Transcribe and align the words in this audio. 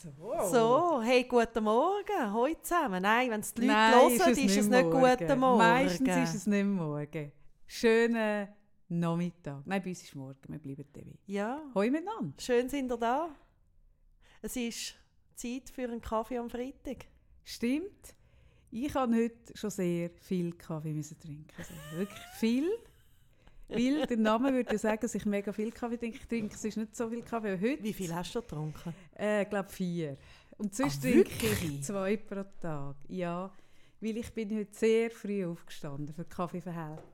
So. 0.00 0.12
So, 0.52 1.02
hey, 1.02 1.24
guten 1.24 1.64
Morgen, 1.64 2.32
heute 2.32 2.62
zusammen. 2.62 3.02
Nein, 3.02 3.32
wenn 3.32 3.40
es 3.40 3.52
die 3.52 3.62
Leute 3.62 3.72
Nein, 3.72 3.94
hören, 3.94 4.12
ist 4.12 4.26
es 4.28 4.38
ist 4.38 4.56
es 4.56 4.68
nicht 4.68 4.84
morgen. 4.84 5.00
guten 5.18 5.40
Morgen. 5.40 5.58
Meistens 5.58 6.16
ist 6.16 6.34
es 6.36 6.46
nicht 6.46 6.66
morgen. 6.66 7.32
Schönen 7.66 8.48
Nachmittag. 8.88 9.66
Nein, 9.66 9.82
bei 9.82 9.88
uns 9.88 10.02
ist 10.04 10.14
morgen. 10.14 10.38
Wir 10.46 10.60
bleiben 10.60 10.84
dabei. 10.92 11.18
Ja, 11.26 11.60
Hoi 11.74 11.90
miteinander. 11.90 12.32
schön 12.38 12.68
sind 12.68 12.92
ihr 12.92 12.96
da. 12.96 13.34
Es 14.40 14.54
ist 14.54 14.94
Zeit 15.34 15.68
für 15.68 15.82
einen 15.82 16.00
Kaffee 16.00 16.38
am 16.38 16.48
Freitag. 16.48 17.06
Stimmt. 17.42 18.14
Ich 18.70 18.94
habe 18.94 19.16
heute 19.16 19.56
schon 19.56 19.70
sehr 19.70 20.10
viel 20.20 20.52
Kaffee 20.52 20.92
müssen 20.92 21.18
trinken. 21.18 21.52
Also 21.58 21.74
wirklich 21.96 22.22
viel. 22.34 22.70
Weil 23.68 24.06
der 24.06 24.16
Name 24.16 24.52
würde 24.52 24.72
ja 24.72 24.78
sagen, 24.78 24.98
dass 25.02 25.14
ich 25.14 25.26
mega 25.26 25.52
viel 25.52 25.70
Kaffee 25.72 25.96
trinke. 25.98 26.18
Ich 26.18 26.26
trinke 26.26 26.54
es 26.54 26.64
ist 26.64 26.76
nicht 26.76 26.96
so 26.96 27.08
viel 27.10 27.22
Kaffee. 27.22 27.52
Aber 27.52 27.60
heute, 27.60 27.82
Wie 27.82 27.92
viel 27.92 28.14
hast 28.14 28.34
du 28.34 28.40
getrunken? 28.40 28.94
Äh, 29.18 29.42
ich 29.42 29.48
glaube 29.50 29.68
vier. 29.68 30.16
Und 30.56 30.74
sonst 30.74 30.98
Ah, 30.98 31.08
trinke 31.08 31.30
ich 31.46 31.82
zwei 31.84 32.16
pro 32.16 32.44
Tag. 32.60 32.96
Ja, 33.08 33.50
weil 34.00 34.16
ich 34.16 34.32
bin 34.32 34.56
heute 34.56 34.74
sehr 34.74 35.10
früh 35.10 35.44
aufgestanden 35.44 36.14
für 36.14 36.24
Kaffeeverhältnis. 36.24 37.04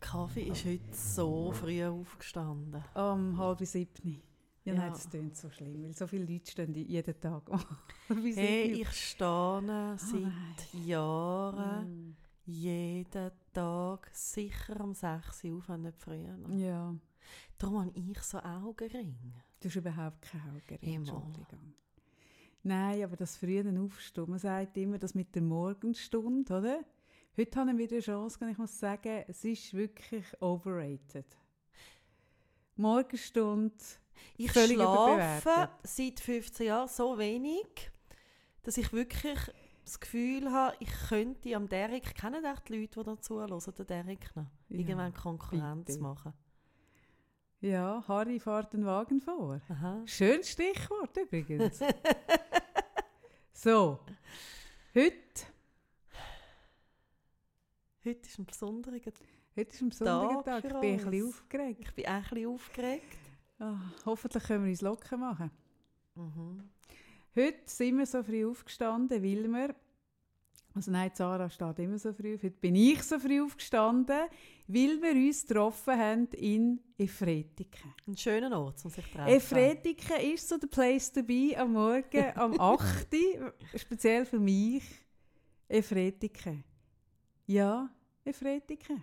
Kaffee 0.00 0.42
ist 0.48 0.64
heute 0.64 0.80
so 0.92 1.52
früh 1.52 1.84
aufgestanden. 1.84 2.82
Um 2.94 3.38
halb 3.38 3.60
sieben. 3.64 4.20
Ja, 4.64 4.74
Ja. 4.74 4.80
nein, 4.80 4.92
das 4.92 5.08
klingt 5.10 5.36
so 5.36 5.50
schlimm, 5.50 5.82
weil 5.82 5.92
so 5.94 6.06
viele 6.06 6.24
Leute 6.24 6.50
stehen 6.50 6.72
jeden 6.74 7.20
Tag 7.20 7.42
Hey, 8.36 8.82
ich 8.82 8.90
stehe 8.92 9.96
seit 9.96 10.74
Jahren 10.86 12.10
Mm. 12.10 12.16
jeden 12.44 13.30
Tag 13.52 14.08
sicher 14.12 14.80
um 14.80 14.94
6 14.94 15.44
Uhr 15.44 15.58
auf, 15.58 15.68
wenn 15.68 15.82
nicht 15.82 15.98
früher. 15.98 16.36
Ja, 16.56 16.94
Darum 17.58 17.80
habe 17.80 17.92
ich 17.94 18.18
so 18.22 18.38
Augenringe. 18.38 19.14
du 19.60 19.68
hast 19.68 19.76
überhaupt 19.76 20.22
keine 20.22 20.44
Augen. 20.44 20.78
Immer. 20.80 20.96
Entschuldigung. 20.96 21.74
Nein, 22.64 23.02
aber 23.04 23.16
das 23.16 23.36
frühe 23.36 23.64
Aufstehen, 23.80 24.30
man 24.30 24.38
sagt 24.38 24.76
immer, 24.76 24.98
das 24.98 25.14
mit 25.14 25.34
der 25.34 25.42
Morgenstunde, 25.42 26.56
oder? 26.58 26.80
Heute 27.36 27.60
habe 27.60 27.70
ich 27.72 27.78
wieder 27.78 27.92
eine 27.96 28.00
Chance, 28.02 28.38
und 28.40 28.50
ich 28.50 28.58
muss 28.58 28.78
sagen, 28.78 29.24
es 29.26 29.44
ist 29.44 29.72
wirklich 29.74 30.24
overrated. 30.40 31.26
Morgenstunde, 32.76 33.74
Ich 34.36 34.50
Völlig 34.52 34.74
schlafe 34.76 35.12
überbewertet. 35.14 35.70
seit 35.84 36.20
15 36.20 36.66
Jahren 36.66 36.88
so 36.88 37.18
wenig, 37.18 37.90
dass 38.62 38.76
ich 38.76 38.92
wirklich 38.92 39.38
das 39.92 40.00
Gefühl 40.00 40.50
habe, 40.50 40.76
ich 40.80 40.90
könnte 41.08 41.54
am 41.54 41.68
Derek, 41.68 42.14
kennen 42.14 42.42
die 42.68 42.80
Leute, 42.80 43.00
die 43.00 43.04
da 43.04 43.20
zuhören, 43.20 43.60
den 43.60 43.86
Derek 43.86 44.34
noch, 44.36 44.46
Ja, 44.68 44.78
irgendwann 44.78 45.12
Konkurrenz 45.12 45.86
bitte. 45.86 46.00
machen. 46.00 46.32
ja, 47.60 48.02
Harry 48.08 48.40
fährt 48.40 48.72
den 48.72 48.84
Wagen 48.86 49.20
vor. 49.20 49.60
Aha. 49.68 50.02
Schönes 50.06 50.50
Stichwort 50.50 51.16
übrigens. 51.16 51.78
so, 53.52 54.00
heute, 54.94 55.46
Heute 58.04 58.28
ist 58.28 58.38
ein 58.38 58.46
besonderer 58.46 59.00
Tag. 59.00 59.14
heute 59.56 59.70
ist 59.70 59.80
ein 59.80 59.88
besonderer 59.90 60.42
Tag 60.42 60.64
ich 60.64 60.70
bin 60.80 60.98
ein 60.98 61.10
bisschen 61.10 61.28
aufgeregt. 61.28 61.80
Ich 61.80 61.94
bin 61.94 62.06
auch 62.06 62.10
ein 62.10 62.22
bisschen 62.22 62.46
aufgeregt. 62.48 63.18
Ah, 63.60 63.76
hoffentlich 64.06 64.42
können 64.42 64.64
wir 64.64 64.70
uns 64.70 64.80
locker 64.80 65.16
machen. 65.16 65.50
Mhm. 66.16 66.68
Heute 67.34 67.60
sind 67.64 67.96
wir 67.96 68.04
so 68.04 68.22
früh 68.22 68.46
aufgestanden, 68.46 69.22
weil 69.22 69.48
wir, 69.48 69.74
also 70.74 70.90
nein, 70.90 71.10
Sarah 71.14 71.48
steht 71.48 71.78
immer 71.78 71.98
so 71.98 72.12
früh 72.12 72.34
auf, 72.34 72.42
heute 72.42 72.58
bin 72.60 72.74
ich 72.74 73.02
so 73.02 73.18
früh 73.18 73.40
aufgestanden, 73.40 74.28
weil 74.66 75.00
wir 75.00 75.12
uns 75.12 75.46
getroffen 75.46 75.98
haben 75.98 76.28
in 76.32 76.78
Efretiken. 76.98 77.94
Ein 78.06 78.18
schöner 78.18 78.60
Ort, 78.60 78.84
um 78.84 78.90
sich 78.90 79.06
zu 79.06 79.12
treffen. 79.12 79.34
Efretiken 79.34 80.20
ist 80.34 80.46
so 80.46 80.58
der 80.58 80.66
Place 80.66 81.10
to 81.10 81.22
be 81.22 81.54
am 81.56 81.72
Morgen, 81.72 82.32
am 82.34 82.60
8. 82.60 83.14
Uhr, 83.14 83.54
speziell 83.76 84.26
für 84.26 84.38
mich. 84.38 84.84
Efretiken. 85.68 86.62
Ja, 87.46 87.88
Efretiken. 88.26 89.02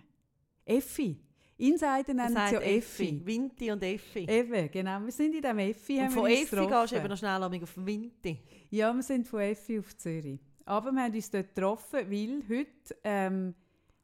Effi. 0.64 1.18
Insider 1.60 2.14
nennen 2.14 2.34
sagt 2.34 2.52
ja 2.52 2.60
Effi. 2.60 3.20
Vinti 3.24 3.70
und 3.70 3.82
Effi. 3.82 4.26
Eben, 4.28 4.70
genau. 4.70 5.00
Wir 5.00 5.12
sind 5.12 5.34
in 5.34 5.42
diesem 5.42 5.58
Effi. 5.58 5.98
und 5.98 6.04
haben 6.04 6.10
von 6.10 6.26
Effi 6.26 6.38
gehst 6.40 6.52
du 6.52 6.56
getroffen. 6.56 6.96
eben 6.96 7.08
noch 7.08 7.16
schnell 7.16 7.42
auf 7.42 7.76
Vinti. 7.76 8.38
Ja, 8.70 8.94
wir 8.94 9.02
sind 9.02 9.28
von 9.28 9.40
Effi 9.40 9.78
auf 9.78 9.96
Zürich. 9.96 10.40
Aber 10.64 10.92
wir 10.92 11.02
haben 11.02 11.14
uns 11.14 11.30
dort 11.30 11.54
getroffen, 11.54 12.10
weil 12.10 12.42
heute 12.48 12.96
ähm, 13.04 13.54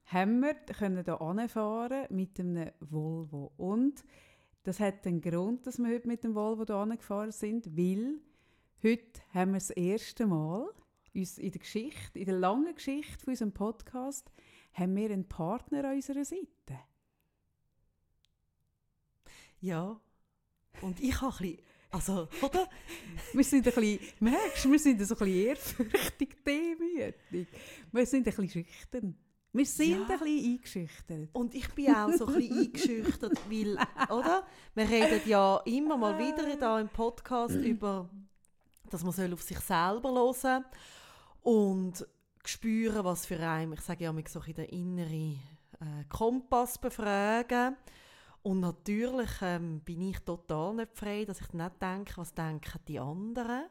haben 0.06 0.40
wir 0.40 0.54
können 0.54 1.04
hier 1.04 1.20
anfahren 1.20 2.06
mit 2.10 2.38
einem 2.38 2.70
Volvo. 2.80 3.52
Und 3.56 4.04
das 4.62 4.80
hat 4.80 5.04
den 5.04 5.20
Grund, 5.20 5.66
dass 5.66 5.78
wir 5.78 5.88
heute 5.88 6.08
mit 6.08 6.24
dem 6.24 6.34
Volvo 6.34 6.64
hier 6.64 6.76
angefahren 6.76 7.32
sind, 7.32 7.76
weil 7.76 8.18
heute 8.82 9.20
haben 9.32 9.52
wir 9.52 9.58
das 9.58 9.70
erste 9.70 10.26
Mal 10.26 10.68
uns 11.14 11.38
in 11.38 11.50
der 11.50 11.60
Geschichte, 11.60 12.18
in 12.18 12.26
der 12.26 12.38
langen 12.38 12.74
Geschichte 12.74 13.24
von 13.24 13.32
unserem 13.32 13.52
Podcast, 13.52 14.30
haben 14.74 14.94
wir 14.96 15.10
einen 15.10 15.26
Partner 15.26 15.84
an 15.84 15.94
unserer 15.94 16.24
Seite. 16.24 16.80
Ja. 19.60 19.98
Und 20.82 21.00
ich 21.00 21.20
habe 21.20 21.32
ein 21.34 21.38
bisschen, 21.38 21.58
also, 21.90 22.28
oder? 22.42 22.68
Wir 23.32 23.44
sind 23.44 23.66
ein 23.66 23.72
bisschen, 23.74 23.98
merkst 24.20 24.64
du, 24.64 24.72
wir 24.72 24.78
sind 24.78 25.00
so 25.06 25.14
ein 25.14 25.18
bisschen 25.18 25.46
ehrfürchtig, 25.46 26.36
demütig. 26.44 27.48
Wir 27.92 28.06
sind 28.06 28.26
ein 28.28 28.34
bisschen 28.34 28.48
schüchtern. 28.64 29.16
Wir 29.52 29.64
sind 29.64 29.90
Ja. 29.90 30.00
ein 30.02 30.18
bisschen 30.18 30.52
eingeschüchtert. 30.52 31.28
Und 31.32 31.54
ich 31.54 31.68
bin 31.74 31.94
auch 31.94 32.12
so 32.12 32.26
ein 32.26 32.34
bisschen 32.34 32.58
eingeschüchtert, 32.58 33.50
weil, 33.50 33.78
oder? 34.10 34.46
Wir 34.74 34.88
reden 34.88 35.20
ja 35.26 35.56
immer 35.64 35.96
mal 35.96 36.18
wieder 36.18 36.56
da 36.56 36.78
im 36.78 36.88
Podcast 36.90 37.54
über, 37.54 38.10
dass 38.90 39.02
man 39.02 39.12
soll 39.12 39.32
auf 39.32 39.42
sich 39.42 39.58
selber 39.60 40.12
hören 40.12 40.64
und 41.42 42.06
spüren, 42.44 43.02
was 43.04 43.24
für 43.24 43.38
einen, 43.40 43.72
ich 43.72 43.80
sage 43.80 44.04
ja 44.04 44.10
immer 44.10 44.22
so 44.28 44.40
ein 44.40 44.44
bisschen 44.52 44.66
den 44.66 44.78
inneren 44.98 45.38
äh, 45.80 46.04
Kompass 46.10 46.78
befragen. 46.78 47.76
Und 48.46 48.60
natürlich 48.60 49.30
ähm, 49.42 49.80
bin 49.80 50.02
ich 50.02 50.20
total 50.20 50.72
nicht 50.74 50.96
frei, 50.96 51.24
dass 51.24 51.40
ich 51.40 51.52
nicht 51.52 51.82
denke, 51.82 52.12
was 52.14 52.32
denken 52.32 52.78
die 52.86 53.00
anderen. 53.00 53.64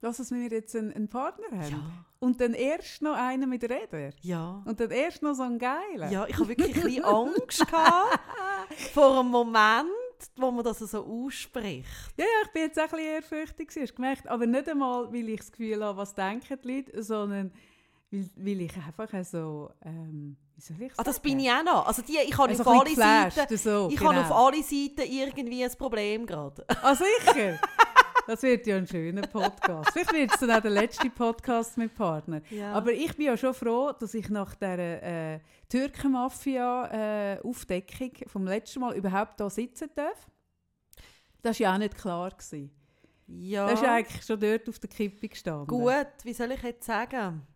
Dass 0.00 0.32
wir 0.32 0.48
jetzt 0.48 0.74
einen, 0.74 0.92
einen 0.92 1.06
Partner 1.06 1.46
haben. 1.52 1.70
Ja. 1.70 2.04
Und 2.18 2.40
dann 2.40 2.54
erst 2.54 3.02
noch 3.02 3.14
einen 3.14 3.48
mit 3.48 3.62
Rädern. 3.62 4.14
Ja. 4.22 4.64
Und 4.64 4.80
dann 4.80 4.90
erst 4.90 5.22
noch 5.22 5.34
so 5.34 5.44
einen 5.44 5.60
geilen. 5.60 6.10
Ja, 6.10 6.26
ich 6.26 6.36
habe 6.36 6.48
wirklich 6.48 6.74
ein 6.74 6.82
bisschen 6.82 7.04
Angst 7.04 7.64
gehabt 7.68 8.18
vor 8.94 9.20
einem 9.20 9.28
Moment, 9.28 9.88
wo 10.34 10.50
man 10.50 10.64
das 10.64 10.80
so 10.80 11.04
ausspricht. 11.04 11.86
Ja, 12.16 12.24
ja, 12.24 12.46
ich 12.46 12.52
bin 12.52 12.62
jetzt 12.62 12.80
auch 12.80 12.82
ein 12.82 12.90
bisschen 12.90 13.06
ehrfürchtig, 13.06 13.70
hast 13.80 13.94
gemerkt. 13.94 14.26
Aber 14.26 14.44
nicht 14.44 14.68
einmal, 14.68 15.12
weil 15.12 15.28
ich 15.28 15.38
das 15.38 15.52
Gefühl 15.52 15.84
habe, 15.84 15.98
was 15.98 16.16
denken 16.16 16.58
die 16.64 16.68
Leute, 16.68 17.00
sondern 17.00 17.52
weil, 18.10 18.28
weil 18.34 18.60
ich 18.62 18.76
einfach 18.76 19.24
so, 19.24 19.70
ähm, 19.84 20.36
Ah, 20.96 21.04
das 21.04 21.20
bin 21.20 21.38
ich 21.38 21.50
auch 21.50 21.62
noch. 21.62 21.86
Also 21.86 22.02
die, 22.02 22.16
ich 22.18 22.36
habe 22.36 22.48
Also 22.48 22.64
auf 22.64 22.80
alle 22.80 22.94
Seiten, 22.94 23.56
so, 23.56 23.88
ich 23.90 23.96
genau. 23.98 24.12
habe 24.12 24.24
auf 24.24 24.32
alle 24.32 24.62
Seiten 24.62 25.02
irgendwie 25.02 25.64
ein 25.64 25.70
Problem 25.78 26.26
gerade. 26.26 26.64
Ah, 26.82 26.94
sicher? 26.94 27.58
Das 28.26 28.42
wird 28.42 28.66
ja 28.66 28.76
ein 28.76 28.86
schöner 28.86 29.22
Podcast. 29.22 29.90
Vielleicht 29.92 30.12
wird 30.12 30.32
es 30.34 30.40
dann 30.40 30.50
auch 30.50 30.60
der 30.60 30.70
letzte 30.72 31.08
Podcast 31.08 31.78
mit 31.78 31.94
Partner. 31.94 32.42
Ja. 32.50 32.72
Aber 32.74 32.92
ich 32.92 33.16
bin 33.16 33.26
ja 33.26 33.36
schon 33.38 33.54
froh, 33.54 33.92
dass 33.98 34.12
ich 34.12 34.28
nach 34.28 34.54
dieser 34.54 35.02
äh, 35.02 35.40
Türkenmafia-Aufdeckung 35.68 38.10
vom 38.26 38.46
letzten 38.46 38.80
Mal 38.80 38.94
überhaupt 38.96 39.36
hier 39.40 39.48
sitzen 39.50 39.88
darf. 39.94 40.26
Das 41.40 41.58
war 41.58 41.64
ja 41.68 41.74
auch 41.74 41.78
nicht 41.78 41.96
klar. 41.96 42.30
Gewesen. 42.30 42.70
ja, 43.28 43.66
Das 43.68 43.80
ist 43.80 43.86
eigentlich 43.88 44.24
schon 44.26 44.40
dort 44.40 44.68
auf 44.68 44.78
der 44.78 44.90
Kippe 44.90 45.28
gestanden. 45.28 45.66
gut. 45.66 46.06
Wie 46.24 46.34
soll 46.34 46.52
ich 46.52 46.62
jetzt 46.62 46.84
sagen? 46.86 47.46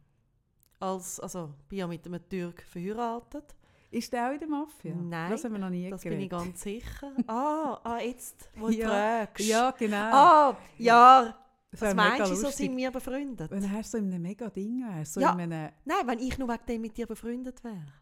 Als, 0.82 1.20
also, 1.20 1.50
ich 1.60 1.68
bin 1.68 1.78
ja 1.78 1.86
mit 1.86 2.04
einem 2.06 2.28
Türk 2.28 2.62
verheiratet. 2.62 3.54
Ist 3.90 4.12
der 4.12 4.28
auch 4.28 4.32
in 4.32 4.38
der 4.40 4.48
Mafia? 4.48 4.94
Nein, 4.94 5.30
Das 5.30 5.44
haben 5.44 5.52
wir 5.52 5.58
noch 5.60 5.70
nie 5.70 5.88
Das 5.90 6.02
bin 6.02 6.12
ich 6.20 6.28
geredet. 6.28 6.46
ganz 6.46 6.62
sicher. 6.62 7.12
ah, 7.26 7.78
ah, 7.84 7.98
jetzt, 8.00 8.50
wo 8.56 8.66
du 8.68 8.72
Ja, 8.74 8.88
fragst. 8.88 9.46
Ja, 9.46 9.70
genau. 9.72 9.96
Ah, 9.96 10.56
ja. 10.78 11.36
Das 11.70 11.80
Was 11.82 11.94
meinst 11.94 12.30
du, 12.30 12.34
so 12.34 12.50
sind 12.50 12.76
wir 12.76 12.90
befreundet? 12.90 13.50
Wenn 13.50 13.62
er 13.64 13.82
so 13.84 13.96
in 13.98 14.06
einem 14.12 14.22
mega 14.22 14.50
Ding 14.50 14.80
wäre. 14.82 15.04
So 15.04 15.20
Ja. 15.20 15.32
in 15.34 15.40
einem, 15.40 15.70
Nein, 15.84 16.06
wenn 16.06 16.18
ich 16.18 16.36
nur 16.38 16.48
wegen 16.48 16.66
dem 16.66 16.80
mit 16.82 16.96
dir 16.96 17.06
befreundet 17.06 17.62
wäre. 17.62 17.92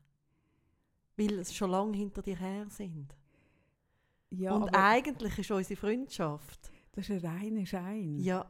Weil 1.16 1.38
es 1.40 1.54
schon 1.54 1.70
lange 1.70 1.96
hinter 1.96 2.22
dir 2.22 2.36
her 2.36 2.66
sind. 2.70 3.14
ja, 4.30 4.52
Und 4.54 4.70
eigentlich 4.74 5.38
ist 5.38 5.50
unsere 5.50 5.78
Freundschaft. 5.78 6.70
das 6.92 7.08
ist 7.08 7.24
ein 7.24 7.30
reiner 7.30 7.66
Schein. 7.66 8.16
Ja. 8.20 8.46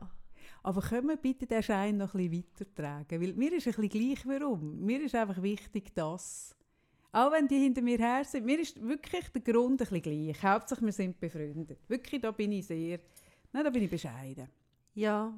Aber 0.63 0.81
können 0.83 1.09
wir 1.09 1.17
bitte 1.17 1.47
den 1.47 1.63
Schein 1.63 1.97
noch 1.97 2.15
ein 2.15 2.31
bisschen 2.31 2.45
weitertragen? 2.59 3.21
Weil 3.21 3.33
mir 3.35 3.53
ist 3.55 3.67
ein 3.67 3.73
bisschen 3.75 3.89
gleich, 3.89 4.27
warum. 4.27 4.81
Mir 4.81 5.03
ist 5.03 5.15
einfach 5.15 5.41
wichtig, 5.43 5.95
dass... 5.95 6.55
Auch 7.13 7.33
wenn 7.33 7.49
die 7.49 7.59
hinter 7.59 7.83
mir 7.83 7.99
her 7.99 8.23
sind, 8.25 8.47
mir 8.47 8.61
ist 8.61 8.81
wirklich 8.87 9.29
der 9.31 9.41
Grund 9.43 9.81
ein 9.83 9.89
bisschen 9.89 10.03
gleich. 10.03 10.43
Hauptsache, 10.45 10.85
wir 10.85 10.93
sind 10.93 11.19
befreundet. 11.19 11.79
Wirklich, 11.89 12.21
da 12.21 12.31
bin 12.31 12.53
ich 12.53 12.67
sehr... 12.67 13.01
Nein, 13.53 13.65
da 13.65 13.71
bin 13.71 13.83
ich 13.83 13.91
bescheiden. 13.91 14.49
Ja. 14.95 15.33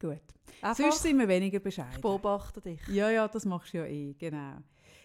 Gut. 0.00 0.18
Einfach, 0.60 0.74
Sonst 0.82 1.02
sind 1.02 1.18
wir 1.18 1.28
weniger 1.28 1.58
ich 1.58 1.62
bescheiden. 1.62 2.00
beobachte 2.00 2.60
dich. 2.60 2.80
Ja, 2.88 3.08
ja, 3.10 3.28
das 3.28 3.44
machst 3.44 3.72
du 3.72 3.78
ja 3.78 3.84
eh, 3.86 4.14
genau. 4.18 4.56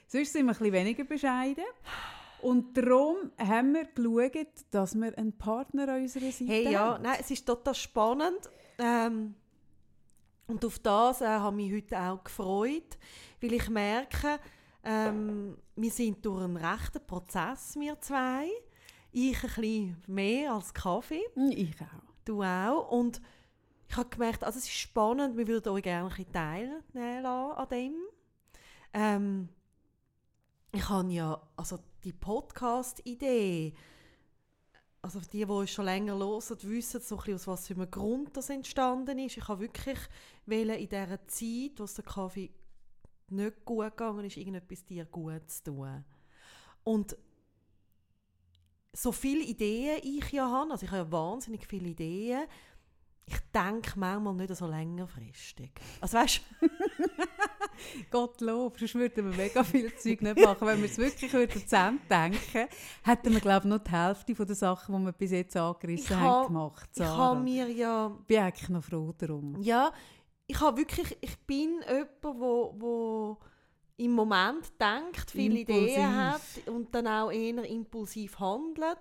Sonst 0.07 0.33
sind 0.33 0.45
wir 0.45 0.53
ein 0.53 0.57
bisschen 0.57 0.73
weniger 0.73 1.03
bescheiden. 1.03 1.65
Und 2.41 2.75
darum 2.75 3.17
haben 3.37 3.73
wir 3.73 3.85
geschaut, 3.85 4.47
dass 4.71 4.95
wir 4.95 5.15
einen 5.17 5.33
Partner 5.37 5.89
an 5.89 6.01
unserer 6.01 6.31
Seite 6.31 6.51
Hey, 6.51 6.71
ja, 6.71 6.93
haben. 6.95 7.03
nein, 7.03 7.17
es 7.19 7.29
ist 7.29 7.45
total 7.45 7.75
spannend. 7.75 8.49
Ähm, 8.79 9.35
und 10.47 10.65
auf 10.65 10.79
das 10.79 11.21
äh, 11.21 11.27
habe 11.27 11.61
ich 11.61 11.71
mich 11.71 11.83
heute 11.83 11.99
auch 11.99 12.23
gefreut, 12.23 12.97
weil 13.41 13.53
ich 13.53 13.69
merke, 13.69 14.39
ähm, 14.83 15.57
wir 15.75 15.91
sind 15.91 16.25
durch 16.25 16.43
einen 16.43 16.57
rechten 16.57 17.05
Prozess, 17.05 17.75
wir 17.77 17.99
zwei. 18.01 18.47
Ich 19.11 19.43
ein 19.43 19.49
bisschen 19.49 20.03
mehr 20.07 20.53
als 20.53 20.73
Kaffee, 20.73 21.21
Hm, 21.35 21.51
Ich 21.51 21.75
auch. 21.81 22.13
du 22.25 22.43
auch. 22.43 22.91
Und 22.91 23.21
ich 23.87 23.97
habe 23.97 24.09
gemerkt, 24.09 24.43
also 24.43 24.57
es 24.59 24.65
ist 24.65 24.73
spannend, 24.73 25.35
wir 25.37 25.47
würden 25.47 25.69
euch 25.73 25.83
gerne 25.83 26.09
ein 26.09 26.15
bisschen 26.15 26.31
teilnehmen 26.31 27.23
lassen 27.23 27.57
an 27.57 27.69
dem. 27.69 27.93
Ähm, 28.93 29.49
ich 30.71 30.87
habe 30.89 31.11
ja, 31.11 31.41
also 31.55 31.79
die 32.03 32.13
Podcast-Idee, 32.13 33.73
also 35.01 35.19
die, 35.19 35.39
die 35.39 35.45
uns 35.45 35.71
schon 35.71 35.85
länger 35.85 36.17
hören, 36.17 36.41
wissen 36.63 37.01
so 37.01 37.17
aus 37.17 37.47
was 37.47 37.67
für 37.67 37.73
einem 37.73 37.89
Grund 37.89 38.35
das 38.35 38.49
entstanden 38.49 39.17
ist. 39.19 39.37
Ich 39.37 39.47
habe 39.47 39.61
wirklich 39.61 39.99
wollen, 40.45 40.71
in 40.71 40.89
dieser 40.89 41.27
Zeit, 41.27 41.79
es 41.79 41.93
der 41.93 42.03
Kaffee 42.03 42.51
nicht 43.29 43.65
gut 43.65 43.85
gegangen 43.95 44.25
ist, 44.25 44.37
irgendetwas 44.37 44.83
dir 44.85 45.05
gut 45.05 45.49
zu 45.49 45.63
tun. 45.63 46.03
Und 46.83 47.15
so 48.91 49.11
viele 49.11 49.43
Ideen 49.43 49.99
ich 50.03 50.31
ja 50.31 50.49
habe, 50.49 50.71
also 50.71 50.85
ich 50.85 50.91
habe 50.91 51.03
ja 51.03 51.11
wahnsinnig 51.11 51.65
viele 51.65 51.89
Ideen, 51.89 52.47
ich 53.25 53.39
denke 53.53 53.97
manchmal 53.97 54.33
nicht 54.33 54.55
so 54.55 54.67
längerfristig. 54.67 55.71
Also 56.01 56.17
weißt 56.17 56.41
Gottlob, 58.11 58.77
sonst 58.79 58.95
würden 58.95 59.29
wir 59.31 59.37
mega 59.37 59.63
viel 59.63 59.93
Zeug 59.95 60.21
nicht 60.21 60.39
machen. 60.39 60.67
Wenn 60.67 60.79
wir 60.79 60.89
es 60.89 60.97
wirklich 60.97 61.31
würden 61.33 61.61
zusammen 61.61 61.99
denken, 62.09 62.67
hätten 63.03 63.33
wir, 63.33 63.39
glaube 63.39 63.67
ich, 63.67 63.69
noch 63.73 63.83
die 63.83 63.91
Hälfte 63.91 64.35
von 64.35 64.45
den 64.47 64.55
Sachen, 64.55 64.97
die 64.99 65.05
wir 65.05 65.11
bis 65.13 65.31
jetzt 65.31 65.55
angerissen 65.57 66.05
Ich 66.05 66.15
haben, 66.15 66.23
ha- 66.43 66.45
gemacht. 66.47 66.89
ich 66.93 66.97
Sarah. 66.97 67.17
habe 67.17 67.39
mir 67.41 67.67
ja 67.69 68.07
bin 68.27 68.39
eigentlich 68.39 68.69
noch 68.69 68.83
froh 68.83 69.13
darum. 69.17 69.61
Ja, 69.61 69.91
ich 70.47 70.59
habe 70.59 70.77
wirklich, 70.77 71.17
ich 71.21 71.37
bin 71.41 71.81
jemand, 71.87 72.39
wo, 72.39 72.73
wo 72.77 73.37
im 73.97 74.11
Moment 74.13 74.71
denkt, 74.79 75.29
viele 75.31 75.59
Impulsiv. 75.59 75.89
Ideen 75.91 76.15
hat 76.15 76.41
und 76.67 76.95
dann 76.95 77.07
auch 77.07 77.31
eher 77.31 77.63
impulsiv 77.65 78.39
handelt 78.39 78.97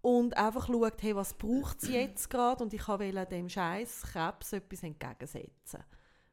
und 0.00 0.36
einfach 0.36 0.66
schaut, 0.66 1.00
hey, 1.02 1.14
was 1.14 1.34
braucht 1.34 1.82
es 1.82 1.88
jetzt 1.90 2.28
gerade 2.30 2.64
und 2.64 2.72
ich 2.74 2.88
wollte 2.88 3.26
dem 3.26 3.48
Scheiß 3.48 4.02
Krebs 4.12 4.52
etwas 4.54 4.82
entgegensetzen. 4.82 5.84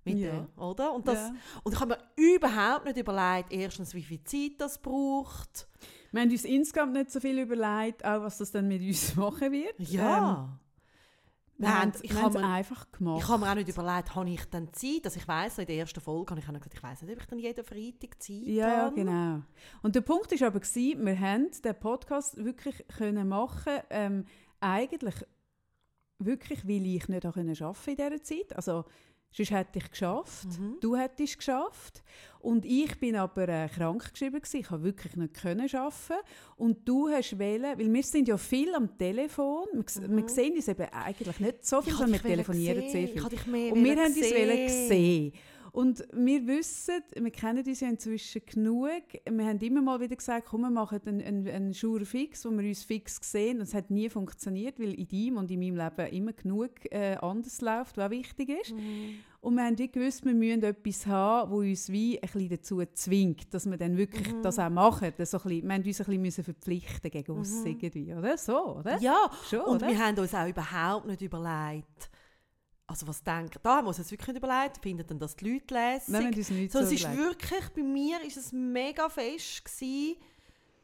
Mit 0.05 0.17
Ja. 0.17 0.31
dem, 0.31 0.47
oder? 0.57 0.93
Und, 0.93 1.07
das, 1.07 1.17
Ja. 1.19 1.35
und 1.63 1.73
ich 1.73 1.79
habe 1.79 1.97
mir 1.97 2.33
überhaupt 2.35 2.85
nicht 2.85 2.97
überlegt, 2.97 3.51
erstens, 3.51 3.93
wie 3.93 4.03
viel 4.03 4.23
Zeit 4.23 4.53
das 4.59 4.81
braucht. 4.81 5.67
Wir 6.11 6.21
haben 6.21 6.31
uns 6.31 6.45
insgesamt 6.45 6.93
nicht 6.93 7.11
so 7.11 7.19
viel 7.19 7.37
überlegt, 7.39 8.03
auch 8.05 8.21
was 8.21 8.37
das 8.37 8.51
dann 8.51 8.67
mit 8.67 8.81
uns 8.81 9.15
machen 9.15 9.51
wird. 9.51 9.77
Ähm, 9.79 9.85
Ja. 9.89 10.59
wir 11.57 11.67
Nein, 11.67 11.75
haben 11.77 11.91
ich 12.01 12.13
wir 12.13 12.21
habe 12.21 12.37
es 12.39 12.43
einfach 12.43 12.89
gemacht. 12.91 13.21
Ich 13.21 13.27
habe 13.27 13.41
mir 13.43 13.51
auch 13.51 13.55
nicht 13.55 13.67
überlegt, 13.69 14.15
habe 14.15 14.29
ich 14.29 14.45
dann 14.45 14.71
Zeit? 14.73 15.01
Also 15.03 15.19
ich 15.19 15.51
so 15.53 15.61
in 15.61 15.67
der 15.67 15.75
ersten 15.75 15.99
Folge 15.99 16.31
habe 16.31 16.39
ich 16.39 16.47
gesagt, 16.47 16.73
ich 16.73 16.81
weiss 16.83 17.01
nicht, 17.01 17.13
ob 17.13 17.21
ich 17.21 17.27
dann 17.27 17.39
jeden 17.39 17.65
Freitag 17.65 18.23
Zeit 18.23 18.41
Ja, 18.45 18.67
ja, 18.69 18.77
habe. 18.85 18.95
genau. 18.95 19.41
Und 19.81 19.95
der 19.95 20.01
Punkt 20.01 20.31
ist 20.31 20.41
aber, 20.41 20.61
gewesen, 20.61 21.05
wir 21.05 21.19
haben 21.19 21.49
den 21.63 21.75
Podcast 21.77 22.37
wirklich 22.43 22.85
können 22.87 23.27
machen 23.27 23.73
ähm, 23.89 24.25
eigentlich 24.61 25.15
wirklich, 26.17 26.67
weil 26.67 26.85
ich 26.85 27.07
nicht 27.07 27.25
auch 27.25 27.33
können 27.33 27.55
arbeiten 27.61 27.89
in 27.91 27.95
dieser 27.97 28.23
Zeit. 28.23 28.55
Also, 28.55 28.85
sonst 29.31 29.51
hätte 29.51 29.79
ich 29.79 29.89
geschafft. 29.89 30.47
Mhm. 30.59 30.77
Du 30.81 30.95
hättest 30.95 31.37
geschafft. 31.37 32.03
Und 32.39 32.65
ich 32.65 32.97
bin 32.99 33.15
aber 33.15 33.49
äh, 33.49 33.67
krank 33.67 34.11
geschrieben. 34.11 34.41
gewesen. 34.41 34.59
Ich 34.61 34.69
habe 34.69 34.83
wirklich 34.83 35.15
nicht 35.15 35.33
können 35.33 35.69
arbeiten. 35.73 36.25
Und 36.55 36.87
du 36.87 37.09
hast 37.09 37.37
wählen, 37.37 37.77
weil 37.77 37.93
wir 37.93 38.03
sind 38.03 38.27
ja 38.27 38.37
viel 38.37 38.73
am 38.73 38.97
Telefon. 38.97 39.65
Wir, 39.73 40.07
mhm. 40.07 40.17
wir 40.17 40.29
sehen 40.29 40.55
uns 40.55 40.67
eben 40.67 40.87
eigentlich 40.91 41.39
nicht 41.39 41.65
so 41.65 41.81
viel, 41.81 41.93
sondern 41.93 42.23
wir 42.23 42.29
telefonieren 42.29 42.89
sehen. 42.89 42.91
sehr 42.91 43.07
viel. 43.07 43.71
Und 43.73 43.83
wir 43.83 43.95
haben 43.97 44.05
uns 44.05 44.17
wollen 44.17 44.69
sehen. 44.69 44.87
sehen. 44.87 45.33
Und 45.71 46.03
wir 46.13 46.45
wissen, 46.47 46.95
wir 47.15 47.31
kennen 47.31 47.65
uns 47.65 47.79
ja 47.79 47.89
inzwischen 47.89 48.41
genug. 48.45 49.01
Wir 49.29 49.45
haben 49.45 49.59
immer 49.59 49.81
mal 49.81 49.99
wieder 49.99 50.15
gesagt, 50.15 50.47
komm, 50.49 50.61
wir 50.61 50.69
machen 50.69 50.99
einen, 51.05 51.21
einen, 51.21 51.47
einen 51.47 51.71
Jour 51.71 52.05
fix, 52.05 52.45
wo 52.45 52.51
wir 52.51 52.67
uns 52.67 52.83
fix 52.83 53.19
sehen. 53.21 53.57
Und 53.57 53.63
es 53.63 53.73
hat 53.73 53.89
nie 53.91 54.09
funktioniert, 54.09 54.79
weil 54.79 54.93
in 54.93 55.07
deinem 55.07 55.37
und 55.37 55.51
in 55.51 55.59
meinem 55.59 55.75
Leben 55.77 56.13
immer 56.13 56.33
genug 56.33 56.71
äh, 56.91 57.15
anders 57.17 57.61
läuft, 57.61 57.97
was 57.97 58.05
auch 58.07 58.11
wichtig 58.11 58.49
ist. 58.49 58.73
Mhm. 58.73 59.19
Und 59.41 59.55
wir 59.55 59.63
haben 59.63 59.75
gewusst, 59.77 60.25
wir 60.25 60.33
müssen 60.33 60.63
etwas 60.63 61.05
haben, 61.07 61.49
das 61.49 61.57
uns 61.59 61.89
wie 61.91 62.17
ein 62.21 62.29
bisschen 62.29 62.49
dazu 62.49 62.81
zwingt, 62.93 63.53
dass 63.53 63.69
wir 63.69 63.77
dann 63.77 63.95
wirklich 63.95 64.33
Mhm. 64.33 64.41
das 64.41 64.59
auch 64.59 64.69
machen. 64.69 65.13
Das 65.17 65.31
so 65.31 65.37
ein 65.37 65.43
bisschen, 65.43 65.67
wir 65.67 65.73
haben 65.75 65.83
uns 65.85 66.01
ein 66.01 66.21
bisschen 66.23 66.43
verpflichten 66.43 67.09
gegen 67.11 67.31
uns 67.31 67.61
Mhm. 67.61 67.67
irgendwie, 67.67 68.13
oder? 68.13 68.37
So, 68.37 68.75
oder? 68.77 68.97
Ja, 68.99 69.29
Schon, 69.49 69.61
und 69.61 69.75
oder? 69.77 69.87
wir 69.87 69.97
haben 70.05 70.17
uns 70.19 70.33
auch 70.35 70.47
überhaupt 70.47 71.07
nicht 71.07 71.21
überlegt, 71.21 72.09
also 72.89 73.07
was 73.07 73.23
denken, 73.23 73.59
da 73.61 73.79
uns 73.79 73.97
jetzt 73.97 74.11
wirklich 74.11 74.29
nicht 74.29 74.43
überlegt, 74.43 74.79
finden 74.81 75.05
denn 75.05 75.19
das 75.19 75.35
die 75.35 75.53
Leute 75.53 75.73
lässig? 75.73 76.09
Nein, 76.09 76.35
wir 76.35 76.55
nicht 76.55 76.71
so, 76.71 76.79
so 76.79 76.85
es 76.85 76.91
ist 76.91 77.15
wirklich, 77.15 77.69
bei 77.75 77.83
mir 77.83 78.21
ist 78.25 78.37
es 78.37 78.51
mega 78.51 79.09
fest 79.09 79.63
gewesen. 79.63 80.17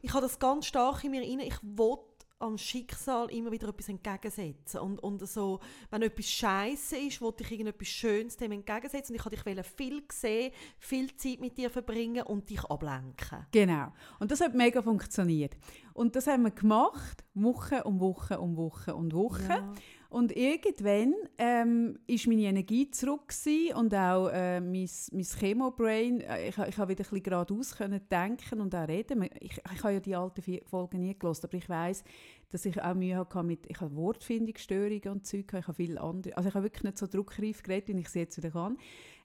Ich 0.01 0.13
habe 0.13 0.21
das 0.21 0.37
ganz 0.37 0.67
stark 0.67 1.03
in 1.03 1.11
mir 1.11 1.21
rein. 1.21 1.39
Ich 1.39 1.57
wollte 1.63 2.15
am 2.39 2.57
Schicksal 2.57 3.31
immer 3.31 3.51
wieder 3.51 3.69
etwas 3.69 3.89
entgegensetzen. 3.89 4.79
Und, 4.81 4.99
und 4.99 5.27
so, 5.27 5.59
wenn 5.89 6.01
etwas 6.01 6.29
scheiße 6.29 6.97
ist, 6.97 7.21
wollte 7.21 7.43
ich 7.43 7.51
irgendetwas 7.51 7.87
Schönes 7.87 8.37
dem 8.37 8.51
entgegensetzen. 8.51 9.13
Und 9.13 9.19
ich 9.19 9.25
wollte 9.25 9.61
dich 9.61 9.65
viel 9.65 10.03
sehen, 10.11 10.51
viel 10.77 11.15
Zeit 11.15 11.39
mit 11.39 11.57
dir 11.57 11.69
verbringen 11.69 12.23
und 12.23 12.49
dich 12.49 12.63
ablenken. 12.65 13.47
Genau. 13.51 13.93
Und 14.19 14.31
das 14.31 14.41
hat 14.41 14.53
mega 14.53 14.81
funktioniert. 14.81 15.55
Und 15.93 16.15
das 16.15 16.27
haben 16.27 16.43
wir 16.43 16.51
gemacht, 16.51 17.23
Woche 17.33 17.83
um 17.83 17.99
Woche 17.99 18.39
um 18.39 18.57
Woche 18.57 18.93
und 18.93 19.13
Woche. 19.13 19.47
Ja. 19.47 19.73
Und 20.15 20.33
irgendwann 20.33 21.13
ähm, 21.37 21.99
ist 22.07 22.25
meine 22.25 22.43
Energie 22.43 22.89
zurück 22.89 23.33
und 23.75 23.93
auch 23.93 24.29
äh, 24.29 24.61
mein, 24.61 24.89
mein 25.11 25.25
Chemo-Brain. 25.25 26.21
Äh, 26.21 26.47
ich, 26.47 26.57
ich 26.57 26.77
habe 26.77 26.91
wieder 26.91 27.03
ein 27.03 27.09
bisschen 27.09 27.23
geradeaus 27.23 27.75
können 27.75 27.99
denken 28.09 28.61
und 28.61 28.73
auch 28.73 28.87
reden. 28.87 29.27
Ich, 29.41 29.57
ich 29.57 29.83
habe 29.83 29.95
ja 29.95 29.99
die 29.99 30.15
alten 30.15 30.41
Folgen 30.67 31.01
nie 31.01 31.19
gelesen, 31.19 31.41
aber 31.43 31.57
ich 31.57 31.67
weiß, 31.67 32.05
dass 32.49 32.65
ich 32.65 32.81
auch 32.81 32.93
Mühe 32.93 33.17
hatte 33.17 33.43
mit, 33.43 33.69
ich 33.69 33.81
habe 33.81 33.93
Wortfindungsstörungen 33.93 35.09
und 35.09 35.27
Zeug, 35.27 35.51
ich 35.53 35.67
habe 35.67 35.73
viel 35.73 35.97
andere, 35.97 36.37
also 36.37 36.47
ich 36.47 36.55
habe 36.55 36.63
wirklich 36.63 36.83
nicht 36.83 36.97
so 36.97 37.07
druckreif 37.07 37.61
geredet, 37.61 37.89
wie 37.89 37.99
ich 37.99 38.07
es 38.07 38.13
jetzt 38.13 38.37
wieder 38.37 38.51
kann. 38.51 38.77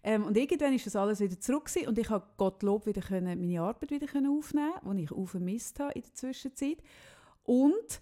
Ähm, 0.02 0.24
und 0.24 0.36
irgendwann 0.36 0.74
ist 0.74 0.86
das 0.86 0.96
alles 0.96 1.20
wieder 1.20 1.38
zurück 1.38 1.70
und 1.86 1.98
ich 2.00 2.10
habe 2.10 2.26
Gottlob 2.36 2.86
wieder 2.86 3.02
können, 3.02 3.38
meine 3.38 3.62
Arbeit 3.62 3.92
wieder 3.92 4.08
können 4.08 4.36
aufnehmen, 4.36 4.96
die 4.96 5.04
ich 5.04 5.12
auch 5.12 5.26
vermisst 5.26 5.78
habe 5.78 5.92
in 5.92 6.02
der 6.02 6.14
Zwischenzeit. 6.14 6.78
Und 7.44 8.00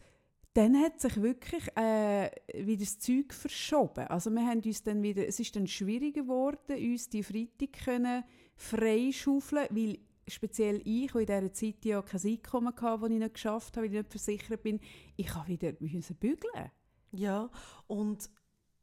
dann 0.59 0.77
hat 0.83 1.01
sich 1.01 1.23
wirklich 1.23 1.69
äh, 1.77 2.31
wieder 2.53 2.81
das 2.85 2.99
Zeug 2.99 3.33
verschoben. 3.33 4.09
Also 4.09 4.29
wir 4.31 4.45
haben 4.45 4.61
uns 4.61 4.83
dann 4.83 5.05
wieder, 5.05 5.25
es 5.25 5.39
ist 5.39 5.55
dann 5.55 5.69
schwieriger 5.69 6.23
geworden, 6.23 6.75
uns 6.77 7.09
die 7.09 7.23
Freitag 7.23 7.85
können 7.85 8.25
freischaufeln, 8.57 9.69
weil 9.71 10.01
speziell 10.27 10.83
ich, 10.85 11.15
wo 11.15 11.21
in 11.21 11.27
dieser 11.27 11.53
Zeit 11.53 11.85
ja 11.85 12.03
kein 12.03 12.21
Einkommen 12.21 12.75
hatte, 12.75 13.01
das 13.03 13.11
ich 13.11 13.19
nicht 13.19 13.35
geschafft 13.35 13.77
habe, 13.77 13.87
weil 13.87 13.95
ich 13.95 13.99
nicht 14.01 14.11
versichert 14.11 14.63
bin, 14.65 14.81
ich 15.17 15.33
habe 15.33 15.47
wieder 15.47 15.73
müssen 15.79 16.17
bügeln. 16.17 16.73
Ja, 17.13 17.49
und 17.87 18.29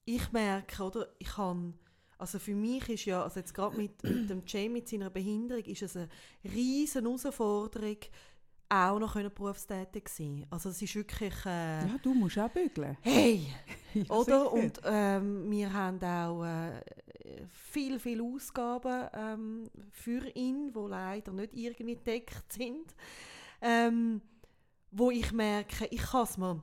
ich 0.05 0.32
merke, 0.32 0.82
oder, 0.82 1.10
ich 1.20 1.27
kann, 1.27 1.74
also 2.17 2.39
für 2.39 2.55
mich 2.55 2.88
ist 2.88 3.03
ja, 3.03 3.22
also 3.22 3.41
jetzt 3.41 3.53
gerade 3.53 3.75
mit, 3.75 4.01
mit 4.01 4.29
dem 4.29 4.44
Jay, 4.48 4.70
mit 4.70 4.88
seiner 4.88 5.10
Behinderung, 5.10 5.65
ist 5.65 5.82
es 5.82 5.98
eine 5.98 6.08
riesen 6.46 7.03
Herausforderung, 7.03 7.98
auch 8.69 9.00
noch 9.00 9.13
können 9.13 9.31
berufstätig 9.34 10.10
sein. 10.10 10.45
Also 10.50 10.69
es 10.69 10.81
ist 10.81 10.95
wirklich, 10.95 11.34
äh, 11.45 11.88
Ja, 11.88 11.95
du 12.01 12.13
musst 12.13 12.38
auch 12.39 12.50
bügeln. 12.50 12.98
hey, 13.01 13.48
Ja, 13.93 14.10
oder? 14.10 14.24
sicher. 14.50 14.51
Und 14.53 14.81
ähm, 14.84 15.51
wir 15.51 15.72
haben 15.72 16.03
auch 16.03 16.43
äh, 16.43 16.81
viel, 17.72 17.98
viel 18.00 18.22
Ausgaben 18.22 19.07
ähm, 19.13 19.69
für 19.91 20.27
ihn, 20.36 20.74
die 20.74 20.89
leider 20.89 21.31
nicht 21.31 21.53
irgendwie 21.53 21.95
gedeckt 21.95 22.51
sind. 22.51 22.93
Ähm, 23.62 24.22
wo 24.91 25.12
ich 25.12 25.31
merke, 25.31 25.86
ich 25.88 26.01
kann 26.01 26.24
es 26.24 26.38
mir 26.38 26.62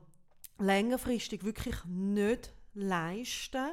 längerfristig 0.59 1.43
wirklich 1.43 1.75
nicht 1.85 2.53
leisten. 2.73 3.71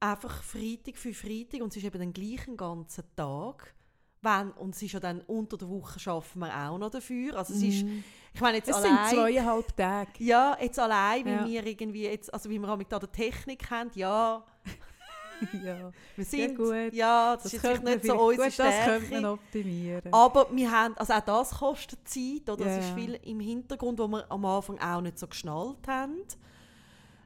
Einfach 0.00 0.42
Freitag 0.42 0.96
für 0.96 1.14
Freitag 1.14 1.62
und 1.62 1.68
es 1.70 1.76
ist 1.76 1.84
eben 1.84 1.98
den 2.00 2.12
gleichen 2.12 2.56
ganzen 2.56 3.04
Tag. 3.14 3.74
Wenn, 4.22 4.50
und 4.52 4.74
es 4.74 4.82
ist 4.82 4.92
ja 4.92 5.00
dann 5.00 5.20
unter 5.22 5.56
der 5.56 5.68
Woche 5.68 6.00
schaffen 6.00 6.40
wir 6.40 6.48
auch 6.54 6.78
noch 6.78 6.90
dafür. 6.90 7.36
Also 7.36 7.52
es 7.54 7.62
ist, 7.62 7.84
Mhm. 7.84 8.02
ich 8.34 8.40
meine 8.40 8.56
jetzt 8.58 8.68
es 8.68 8.76
sind 8.76 8.90
allein... 8.98 9.14
zweieinhalb 9.14 9.76
Tage. 9.76 10.10
Ja, 10.24 10.56
jetzt 10.60 10.78
allein, 10.78 11.24
wie 11.24 11.30
Ja. 11.30 11.46
wir 11.46 11.66
irgendwie 11.66 12.02
jetzt, 12.04 12.32
also 12.34 12.50
wie 12.50 12.58
wir 12.58 12.68
auch 12.68 12.76
mit 12.76 12.90
der 12.90 13.00
Technik 13.12 13.70
haben, 13.70 13.90
ja, 13.94 14.42
ja. 15.64 15.92
wir 16.16 16.24
sind, 16.24 16.56
gut. 16.56 16.92
ja, 16.94 17.36
das, 17.36 17.44
ist 17.46 17.52
jetzt 17.52 17.60
vielleicht 17.66 17.84
nicht 17.84 18.04
so 18.06 18.14
unsere 18.18 18.48
gut, 18.48 18.58
das 18.58 18.84
könnte 18.84 19.10
man 19.14 19.24
optimieren. 19.26 20.12
Aber 20.12 20.46
wir 20.50 20.70
haben, 20.70 20.96
also 20.96 21.12
auch 21.12 21.20
das 21.20 21.50
kostet 21.50 22.08
Zeit, 22.08 22.48
oder? 22.48 22.64
Das 22.64 22.66
Ja, 22.74 22.78
ist 22.78 22.88
ja. 22.88 22.94
viel 22.96 23.14
im 23.22 23.40
Hintergrund, 23.40 23.98
wo 23.98 24.08
wir 24.08 24.30
am 24.30 24.44
Anfang 24.44 24.78
auch 24.80 25.02
nicht 25.02 25.18
so 25.18 25.26
geschnallt 25.28 25.86
haben. 25.86 26.16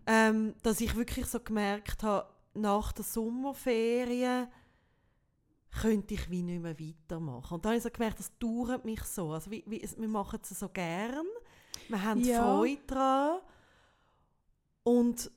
Ähm, 0.06 0.54
dass 0.62 0.80
ich 0.80 0.96
wirklich 0.96 1.26
so 1.26 1.38
gemerkt 1.40 2.02
habe, 2.02 2.26
nach 2.54 2.90
der 2.92 3.04
Sommerferien 3.04 4.48
könnte 5.70 6.14
ich 6.14 6.30
wie 6.30 6.42
nicht 6.42 6.62
mehr 6.62 6.78
weitermachen. 6.78 7.54
Und 7.54 7.64
dann 7.64 7.70
habe 7.70 7.78
ich 7.78 7.82
so 7.82 7.90
gemerkt, 7.90 8.18
das 8.18 8.36
dauert 8.38 8.84
mich 8.84 9.02
so. 9.04 9.32
Also 9.32 9.50
wie, 9.50 9.64
wie, 9.66 9.82
wir 9.96 10.08
machen 10.08 10.40
es 10.42 10.58
so 10.58 10.68
gern, 10.68 11.26
wir 11.88 12.02
haben 12.02 12.20
Ja. 12.20 12.42
Freude 12.42 12.82
daran 12.86 13.40
und 14.82 15.30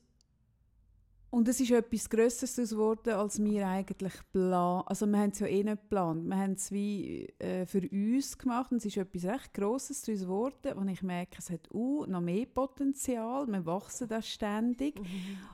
Und 1.33 1.47
es 1.47 1.59
ist 1.59 1.71
etwas 1.71 2.07
Grösseres 2.11 2.69
geworden, 2.69 3.15
als 3.15 3.43
wir 3.43 3.67
eigentlich 3.67 4.13
planen. 4.31 4.83
Also 4.85 5.07
wir 5.07 5.17
haben 5.17 5.31
es 5.31 5.39
ja 5.39 5.47
eh 5.47 5.63
nicht 5.63 5.81
geplant. 5.81 6.27
Wir 6.27 6.37
haben 6.37 6.51
es 6.51 6.71
wie 6.71 7.27
äh, 7.39 7.65
für 7.65 7.81
uns 7.91 8.37
gemacht 8.37 8.71
und 8.71 8.77
es 8.77 8.85
ist 8.85 8.97
etwas 8.97 9.25
recht 9.25 9.51
Grosses 9.55 10.03
daraus 10.03 10.21
geworden, 10.21 10.73
wo 10.75 10.91
ich 10.91 11.01
merke, 11.01 11.37
es 11.39 11.49
hat 11.49 11.73
uh, 11.73 12.05
noch 12.05 12.21
mehr 12.21 12.45
Potenzial, 12.45 13.47
wir 13.47 13.65
wachsen 13.65 14.07
da 14.09 14.21
ständig. 14.21 15.01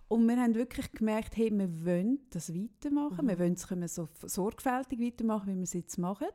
Und 0.09 0.27
wir 0.27 0.35
haben 0.35 0.53
wirklich 0.53 0.91
gemerkt, 0.91 1.37
hey, 1.37 1.49
wir 1.49 1.85
wollen 1.85 2.19
das 2.31 2.53
weitermachen, 2.53 3.29
wir 3.29 3.39
wollen 3.39 3.53
es 3.53 3.65
können 3.65 3.87
so 3.87 4.09
sorgfältig 4.25 4.99
weitermachen, 4.99 5.47
wie 5.53 5.55
wir 5.55 5.63
es 5.63 5.71
jetzt 5.71 5.97
machen. 5.97 6.27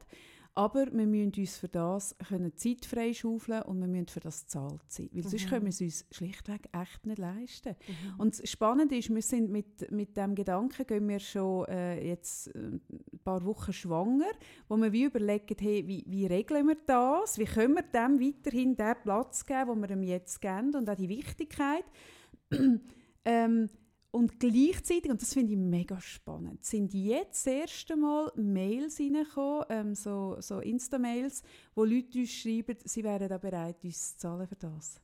Aber 0.56 0.86
wir 0.92 1.06
müssen 1.06 1.32
uns 1.36 1.56
für 1.56 1.68
das 1.68 2.16
können 2.28 2.56
Zeit 2.56 2.86
freischaufeln 2.86 3.62
und 3.62 3.80
wir 3.80 3.88
müssen 3.88 4.06
für 4.06 4.20
das 4.20 4.46
zahlt 4.46 4.82
sein. 4.88 5.08
Weil 5.12 5.24
sonst 5.24 5.48
können 5.48 5.62
wir 5.62 5.70
es 5.70 5.80
uns 5.80 6.06
schlichtweg 6.12 6.68
echt 6.72 7.06
nicht 7.06 7.18
leisten. 7.18 7.74
Und 8.18 8.38
das 8.38 8.48
Spannende 8.48 8.96
ist, 8.96 9.12
wir 9.12 9.22
sind 9.22 9.50
mit, 9.50 9.90
mit 9.90 10.16
dem 10.16 10.36
Gedanken, 10.36 10.86
gehen 10.86 11.08
wir 11.08 11.18
schon 11.18 11.66
äh, 11.66 12.06
jetzt 12.06 12.54
äh, 12.54 12.58
ein 12.58 12.80
paar 13.24 13.44
Wochen 13.44 13.72
schwanger, 13.72 14.30
wo 14.68 14.76
wir 14.76 14.92
wie 14.92 15.04
überlegen, 15.04 15.56
hey, 15.58 15.88
wie, 15.88 16.04
wie 16.06 16.26
regeln 16.26 16.68
wir 16.68 16.78
das? 16.86 17.36
Wie 17.36 17.46
können 17.46 17.74
wir 17.74 17.82
dem 17.82 18.20
weiterhin 18.20 18.76
den 18.76 18.94
Platz 19.02 19.44
geben, 19.44 19.82
den 19.82 19.82
wir 19.82 19.90
ihm 19.90 20.02
jetzt 20.04 20.40
geben 20.40 20.72
und 20.76 20.88
auch 20.88 20.94
die 20.94 21.08
Wichtigkeit. 21.08 21.84
ähm, 23.24 23.68
und 24.14 24.38
gleichzeitig, 24.38 25.10
und 25.10 25.20
das 25.20 25.34
finde 25.34 25.54
ich 25.54 25.58
mega 25.58 26.00
spannend, 26.00 26.64
sind 26.64 26.94
jetzt 26.94 27.44
das 27.46 27.52
erste 27.52 27.96
Mal 27.96 28.30
Mails 28.36 29.00
reingekommen, 29.00 29.64
ähm, 29.68 29.94
so, 29.96 30.36
so 30.38 30.60
Insta-Mails, 30.60 31.42
wo 31.74 31.82
Leute 31.82 32.20
uns 32.20 32.30
schreiben, 32.30 32.76
sie 32.84 33.02
wären 33.02 33.28
da 33.28 33.38
bereit, 33.38 33.82
uns 33.82 34.12
zu 34.12 34.18
zahlen 34.18 34.46
für 34.46 34.54
das. 34.54 35.00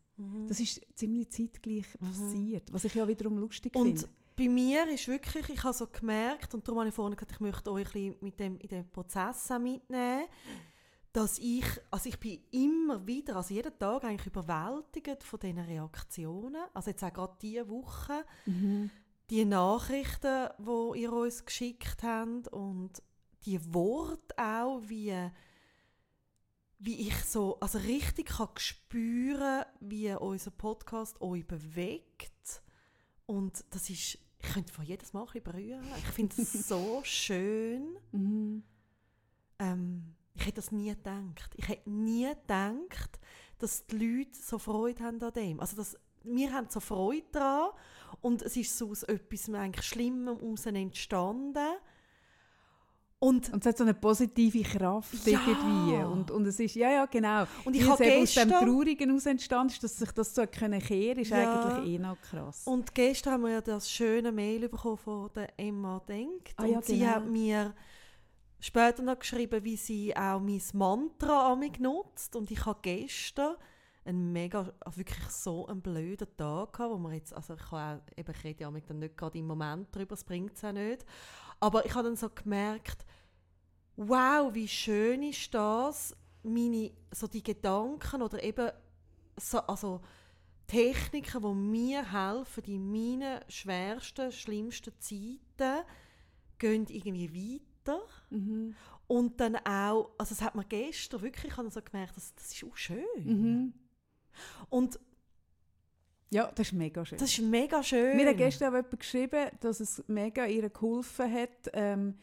Das 0.47 0.61
ist 0.61 0.81
ziemlich 0.95 1.29
zeitgleich 1.31 1.87
passiert, 1.99 2.73
was 2.73 2.85
ich 2.85 2.95
ja 2.95 3.09
wiederum 3.09 3.39
lustig 3.39 3.75
Und 3.75 3.99
finde. 3.99 4.09
bei 4.37 4.49
mir 4.49 4.89
ist 4.89 5.09
wirklich, 5.09 5.49
ich 5.49 5.65
habe 5.65 5.77
so 5.77 5.89
gemerkt, 5.89 6.55
und 6.55 6.69
darum 6.69 6.79
habe 6.79 6.91
ich 6.91 6.95
vorhin 6.95 7.17
gesagt, 7.17 7.33
ich 7.33 7.41
möchte 7.41 7.73
euch 7.73 7.87
ein 7.87 7.93
bisschen 7.93 8.17
mit 8.21 8.39
dem, 8.39 8.59
in 8.59 8.69
den 8.69 8.89
Prozess 8.91 9.49
mitnehmen, 9.59 10.27
dass 11.13 11.39
ich, 11.39 11.65
also 11.91 12.09
ich 12.09 12.19
bin 12.21 12.39
immer 12.53 13.05
wieder, 13.05 13.37
also 13.37 13.53
jeden 13.53 13.77
Tag 13.77 14.05
eigentlich 14.05 14.29
überwältigt 14.29 15.25
von 15.25 15.41
diesen 15.41 15.59
Reaktionen. 15.59 16.63
Also 16.73 16.91
jetzt 16.91 17.03
auch 17.03 17.13
gerade 17.13 17.37
diese 17.43 17.69
Woche, 17.69 18.25
die 19.31 19.45
Nachrichten, 19.45 20.49
die 20.59 21.01
ihr 21.01 21.13
uns 21.13 21.45
geschickt 21.45 22.03
habt 22.03 22.49
und 22.49 23.01
die 23.45 23.73
Worte 23.73 24.37
auch, 24.37 24.83
wie, 24.85 25.15
wie 26.79 27.09
ich 27.09 27.17
so, 27.25 27.59
also 27.61 27.79
richtig 27.79 28.27
kann 28.27 28.49
spüren, 28.57 29.65
wie 29.79 30.13
unser 30.13 30.51
Podcast 30.51 31.21
euch 31.21 31.47
bewegt. 31.47 32.63
Und 33.27 33.65
das 33.71 33.89
ist, 33.89 34.19
ich 34.41 34.53
könnte 34.53 34.73
von 34.73 34.85
jedes 34.85 35.13
Mal 35.13 35.25
ein 35.33 35.43
berühren. 35.43 35.87
Ich 35.97 36.07
finde 36.07 36.43
es 36.43 36.53
so 36.53 37.01
schön. 37.05 37.97
Mhm. 38.11 38.65
Ähm, 39.61 40.17
ich 40.35 40.43
hätte 40.47 40.57
das 40.57 40.73
nie 40.73 40.91
gedacht. 40.91 41.55
Ich 41.55 41.69
hätte 41.69 41.89
nie 41.89 42.29
gedacht, 42.29 43.21
dass 43.59 43.87
die 43.87 43.97
Leute 43.97 44.39
so 44.43 44.59
Freude 44.59 45.05
haben 45.05 45.23
an 45.23 45.33
dem. 45.33 45.61
Also 45.61 45.77
das, 45.77 45.97
wir 46.25 46.53
haben 46.53 46.69
so 46.69 46.81
Freude 46.81 47.27
daran 47.31 47.71
und 48.21 48.43
es 48.43 48.57
ist 48.57 48.77
so 48.77 48.91
aus 48.91 49.03
etwas 49.05 49.49
eigentlich 49.53 49.87
Schlimmem 49.87 50.39
heraus 50.39 50.67
entstanden. 50.67 51.59
Und, 53.23 53.53
Und 53.53 53.61
es 53.61 53.67
hat 53.67 53.77
so 53.77 53.85
eine 53.85 53.93
positive 53.93 54.63
Kraft 54.63 55.27
Ja. 55.27 55.39
irgendwie. 55.47 55.97
Und, 56.11 56.31
und 56.31 56.47
es 56.47 56.59
ist, 56.59 56.75
ja, 56.75 56.91
ja, 56.91 57.05
genau. 57.05 57.45
Und 57.67 57.77
ich 57.77 57.87
habe 57.87 58.17
aus 58.19 58.33
dem 58.33 58.49
Traurigen 58.49 59.11
aus 59.15 59.27
entstanden 59.27 59.75
ist, 59.75 59.85
dass 59.85 59.99
sich 59.99 60.11
das 60.13 60.35
so 60.35 60.47
können 60.47 60.81
kehren 60.81 61.19
ist 61.19 61.29
Ja. 61.31 61.75
eigentlich 61.75 61.95
eh 61.95 61.99
noch 61.99 62.19
krass. 62.23 62.63
und 62.65 62.95
gestern 62.95 63.35
haben 63.35 63.43
wir 63.43 63.51
ja 63.51 63.61
das 63.61 63.91
schöne 63.91 64.33
Mail 64.33 64.71
bekommen 64.71 64.97
von 64.97 65.29
der 65.35 65.53
Emma 65.59 66.01
Denkt. 66.09 66.55
Ah 66.57 66.65
ja, 66.65 66.77
und 66.79 66.85
sie 66.87 66.99
genau. 67.01 67.11
hat 67.11 67.27
mir 67.27 67.75
später 68.59 69.03
noch 69.03 69.19
geschrieben, 69.19 69.65
wie 69.65 69.77
sie 69.77 70.17
auch 70.17 70.41
mein 70.41 70.63
Mantra 70.73 71.53
an 71.53 71.59
mich 71.59 71.79
nutzt. 71.79 72.35
Und 72.37 72.51
ich 72.51 72.65
habe 72.65 72.79
gestern 72.81 73.57
einen 74.11 74.33
mega, 74.33 74.73
also 74.81 74.99
wirklich 74.99 75.29
so 75.29 75.67
einen 75.67 75.81
blöden 75.81 76.29
Tag 76.37 76.73
gehabt, 76.73 76.93
wo 76.93 76.99
man 76.99 77.15
jetzt, 77.15 77.33
also 77.33 77.55
ich, 77.55 77.61
kann 77.61 77.99
auch, 77.99 78.19
eben, 78.19 78.31
ich 78.31 78.45
rede 78.45 78.61
ja 78.63 78.71
dann 78.71 78.99
nicht 78.99 79.17
gerade 79.17 79.39
im 79.39 79.47
Moment 79.47 79.89
darüber, 79.93 80.11
das 80.11 80.25
bringt 80.25 80.57
es 80.57 80.65
auch 80.65 80.73
nicht. 80.73 81.05
Aber 81.61 81.85
ich 81.85 81.95
habe 81.95 82.09
dann 82.09 82.17
so 82.17 82.29
gemerkt, 82.29 83.07
wow, 83.97 84.53
wie 84.55 84.69
schön 84.69 85.23
ist 85.23 85.53
das, 85.55 86.17
meine, 86.43 86.93
so 87.13 87.27
die 87.27 87.43
Gedanken 87.43 88.23
oder 88.23 88.43
eben 88.43 88.71
so, 89.37 89.59
also 89.61 90.01
Techniken, 90.67 91.43
die 91.43 91.55
mir 91.55 92.13
helfen, 92.13 92.65
in 92.65 92.91
meinen 92.91 93.41
schwersten, 93.49 94.31
schlimmsten 94.31 94.93
Zeiten, 95.01 95.85
gehen 96.59 96.87
irgendwie 96.89 97.61
weiter. 97.85 98.01
Mhm. 98.31 98.77
Und 99.09 99.41
dann 99.41 99.57
auch, 99.57 100.13
also 100.17 100.35
das 100.35 100.43
hat 100.43 100.55
man 100.55 100.69
gestern 100.69 101.23
wirklich, 101.23 101.51
ich 101.51 101.57
habe 101.57 101.71
so 101.71 101.83
gemerkt, 101.83 102.17
das, 102.17 102.35
das 102.37 102.53
ist 102.53 102.65
auch 102.65 102.77
schön. 102.77 103.05
Mhm. 103.25 103.75
Und 104.69 104.99
Ja, 106.33 106.51
das 106.55 106.69
ist 106.69 106.73
mega 106.75 107.05
schön. 107.05 107.19
das 107.19 107.31
ist 107.31 107.41
mega 107.43 107.83
schön. 107.83 108.17
Mir 108.17 108.29
hat 108.29 108.37
gestern 108.37 108.69
auch 108.73 108.77
jemand 108.77 109.01
geschrieben, 109.01 109.51
dass 109.61 109.81
es 109.81 110.03
mega 110.07 110.47
ihr 110.47 110.69
geholfen 110.71 111.33
hat, 111.33 111.71
ähm, 111.73 112.15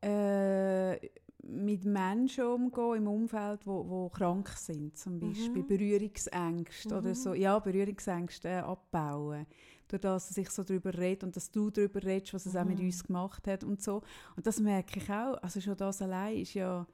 äh, 0.00 0.96
mit 1.44 1.84
Menschen 1.84 2.44
umzugehen 2.44 2.98
im 3.02 3.08
Umfeld, 3.08 3.66
wo, 3.66 3.88
wo 3.88 4.08
krank 4.10 4.48
sind, 4.50 4.96
zum 4.96 5.18
Beispiel 5.18 5.62
Mhm. 5.62 5.66
Berührungsängste 5.66 6.96
oder 6.96 7.08
Mhm. 7.10 7.14
so. 7.14 7.34
Ja, 7.34 7.58
Berührungsängste 7.58 8.48
äh, 8.48 8.58
abbauen. 8.58 9.46
Durch 9.88 10.00
das, 10.00 10.28
dass 10.28 10.36
ich 10.38 10.48
so 10.50 10.62
darüber 10.62 10.96
rede 10.96 11.26
und 11.26 11.34
dass 11.34 11.50
du 11.50 11.68
darüber 11.70 12.02
redest, 12.02 12.32
was 12.34 12.46
es 12.46 12.54
auch 12.56 12.64
mit 12.64 12.78
Mhm. 12.78 12.86
uns 12.86 13.02
gemacht 13.04 13.46
hat 13.48 13.64
und 13.64 13.82
so. 13.82 14.02
Und 14.36 14.46
das 14.46 14.60
merke 14.60 15.00
ich 15.00 15.10
auch. 15.10 15.34
Also 15.42 15.60
schon 15.60 15.76
das 15.76 16.00
allein 16.00 16.36
ist 16.38 16.54
ja... 16.54 16.86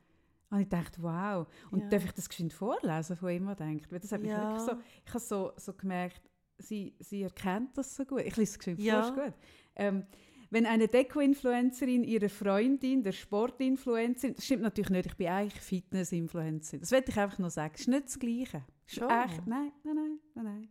Und 0.50 0.60
ich 0.60 0.68
dachte, 0.68 1.02
wow. 1.02 1.46
Und 1.70 1.80
Ja. 1.82 1.88
darf 1.88 2.04
ich 2.04 2.12
das 2.12 2.28
geschwind 2.28 2.52
vorlesen, 2.52 3.16
von 3.16 3.28
immer 3.30 3.54
denkt? 3.54 3.92
Weil 3.92 4.00
das 4.00 4.12
hat 4.12 4.20
mich 4.22 4.30
Ja. 4.30 4.40
wirklich 4.42 4.62
so... 4.62 4.72
Ich 5.04 5.10
habe 5.14 5.20
so, 5.24 5.52
so 5.56 5.72
gemerkt, 5.74 6.22
sie, 6.58 6.94
sie 7.00 7.22
erkennt 7.22 7.76
das 7.76 7.94
so 7.94 8.04
gut. 8.04 8.20
Ich 8.20 8.36
lese 8.36 8.52
es 8.52 8.58
geschwind 8.58 8.80
Ja. 8.80 9.02
vor, 9.02 9.10
ist 9.24 9.24
gut. 9.26 9.34
Ähm, 9.76 10.06
wenn 10.50 10.64
eine 10.64 10.88
Deko-Influencerin 10.88 12.04
ihre 12.04 12.30
Freundin, 12.30 13.02
der 13.02 13.12
Sportinfluencerin, 13.12 14.34
das 14.34 14.46
stimmt 14.46 14.62
natürlich 14.62 14.88
nicht, 14.90 15.06
ich 15.06 15.16
bin 15.16 15.26
eigentlich 15.28 15.60
Fitness-Influencerin. 15.60 16.80
Das 16.80 16.90
wollte 16.92 17.10
ich 17.10 17.18
einfach 17.18 17.38
nur 17.38 17.50
sagen. 17.50 17.72
Das 17.72 17.82
ist 17.82 17.88
nicht 17.88 18.04
das 18.06 18.18
Gleiche. 18.18 18.64
Schon? 18.86 19.10
echt, 19.10 19.46
nein, 19.46 19.72
nein, 19.84 19.94
nein, 19.94 20.44
nein. 20.44 20.68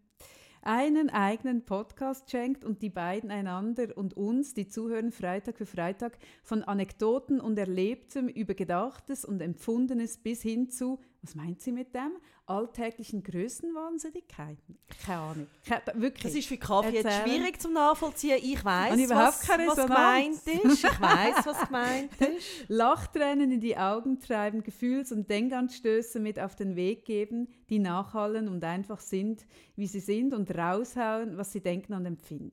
Einen 0.67 1.09
eigenen 1.09 1.63
Podcast 1.63 2.29
schenkt 2.29 2.65
und 2.65 2.81
die 2.81 2.89
beiden 2.89 3.31
einander 3.31 3.95
und 3.95 4.17
uns, 4.17 4.53
die 4.53 4.67
zuhören, 4.67 5.13
Freitag 5.13 5.57
für 5.57 5.65
Freitag, 5.65 6.17
von 6.43 6.62
Anekdoten 6.62 7.39
und 7.39 7.57
Erlebtem 7.57 8.27
über 8.27 8.53
Gedachtes 8.53 9.24
und 9.24 9.41
Empfundenes 9.41 10.17
bis 10.17 10.41
hin 10.41 10.69
zu, 10.69 11.00
was 11.21 11.36
meint 11.36 11.62
sie 11.62 11.71
mit 11.71 11.93
dem? 11.93 12.17
Alltäglichen 12.45 13.24
Größenwahnsinnigkeiten? 13.24 14.77
Keine 15.05 15.19
Ahnung. 15.19 15.47
Keine, 15.65 16.01
wirklich. 16.01 16.24
das 16.24 16.36
ist 16.36 16.47
für 16.47 16.57
Kaffee 16.57 16.95
jetzt 16.95 17.24
schwierig 17.24 17.62
zum 17.62 17.74
Nachvollziehen. 17.74 18.38
Ich 18.41 18.63
weiß, 18.63 19.09
was, 19.09 19.47
was 19.50 19.75
gemeint 19.75 20.36
ist. 20.36 20.83
Ich 20.83 21.01
weiß, 21.01 21.45
was 21.45 21.65
gemeint 21.65 22.12
ist. 22.21 22.69
Lachtränen 22.69 23.51
in 23.51 23.59
die 23.59 23.77
Augen 23.77 24.19
treiben, 24.19 24.63
Gefühls- 24.63 25.12
und 25.12 25.29
Denkanstöße 25.29 26.19
mit 26.19 26.39
auf 26.39 26.55
den 26.55 26.75
Weg 26.75 27.05
geben, 27.05 27.50
die 27.69 27.79
nachhallen 27.79 28.47
und 28.47 28.63
einfach 28.63 29.00
sind, 29.00 29.45
wie 29.75 29.88
sie 29.88 30.00
sind 30.00 30.33
und 30.33 30.55
raushauen, 30.55 31.38
was 31.38 31.51
sie 31.51 31.62
denken 31.62 31.93
und 31.93 32.05
empfinden. 32.05 32.51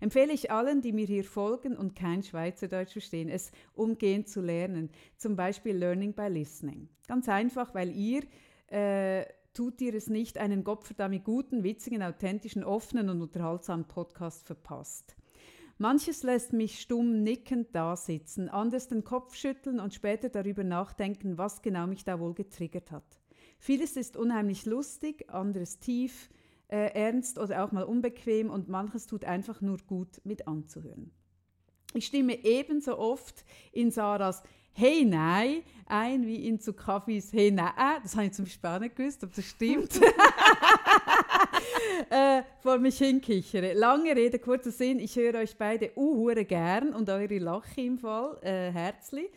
Empfehle 0.00 0.32
ich 0.32 0.50
allen, 0.50 0.80
die 0.80 0.92
mir 0.92 1.06
hier 1.06 1.24
folgen 1.24 1.76
und 1.76 1.94
kein 1.94 2.22
Schweizerdeutsch 2.22 2.92
verstehen, 2.92 3.28
es 3.28 3.52
umgehend 3.74 4.28
zu 4.28 4.40
lernen. 4.40 4.90
Zum 5.16 5.36
Beispiel 5.36 5.76
Learning 5.76 6.14
by 6.14 6.28
Listening. 6.28 6.88
Ganz 7.06 7.28
einfach, 7.28 7.74
weil 7.74 7.94
ihr 7.94 8.22
äh, 8.68 9.24
tut 9.54 9.80
ihr 9.80 9.94
es 9.94 10.08
nicht, 10.08 10.38
einen 10.38 10.64
gottverdammt 10.64 11.24
guten, 11.24 11.64
witzigen, 11.64 12.02
authentischen, 12.02 12.62
offenen 12.64 13.08
und 13.08 13.22
unterhaltsamen 13.22 13.86
Podcast 13.86 14.46
verpasst. 14.46 15.16
Manches 15.78 16.22
lässt 16.22 16.54
mich 16.54 16.80
stumm 16.80 17.22
nickend 17.22 17.74
dasitzen, 17.74 18.48
anders 18.48 18.88
den 18.88 19.04
Kopf 19.04 19.34
schütteln 19.34 19.78
und 19.78 19.92
später 19.92 20.30
darüber 20.30 20.64
nachdenken, 20.64 21.36
was 21.36 21.60
genau 21.60 21.86
mich 21.86 22.02
da 22.02 22.18
wohl 22.18 22.32
getriggert 22.32 22.90
hat. 22.90 23.20
Vieles 23.58 23.96
ist 23.96 24.16
unheimlich 24.16 24.64
lustig, 24.64 25.28
anderes 25.28 25.78
tief, 25.78 26.30
äh, 26.68 26.92
ernst 26.94 27.38
oder 27.38 27.64
auch 27.64 27.72
mal 27.72 27.84
unbequem 27.84 28.50
und 28.50 28.68
manches 28.68 29.06
tut 29.06 29.24
einfach 29.24 29.60
nur 29.60 29.78
gut 29.86 30.20
mit 30.24 30.48
anzuhören. 30.48 31.12
Ich 31.94 32.06
stimme 32.06 32.44
ebenso 32.44 32.98
oft 32.98 33.44
in 33.72 33.90
Sarahs 33.90 34.42
Hey 34.72 35.06
nein 35.06 35.62
ein 35.86 36.26
wie 36.26 36.46
in 36.46 36.60
zu 36.60 36.74
Kaffees 36.74 37.32
Hey 37.32 37.50
nein. 37.50 37.72
Das 38.02 38.14
habe 38.14 38.26
ich 38.26 38.32
zum 38.32 38.44
Beispiel 38.44 38.70
auch 38.70 38.78
nicht 38.78 38.96
gewusst, 38.96 39.24
ob 39.24 39.34
das 39.34 39.44
stimmt. 39.46 39.98
äh, 42.10 42.42
vor 42.60 42.78
mich 42.78 42.98
hinkichere. 42.98 43.72
Lange 43.72 44.14
Rede, 44.14 44.38
kurzer 44.38 44.70
Sinn. 44.70 44.98
Ich 44.98 45.16
höre 45.16 45.36
euch 45.36 45.56
beide 45.56 45.92
uhure 45.96 46.44
gern 46.44 46.94
und 46.94 47.08
eure 47.08 47.38
Lache 47.38 47.80
im 47.80 47.98
Fall. 47.98 48.38
Äh, 48.42 48.70
herzlich. 48.72 49.30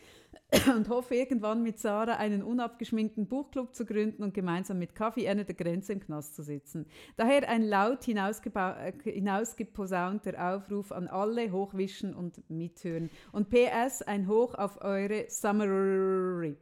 und 0.74 0.88
hoffe 0.88 1.14
irgendwann 1.14 1.62
mit 1.62 1.78
Sarah 1.78 2.16
einen 2.16 2.42
unabgeschminkten 2.42 3.26
Buchclub 3.26 3.74
zu 3.74 3.84
gründen 3.84 4.22
und 4.22 4.34
gemeinsam 4.34 4.78
mit 4.78 4.94
Kaffee 4.94 5.28
an 5.28 5.38
der 5.38 5.54
Grenze 5.54 5.92
im 5.92 6.00
Knast 6.00 6.34
zu 6.34 6.42
sitzen. 6.42 6.86
Daher 7.16 7.48
ein 7.48 7.62
laut 7.62 8.06
äh, 8.08 8.92
hinausgeposaunter 9.04 10.54
Aufruf 10.54 10.90
an 10.92 11.06
alle 11.08 11.52
hochwischen 11.52 12.14
und 12.14 12.42
mithören. 12.50 13.10
Und 13.32 13.50
PS, 13.50 14.02
ein 14.02 14.26
Hoch 14.26 14.54
auf 14.54 14.82
eure 14.82 15.26
Summary. 15.28 16.56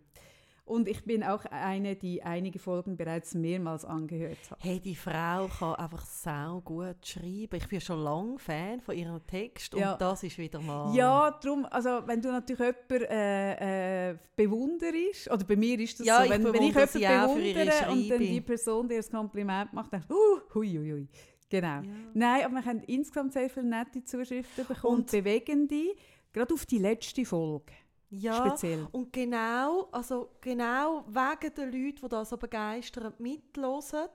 Und 0.68 0.86
ich 0.86 1.02
bin 1.04 1.24
auch 1.24 1.44
eine, 1.46 1.96
die 1.96 2.22
einige 2.22 2.58
Folgen 2.58 2.96
bereits 2.96 3.34
mehrmals 3.34 3.86
angehört 3.86 4.36
hat. 4.50 4.58
Hey, 4.62 4.80
die 4.80 4.94
Frau 4.94 5.48
kann 5.48 5.74
einfach 5.76 6.04
sau 6.04 6.60
gut 6.60 7.06
schreiben. 7.06 7.56
Ich 7.56 7.68
bin 7.68 7.80
schon 7.80 8.00
lange 8.00 8.38
Fan 8.38 8.80
von 8.80 8.94
ihrem 8.94 9.26
Text 9.26 9.74
und 9.74 9.80
ja. 9.80 9.96
das 9.96 10.22
ist 10.22 10.36
wieder 10.36 10.60
mal... 10.60 10.94
Ja, 10.94 11.30
darum, 11.42 11.64
also 11.70 12.02
wenn 12.06 12.20
du 12.20 12.30
natürlich 12.30 12.60
jemanden 12.60 13.10
äh, 13.10 14.10
äh, 14.10 14.16
bewunderst, 14.36 15.30
oder 15.30 15.44
bei 15.44 15.56
mir 15.56 15.80
ist 15.80 16.00
das 16.00 16.06
ja, 16.06 16.22
so, 16.22 16.30
wenn 16.30 16.42
ich, 16.42 16.52
wenn 16.52 16.62
ich 16.62 16.74
jemanden 16.74 17.34
bewundere 17.34 17.90
und 17.90 18.08
dann 18.10 18.18
die 18.20 18.40
Person 18.42 18.88
dir 18.88 18.96
das 18.98 19.10
Kompliment 19.10 19.72
macht, 19.72 19.92
dann 19.92 20.04
uh, 20.10 20.54
hui, 20.54 20.68
hui, 20.76 20.92
hui. 20.92 21.08
Genau. 21.48 21.66
Ja. 21.66 21.82
Nein, 22.12 22.44
aber 22.44 22.54
wir 22.56 22.64
haben 22.66 22.82
insgesamt 22.86 23.32
sehr 23.32 23.48
viele 23.48 23.66
nette 23.66 24.04
Zuschriften 24.04 24.66
bekommen 24.66 24.98
und 24.98 25.10
bewegende, 25.10 25.94
gerade 26.32 26.52
auf 26.52 26.66
die 26.66 26.78
letzte 26.78 27.24
Folge. 27.24 27.72
Ja, 28.10 28.46
speziell. 28.46 28.88
und 28.92 29.12
genau, 29.12 29.88
also 29.92 30.30
genau 30.40 31.04
wegen 31.06 31.54
den 31.54 31.72
Leuten, 31.72 32.00
die 32.02 32.08
da 32.08 32.24
so 32.24 32.38
begeistert 32.38 33.20
mitlosen, 33.20 34.08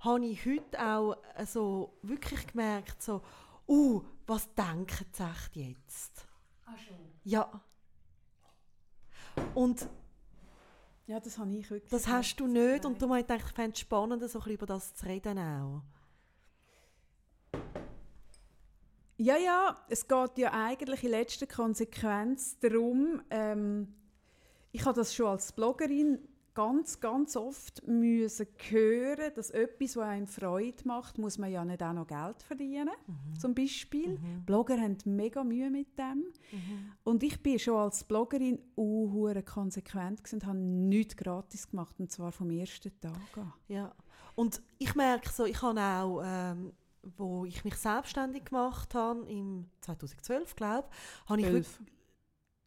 habe 0.00 0.26
ich 0.26 0.44
heute 0.44 0.78
auch 0.78 1.16
also 1.34 1.96
wirklich 2.02 2.46
gemerkt, 2.46 3.02
so, 3.02 3.22
uh, 3.66 4.02
was 4.26 4.54
denken 4.54 5.06
sie 5.10 5.22
echt 5.22 5.56
jetzt? 5.56 6.26
Ach 6.66 6.78
schon? 6.78 6.96
Ja. 7.24 7.62
Und 9.54 9.88
ja, 11.06 11.18
das 11.18 11.38
habe 11.38 11.52
ich 11.56 11.70
wirklich. 11.70 11.90
Das 11.90 12.06
hast 12.06 12.36
du 12.36 12.46
nicht 12.46 12.84
und 12.84 13.00
darum 13.00 13.14
habe 13.14 13.20
ich 13.20 13.26
gedacht, 13.26 13.46
ich 13.48 13.54
fände 13.54 13.72
es 13.72 13.80
spannend, 13.80 14.20
so 14.20 14.26
ein 14.26 14.32
bisschen 14.32 14.52
über 14.52 14.66
das 14.66 14.94
zu 14.94 15.06
reden 15.06 15.38
auch. 15.38 15.82
Ja, 19.22 19.36
ja, 19.36 19.76
es 19.90 20.08
geht 20.08 20.38
ja 20.38 20.50
eigentlich 20.54 21.04
in 21.04 21.10
letzter 21.10 21.46
Konsequenz 21.46 22.58
darum, 22.58 23.20
ähm, 23.28 23.92
ich 24.72 24.86
habe 24.86 24.96
das 24.96 25.14
schon 25.14 25.26
als 25.26 25.52
Bloggerin 25.52 26.20
ganz, 26.54 27.00
ganz 27.00 27.36
oft 27.36 27.86
müssen 27.86 28.46
hören, 28.70 29.30
dass 29.34 29.50
etwas, 29.50 29.98
was 29.98 30.08
einem 30.08 30.26
Freude 30.26 30.82
macht, 30.84 31.18
muss 31.18 31.36
man 31.36 31.52
ja 31.52 31.66
nicht 31.66 31.82
auch 31.82 31.92
noch 31.92 32.06
Geld 32.06 32.42
verdienen, 32.42 32.94
mhm. 33.06 33.38
zum 33.38 33.54
Beispiel. 33.54 34.18
Mhm. 34.18 34.46
Blogger 34.46 34.80
haben 34.80 34.96
mega 35.04 35.44
Mühe 35.44 35.68
mit 35.68 35.98
dem. 35.98 36.24
Mhm. 36.52 36.92
Und 37.04 37.22
ich 37.22 37.42
bin 37.42 37.58
schon 37.58 37.76
als 37.76 38.04
Bloggerin 38.04 38.58
uh, 38.78 39.34
konsequent 39.44 40.22
und 40.32 40.46
habe 40.46 40.56
nichts 40.56 41.14
gratis 41.14 41.68
gemacht, 41.68 41.94
und 41.98 42.10
zwar 42.10 42.32
vom 42.32 42.50
ersten 42.50 42.98
Tag 43.02 43.36
an. 43.36 43.52
Ja, 43.68 43.94
und 44.34 44.62
ich 44.78 44.94
merke 44.94 45.28
so, 45.28 45.44
ich 45.44 45.60
habe 45.60 45.78
auch... 45.78 46.22
Ähm 46.24 46.72
wo 47.02 47.44
ich 47.44 47.64
mich 47.64 47.76
selbstständig 47.76 48.46
gemacht 48.46 48.94
habe, 48.94 49.28
im 49.28 49.66
2012, 49.80 50.56
glaube 50.56 50.88
ich, 50.90 51.30
habe 51.30 51.40
ich 51.40 51.46
Elf. 51.46 51.80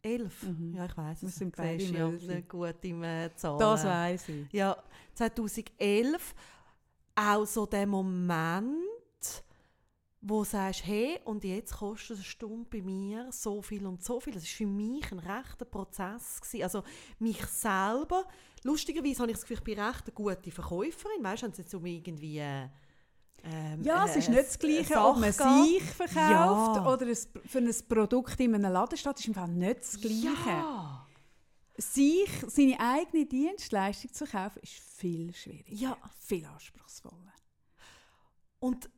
Elf? 0.02 0.42
Mhm. 0.42 0.74
Ja, 0.74 0.84
ich 0.84 0.96
weiß 0.96 1.16
es. 1.18 1.22
Wir 1.22 1.30
sind 1.30 1.56
beide 1.56 1.82
ja 1.82 2.40
gut 2.40 2.76
im 2.82 3.02
äh, 3.02 3.34
Zahlen. 3.34 3.58
Das 3.58 3.84
weiß 3.84 4.28
ich. 4.28 4.52
Ja, 4.52 4.76
2011 5.14 6.34
auch 7.14 7.46
so 7.46 7.64
der 7.64 7.86
Moment, 7.86 8.74
wo 10.20 10.38
du 10.38 10.44
sagst, 10.44 10.84
hey, 10.84 11.20
und 11.24 11.44
jetzt 11.44 11.74
kostet 11.74 12.16
eine 12.16 12.24
Stunde 12.24 12.68
bei 12.70 12.82
mir 12.82 13.30
so 13.30 13.62
viel 13.62 13.86
und 13.86 14.02
so 14.02 14.20
viel. 14.20 14.34
Das 14.34 14.42
war 14.42 14.48
für 14.48 14.66
mich 14.66 15.10
ein 15.12 15.18
rechter 15.20 15.64
Prozess. 15.64 16.40
Gewesen. 16.40 16.62
Also 16.64 16.82
mich 17.18 17.44
selber, 17.46 18.26
lustigerweise 18.62 19.20
habe 19.20 19.30
ich 19.30 19.36
das 19.36 19.42
Gefühl, 19.42 19.58
ich 19.58 19.64
bin 19.64 19.78
recht 19.78 20.04
eine 20.04 20.14
gute 20.14 20.50
Verkäuferin. 20.50 21.22
Weißt 21.22 21.42
du, 21.42 21.46
wenn 21.46 21.52
es 21.52 21.58
jetzt 21.58 21.74
um 21.74 21.86
irgendwie... 21.86 22.38
Äh, 22.38 22.68
ähm, 23.46 23.82
ja, 23.82 24.06
es 24.06 24.16
ist 24.16 24.30
nicht 24.30 24.40
das 24.40 24.58
Gleiche, 24.58 24.98
ob 24.98 25.18
man 25.18 25.32
sich 25.32 25.82
verkauft 25.82 26.76
ja. 26.76 26.86
oder 26.86 27.06
ein, 27.06 27.16
für 27.46 27.58
ein 27.58 27.74
Produkt 27.88 28.40
in 28.40 28.54
einem 28.54 28.72
Laden 28.72 28.96
steht, 28.96 29.18
ist 29.18 29.28
im 29.28 29.34
Fall 29.34 29.48
nicht 29.48 29.80
das 29.80 30.00
Gleiche. 30.00 30.48
Ja. 30.48 31.06
Sich, 31.76 32.30
seine 32.46 32.78
eigene 32.78 33.26
Dienstleistung 33.26 34.12
zu 34.12 34.24
kaufen, 34.26 34.60
ist 34.62 34.74
viel 34.74 35.34
schwieriger, 35.34 35.74
ja. 35.74 35.96
viel 36.20 36.46
anspruchsvoller. 36.46 37.34
Und 38.60 38.88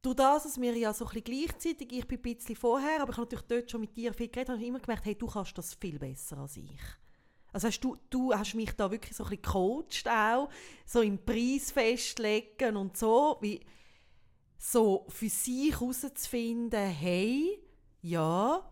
durch 0.00 0.16
das, 0.16 0.44
dass 0.44 0.60
wir 0.60 0.76
ja 0.76 0.94
so 0.94 1.04
ein 1.06 1.12
bisschen 1.12 1.24
gleichzeitig, 1.24 1.92
ich 1.92 2.06
bin 2.06 2.18
ein 2.18 2.22
bisschen 2.22 2.56
vorher, 2.56 3.02
aber 3.02 3.12
ich 3.12 3.18
habe 3.18 3.26
natürlich 3.26 3.46
dort 3.46 3.70
schon 3.70 3.80
mit 3.82 3.96
dir 3.96 4.14
viel 4.14 4.28
geredet, 4.28 4.50
habe 4.50 4.62
ich 4.62 4.68
immer 4.68 4.78
gemerkt, 4.78 5.04
hey, 5.04 5.14
du 5.14 5.26
kannst 5.26 5.58
das 5.58 5.74
viel 5.74 5.98
besser 5.98 6.38
als 6.38 6.56
ich. 6.56 6.80
Also 7.52 7.68
hast 7.68 7.80
du, 7.80 7.96
du 8.10 8.32
hast 8.32 8.54
mich 8.54 8.72
da 8.72 8.90
wirklich 8.90 9.16
so 9.16 9.24
ein 9.24 9.30
bisschen 9.30 9.42
gecoacht 9.42 10.08
auch, 10.08 10.48
so 10.86 11.02
im 11.02 11.24
Preis 11.24 11.70
festlegen 11.70 12.76
und 12.76 12.96
so, 12.96 13.38
wie 13.40 13.60
so 14.58 15.06
für 15.08 15.28
sich 15.28 15.72
herauszufinden, 15.72 16.88
hey, 16.88 17.58
ja, 18.02 18.70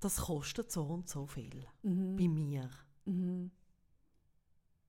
das 0.00 0.16
kostet 0.16 0.70
so 0.70 0.82
und 0.84 1.08
so 1.08 1.26
viel 1.26 1.64
mhm. 1.82 2.16
bei 2.16 2.28
mir. 2.28 2.68
Mhm. 3.04 3.50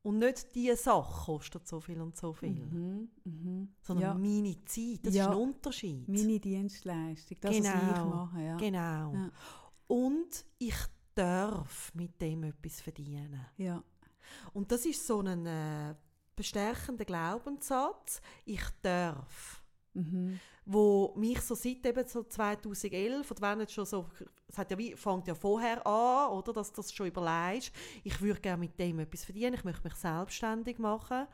Und 0.04 0.20
nicht 0.20 0.54
diese 0.54 0.76
Sache 0.76 1.26
kostet 1.26 1.66
so 1.66 1.80
viel 1.80 2.02
und 2.02 2.18
so 2.18 2.34
viel. 2.34 2.66
Mhm. 2.66 3.10
Mhm. 3.24 3.70
Sondern 3.82 4.04
ja. 4.04 4.14
meine 4.14 4.64
Zeit, 4.66 5.00
das 5.04 5.16
ja. 5.16 5.26
ist 5.26 5.32
ein 5.32 5.38
Unterschied. 5.38 6.10
Meine 6.10 6.40
Dienstleistung, 6.40 7.38
das, 7.40 7.56
genau. 7.56 7.70
was 7.70 8.00
ich 8.00 8.06
mache. 8.06 8.42
Ja. 8.42 8.58
Genau. 8.58 9.14
Ja. 9.14 9.32
Und 9.88 10.46
ich 10.58 10.76
darf 11.16 11.94
mit 11.96 12.20
dem 12.22 12.44
etwas 12.44 12.82
verdienen. 12.82 13.46
Ja. 13.58 13.82
Und 14.52 14.72
das 14.72 14.86
ist 14.86 15.08
so 15.08 15.22
ein 15.22 15.46
äh, 15.46 15.96
bestärkender 16.36 17.06
Glaubenssatz. 17.06 18.22
Ich 18.46 18.64
darf. 18.82 19.63
Mhm. 19.94 20.40
Wo 20.66 21.14
mich 21.16 21.42
so 21.42 21.56
seit 21.56 21.86
eben 21.86 22.08
so 22.08 22.24
2011, 22.24 23.30
oder 23.30 23.42
wenn 23.42 23.60
jetzt 23.62 23.74
schon 23.74 23.86
so, 23.86 24.10
es 24.48 24.58
hat 24.58 24.72
ja 24.72 24.78
wie, 24.78 24.96
fängt 24.96 25.28
ja 25.28 25.36
vorher 25.36 25.86
an, 25.86 26.32
oder, 26.32 26.54
dass 26.54 26.72
das 26.72 26.94
schon 26.94 27.08
überlegst, 27.08 27.72
ich 28.04 28.22
würde 28.22 28.40
gerne 28.40 28.60
mit 28.60 28.80
dem 28.80 29.00
etwas 29.00 29.26
verdienen, 29.26 29.56
ich 29.56 29.64
möchte 29.64 29.84
mich 29.84 29.96
selbstständig 29.96 30.80
machen. 30.80 31.28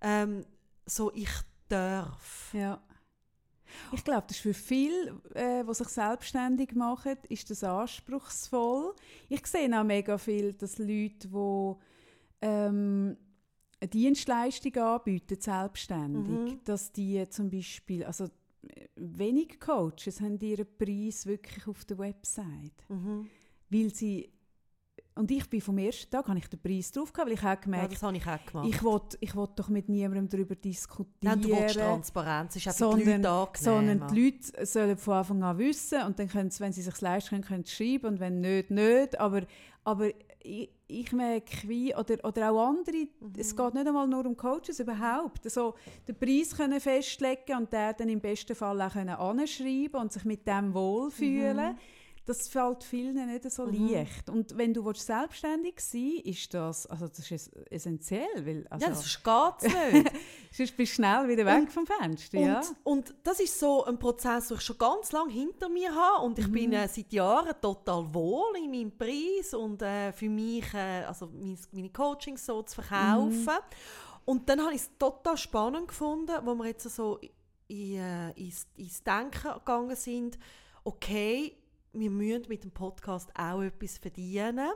Ähm, 0.00 0.44
so, 0.84 1.12
ich 1.14 1.30
darf. 1.68 2.52
Ja. 2.52 2.80
Ich 3.92 4.04
glaube, 4.04 4.24
das 4.28 4.36
ist 4.36 4.42
für 4.42 4.54
viele, 4.54 5.20
äh, 5.34 5.64
die 5.64 5.74
sich 5.74 5.88
selbstständig 5.88 6.74
machen, 6.74 7.16
ist 7.28 7.50
das 7.50 7.64
anspruchsvoll. 7.64 8.94
Ich 9.28 9.46
sehe 9.46 9.78
auch 9.78 9.84
mega 9.84 10.18
viel, 10.18 10.54
dass 10.54 10.78
Leute, 10.78 11.28
die 11.28 11.74
ähm, 12.42 13.16
eine 13.80 13.88
Dienstleistung 13.88 14.74
anbieten, 14.76 15.36
selbstständig, 15.40 16.54
mhm. 16.54 16.60
dass 16.64 16.92
die 16.92 17.28
zum 17.28 17.50
Beispiel, 17.50 18.04
also 18.04 18.28
wenig 18.96 19.60
Coaches 19.60 20.20
haben 20.20 20.38
ihren 20.40 20.66
Preis 20.78 21.26
wirklich 21.26 21.66
auf 21.66 21.84
der 21.84 21.98
Website, 21.98 22.84
mhm. 22.88 23.28
weil 23.70 23.94
sie 23.94 24.30
und 25.16 25.30
ich 25.30 25.48
bin 25.48 25.62
vom 25.62 25.78
ersten 25.78 26.10
Tag, 26.10 26.28
habe 26.28 26.38
ich 26.38 26.46
den 26.46 26.60
Preis 26.60 26.92
drauf 26.92 27.10
gehabt, 27.10 27.30
weil 27.30 27.38
ich 27.38 27.42
auch 27.42 27.58
gemerkt, 27.58 27.84
ja, 27.84 27.88
das 27.88 28.02
habe 28.02 28.16
ich 28.18 28.26
auch 28.26 28.44
gemacht. 28.44 28.68
Ich 28.68 28.84
will, 28.84 29.00
ich 29.20 29.34
will 29.34 29.48
doch 29.56 29.68
mit 29.70 29.88
niemandem 29.88 30.28
darüber 30.28 30.54
diskutieren. 30.54 31.16
Nein, 31.22 31.40
du 31.40 31.48
willst 31.48 31.76
Transparenz, 31.76 32.56
ist 32.56 32.66
einfach 32.66 32.78
sondern, 32.78 33.00
die 33.00 33.12
Leute 33.12 33.30
angenehm. 33.30 33.64
Sondern 33.64 34.08
die 34.14 34.24
Leute 34.24 34.66
sollen 34.66 34.98
von 34.98 35.14
Anfang 35.14 35.42
an 35.42 35.58
wissen 35.58 36.02
und 36.02 36.18
dann 36.18 36.28
können 36.28 36.50
sie, 36.50 36.60
wenn 36.60 36.72
sie 36.74 36.82
sich 36.82 37.00
leisten 37.00 37.30
können, 37.30 37.44
können 37.44 37.64
sie 37.64 37.74
schreiben 37.74 38.06
und 38.08 38.20
wenn 38.20 38.40
nicht, 38.42 38.70
nicht. 38.70 39.18
Aber, 39.18 39.46
aber 39.84 40.10
ich, 40.46 40.70
ich 40.86 41.12
merke 41.12 41.68
wie, 41.68 41.94
oder, 41.94 42.16
oder 42.24 42.50
auch 42.52 42.68
andere, 42.68 43.08
mhm. 43.20 43.32
es 43.36 43.54
geht 43.54 43.74
nicht 43.74 43.86
einmal 43.86 44.06
nur 44.06 44.24
um 44.24 44.36
Coaches, 44.36 44.80
überhaupt. 44.80 45.44
Also, 45.44 45.74
den 46.06 46.16
Preis 46.16 46.56
können 46.56 46.80
festlegen 46.80 47.56
und 47.56 47.72
der 47.72 47.94
dann 47.94 48.08
im 48.08 48.20
besten 48.20 48.54
Fall 48.54 48.80
auch 48.80 48.92
können 48.92 49.10
anschreiben 49.10 50.00
und 50.00 50.12
sich 50.12 50.24
mit 50.24 50.46
dem 50.46 50.72
wohlfühlen. 50.72 51.72
Mhm 51.72 51.78
das 52.26 52.48
fällt 52.48 52.82
vielen 52.82 53.14
nicht 53.26 53.48
so 53.50 53.66
mhm. 53.66 53.88
leicht. 53.88 54.28
Und 54.28 54.58
wenn 54.58 54.74
du 54.74 54.84
willst, 54.84 55.06
selbstständig 55.06 55.78
sein 55.78 56.20
ist 56.24 56.52
das, 56.52 56.84
also 56.86 57.06
das 57.06 57.30
ist 57.30 57.54
essentiell. 57.70 58.44
Weil, 58.44 58.66
also, 58.68 58.84
ja, 58.84 58.90
das 58.90 59.22
geht 59.22 59.94
nicht. 59.94 60.12
Sonst 60.50 60.76
bist 60.76 60.92
du 60.92 60.94
schnell 60.96 61.28
wieder 61.28 61.46
weg 61.46 61.60
und, 61.60 61.72
vom 61.72 61.86
Fenster. 61.86 62.38
Und, 62.38 62.44
ja? 62.44 62.60
und 62.82 63.14
das 63.22 63.38
ist 63.38 63.58
so 63.58 63.84
ein 63.84 63.96
Prozess, 63.96 64.48
den 64.48 64.56
ich 64.56 64.62
schon 64.64 64.76
ganz 64.76 65.12
lange 65.12 65.32
hinter 65.32 65.68
mir 65.68 65.94
habe. 65.94 66.24
Und 66.24 66.36
ich 66.40 66.48
mhm. 66.48 66.52
bin 66.52 66.72
äh, 66.72 66.88
seit 66.88 67.12
Jahren 67.12 67.54
total 67.60 68.12
wohl 68.12 68.56
in 68.56 68.72
meinem 68.72 68.98
Preis 68.98 69.54
und 69.54 69.80
äh, 69.82 70.12
für 70.12 70.28
mich, 70.28 70.74
äh, 70.74 71.04
also 71.04 71.28
meine, 71.32 71.56
meine 71.70 71.90
Coachings 71.90 72.44
so 72.44 72.60
zu 72.62 72.82
verkaufen. 72.82 73.44
Mhm. 73.44 73.50
Und 74.24 74.48
dann 74.48 74.60
habe 74.62 74.74
ich 74.74 74.80
es 74.80 74.90
total 74.98 75.36
spannend 75.36 75.86
gefunden, 75.86 76.32
wo 76.44 76.56
wir 76.56 76.66
jetzt 76.66 76.90
so 76.90 77.20
in, 77.68 77.96
äh, 77.96 78.32
ins, 78.32 78.66
ins 78.74 79.04
Denken 79.04 79.52
gegangen 79.54 79.94
sind, 79.94 80.36
okay, 80.82 81.56
wir 81.98 82.10
müssen 82.10 82.48
mit 82.48 82.64
dem 82.64 82.70
Podcast 82.70 83.30
auch 83.36 83.62
etwas 83.62 83.98
verdienen. 83.98 84.70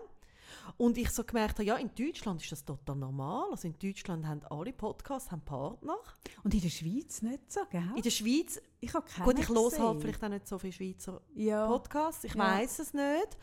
Und 0.76 0.98
ich 0.98 1.10
so 1.10 1.22
gemerkt 1.22 1.54
habe, 1.54 1.64
ja, 1.64 1.76
in 1.76 1.90
Deutschland 1.94 2.42
ist 2.42 2.50
das 2.50 2.64
total 2.64 2.96
normal. 2.96 3.50
Also 3.52 3.68
in 3.68 3.78
Deutschland 3.78 4.26
haben 4.26 4.42
alle 4.50 4.72
Podcasts 4.72 5.30
haben 5.30 5.42
Partner. 5.42 5.96
Und 6.42 6.52
in 6.54 6.60
der 6.60 6.70
Schweiz 6.70 7.22
nicht 7.22 7.52
so, 7.52 7.60
gell? 7.70 7.92
In 7.94 8.02
der 8.02 8.10
Schweiz, 8.10 8.60
ich 8.80 8.92
habe 8.92 9.06
gut, 9.24 9.38
ich 9.38 9.48
höre 9.48 9.78
halt 9.78 10.00
vielleicht 10.00 10.24
auch 10.24 10.28
nicht 10.28 10.48
so 10.48 10.58
viele 10.58 10.72
Schweizer 10.72 11.20
ja. 11.34 11.66
Podcasts, 11.68 12.24
ich 12.24 12.34
ja. 12.34 12.40
weiß 12.40 12.80
es 12.80 12.94
nicht. 12.94 13.38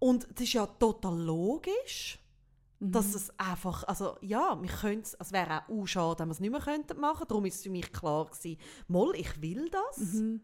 Und 0.00 0.26
das 0.34 0.40
ist 0.40 0.54
ja 0.54 0.66
total 0.66 1.20
logisch, 1.20 2.18
Mhm. 2.80 2.92
dass 2.92 3.14
es 3.14 3.30
einfach, 3.38 3.84
also 3.84 4.16
ja, 4.22 4.58
wir 4.60 4.70
können 4.70 5.02
es, 5.02 5.14
es 5.14 5.32
wäre 5.32 5.62
auch 5.68 5.86
schade, 5.86 6.20
wenn 6.20 6.28
wir 6.28 6.32
es 6.32 6.40
nicht 6.40 6.50
mehr 6.50 6.60
könnten 6.60 6.98
machen. 6.98 7.26
Darum 7.28 7.44
ist 7.44 7.56
es 7.56 7.62
für 7.62 7.70
mich 7.70 7.92
klar 7.92 8.24
gewesen, 8.26 8.58
Moll, 8.88 9.14
ich 9.16 9.40
will 9.40 9.70
das. 9.70 9.98
Mhm. 9.98 10.40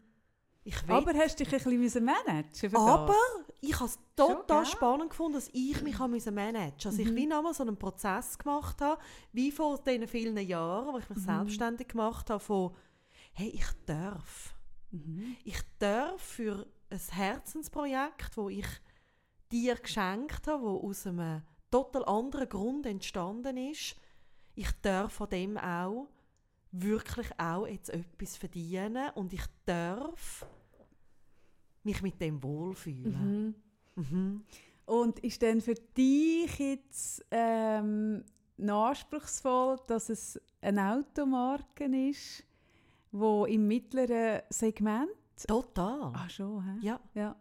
Ich 0.67 0.85
will. 0.85 0.95
Aber 0.95 1.13
hast 1.13 1.39
du 1.39 1.45
dich 1.45 1.53
ein 1.65 1.79
bisschen 1.79 2.03
managen 2.03 2.75
Aber 2.75 3.07
das? 3.07 3.55
ich 3.61 3.73
habe 3.75 3.85
es 3.85 3.93
Schon, 3.93 4.35
total 4.35 4.63
gell? 4.63 4.65
spannend 4.65 5.09
gefunden, 5.11 5.35
dass 5.35 5.49
ich 5.53 5.81
mich 5.81 5.97
managen 5.97 6.11
musste. 6.11 6.89
Also 6.89 7.01
ich 7.01 7.09
Mhm. 7.09 7.15
wie 7.15 7.25
nochmal 7.25 7.53
so 7.53 7.63
einen 7.63 7.77
Prozess 7.77 8.37
gemacht 8.37 8.81
habe, 8.81 9.01
wie 9.31 9.49
vor 9.53 9.77
diesen 9.81 10.09
vielen 10.09 10.37
Jahren, 10.37 10.93
wo 10.93 10.97
ich 10.97 11.07
mich 11.07 11.19
Mhm. 11.19 11.23
selbstständig 11.23 11.87
gemacht 11.87 12.29
habe, 12.29 12.41
von 12.43 12.75
«Hey, 13.31 13.47
ich 13.47 13.65
darf. 13.85 14.55
Mhm. 14.91 15.37
Ich 15.45 15.61
darf 15.79 16.21
für 16.21 16.67
ein 16.89 16.99
Herzensprojekt, 17.11 18.35
wo 18.35 18.49
ich 18.49 18.67
dir 19.49 19.75
geschenkt 19.75 20.47
habe, 20.47 20.63
wo 20.63 20.89
aus 20.89 21.07
einem 21.07 21.43
total 21.71 22.03
anderen 22.05 22.49
Grund 22.49 22.85
entstanden 22.85 23.55
ist, 23.55 23.95
ich 24.55 24.71
darf 24.81 25.13
von 25.13 25.29
dem 25.29 25.57
auch 25.57 26.09
wirklich 26.73 27.27
auch 27.39 27.65
jetzt 27.67 27.89
etwas 27.89 28.35
verdienen 28.35 29.11
und 29.15 29.31
ich 29.31 29.43
darf 29.65 30.45
mich 31.87 32.01
mit 32.01 32.21
dem 32.21 32.41
wohlfühlen. 32.43 33.55
Mhm. 33.95 34.03
Mhm. 34.03 34.43
Und 34.85 35.19
ist 35.19 35.41
denn 35.41 35.59
für 35.59 35.73
dich 35.73 36.59
jetzt 36.59 37.25
ähm, 37.31 38.23
anspruchsvoll, 38.57 39.77
dass 39.87 40.09
es 40.09 40.39
eine 40.61 40.93
Automarke 40.93 41.85
ist, 41.85 42.43
wo 43.11 43.45
im 43.45 43.67
mittleren 43.67 44.41
Segment... 44.49 45.09
Total. 45.47 46.13
Ah, 46.13 46.29
schon, 46.29 46.63
hä? 46.63 46.85
Ja. 46.85 46.99
Ja. 47.13 47.35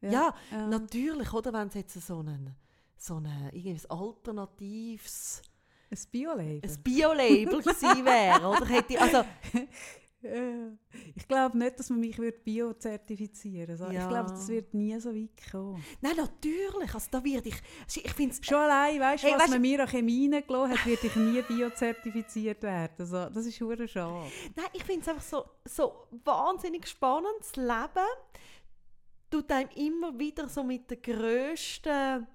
Ja, 0.00 0.34
ja. 0.50 0.66
natürlich, 0.66 1.32
oder? 1.32 1.52
Wenn 1.52 1.68
es 1.68 1.74
jetzt 1.74 1.94
so 1.94 2.20
ein 2.20 2.54
so 3.02 3.20
irgendwas 3.52 3.86
alternatives 3.86 5.42
Ein 5.90 5.98
Bio-Label. 6.10 6.70
ein 6.70 6.82
Bio-Label 6.82 7.60
gewesen 7.60 8.04
wäre, 8.04 8.46
oder? 8.46 8.66
Hätte 8.66 9.00
also, 9.00 9.24
Ja. 10.22 10.72
Ich 11.14 11.26
glaube 11.26 11.58
nicht, 11.58 11.78
dass 11.78 11.90
man 11.90 12.00
mich 12.00 12.18
wird 12.18 12.44
bio-zertifizieren 12.44 13.78
würde. 13.78 13.84
Also 13.84 13.94
Ja. 13.94 14.02
Ich 14.02 14.08
glaube, 14.08 14.30
das 14.30 14.48
wird 14.48 14.74
nie 14.74 14.98
so 15.00 15.14
weit 15.14 15.50
kommen. 15.50 15.82
nein, 16.00 16.16
natürlich, 16.16 16.94
also 16.94 17.08
da 17.10 17.24
werde 17.24 17.48
ich, 17.48 17.56
ich 18.04 18.12
finde 18.12 18.34
es 18.34 18.46
Schon 18.46 18.56
allein, 18.58 19.00
weißt 19.00 19.24
du, 19.24 19.28
was 19.28 19.40
weisst 19.40 19.50
man 19.50 19.60
mir 19.60 19.80
an 19.80 19.88
Chemie 19.88 20.30
reingelassen 20.32 20.78
hat, 20.78 20.86
würde 20.86 21.06
ich 21.06 21.16
nie 21.16 21.42
bio-zertifiziert 21.42 22.62
werden. 22.62 22.94
Also, 22.98 23.28
das 23.30 23.46
ist 23.46 23.60
hure 23.60 23.88
schade. 23.88 24.30
Nein, 24.54 24.66
ich 24.72 24.84
finde 24.84 25.02
es 25.02 25.08
einfach 25.08 25.22
so, 25.22 25.44
so 25.64 26.06
wahnsinnig 26.24 26.86
spannend, 26.86 27.34
das 27.40 27.56
Leben 27.56 28.06
tut 29.30 29.50
einem 29.50 29.70
immer 29.76 30.18
wieder 30.18 30.48
so 30.48 30.62
mit 30.62 30.90
der 30.90 30.98
grössten 30.98 32.26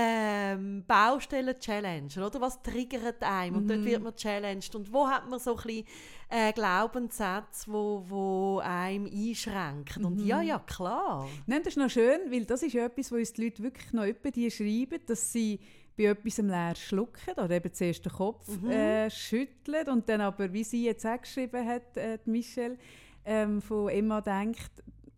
ähm, 0.00 0.84
Baustellen 0.86 1.58
challengen, 1.58 2.22
oder? 2.22 2.40
Was 2.40 2.62
triggert 2.62 3.22
einem? 3.22 3.56
Und 3.56 3.68
dort 3.70 3.80
Mhm. 3.80 3.84
wird 3.84 4.02
man 4.02 4.14
challenged. 4.14 4.74
Und 4.76 4.92
wo 4.92 5.08
hat 5.08 5.28
man 5.28 5.38
so 5.40 5.56
ein 5.56 5.62
bisschen 5.62 5.84
äh, 6.30 6.52
Glaubenssätze, 6.52 7.64
wo, 7.72 8.04
wo 8.06 8.58
einem 8.62 9.06
einschränken? 9.06 10.04
Und 10.04 10.20
Mhm. 10.20 10.26
ja, 10.26 10.42
ja, 10.42 10.58
klar. 10.60 11.28
Nein, 11.46 11.62
das 11.62 11.72
ist 11.74 11.78
noch 11.78 11.90
schön, 11.90 12.30
weil 12.30 12.44
das 12.44 12.62
ist 12.62 12.72
ja 12.74 12.84
etwas, 12.86 13.10
wo 13.10 13.16
uns 13.16 13.32
die 13.32 13.44
Leute 13.44 13.62
wirklich 13.62 13.92
noch 13.92 14.04
etwa 14.04 14.30
die 14.30 14.50
schreiben, 14.50 15.00
dass 15.06 15.32
sie 15.32 15.58
bei 15.96 16.04
etwas 16.04 16.38
leer 16.38 16.74
schlucken 16.76 17.32
oder 17.34 17.50
eben 17.50 17.72
zuerst 17.72 18.04
den 18.04 18.12
Kopf 18.12 18.46
Mhm. 18.48 18.70
äh, 18.70 19.10
schütteln 19.10 19.88
und 19.88 20.08
dann 20.08 20.20
aber, 20.20 20.52
wie 20.52 20.62
sie 20.62 20.84
jetzt 20.84 21.04
auch 21.04 21.20
geschrieben 21.20 21.66
hat, 21.66 21.96
äh, 21.96 22.18
Michelle, 22.24 22.78
ähm, 23.24 23.60
von 23.60 23.88
Emma 23.88 24.20
denkt 24.20 24.70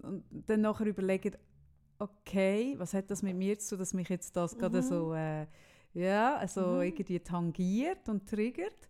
und 0.03 0.25
dann 0.47 0.63
nachher 0.63 0.87
überlegen, 0.87 1.37
okay, 2.01 2.75
was 2.79 2.95
hat 2.95 3.11
das 3.11 3.23
mit 3.23 3.37
mir 3.37 3.59
zu 3.59 3.71
tun, 3.71 3.79
dass 3.79 3.95
mich 3.95 4.09
jetzt 4.09 4.35
das 4.37 4.57
gerade 4.57 4.79
Mhm. 4.79 4.83
so, 4.83 5.15
äh, 5.15 5.47
ja, 5.95 6.37
also 6.37 6.61
Mhm. 6.61 6.83
irgendwie 6.83 7.21
tangiert 7.21 8.09
und 8.09 8.29
triggert. 8.29 8.89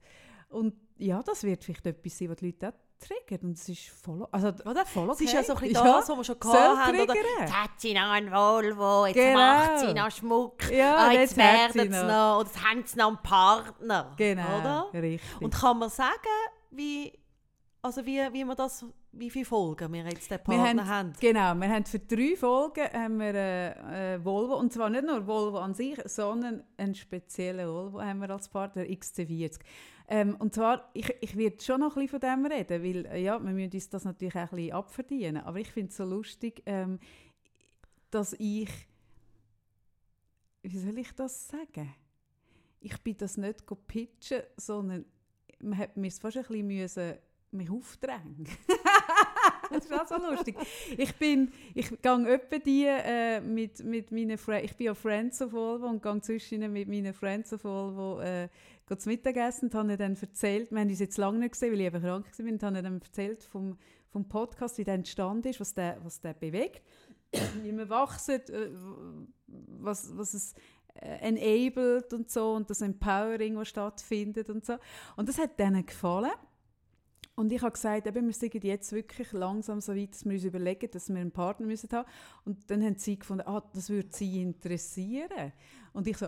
Und 0.48 0.74
ja, 0.98 1.22
das 1.22 1.42
wird 1.44 1.64
vielleicht 1.64 1.86
etwas 1.86 2.18
sein, 2.18 2.28
was 2.30 2.36
die 2.36 2.46
Leute 2.46 2.68
auch 2.68 2.72
triggert 2.98 3.42
und 3.44 3.52
es 3.56 3.66
ist 3.68 3.88
voll, 3.88 4.26
also, 4.30 4.48
Oder? 4.68 4.84
voll 4.84 5.08
okay. 5.08 5.24
Es 5.24 5.30
ist 5.30 5.32
ja 5.32 5.42
so 5.42 5.54
ein 5.54 5.60
bisschen 5.60 5.74
Ja, 5.86 5.96
das, 5.98 6.08
was 6.10 6.16
wir 6.18 6.24
schon 6.24 6.38
gehabt 6.40 6.78
haben. 6.78 7.00
Oder? 7.00 7.14
Jetzt 7.14 7.52
hat 7.54 7.70
sie 7.78 7.94
noch 7.94 8.10
einen 8.10 8.30
Volvo, 8.30 9.06
jetzt 9.06 9.14
Genau. 9.14 9.36
macht 9.38 9.78
sie 9.78 9.94
noch 9.94 10.10
Schmuck, 10.10 10.70
Ja, 10.70 10.96
ah, 10.96 11.12
jetzt 11.12 11.34
werden 11.36 11.72
sie 11.72 11.88
noch. 11.88 12.06
noch, 12.06 12.40
oder 12.40 12.48
jetzt 12.48 12.62
haben 12.62 12.82
sie 12.84 12.98
noch 12.98 13.08
einen 13.08 13.22
Partner. 13.22 14.14
Genau, 14.18 14.58
Oder? 14.58 14.90
richtig. 14.92 15.40
Und 15.40 15.54
kann 15.54 15.78
man 15.78 15.88
sagen, 15.88 16.12
wie, 16.72 17.10
also 17.82 18.04
wie, 18.04 18.18
wie 18.32 18.44
wir 18.44 18.54
das, 18.54 18.84
wie 19.12 19.30
viele 19.30 19.44
Folgen 19.46 19.92
wir 19.92 20.04
jetzt 20.04 20.30
den 20.30 20.42
Partner 20.42 20.86
haben- 20.86 20.86
haben? 20.88 21.12
Genau, 21.20 21.54
wir 21.54 21.68
haben 21.68 21.84
für 21.86 21.98
drei 21.98 22.36
Folgen 22.36 22.84
haben 22.92 23.18
wir 23.18 23.34
äh, 23.34 24.14
äh, 24.16 24.24
Volvo, 24.24 24.56
und 24.56 24.72
zwar 24.72 24.90
nicht 24.90 25.04
nur 25.04 25.26
Volvo 25.26 25.58
an 25.58 25.74
sich, 25.74 25.96
sondern 26.04 26.62
einen 26.76 26.94
speziellen 26.94 27.66
Volvo 27.68 28.00
haben 28.02 28.20
wir 28.20 28.30
als 28.30 28.48
Partner, 28.48 28.82
XC40. 28.82 29.58
Ähm, 30.08 30.36
und 30.40 30.54
zwar, 30.54 30.90
ich, 30.92 31.08
ich 31.20 31.36
werde 31.36 31.62
schon 31.62 31.80
noch 31.80 31.96
ein 31.96 32.06
bisschen 32.06 32.20
von 32.20 32.20
dem 32.20 32.46
reden, 32.46 32.82
weil 32.82 33.06
äh, 33.06 33.22
ja, 33.22 33.38
wir 33.42 33.52
müssen 33.52 33.72
uns 33.72 33.88
das 33.88 34.04
natürlich 34.04 34.34
auch 34.34 34.40
ein 34.40 34.48
bisschen 34.50 34.72
abverdienen, 34.72 35.42
aber 35.44 35.58
ich 35.58 35.70
finde 35.70 35.90
es 35.90 35.96
so 35.96 36.04
lustig, 36.04 36.62
ähm, 36.66 36.98
dass 38.10 38.34
ich, 38.38 38.68
wie 40.62 40.78
soll 40.78 40.98
ich 40.98 41.12
das 41.14 41.48
sagen? 41.48 41.94
Ich 42.80 42.98
bin 43.02 43.16
das 43.16 43.36
nicht 43.36 43.64
pitchen, 43.86 44.42
sondern 44.56 45.04
man 45.60 45.78
hat 45.78 45.96
mir 45.96 46.10
fast 46.10 46.36
ein 46.36 46.42
bisschen 46.42 46.66
müssen 46.66 47.14
mich 47.52 47.70
aufdrängen. 47.70 48.46
das 49.70 49.84
ist 49.84 49.92
auch 49.92 50.06
so 50.06 50.16
lustig. 50.16 50.56
Ich 50.96 51.14
bin, 51.16 51.52
ich 51.74 51.88
gehe 51.88 52.28
etwa 52.28 52.58
die 52.58 52.86
äh, 52.86 53.40
mit, 53.40 53.82
mit 53.84 54.10
meinen 54.12 54.38
Friends, 54.38 54.70
ich 54.70 54.76
bin 54.76 54.86
ja 54.86 54.94
Friends 54.94 55.42
of 55.42 55.52
Volvo 55.52 55.86
und 55.86 56.02
gehe 56.02 56.20
zwischen 56.20 56.72
mit 56.72 56.88
meinen 56.88 57.12
Friends 57.12 57.52
of 57.52 57.64
Volvo 57.64 58.20
äh, 58.20 58.48
zu 58.96 59.08
Mittagessen 59.08 59.66
und 59.68 59.74
habe 59.74 59.96
dann 59.96 60.16
erzählt, 60.16 60.70
wir 60.70 60.80
haben 60.80 60.88
uns 60.88 60.98
jetzt 60.98 61.16
lange 61.16 61.38
nicht 61.38 61.52
gesehen, 61.52 61.72
weil 61.72 61.80
ich 61.80 61.86
eben 61.86 62.02
krank 62.02 62.26
war, 62.26 62.46
und 62.46 62.62
habe 62.62 62.82
dann 62.82 63.00
erzählt 63.00 63.44
vom, 63.44 63.78
vom 64.10 64.28
Podcast, 64.28 64.78
wie 64.78 64.84
der 64.84 64.94
entstanden 64.94 65.48
ist, 65.48 65.60
was 65.60 65.74
der, 65.74 65.98
was 66.02 66.20
der 66.20 66.34
bewegt, 66.34 66.82
wie 67.62 67.76
wir 67.76 67.88
wachsen, 67.88 68.40
äh, 68.48 68.70
was, 69.46 70.16
was 70.16 70.34
es 70.34 70.54
äh, 70.94 71.28
enabled 71.28 72.12
und 72.12 72.30
so 72.30 72.52
und 72.52 72.68
das 72.68 72.80
Empowering, 72.80 73.56
was 73.56 73.68
stattfindet 73.68 74.50
und 74.50 74.64
so. 74.64 74.76
Und 75.16 75.28
das 75.28 75.38
hat 75.38 75.58
denen 75.58 75.86
gefallen. 75.86 76.32
Und 77.40 77.50
ich 77.52 77.62
habe 77.62 77.72
gesagt, 77.72 78.06
eben, 78.06 78.26
wir 78.26 78.34
sind 78.34 78.52
jetzt 78.62 78.92
wirklich 78.92 79.32
langsam 79.32 79.80
so 79.80 79.96
weit, 79.96 80.12
dass 80.12 80.26
wir 80.26 80.32
uns 80.32 80.44
überlegen, 80.44 80.90
dass 80.90 81.08
wir 81.08 81.16
einen 81.18 81.30
Partner 81.32 81.64
müssen 81.66 81.88
haben. 81.90 82.06
Und 82.44 82.70
dann 82.70 82.84
haben 82.84 82.98
sie 82.98 83.18
gefunden, 83.18 83.44
ah, 83.46 83.62
das 83.72 83.88
würde 83.88 84.10
sie 84.12 84.42
interessieren. 84.42 85.50
Und 85.94 86.06
ich 86.06 86.18
so, 86.18 86.26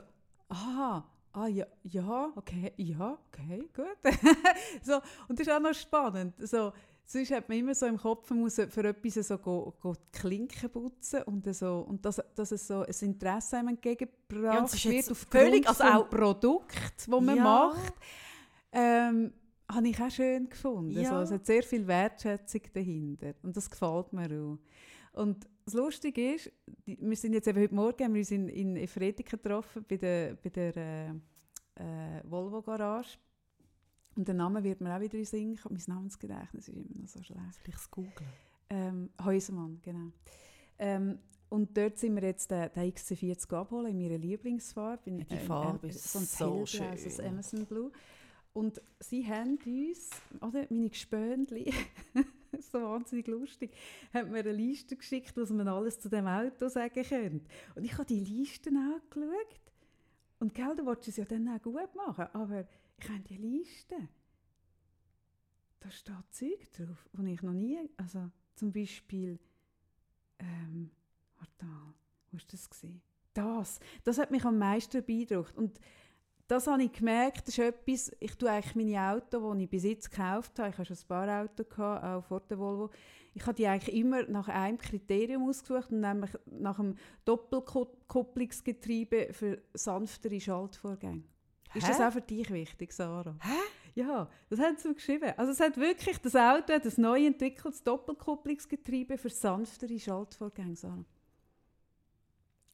aha, 0.49 1.07
ah 1.35 1.47
ja, 1.49 1.67
ja, 1.83 2.33
okay, 2.35 2.73
ja, 2.79 3.19
okay, 3.29 3.69
gut. 3.77 3.99
so, 4.83 4.95
und 5.29 5.39
das 5.39 5.47
ist 5.47 5.53
auch 5.53 5.61
noch 5.61 5.75
spannend. 5.75 6.33
So, 6.39 6.73
sonst 7.05 7.31
hat 7.31 7.47
man 7.47 7.59
immer 7.59 7.75
so 7.75 7.85
im 7.85 7.99
Kopf, 7.99 8.31
man 8.31 8.41
muss 8.41 8.55
für 8.55 8.83
etwas 8.89 9.29
so 9.29 9.37
go, 9.37 9.75
go 9.83 9.93
die 9.95 10.19
Klinken 10.19 10.71
putzen 10.71 11.25
und, 11.25 11.55
so, 11.55 11.85
und 11.89 12.03
dass, 12.07 12.23
dass 12.35 12.53
es 12.53 12.67
so 12.67 12.87
ein 12.87 12.95
Interesse 13.03 13.59
einem 13.59 13.69
entgegengebracht 13.69 14.83
Ja, 14.83 14.91
wird 14.91 15.11
aufgrund 15.11 15.43
völlig- 15.45 15.69
also 15.69 15.85
auch- 15.85 16.09
Produkt, 16.09 16.75
das 16.97 17.07
man 17.07 17.37
Ja. 17.37 17.43
macht. 17.45 17.93
Ähm, 18.73 19.35
habe 19.75 19.89
ich 19.89 20.01
auch 20.01 20.11
schön 20.11 20.49
gefunden. 20.49 21.01
Ja. 21.01 21.19
Also, 21.19 21.35
es 21.35 21.41
hat 21.41 21.47
sehr 21.47 21.63
viel 21.63 21.87
Wertschätzung 21.87 22.63
dahinter 22.73 23.35
und 23.43 23.57
das 23.57 23.71
gefällt 23.71 24.13
mir 24.13 24.31
auch. 24.31 24.59
Und 25.13 25.47
das 25.65 25.75
Lustige 25.75 26.35
ist, 26.35 26.53
wir 26.87 27.17
sind 27.17 27.35
jetzt 27.35 27.47
eben 27.47 27.61
heute 27.61 27.75
Morgen 27.75 28.05
haben 28.05 28.15
wir 28.15 28.21
uns 28.21 28.31
in, 28.31 28.49
in 28.49 28.77
Efretika 28.77 29.37
getroffen, 29.37 29.85
bei 29.89 29.97
der, 29.97 30.35
bei 30.37 30.51
der 30.51 30.77
äh, 30.77 31.11
äh, 31.77 32.23
Volvo 32.25 32.63
Garage. 32.63 33.19
Und 34.17 34.29
der 34.29 34.35
Name 34.35 34.63
wird 34.63 34.81
mir 34.81 34.95
auch 34.95 35.01
wieder 35.01 35.15
in 35.15 35.21
den 35.21 35.27
Sinn 35.27 35.57
kommen. 35.57 35.79
Mein 35.87 35.97
Namensgedächtnis 35.97 36.69
ist 36.69 36.77
immer 36.77 37.01
noch 37.01 37.09
so 37.09 37.23
schlecht. 37.23 37.61
Vielleicht 37.63 37.91
googeln. 37.91 38.31
Ähm, 38.69 39.11
Häusermann, 39.23 39.81
genau. 39.83 40.13
Ähm, 40.79 41.19
und 41.49 41.77
dort 41.77 41.99
sind 41.99 42.15
wir 42.15 42.23
jetzt 42.23 42.51
den, 42.51 42.71
den 42.75 42.93
XC40 42.93 43.55
abholen, 43.55 43.93
in 43.93 43.99
meiner 43.99 44.19
Lieblingsfarbe. 44.19 45.03
In, 45.11 45.19
Die 45.19 45.37
Farbe 45.37 45.87
äh, 45.87 45.91
ist 45.91 46.13
so 46.13 46.19
ein 46.19 46.25
so 46.25 46.67
schön. 46.67 46.91
das 46.93 47.21
Amazon 47.21 47.67
Blue. 47.67 47.93
Und 48.53 48.83
sie 49.01 49.27
haben 49.27 49.59
uns, 49.65 50.11
oder 50.41 50.67
meine 50.69 50.91
Gespönli, 50.91 51.73
so 52.61 52.83
wahnsinnig 52.83 53.27
lustig, 53.27 53.73
haben 54.13 54.31
mir 54.31 54.41
eine 54.41 54.53
Liste 54.53 54.97
geschickt, 54.97 55.37
was 55.37 55.51
man 55.51 55.69
alles 55.69 56.01
zu 56.01 56.11
dem 56.11 56.27
Auto 56.27 56.69
sagen 56.69 57.03
könnte. 57.03 57.49
Und 57.75 57.85
ich 57.85 57.95
habe 57.95 58.05
die 58.05 58.21
Listen 58.21 58.77
angeschaut. 58.77 59.61
Und 60.39 60.55
gell, 60.55 60.75
du 60.77 60.85
wolltest 60.85 61.09
es 61.09 61.17
ja 61.17 61.25
dann 61.25 61.49
auch 61.49 61.63
gut 61.63 61.95
machen, 61.95 62.27
aber 62.33 62.67
ich 62.99 63.09
habe 63.09 63.21
die 63.21 63.37
Liste. 63.37 63.97
Da 65.81 65.91
steht 65.91 66.31
Zeug 66.31 66.73
drauf, 66.73 67.09
wo 67.13 67.25
ich 67.25 67.43
noch 67.43 67.53
nie, 67.53 67.79
also 67.97 68.31
zum 68.55 68.73
Beispiel, 68.73 69.39
ähm, 70.39 70.91
warte 71.39 71.65
mal, 71.65 71.95
wo 72.31 72.37
war 72.37 72.45
das? 72.51 72.71
Das, 73.35 73.81
das 74.05 74.19
hat 74.19 74.31
mich 74.31 74.45
am 74.45 74.59
meisten 74.59 75.03
beeindruckt. 75.05 75.57
Und 75.57 75.81
das 76.53 76.67
habe 76.67 76.83
ich 76.83 76.93
gemerkt, 76.93 77.49
das 77.49 77.57
ist 77.57 77.59
etwas, 77.61 78.13
ich 78.21 78.37
tue 78.37 78.51
eigentlich 78.51 78.75
meine 78.75 79.11
Autos, 79.11 79.57
die 79.57 79.65
ich 79.65 79.71
bis 79.71 79.85
jetzt 79.85 80.11
gekauft 80.11 80.59
habe, 80.59 80.69
ich 80.69 80.77
habe 80.77 80.85
schon 80.85 80.99
ein 80.99 81.09
paar 81.09 81.43
Autos 81.43 81.67
gehabt, 81.67 82.05
auch 82.05 82.23
vor 82.25 82.41
der 82.41 82.59
Volvo, 82.59 82.91
ich 83.33 83.47
habe 83.47 83.55
die 83.55 83.67
eigentlich 83.67 83.97
immer 83.97 84.25
nach 84.25 84.49
einem 84.49 84.77
Kriterium 84.77 85.49
ausgesucht, 85.49 85.91
nämlich 85.91 86.31
nach 86.45 86.77
dem 86.77 86.97
Doppelkupplungsgetriebe 87.25 89.33
für 89.33 89.63
sanftere 89.73 90.39
Schaltvorgänge. 90.39 91.23
Ist 91.75 91.89
das 91.89 91.99
Hä? 91.99 92.05
auch 92.05 92.13
für 92.13 92.21
dich 92.21 92.51
wichtig, 92.51 92.93
Sarah? 92.93 93.35
Hä? 93.41 93.57
Ja, 93.95 94.29
das 94.51 94.61
haben 94.61 94.77
sie 94.77 94.89
mir 94.89 94.95
geschrieben. 94.95 95.33
Also 95.39 95.53
es 95.53 95.61
hat 95.61 95.79
wirklich, 95.79 96.19
das 96.19 96.37
Auto 96.37 96.75
hat 96.75 96.85
ein 96.85 96.93
neu 96.99 97.25
entwickeltes 97.25 97.83
Doppelkupplungsgetriebe 97.83 99.17
für 99.17 99.31
sanftere 99.31 99.99
Schaltvorgänge, 99.99 100.77
Sarah. 100.77 101.07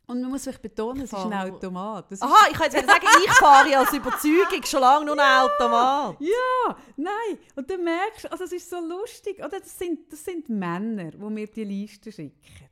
Und 0.08 0.22
man 0.22 0.30
muss 0.30 0.44
vielleicht 0.44 0.62
betonen, 0.62 1.02
es 1.02 1.12
ist 1.12 1.18
ein 1.18 1.34
Automat. 1.34 2.10
Das 2.10 2.22
Aha, 2.22 2.48
ich 2.50 2.56
kann 2.56 2.70
jetzt 2.70 2.82
wieder 2.82 2.90
sagen, 2.90 3.06
ich 3.26 3.32
fahre 3.32 3.70
ja 3.70 3.82
aus 3.82 3.92
Überzeugung 3.92 4.64
schon 4.64 4.80
lange 4.80 5.04
nur 5.04 5.18
ein 5.18 5.42
Automat. 5.42 6.16
Ja, 6.18 6.76
nein. 6.96 7.38
Und 7.54 7.68
dann 7.68 7.84
merkst 7.84 8.24
du, 8.24 8.32
also 8.32 8.44
es 8.44 8.52
ist 8.52 8.70
so 8.70 8.80
lustig, 8.80 9.38
oder 9.38 9.60
das 9.60 9.78
sind, 9.78 10.10
das 10.10 10.24
sind 10.24 10.48
Männer, 10.48 11.10
die 11.10 11.18
mir 11.18 11.46
die 11.46 11.64
Liste 11.64 12.10
schicken. 12.10 12.70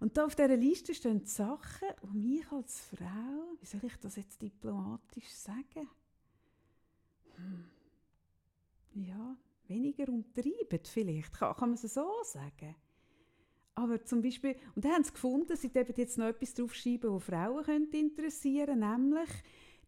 Und 0.00 0.16
da 0.16 0.24
auf 0.24 0.34
dieser 0.34 0.56
Liste 0.56 0.94
stehen 0.94 1.24
Sachen, 1.26 1.88
die 2.02 2.18
mich 2.18 2.50
als 2.50 2.80
Frau, 2.80 3.54
wie 3.60 3.66
soll 3.66 3.84
ich 3.84 3.96
das 4.00 4.16
jetzt 4.16 4.42
diplomatisch 4.42 5.28
sagen? 5.28 5.88
Hm. 7.36 7.70
Ja, 8.94 9.36
weniger 9.68 10.08
umtreiben 10.08 10.80
vielleicht, 10.82 11.34
kann, 11.34 11.54
kann 11.54 11.68
man 11.68 11.78
es 11.80 11.82
so 11.94 12.10
sagen. 12.24 12.74
Aber 13.74 14.04
zum 14.04 14.20
Beispiel, 14.22 14.56
und 14.74 14.84
dann 14.84 14.92
haben 14.92 15.04
sie 15.04 15.12
gefunden, 15.12 15.56
sie 15.56 15.72
dürfen 15.72 15.94
jetzt 15.96 16.18
noch 16.18 16.26
etwas 16.26 16.54
draufschreiben, 16.54 17.14
was 17.14 17.24
Frauen 17.24 17.64
könnte 17.64 17.96
interessieren 17.96 18.80
nämlich, 18.80 19.28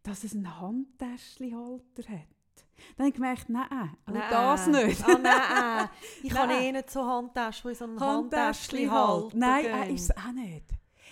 dass 0.02 0.24
es 0.24 0.34
einen 0.34 0.60
Handtäschchenhalter 0.60 2.02
hat. 2.08 2.26
Dann 2.96 3.06
habe 3.06 3.08
ich 3.08 3.14
gemerkt, 3.14 3.48
nein, 3.48 3.96
auch 4.06 4.30
das 4.30 4.66
nicht. 4.66 5.04
Ah, 5.04 5.18
nein. 5.18 5.88
Ich 6.22 6.34
habe 6.34 6.52
Nein. 6.52 6.62
eh 6.62 6.72
nicht 6.72 6.90
so 6.90 7.04
Handtaschen, 7.04 7.70
die 7.70 7.76
so 7.76 7.84
ein 7.84 8.00
Handtäschchen 8.00 8.90
halt. 8.90 9.34
Nein, 9.34 9.64
äh, 9.66 9.94
ist 9.94 10.10
es 10.10 10.16
auch 10.16 10.32
nicht. 10.32 10.64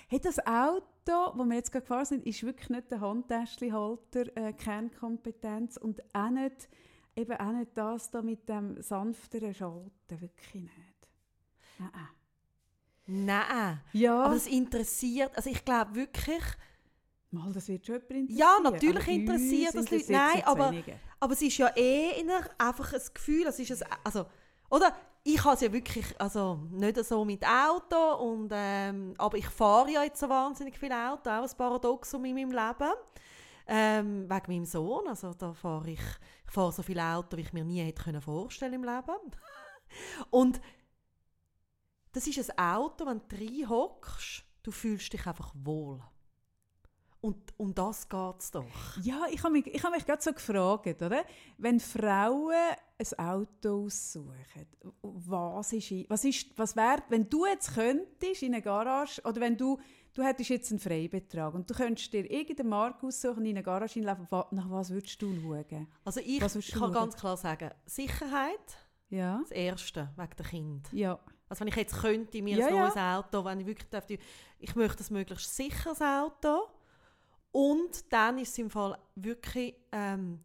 Hey, 0.09 0.21
das 0.21 0.45
Auto, 0.45 1.39
wo 1.39 1.45
wir 1.45 1.57
jetzt 1.57 1.71
gerade 1.71 1.85
gefahren 1.85 2.05
sind, 2.05 2.27
ist 2.27 2.43
wirklich 2.43 2.69
nicht 2.71 2.91
der 2.91 3.01
Handtäschchenhalter 3.01 4.37
äh, 4.37 4.53
Kernkompetenz 4.53 5.77
und 5.77 6.03
auch 6.15 6.31
nicht, 6.31 6.69
eben 7.15 7.37
auch 7.37 7.53
nicht 7.53 7.71
das 7.75 8.11
da 8.11 8.23
mit 8.23 8.49
dem 8.49 8.81
sanfteren 8.83 9.55
Schalten, 9.55 10.21
wirklich 10.21 10.65
nicht. 10.65 11.09
Nein. 11.79 11.91
Nein. 13.13 13.81
Ja, 13.93 14.23
Aber 14.23 14.35
das 14.35 14.47
interessiert, 14.47 15.33
also 15.37 15.51
ich 15.51 15.65
glaube 15.65 15.95
wirklich, 15.95 16.43
mal, 17.33 17.53
das 17.53 17.67
wird 17.69 17.85
schon 17.85 17.97
jemand 17.97 18.11
interessieren. 18.11 18.39
Ja, 18.39 18.71
natürlich 18.71 19.03
aber 19.03 19.13
interessiert 19.13 19.75
das 19.75 19.91
Leute. 19.91 20.13
Nein, 20.13 20.43
aber- 20.45 20.71
weniger. 20.71 20.95
aber 21.19 21.33
es 21.33 21.43
ist 21.43 21.59
ja 21.59 21.71
eh 21.77 22.25
einfach 22.59 22.93
ein 22.93 23.01
Gefühl, 23.13 23.47
es 23.49 23.59
ist 23.59 23.83
ein, 23.83 23.89
also, 24.05 24.27
oder? 24.71 24.95
Ich 25.23 25.45
habe 25.45 25.55
es 25.55 25.61
ja 25.61 25.71
wirklich, 25.71 26.19
also 26.19 26.61
nicht 26.71 26.97
so 27.05 27.25
mit 27.27 27.45
Auto, 27.47 28.15
und, 28.25 28.51
ähm, 28.55 29.13
aber 29.19 29.37
ich 29.37 29.47
fahre 29.49 29.91
ja 29.91 30.03
jetzt 30.03 30.19
so 30.21 30.29
wahnsinnig 30.29 30.79
viel 30.79 30.93
Auto, 30.93 31.29
auch 31.29 31.43
ein 31.43 31.57
Paradoxum 31.59 32.25
in 32.25 32.35
meinem 32.37 32.53
Leben. 32.53 32.93
Ähm, 33.67 34.29
wegen 34.31 34.53
meinem 34.53 34.65
Sohn, 34.65 35.07
also 35.09 35.35
da 35.35 35.53
fahre 35.53 35.91
ich, 35.91 36.01
ich 36.47 36.51
fahre 36.53 36.73
so 36.73 36.83
viel 36.83 36.99
Auto, 36.99 37.37
wie 37.37 37.43
ich 37.43 37.53
mir 37.53 37.65
nie 37.65 37.83
hätte 37.83 38.03
können 38.03 38.21
vorstellen 38.23 38.73
im 38.73 38.83
Leben. 38.85 39.15
Und 40.31 40.61
das 42.13 42.27
ist 42.27 42.51
ein 42.51 42.59
Auto, 42.59 43.07
wenn 43.07 43.21
du 43.29 43.37
reinhockst, 43.37 44.45
du 44.63 44.71
fühlst 44.71 45.13
dich 45.13 45.27
einfach 45.27 45.53
wohl. 45.55 46.01
Und 47.23 47.53
um 47.59 47.75
das 47.75 48.09
geht 48.09 48.39
es 48.39 48.51
doch. 48.51 48.97
Ja, 49.03 49.27
ich 49.31 49.43
habe 49.43 49.53
mich, 49.53 49.67
ich 49.67 49.83
habe 49.85 49.95
mich 49.95 50.07
gerade 50.07 50.23
so 50.23 50.33
gefragt, 50.33 51.03
oder? 51.03 51.23
Wenn 51.59 51.79
Frauen 51.79 52.55
ein 52.99 53.19
Auto 53.19 53.85
aussuchen, 53.85 54.67
was 55.03 55.73
ist, 55.75 56.09
was 56.09 56.25
ist, 56.25 56.59
was 56.59 56.75
wäre, 56.77 57.03
wenn 57.11 57.29
du 57.29 57.45
jetzt 57.45 57.75
könntest 57.75 58.43
in 58.43 58.55
eine 58.55 58.63
Garage, 58.63 59.21
oder 59.23 59.39
wenn 59.39 59.55
du, 59.59 59.79
du 60.15 60.23
hättest 60.23 60.49
jetzt 60.49 60.71
einen 60.71 60.79
Freibetrag 60.81 61.53
und 61.53 61.69
du 61.69 61.75
könntest 61.75 62.11
dir 62.11 62.25
irgendeine 62.31 62.71
Marke 62.71 63.07
aussuchen, 63.07 63.45
in 63.45 63.51
eine 63.51 63.63
Garage 63.63 63.95
hinlaufen, 63.95 64.27
nach 64.53 64.71
was 64.71 64.89
würdest 64.89 65.21
du 65.21 65.35
schauen? 65.43 65.89
Also 66.07 66.21
ich, 66.21 66.41
ich 66.41 66.41
kann 66.41 66.61
schauen? 66.63 66.93
ganz 66.93 67.17
klar 67.17 67.37
sagen, 67.37 67.71
Sicherheit, 67.85 68.79
Ja, 69.11 69.41
das 69.43 69.51
Erste, 69.51 70.09
wegen 70.17 70.37
der 70.39 70.47
Kind. 70.47 70.89
ja, 70.93 71.19
Also 71.51 71.61
wenn 71.61 71.69
ich 71.69 71.77
jetzt 71.77 72.01
könnte, 72.01 72.41
mir 72.41 72.57
Ja, 72.57 72.67
ein 72.69 72.75
ja. 72.75 72.81
neues 72.83 72.97
Auto, 72.97 73.45
wenn 73.45 73.61
ich 73.61 73.67
wirklich 73.67 73.91
dürfte, 73.91 74.19
ich 74.61 74.75
möchte 74.77 75.03
ein 75.03 75.13
möglichst 75.13 75.55
sicheres 75.55 76.01
Auto. 76.01 76.69
Und 77.53 78.13
dann 78.13 78.39
ist 78.39 78.53
es 78.53 78.59
im 78.59 78.71
Fall 78.71 78.97
wirklich 79.17 79.75
ähm, 79.91 80.45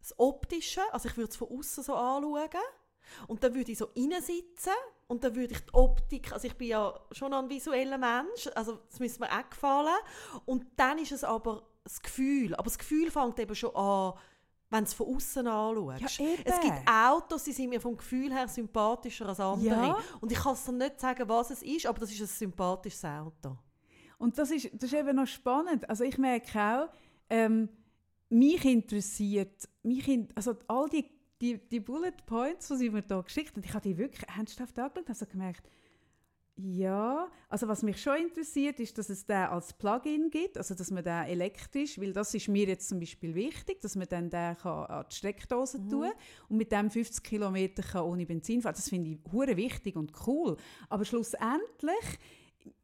das 0.00 0.18
Optische, 0.18 0.80
also 0.90 1.08
ich 1.08 1.16
würde 1.16 1.30
es 1.30 1.36
von 1.36 1.48
außen 1.48 1.84
so 1.84 1.94
anschauen. 1.94 2.48
Und 3.28 3.44
dann 3.44 3.54
würde 3.54 3.70
ich 3.70 3.78
so 3.78 3.88
reinsitzen 3.96 4.72
und 5.06 5.22
dann 5.22 5.34
würde 5.36 5.54
ich 5.54 5.60
die 5.60 5.74
Optik, 5.74 6.32
also 6.32 6.46
ich 6.46 6.54
bin 6.54 6.68
ja 6.68 6.98
schon 7.12 7.32
ein 7.34 7.48
visueller 7.48 7.98
Mensch, 7.98 8.48
also 8.54 8.80
das 8.88 8.98
müsste 8.98 9.20
mir 9.20 9.30
auch 9.30 9.48
gefallen. 9.48 9.94
Und 10.46 10.66
dann 10.76 10.98
ist 10.98 11.12
es 11.12 11.22
aber 11.22 11.68
das 11.84 12.00
Gefühl, 12.02 12.54
aber 12.54 12.64
das 12.64 12.78
Gefühl 12.78 13.10
fängt 13.10 13.38
eben 13.38 13.54
schon 13.54 13.74
an, 13.76 14.14
wenn 14.72 14.84
du 14.84 14.88
es 14.88 14.94
von 14.94 15.14
außen 15.14 15.46
anschaust. 15.46 16.18
Ja, 16.18 16.26
es 16.44 16.60
gibt 16.60 16.88
Autos, 16.88 17.44
die 17.44 17.52
sind 17.52 17.68
mir 17.68 17.80
vom 17.80 17.94
Gefühl 17.96 18.32
her 18.32 18.48
sympathischer 18.48 19.28
als 19.28 19.38
andere. 19.38 19.68
Ja. 19.68 19.98
Und 20.20 20.32
ich 20.32 20.38
kann 20.38 20.54
es 20.54 20.64
dir 20.64 20.72
nicht 20.72 20.98
sagen, 20.98 21.28
was 21.28 21.50
es 21.50 21.62
ist, 21.62 21.86
aber 21.86 22.00
das 22.00 22.10
ist 22.10 22.22
ein 22.22 22.26
sympathisches 22.26 23.04
Auto. 23.04 23.58
Und 24.16 24.38
das 24.38 24.50
ist, 24.50 24.70
das 24.72 24.84
ist 24.84 24.94
eben 24.94 25.14
noch 25.14 25.26
spannend. 25.26 25.88
Also 25.90 26.04
ich 26.04 26.16
merke 26.16 26.58
auch, 26.58 26.88
ähm, 27.28 27.68
mich 28.30 28.64
interessiert, 28.64 29.68
mich 29.82 30.08
in, 30.08 30.28
also 30.34 30.56
all 30.68 30.88
die, 30.88 31.04
die, 31.40 31.58
die 31.68 31.80
Bullet 31.80 32.16
Points, 32.24 32.68
die 32.68 32.76
sie 32.76 32.90
mir 32.90 33.02
da 33.02 33.20
geschickt 33.20 33.54
haben, 33.54 33.64
ich 33.64 33.74
habe 33.74 33.86
die 33.86 33.98
wirklich 33.98 34.26
ernsthaft 34.34 34.78
angeschaut 34.78 34.98
und 34.98 35.08
also 35.10 35.26
gemerkt, 35.26 35.68
ja, 36.64 37.28
also 37.48 37.66
was 37.68 37.82
mich 37.82 38.00
schon 38.00 38.16
interessiert, 38.18 38.78
ist, 38.80 38.96
dass 38.96 39.08
es 39.08 39.26
den 39.26 39.36
als 39.36 39.72
Plugin 39.72 40.30
gibt, 40.30 40.56
also 40.58 40.74
dass 40.74 40.90
man 40.90 41.02
den 41.02 41.24
elektrisch, 41.24 41.98
weil 42.00 42.12
das 42.12 42.32
ist 42.34 42.48
mir 42.48 42.66
jetzt 42.66 42.88
zum 42.88 43.00
Beispiel 43.00 43.34
wichtig, 43.34 43.80
dass 43.80 43.96
man 43.96 44.06
dann 44.08 44.30
den 44.30 44.56
kann 44.56 44.86
an 44.86 45.04
die 45.10 45.14
Steckdose 45.14 45.78
Mhm. 45.78 45.88
tun 45.88 46.10
und 46.48 46.56
mit 46.56 46.70
dem 46.72 46.90
50 46.90 47.24
Kilometer 47.24 47.82
kann 47.82 48.02
ohne 48.04 48.26
Benzin 48.26 48.62
fahren. 48.62 48.74
Das 48.76 48.88
finde 48.88 49.10
ich 49.10 49.18
hure 49.32 49.56
wichtig 49.56 49.96
und 49.96 50.12
cool. 50.26 50.56
Aber 50.88 51.04
schlussendlich 51.04 52.18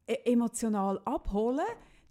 e- 0.07 0.31
emotional 0.31 0.99
abholen, 1.05 1.65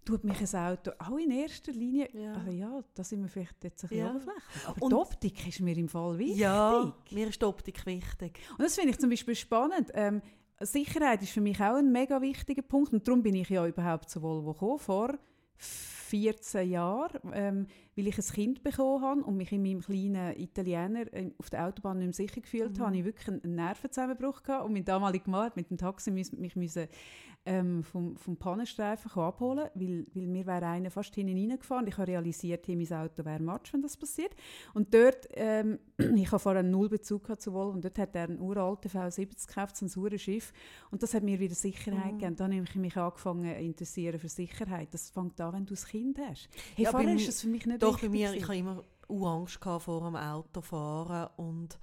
tut 0.04 0.24
mich 0.24 0.40
ein 0.40 0.60
Auto 0.72 0.92
auch 0.98 1.18
in 1.18 1.30
erster 1.30 1.70
Linie, 1.70 2.08
Ja. 2.14 2.32
also 2.32 2.50
ja, 2.50 2.82
da 2.94 3.04
sind 3.04 3.20
wir 3.20 3.28
vielleicht 3.28 3.62
jetzt 3.62 3.84
ein 3.84 3.88
bisschen 3.88 4.04
Ja. 4.06 4.10
oberflächlich. 4.10 4.66
Aber 4.66 4.82
Und- 4.82 4.90
die 4.90 4.96
Optik 4.96 5.48
ist 5.48 5.60
mir 5.60 5.76
im 5.76 5.88
Fall 5.88 6.18
wichtig. 6.18 6.38
Ja, 6.38 6.94
mir 7.10 7.28
ist 7.28 7.42
die 7.42 7.44
Optik 7.44 7.84
wichtig. 7.84 8.38
Und 8.52 8.62
das 8.62 8.74
finde 8.74 8.90
ich 8.92 8.98
zum 8.98 9.10
Beispiel 9.10 9.34
spannend. 9.34 9.90
Ähm, 9.92 10.22
Sicherheit 10.60 11.22
ist 11.22 11.32
für 11.32 11.40
mich 11.40 11.60
auch 11.60 11.76
ein 11.76 11.92
mega 11.92 12.20
wichtiger 12.20 12.62
Punkt 12.62 12.92
und 12.92 13.06
darum 13.06 13.22
bin 13.22 13.34
ich 13.34 13.48
ja 13.48 13.66
überhaupt 13.66 14.10
zu 14.10 14.22
Volvo 14.22 14.52
gekommen, 14.52 14.78
vor 14.78 15.18
14 15.56 16.70
Jahren, 16.70 17.20
ähm, 17.34 17.66
weil 17.94 18.06
ich 18.06 18.16
ein 18.18 18.24
Kind 18.24 18.62
bekommen 18.62 19.02
habe 19.04 19.22
und 19.22 19.36
mich 19.36 19.52
in 19.52 19.62
meinem 19.62 19.80
kleinen 19.80 20.36
Italiener 20.38 21.12
ähm, 21.12 21.34
auf 21.38 21.50
der 21.50 21.66
Autobahn 21.66 21.98
nicht 21.98 22.06
mehr 22.06 22.14
sicher 22.14 22.40
gefühlt 22.40 22.72
Mhm. 22.72 22.78
habe, 22.78 22.86
habe 22.86 22.96
ich 22.98 23.04
wirklich 23.04 23.28
einen 23.28 23.54
Nervenzusammenbruch 23.54 24.42
gehabt 24.42 24.64
und 24.64 24.72
mein 24.72 24.84
damaliger 24.84 25.30
Mann 25.30 25.46
hat 25.46 25.56
mit 25.56 25.70
dem 25.70 25.76
Taxi 25.76 26.10
müssen, 26.10 26.40
mich 26.40 26.56
müssen, 26.56 26.88
ähm, 27.46 27.82
vom, 27.82 28.16
vom 28.16 28.36
Pannenstreifen 28.36 29.10
abholen, 29.22 29.68
weil, 29.74 30.06
weil 30.12 30.26
mir 30.26 30.46
wäre 30.46 30.66
einer 30.66 30.90
fast 30.90 31.14
hinten 31.14 31.36
reingefahren. 31.50 31.86
Ich 31.86 31.96
habe 31.96 32.08
realisiert, 32.08 32.66
hey, 32.68 32.76
mein 32.76 32.92
Auto 32.92 33.24
wäre 33.24 33.42
Matsch, 33.42 33.72
wenn 33.72 33.80
das 33.80 33.96
passiert. 33.96 34.32
Und 34.74 34.92
dort, 34.92 35.26
ähm, 35.32 35.78
ich 36.16 36.26
habe 36.30 36.38
vorher 36.38 36.60
einen 36.60 36.70
Nullbezug 36.72 37.40
zu 37.40 37.52
Volvo 37.54 37.70
und 37.72 37.84
dort 37.84 37.98
hat 37.98 38.14
er 38.14 38.24
einen 38.24 38.38
uralten 38.40 38.90
V70 38.90 39.46
gekauft, 39.48 39.76
so 39.76 39.86
ein 39.86 39.88
saures 39.88 40.20
Schiff. 40.20 40.52
Und 40.90 41.02
das 41.02 41.14
hat 41.14 41.22
mir 41.22 41.38
wieder 41.40 41.54
Sicherheit 41.54 42.14
Mhm. 42.14 42.18
gegeben. 42.18 42.36
Dann 42.36 42.52
habe 42.54 42.64
ich 42.64 42.74
mich 42.74 42.96
angefangen 42.96 43.44
zu 43.54 43.60
interessieren 43.62 44.18
für 44.18 44.28
Sicherheit. 44.28 44.88
Das 44.92 45.10
fängt 45.10 45.40
an, 45.40 45.54
wenn 45.54 45.66
du 45.66 45.74
ein 45.74 45.84
Kind 45.90 46.18
hast. 46.18 46.48
Hey, 46.76 46.84
Ja, 46.84 46.90
vorher 46.90 47.14
ist 47.14 47.28
das 47.28 47.40
für 47.42 47.48
mich 47.48 47.64
nicht 47.66 47.82
Doch, 47.82 48.00
bei 48.00 48.08
mir, 48.08 48.34
ich 48.34 48.42
gewesen. 48.46 48.66
habe 48.66 48.82
immer 49.10 49.28
Angst 49.32 49.58
vor 49.62 50.00
dem 50.04 50.16
Autofahren 50.16 51.28
und 51.36 51.78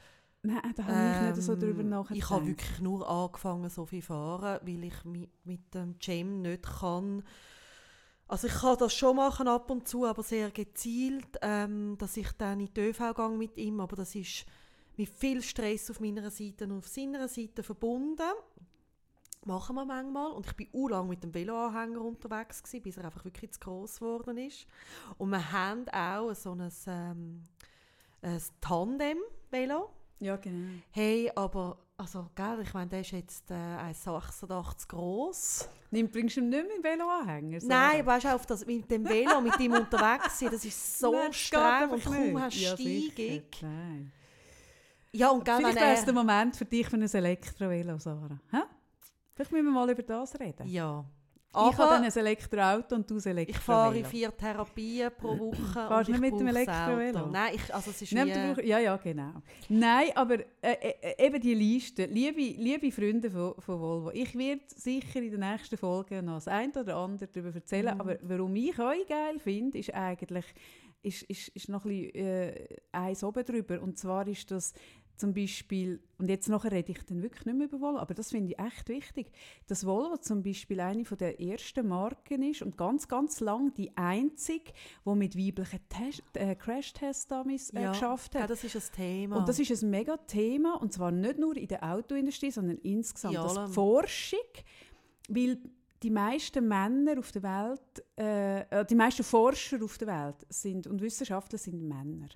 Nein, 0.46 0.74
da 0.76 0.84
habe 0.86 1.28
ich 1.28 1.36
nicht 1.36 1.46
so 1.46 1.54
ähm, 1.54 1.60
darüber 1.60 1.84
nachgedacht. 1.84 2.18
Ich 2.18 2.30
habe 2.30 2.48
wirklich 2.48 2.80
nur 2.80 3.10
angefangen, 3.10 3.70
so 3.70 3.86
viel 3.86 4.02
fahren, 4.02 4.60
weil 4.64 4.84
ich 4.84 5.04
mit, 5.06 5.30
mit 5.46 5.74
dem 5.74 5.98
Gym 6.00 6.42
nicht 6.42 6.64
kann. 6.64 7.24
Also 8.28 8.48
ich 8.48 8.54
kann 8.54 8.78
das 8.80 8.94
schon 8.94 9.18
machen 9.18 9.48
ab 9.48 9.70
und 9.70 9.88
zu, 9.88 10.06
aber 10.06 10.24
sehr 10.24 10.50
gezielt, 10.50 11.38
ähm, 11.42 11.96
dass 11.98 12.18
ich 12.18 12.32
dann 12.34 12.60
in 12.60 12.74
die 12.74 12.82
ÖV 12.82 13.14
gehe 13.16 13.30
mit 13.30 13.58
ihm, 13.58 13.80
aber 13.80 13.96
das 13.96 14.16
ist 14.16 14.46
mit 14.98 15.10
viel 15.10 15.42
Stress 15.42 15.92
auf 15.92 16.00
meiner 16.00 16.32
Seite 16.32 16.66
und 16.66 16.80
auf 16.80 16.88
seiner 16.88 17.28
Seite 17.28 17.62
verbunden. 17.62 18.32
Machen 19.46 19.76
wir 19.76 19.86
manchmal. 19.86 20.32
Und 20.32 20.48
ich 20.48 20.54
bin 20.54 20.70
u 20.74 20.88
lang 20.88 21.08
mit 21.08 21.22
dem 21.22 21.32
Veloanhänger 21.32 22.02
unterwegs, 22.02 22.64
gewesen, 22.64 22.82
bis 22.82 22.98
er 22.98 23.06
einfach 23.06 23.26
wirklich 23.26 23.52
zu 23.52 23.60
gross 23.60 24.00
geworden 24.00 24.38
ist. 24.40 24.66
Und 25.20 25.30
wir 25.30 25.52
haben 25.52 25.88
auch 25.90 26.34
so 26.34 26.54
ein, 26.54 26.72
ähm, 26.88 27.48
ein 28.24 28.42
Tandem-Velo. 28.60 29.92
Ja, 30.20 30.36
genau. 30.38 30.74
Hey, 30.92 31.32
aber, 31.36 31.78
also, 31.98 32.30
gell, 32.36 32.60
ich 32.64 32.74
meine, 32.74 32.90
der 32.90 33.02
ist 33.02 33.12
jetzt 33.12 33.52
äh, 33.52 33.54
1,86 33.54 34.88
groß. 34.88 35.70
Nimm, 35.92 36.10
bringst 36.10 36.38
du 36.38 36.42
ihn 36.42 36.50
nicht 36.50 36.66
mehr 36.68 36.76
im 36.78 36.84
Veloanhänger? 36.84 37.60
Nein, 37.64 38.00
aber 38.02 38.08
weißt 38.14 38.26
du, 38.26 38.36
auf 38.36 38.46
das, 38.46 38.66
mit 38.66 38.90
dem 38.90 39.08
Velo, 39.08 39.40
mit 39.42 39.60
ihm 39.60 39.74
unterwegs 39.74 40.40
sein, 40.40 40.50
das 40.52 40.64
ist 40.66 41.00
so 41.00 41.12
Nein, 41.14 41.34
streng 41.34 41.90
und 41.92 42.04
kaum 42.04 42.42
hast 42.42 42.56
Ja. 42.60 42.76
Steigung. 42.76 43.44
Nein. 43.62 44.12
Ja, 45.12 45.30
und 45.30 45.46
gell, 45.46 45.58
Vielleicht 45.58 45.76
wäre 45.80 45.94
es 45.94 46.00
er- 46.00 46.06
der 46.06 46.14
Moment 46.14 46.56
für 46.58 46.66
dich 46.66 46.88
für 46.90 46.98
ein 46.98 47.04
Elektrovelo, 47.04 47.98
Sarah. 48.00 48.40
Hä? 48.52 48.58
Vielleicht 49.34 49.52
müssen 49.52 49.66
wir 49.66 49.72
mal 49.72 49.90
über 49.90 50.04
das 50.04 50.38
reden. 50.40 50.68
Ja. 50.68 51.06
Ich 51.72 51.78
habe 51.78 51.90
dann 51.90 52.04
ein 52.04 52.12
Elektroauto 52.12 52.96
und 52.96 53.10
du 53.10 53.16
ein 53.16 53.22
Elektrovelo. 53.26 53.50
ich 53.50 53.58
fahre 53.58 54.04
vier 54.04 54.36
Therapien 54.36 55.12
pro 55.18 55.38
Woche. 55.40 55.74
Fahrst 55.74 56.10
nicht 56.10 56.22
mit 56.22 56.40
dem 56.40 56.48
Elektrovelo? 56.48 57.28
Nein, 57.28 57.56
ich, 57.56 57.74
also 57.74 57.92
es 57.92 58.02
ist 58.02 58.14
Nein, 58.14 58.56
wie... 58.58 58.68
ja, 58.68 58.80
ja, 58.80 58.98
genau. 58.98 59.34
Nein, 59.70 60.10
aber 60.16 60.40
äh, 60.62 60.74
äh, 61.02 61.26
eben 61.26 61.42
die 61.42 61.54
Liste, 61.54 62.06
liebe, 62.06 62.40
liebe 62.40 62.92
Freunde 62.92 63.30
von, 63.32 63.56
von 63.60 63.80
Volvo, 63.80 64.12
ich 64.12 64.36
werde 64.38 64.62
sicher 64.76 65.22
in 65.22 65.32
den 65.32 65.40
nächsten 65.40 65.78
Folgen 65.78 66.26
noch 66.26 66.36
das 66.36 66.48
ein 66.48 66.72
oder 66.72 66.96
andere 66.98 67.28
darüber 67.28 67.54
erzählen, 67.56 67.94
Mhm. 67.96 68.02
aber 68.02 68.18
warum 68.22 68.56
ich 68.56 68.78
euch 68.80 69.08
geil 69.08 69.40
finde, 69.40 69.78
ist 69.78 69.94
eigentlich 69.94 70.46
ist, 71.02 71.22
ist, 71.24 71.50
ist 71.50 71.70
noch 71.70 71.86
ein 71.86 71.92
bisschen 71.92 72.16
äh, 72.16 72.68
eins 72.92 73.24
oben 73.24 73.46
drüber. 73.46 73.80
Und 73.82 73.98
zwar 73.98 74.28
ist 74.28 74.50
das 74.50 74.74
zum 75.18 75.34
Beispiel, 75.34 76.00
und 76.18 76.30
jetzt 76.30 76.50
nachher 76.50 76.72
rede 76.72 76.92
ich 76.92 77.04
dann 77.06 77.22
wirklich 77.22 77.46
nicht 77.46 77.58
mehr 77.58 77.68
über 77.68 77.80
Volvo, 77.80 78.00
aber 78.00 78.14
das 78.14 78.32
finde 78.32 78.54
ich 78.54 78.60
echt 78.60 78.90
wichtig, 78.90 79.32
dass 79.68 79.86
Volvo 79.86 80.18
zum 80.18 80.44
Beispiel 80.44 80.80
eine 80.80 81.06
von 81.06 81.18
der 81.18 81.40
ersten 81.40 81.88
Marken 81.88 82.44
ist 82.44 82.62
und 82.62 82.78
ganz, 82.78 83.08
ganz 83.08 83.40
lang 83.40 83.74
die 83.74 83.96
einzige, 83.96 84.72
die 85.06 85.16
mit 85.16 85.38
weiblichen 85.38 85.80
Test, 85.90 86.24
äh, 86.34 86.56
Crash-Test-Dummies 86.56 87.72
äh, 87.72 87.84
ja, 87.84 87.92
geschafft 87.92 88.36
ja, 88.36 88.42
hat. 88.42 88.50
das 88.50 88.64
ist 88.64 88.76
ein 88.76 88.96
Thema. 88.96 89.38
Und 89.38 89.48
das 89.48 89.60
ist 89.60 89.84
ein 89.84 89.90
mega 89.90 90.18
Thema, 90.18 90.82
und 90.82 90.94
zwar 90.94 91.12
nicht 91.12 91.40
nur 91.40 91.56
in 91.56 91.68
der 91.68 91.84
Autoindustrie, 91.84 92.52
sondern 92.52 92.78
insgesamt. 92.78 93.36
In 93.36 93.42
Das 93.42 93.74
Forschung, 93.74 94.40
weil 95.30 95.60
die 96.06 96.12
meisten 96.12 96.68
Männer 96.68 97.18
auf 97.18 97.32
der 97.32 97.42
Welt, 97.42 98.06
äh, 98.16 98.60
äh, 98.70 98.86
die 98.86 98.94
meisten 98.94 99.24
Forscher 99.24 99.84
auf 99.84 99.98
der 99.98 100.08
Welt 100.08 100.46
sind, 100.50 100.86
und 100.86 101.02
Wissenschaftler 101.02 101.58
sind 101.58 101.82
Männer. 101.82 102.28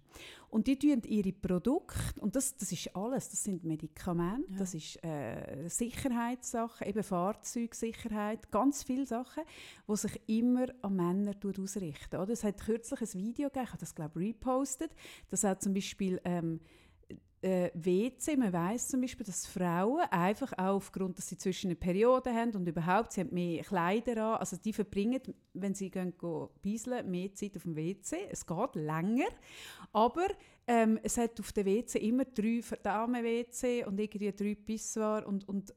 Und 0.50 0.66
die 0.66 0.80
tun 0.80 1.04
ihre 1.06 1.32
Produkte, 1.34 2.20
und 2.20 2.36
das, 2.36 2.58
das 2.58 2.72
ist 2.72 2.96
alles, 2.96 3.30
das 3.30 3.44
sind 3.44 3.64
Medikamente, 3.64 4.52
Ja. 4.54 4.58
das 4.58 4.74
ist 4.74 5.04
äh, 5.04 5.68
Sicherheitssachen, 5.70 6.88
eben 6.88 7.04
Fahrzeugsicherheit, 7.04 8.52
ganz 8.52 8.82
viele 8.82 9.06
Sachen, 9.06 9.44
die 9.88 9.96
sich 9.96 10.20
immer 10.26 10.66
an 10.82 10.96
Männer 10.96 11.36
ausrichten. 11.46 12.16
Oder? 12.16 12.34
Es 12.34 12.44
hat 12.44 12.60
kürzlich 12.62 13.02
ein 13.02 13.14
Video 13.14 13.50
gegeben, 13.50 13.66
ich 13.66 13.70
habe 13.70 13.80
das 13.82 13.94
glaube 13.94 14.24
ich 14.24 14.30
repostet, 14.30 14.90
dass 15.30 15.46
auch 15.46 15.60
zum 15.60 15.76
Beispiel 15.76 16.20
ähm, 16.24 16.60
äh, 17.42 17.72
WC, 17.74 18.36
man 18.38 18.52
weiß 18.52 18.90
zum 18.90 19.02
Beispiel, 19.02 19.26
dass 19.26 19.46
Frauen 19.46 20.02
einfach 20.12 20.52
auch 20.54 20.76
aufgrund, 20.76 21.18
dass 21.18 21.30
sie 21.30 21.38
zwischen 21.38 21.68
eine 21.68 21.76
Periode 21.76 22.34
haben 22.34 22.56
und 22.56 22.68
überhaupt, 22.68 23.14
sie 23.14 23.22
haben 23.22 23.34
mehr 23.34 23.64
Kleider 23.64 24.34
an, 24.34 24.40
also 24.40 24.58
die 24.58 24.74
verbringen, 24.74 25.22
wenn 25.54 25.74
sie 25.74 25.90
gehen 25.90 26.14
pieseln, 26.62 27.10
mehr 27.10 27.34
Zeit 27.34 27.56
auf 27.56 27.64
dem 27.64 27.76
WC. 27.76 28.28
Es 28.30 28.46
geht 28.46 28.76
länger, 28.76 29.30
aber 29.94 30.28
ähm, 30.68 31.00
es 31.02 31.18
hat 31.18 31.40
auf 31.40 31.52
dem 31.54 31.66
WC 31.66 31.98
immer 32.00 32.26
drei 32.26 32.62
Damen-WC 32.84 33.86
und 33.86 34.00
irgendwie 34.00 34.32
drei 34.32 34.56
Pissoir 34.56 35.26
und, 35.26 35.48
und 35.48 35.74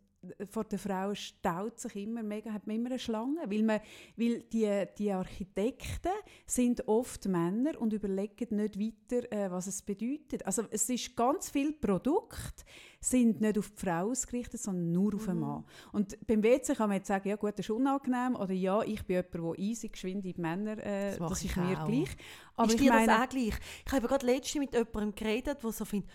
vor 0.50 0.64
der 0.64 0.78
Frau 0.78 1.14
staut 1.14 1.80
sich 1.80 1.96
immer 1.96 2.22
mega, 2.22 2.52
hat 2.52 2.66
man 2.66 2.76
immer 2.76 2.90
eine 2.90 2.98
Schlange, 2.98 3.40
weil, 3.46 3.62
man, 3.62 3.80
weil 4.16 4.42
die, 4.44 4.85
die 4.98 5.11
Architekten 5.11 6.12
sind 6.46 6.87
oft 6.87 7.26
Männer 7.26 7.80
und 7.80 7.92
überlegen 7.92 8.56
nicht 8.56 8.78
weiter, 8.78 9.32
äh, 9.32 9.50
was 9.50 9.66
es 9.66 9.82
bedeutet. 9.82 10.46
Also 10.46 10.64
es 10.70 10.88
ist 10.88 11.16
ganz 11.16 11.50
viel 11.50 11.72
Produkt 11.72 12.64
sind 13.00 13.40
nicht 13.40 13.58
auf 13.58 13.70
die 13.70 13.80
Frau 13.80 14.11
ausgerichtet, 14.11 14.61
sondern 14.61 14.92
nur 14.92 15.14
auf 15.16 15.26
den 15.26 15.40
Mann. 15.40 15.64
Und 15.92 16.24
beim 16.26 16.42
WC 16.42 16.74
kann 16.74 16.88
man 16.88 16.98
jetzt 16.98 17.08
sagen, 17.08 17.28
ja 17.28 17.37
gut, 17.37 17.58
das 17.58 17.66
ist 17.66 17.70
unangenehm 17.70 18.37
oder 18.37 18.52
ja, 18.52 18.80
ich 18.82 19.04
bin 19.04 19.16
jemand, 19.16 19.58
der 19.58 19.64
easy, 19.64 19.88
geschwind 19.88 20.24
in 20.24 20.35
die 20.35 20.40
Männer, 20.40 20.78
äh, 20.78 21.18
Das 21.18 21.28
das, 21.28 21.44
ist 21.44 21.56
mir 21.56 21.82
auch. 21.82 21.87
gleich. 21.88 22.16
Aber 22.54 22.68
ist 22.68 22.74
ich 22.74 22.80
dir 22.80 22.92
meine, 22.92 23.06
das 23.06 23.20
auch 23.22 23.28
gleich? 23.28 23.54
Ich 23.87 23.92
habe 23.92 24.06
gerade 24.06 24.26
letztens 24.26 24.61
mit 24.61 24.72
jemandem 24.72 25.14
geredet, 25.16 25.62
der 25.62 25.72
so 25.72 25.85
findet, 25.85 26.08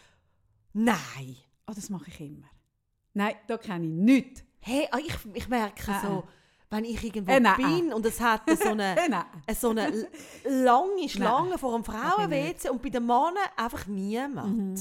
nein, 0.72 1.36
ah, 1.66 1.74
das 1.74 1.90
mache 1.90 2.10
ich 2.10 2.22
immer. 2.22 2.48
Nein, 3.18 3.36
da 3.48 3.58
kenne 3.58 3.86
ich 3.88 3.92
nichts. 3.94 4.44
hey, 4.60 4.88
ah, 4.92 4.98
ich, 5.00 5.16
ich 5.34 5.48
merke 5.50 5.92
Äh, 5.92 6.02
so, 6.02 6.24
wenn 6.70 6.84
ich 6.86 7.04
irgendwo 7.04 7.32
Äh, 7.32 7.42
bin 7.58 7.94
und 7.94 8.06
es 8.06 8.20
hat 8.22 8.42
so 8.62 8.70
eine, 8.70 8.96
Äh, 9.06 9.10
nein. 9.10 9.26
so 9.60 9.70
eine 9.72 10.08
lange 10.46 11.10
Schlange 11.10 11.58
vor 11.58 11.74
einem 11.74 11.84
Frauen-WC 11.84 12.70
und 12.70 12.82
bei 12.82 12.90
den 12.90 13.06
Männern 13.06 13.38
einfach 13.56 13.88
niemand. 13.88 14.58
Mhm. 14.58 14.76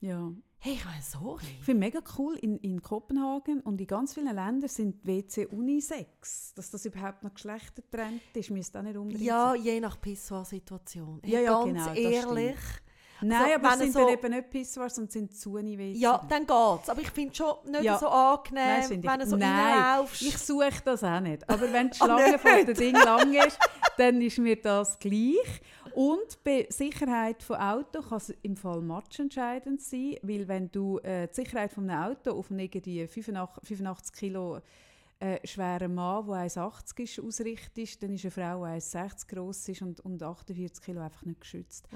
Ja. 0.00 0.30
Hey, 0.62 0.74
ich 0.74 0.84
meine, 0.84 1.02
sorry. 1.02 1.42
Ich 1.58 1.64
finde 1.64 1.80
mega 1.80 2.00
cool, 2.18 2.36
in, 2.36 2.58
in 2.58 2.82
Kopenhagen 2.82 3.60
und 3.62 3.80
in 3.80 3.86
ganz 3.86 4.12
vielen 4.12 4.26
Ländern 4.34 4.68
sind 4.68 5.04
WC 5.06 5.46
Unisex. 5.46 6.52
Dass 6.54 6.70
das 6.70 6.84
überhaupt 6.84 7.22
noch 7.24 7.32
geschlechtertrennt 7.32 8.20
ist, 8.34 8.50
müsste 8.50 8.78
auch 8.78 8.82
nicht 8.82 8.96
unbedingt 8.98 9.24
Ja, 9.24 9.52
sein. 9.52 9.62
je 9.62 9.80
nach 9.80 9.98
Pissoir-Situation. 9.98 11.22
Ja, 11.24 11.40
ja, 11.40 11.52
ganz 11.52 11.64
genau, 11.66 11.86
das 11.88 11.96
ehrlich. 11.98 12.56
Nein, 13.22 13.42
also, 13.42 13.54
aber 13.66 13.76
sind 13.76 13.92
so- 13.92 13.98
dann 14.00 14.08
eben 14.10 14.30
nicht 14.34 14.50
Pissoirs, 14.50 14.94
sondern 14.94 15.10
sind 15.10 15.34
Zuni-WC. 15.36 15.98
Ja, 15.98 16.20
dann 16.28 16.40
geht's. 16.46 16.88
Aber 16.88 17.00
ich 17.00 17.10
finde 17.10 17.30
es 17.32 17.36
schon 17.36 17.54
nicht 17.70 17.82
Ja. 17.84 17.98
so 17.98 18.06
Nein, 18.06 18.14
angenehm, 18.38 18.98
ich- 19.00 19.06
wenn 19.10 19.20
du 19.20 19.26
so 19.26 19.36
Nein, 19.36 19.78
reinlaufst. 19.78 20.22
Ich 20.22 20.38
suche 20.38 20.82
das 20.84 21.04
auch 21.04 21.20
nicht. 21.20 21.48
Aber 21.48 21.72
wenn 21.72 21.90
die 21.90 22.00
Ah, 22.00 22.04
Schlange 22.04 22.38
von 22.38 22.66
dem 22.66 22.74
Ding 22.76 22.94
lang 22.94 23.32
ist, 23.34 23.58
dann 23.98 24.20
ist 24.22 24.38
mir 24.38 24.56
das 24.56 24.98
gleich. 24.98 25.60
Und 25.92 26.42
bei 26.44 26.66
Sicherheit 26.70 27.42
von 27.42 27.56
Auto 27.56 28.00
kann 28.00 28.18
es 28.18 28.30
im 28.42 28.56
Fall 28.56 28.80
matchentscheidend 28.80 29.80
sein, 29.82 30.14
weil 30.22 30.46
wenn 30.46 30.70
du 30.70 30.98
äh, 30.98 31.26
die 31.28 31.34
Sicherheit 31.34 31.72
von 31.72 31.90
einem 31.90 32.12
Auto 32.12 32.30
auf 32.38 32.50
einen 32.50 32.60
irgendwie 32.60 33.06
85, 33.08 33.66
85 33.66 34.12
Kilo 34.16 34.60
äh, 35.20 35.46
schweren 35.46 35.94
Mann, 35.94 36.26
der 36.26 36.46
1,80 36.48 37.00
ist, 37.02 37.20
ausrichtest, 37.20 38.02
dann 38.02 38.12
ist 38.14 38.24
eine 38.24 38.30
Frau, 38.30 38.64
die 38.64 38.80
1,60 38.80 39.28
groß 39.28 39.68
ist 39.68 39.82
und, 39.82 40.00
und 40.00 40.22
48 40.22 40.82
Kilo 40.82 41.00
einfach 41.02 41.24
nicht 41.26 41.40
geschützt. 41.40 41.86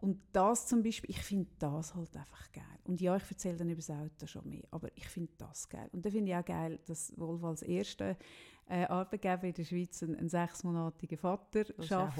Und 0.00 0.20
das 0.32 0.66
zum 0.66 0.82
Beispiel, 0.82 1.10
ich 1.10 1.22
finde 1.22 1.50
das 1.58 1.94
halt 1.94 2.16
einfach 2.16 2.50
geil. 2.52 2.64
Und 2.84 3.00
ja, 3.00 3.16
ich 3.16 3.30
erzähle 3.30 3.56
dann 3.56 3.68
über 3.70 3.76
das 3.80 3.90
Auto 3.90 4.26
schon 4.26 4.48
mehr, 4.48 4.64
aber 4.72 4.88
ich 4.94 5.06
finde 5.08 5.32
das 5.38 5.68
geil. 5.68 5.88
Und 5.92 6.04
dann 6.04 6.12
finde 6.12 6.32
ich 6.32 6.36
auch 6.36 6.44
geil, 6.44 6.78
dass 6.84 7.12
Volvo 7.16 7.48
als 7.48 7.62
erster 7.62 8.16
äh, 8.68 8.84
Arbeitgeber 8.86 9.44
in 9.44 9.54
der 9.54 9.64
Schweiz 9.64 10.02
einen, 10.02 10.16
einen 10.16 10.28
sechsmonatigen 10.28 11.16
Vater 11.18 11.64
schafft. 11.80 12.18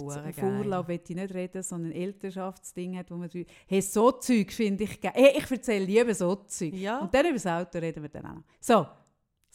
Vorlauf 0.59 0.89
will 0.89 1.01
ich 1.09 1.17
nicht 1.17 1.35
reden, 1.35 1.63
sondern 1.63 1.91
ein 1.91 1.97
Elternschaftsding 1.97 2.97
hat, 2.97 3.11
wo 3.11 3.17
man 3.17 3.29
drü- 3.29 3.47
hey, 3.67 3.81
so 3.83 4.13
Zeug 4.13 4.53
finde 4.53 4.85
ich 4.85 5.01
geil. 5.01 5.13
Hey, 5.15 5.39
ich 5.39 5.51
erzähle 5.51 5.85
lieber 5.85 6.15
so 6.15 6.35
Zeug. 6.37 6.75
Ja. 6.75 7.01
Und 7.01 7.13
dann 7.13 7.25
über 7.27 7.35
das 7.35 7.47
Auto 7.47 7.79
reden 7.79 8.03
wir 8.03 8.09
dann 8.11 8.27
auch 8.27 8.35
noch. 8.37 8.45
So, 8.61 8.87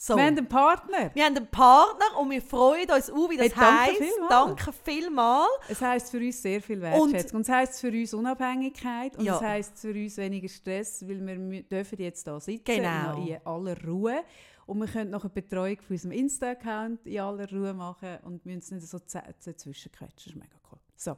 So. 0.02 0.16
wir 0.16 0.24
haben 0.24 0.38
einen 0.38 0.48
Partner. 0.48 1.10
Wir 1.12 1.24
haben 1.26 1.36
einen 1.36 1.46
Partner 1.46 2.18
und 2.18 2.30
wir 2.30 2.40
freuen 2.40 2.90
uns 2.90 3.10
auch, 3.10 3.28
wie 3.28 3.36
das 3.36 3.48
Hey, 3.48 3.52
danke 3.54 3.80
heisst. 3.82 3.98
vielmals. 3.98 4.30
Danke 4.30 4.72
vielmals. 4.82 5.48
Es 5.68 5.80
heisst 5.82 6.10
für 6.10 6.16
uns 6.16 6.40
sehr 6.42 6.62
viel 6.62 6.76
Und- 6.76 7.12
Wertschätzung. 7.12 7.36
Und, 7.36 7.42
es 7.42 7.48
heisst 7.50 7.80
für 7.82 7.88
uns 7.90 8.14
Unabhängigkeit. 8.14 9.18
Und 9.18 9.24
Ja. 9.26 9.36
es 9.36 9.42
heisst 9.42 9.78
für 9.78 9.92
uns 9.92 10.16
weniger 10.16 10.48
Stress, 10.48 11.06
weil 11.06 11.20
wir 11.50 11.62
dürfen 11.64 11.98
jetzt 12.00 12.24
hier 12.24 12.40
sitzen 12.40 12.64
Genau. 12.64 13.26
in 13.26 13.36
aller 13.46 13.84
Ruhe. 13.86 14.24
Und 14.64 14.78
wir 14.78 14.86
können 14.86 15.10
noch 15.10 15.24
eine 15.24 15.30
Betreuung 15.34 15.76
von 15.80 15.90
unserem 15.94 16.12
Insta-Account 16.12 17.06
in 17.06 17.20
aller 17.20 17.50
Ruhe 17.50 17.74
machen 17.74 18.18
und 18.22 18.46
müssen 18.46 18.58
es 18.60 18.70
nicht 18.70 18.86
so 18.88 18.98
dazwischen 18.98 19.92
quetschen. 19.92 20.14
Das 20.16 20.26
ist 20.28 20.34
mega 20.36 20.56
cool. 20.72 20.78
So, 20.96 21.16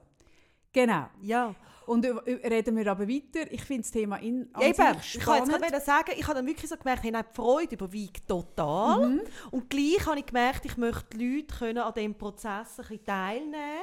genau. 0.73 1.07
Ja. 1.21 1.55
Und 1.87 2.05
reden 2.07 2.77
wir 2.77 2.87
aber 2.91 3.09
weiter. 3.09 3.51
Ich 3.51 3.65
finde 3.65 3.83
das 3.83 3.91
Thema 3.91 4.17
in 4.17 4.49
an 4.53 4.63
Eben, 4.63 4.99
sich 5.01 5.17
ich 5.17 5.21
kann 5.21 5.39
jetzt 5.39 5.51
gerade 5.51 5.81
sagen, 5.81 6.13
ich 6.17 6.25
habe 6.25 6.35
dann 6.35 6.47
wirklich 6.47 6.71
so 6.71 6.77
gemerkt, 6.77 7.03
hey, 7.03 7.13
die 7.13 7.35
Freude 7.35 7.75
überwiegt 7.75 8.29
total. 8.29 9.09
Mhm. 9.09 9.21
Und 9.51 9.69
gleich 9.69 10.07
habe 10.07 10.21
ich 10.21 10.27
gemerkt, 10.27 10.65
ich 10.65 10.77
möchte 10.77 11.17
die 11.17 11.37
Leute 11.37 11.55
können 11.57 11.79
an 11.79 11.93
diesem 11.95 12.15
Prozess 12.15 12.79
ein 12.79 12.87
bisschen 12.87 13.05
teilnehmen. 13.05 13.83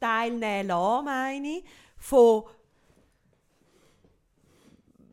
Teilnehmen 0.00 0.68
lassen, 0.68 1.04
meine 1.04 1.48
ich. 1.48 1.64
Von 1.96 2.44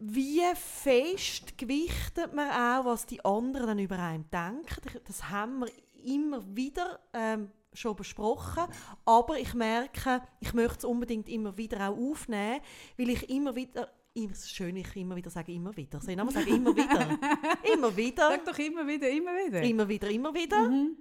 wie 0.08 0.43
fest 0.53 1.58
gewichtet 1.58 2.34
man 2.34 2.49
auch, 2.51 2.86
was 2.86 3.08
die 3.08 3.23
anderen 3.25 3.67
dann 3.67 3.79
über 3.79 3.97
einen 3.97 4.29
denken. 4.29 5.01
Das 5.08 5.29
haben 5.29 5.60
wir 5.60 5.71
immer 6.05 6.43
wieder 6.55 6.99
ähm, 7.13 7.49
schon 7.75 7.95
besprochen. 7.95 8.63
Aber 9.05 9.39
ich 9.39 9.53
merke, 9.53 10.21
ich 10.39 10.53
möchte 10.53 10.79
es 10.79 10.85
unbedingt 10.85 11.29
immer 11.29 11.57
wieder 11.57 11.89
auch 11.89 11.97
aufnehmen, 11.97 12.61
weil 12.97 13.09
ich 13.09 13.29
immer 13.29 13.55
wieder 13.55 13.89
es 14.17 14.45
ist 14.45 14.55
schön, 14.55 14.77
ich 14.77 14.95
immer 14.95 15.15
wieder 15.17 15.29
sage, 15.29 15.51
immer 15.51 15.75
wieder. 15.75 15.99
Soll 15.99 16.11
ich 16.11 16.15
nochmal 16.15 16.35
sagen, 16.35 16.47
immer 16.47 16.73
wieder? 16.73 17.19
immer 17.73 17.97
wieder. 17.97 18.29
Sag 18.29 18.45
doch 18.45 18.57
immer 18.57 18.88
wieder, 18.88 19.09
immer 19.09 19.31
wieder. 19.31 19.61
Immer 19.61 19.89
wieder, 19.89 20.09
immer 20.09 20.33
wieder. 20.33 20.69
Mhm. 20.69 20.97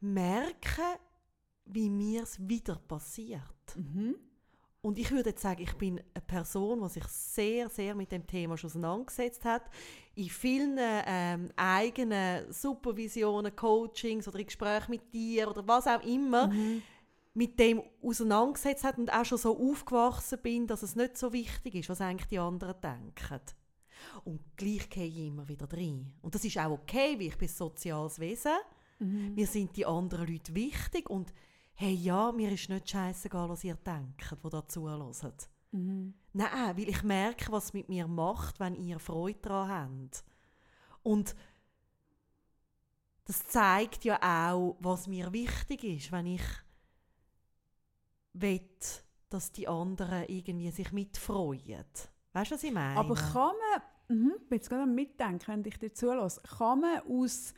Merken, 0.00 0.98
wie 1.64 1.90
mir 1.90 2.22
es 2.22 2.38
wieder 2.48 2.76
passiert. 2.76 3.76
Mhm. 3.76 4.14
Und 4.84 4.98
ich 4.98 5.12
würde 5.12 5.30
jetzt 5.30 5.42
sagen, 5.42 5.62
ich 5.62 5.74
bin 5.74 6.00
eine 6.12 6.24
Person, 6.26 6.82
die 6.82 6.88
sich 6.88 7.04
sehr, 7.04 7.68
sehr 7.68 7.94
mit 7.94 8.10
dem 8.10 8.26
Thema 8.26 8.56
schon 8.58 8.68
auseinandergesetzt 8.68 9.44
hat. 9.44 9.62
In 10.16 10.28
vielen 10.28 10.76
ähm, 10.80 11.52
eigenen 11.54 12.52
Supervisionen, 12.52 13.54
Coachings 13.54 14.26
oder 14.26 14.40
in 14.40 14.46
Gesprächen 14.46 14.90
mit 14.90 15.14
dir 15.14 15.48
oder 15.48 15.66
was 15.68 15.86
auch 15.86 16.02
immer, 16.02 16.48
Mhm. 16.48 16.82
mit 17.32 17.58
dem 17.60 17.80
auseinandergesetzt 18.02 18.82
hat 18.82 18.98
und 18.98 19.12
auch 19.12 19.24
schon 19.24 19.38
so 19.38 19.56
aufgewachsen 19.56 20.40
bin, 20.42 20.66
dass 20.66 20.82
es 20.82 20.96
nicht 20.96 21.16
so 21.16 21.32
wichtig 21.32 21.76
ist, 21.76 21.88
was 21.88 22.00
eigentlich 22.00 22.28
die 22.28 22.40
anderen 22.40 22.74
denken. 22.82 23.40
Und 24.24 24.40
gleich 24.56 24.90
gehe 24.90 25.06
ich 25.06 25.28
immer 25.28 25.46
wieder 25.48 25.72
rein. 25.72 26.12
Und 26.22 26.34
das 26.34 26.44
ist 26.44 26.58
auch 26.58 26.72
okay, 26.72 27.14
weil 27.20 27.28
ich 27.28 27.38
bin 27.38 27.48
ein 27.48 27.54
soziales 27.54 28.18
Wesen. 28.18 28.50
Mhm. 28.98 29.34
Mir 29.36 29.46
sind 29.46 29.76
die 29.76 29.86
anderen 29.86 30.26
Leute 30.26 30.52
wichtig 30.56 31.08
und 31.08 31.32
hey, 31.74 31.94
ja, 31.94 32.32
mir 32.32 32.52
ist 32.52 32.68
nicht 32.68 32.90
scheißegal, 32.90 33.48
was 33.48 33.64
ihr 33.64 33.74
denkt, 33.74 34.36
die 34.44 34.50
da 34.50 34.66
zuhören. 34.68 35.12
Mhm. 35.72 36.14
Nein, 36.32 36.76
weil 36.76 36.88
ich 36.88 37.02
merke, 37.02 37.50
was 37.50 37.72
mit 37.72 37.88
mir 37.88 38.06
macht, 38.06 38.60
wenn 38.60 38.76
ihr 38.76 38.98
Freude 38.98 39.40
daran 39.40 40.10
habt. 40.10 40.24
Und 41.02 41.34
das 43.24 43.46
zeigt 43.46 44.04
ja 44.04 44.18
auch, 44.22 44.76
was 44.80 45.06
mir 45.06 45.32
wichtig 45.32 45.84
ist, 45.84 46.12
wenn 46.12 46.26
ich 46.26 46.42
will, 48.34 48.60
dass 49.28 49.52
die 49.52 49.68
anderen 49.68 50.24
irgendwie 50.28 50.70
sich 50.70 50.92
mitfreuen. 50.92 51.84
Weißt 52.32 52.50
du, 52.50 52.54
was 52.54 52.62
ich 52.62 52.72
meine? 52.72 52.98
Aber 52.98 53.14
kann 53.14 53.52
man, 54.08 54.16
mhm, 54.16 54.34
jetzt 54.50 54.68
gerade 54.68 54.86
Mitdenken, 54.86 55.46
wenn 55.46 55.64
ich 55.64 55.78
dir 55.78 55.92
zulasse, 55.92 56.40
kann 56.42 56.80
man 56.80 57.00
aus 57.08 57.54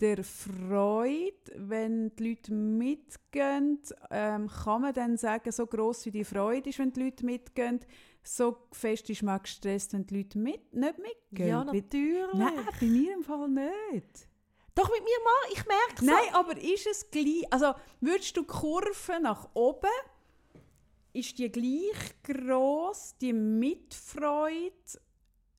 der 0.00 0.24
Freude, 0.24 1.34
wenn 1.56 2.14
die 2.16 2.30
Leute 2.30 2.52
mitgehen, 2.52 3.78
ähm, 4.10 4.48
kann 4.48 4.82
man 4.82 4.94
dann 4.94 5.16
sagen, 5.16 5.52
so 5.52 5.66
groß 5.66 6.06
wie 6.06 6.10
die 6.10 6.24
Freude 6.24 6.70
ist, 6.70 6.78
wenn 6.78 6.92
die 6.92 7.04
Leute 7.04 7.24
mitgehen, 7.24 7.80
so 8.22 8.56
fest 8.72 9.08
ist 9.10 9.22
man 9.22 9.42
gestresst, 9.42 9.92
wenn 9.92 10.06
die 10.06 10.18
Leute 10.18 10.38
mit, 10.38 10.74
nicht 10.74 10.98
mitgehen? 10.98 11.48
Ja, 11.48 11.64
natürlich. 11.64 12.34
Nein, 12.34 12.66
bei 12.80 12.86
mir 12.86 13.14
im 13.14 13.22
Fall 13.22 13.48
nicht. 13.48 14.28
Doch, 14.74 14.88
mit 14.90 15.02
mir 15.02 15.24
mal, 15.24 15.52
ich 15.52 15.66
merke 15.66 15.94
es. 15.96 16.02
Nein, 16.02 16.34
aber 16.34 16.56
ist 16.56 16.86
es 16.86 17.10
gleich, 17.10 17.44
also 17.50 17.74
würdest 18.00 18.36
du 18.36 18.44
Kurven 18.44 19.22
nach 19.22 19.48
oben, 19.54 19.88
ist 21.12 21.38
die 21.38 21.50
gleich 21.50 22.22
groß, 22.22 23.16
die 23.20 23.32
Mitfreude, 23.32 24.72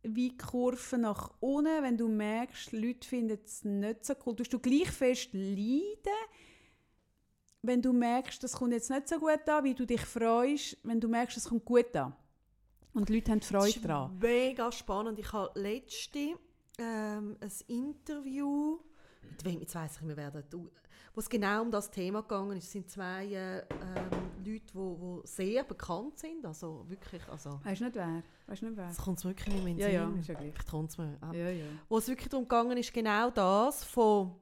wie 0.04 0.36
Kurve 0.36 0.98
nach 0.98 1.32
unten, 1.40 1.84
wenn 1.84 1.98
du 1.98 2.08
merkst, 2.08 2.72
Leute 2.72 3.08
finden 3.08 3.40
es 3.44 3.64
nicht 3.64 4.06
so 4.06 4.14
cool. 4.26 4.36
Tust 4.36 4.54
du 4.54 4.60
gleich 4.60 4.90
fest 4.90 5.30
leiden, 5.34 6.18
wenn 7.62 7.82
du 7.82 7.94
merkst, 7.94 8.44
das 8.44 8.54
kommt 8.54 8.74
jetzt 8.74 8.90
nicht 8.90 9.08
so 9.08 9.20
gut 9.20 9.48
an, 9.48 9.64
wie 9.64 9.76
du 9.76 9.86
dich 9.86 10.02
freust, 10.02 10.78
wenn 10.84 11.00
du 11.00 11.08
merkst, 11.08 11.38
es 11.38 11.50
kommt 11.50 11.66
gut 11.66 11.96
an. 11.96 12.16
Und 12.94 13.10
die 13.10 13.16
Leute 13.16 13.32
haben 13.32 13.42
Freude 13.42 13.80
daran. 13.80 14.18
Mega 14.20 14.72
spannend. 14.72 15.20
Ich 15.20 15.32
habe 15.32 15.58
letzte 15.60 16.36
ähm, 16.78 17.38
ein 17.40 17.52
Interview 17.68 18.80
mit 19.32 19.46
wem, 19.46 19.60
jetzt 19.62 19.76
weiss 19.76 19.96
ich 19.96 20.02
nicht 20.02 20.16
mehr, 20.16 20.34
wer 20.34 20.42
da, 20.42 20.58
wo 20.58 21.20
es 21.20 21.30
genau 21.30 21.62
um 21.62 21.72
das 21.72 21.90
Thema 21.90 22.22
gegangen 22.22 22.58
ist. 22.58 22.66
Es 22.66 22.72
sind 22.72 22.90
zwei 22.90 23.26
äh, 23.26 23.60
ähm, 23.60 24.31
Leute, 24.42 24.66
die 24.66 24.76
wo 24.76 25.22
sehr 25.24 25.64
bekannt 25.64 26.20
sind, 26.20 26.46
also 26.46 26.86
wirklich, 26.88 27.22
also... 27.30 27.60
Weißt 27.64 27.82
du 27.82 27.86
nicht 27.86 27.96
wer? 27.96 28.24
Weißt 28.48 28.62
nicht 28.64 28.78
wer? 28.78 28.88
Das 28.88 28.98
kommt 28.98 29.24
wirklich 29.24 29.48
nicht 29.48 29.64
mehr 29.64 29.72
in 29.72 29.78
den 29.78 29.92
ja, 29.92 30.06
Sinn. 30.06 30.16
Ja, 30.16 30.20
ist 30.20 30.28
ja 30.28 30.34
gleich. 30.36 30.54
Vielleicht 30.54 30.98
mir, 30.98 31.18
ah. 31.22 31.34
ja, 31.34 31.50
ja. 31.50 31.66
Wo 31.88 31.98
es 31.98 32.08
wirklich 32.08 32.30
darum 32.30 32.48
gegangen 32.48 32.78
ist, 32.78 32.94
genau 32.94 33.30
das 33.30 33.84
von... 33.84 34.36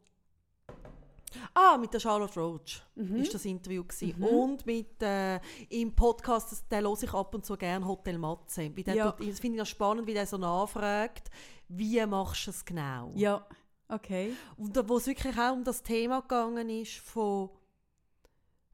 Ah, 1.53 1.77
mit 1.77 1.93
der 1.93 1.99
Charlotte 1.99 2.39
Roach 2.39 2.81
mhm. 2.95 3.17
ist 3.17 3.33
das 3.33 3.45
Interview 3.45 3.83
gewesen. 3.83 4.15
Mhm. 4.17 4.25
und 4.25 4.65
mit 4.65 4.99
äh, 5.03 5.39
im 5.69 5.93
Podcast, 5.93 6.51
das, 6.51 6.67
den 6.67 6.83
höre 6.83 7.03
ich 7.03 7.13
ab 7.13 7.35
und 7.35 7.45
zu 7.45 7.55
gerne 7.55 7.85
Hotel 7.85 8.17
Matze. 8.17 8.63
ja. 8.63 9.11
Das 9.11 9.39
finde 9.39 9.57
ich 9.57 9.61
auch 9.61 9.67
spannend, 9.67 10.07
wie 10.07 10.15
der 10.15 10.25
so 10.25 10.37
nachfragt, 10.37 11.29
wie 11.67 12.03
machst 12.07 12.47
du 12.47 12.51
es 12.51 12.65
genau? 12.65 13.11
Ja. 13.15 13.45
Okay. 13.87 14.33
Und 14.57 14.77
wo 14.87 14.97
es 14.97 15.07
wirklich 15.07 15.37
auch 15.37 15.53
um 15.53 15.63
das 15.63 15.81
Thema 15.81 16.21
gegangen 16.21 16.69
ist, 16.69 16.97
von 16.97 17.49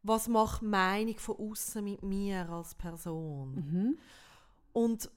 was 0.08 0.28
macht 0.28 0.62
Meinung 0.62 1.18
von 1.18 1.38
außen 1.38 1.84
mit 1.84 2.03
mir 2.03 2.47
als 2.49 2.76
Person. 2.76 3.56
Mhm. 3.56 3.97
Und 4.72 5.10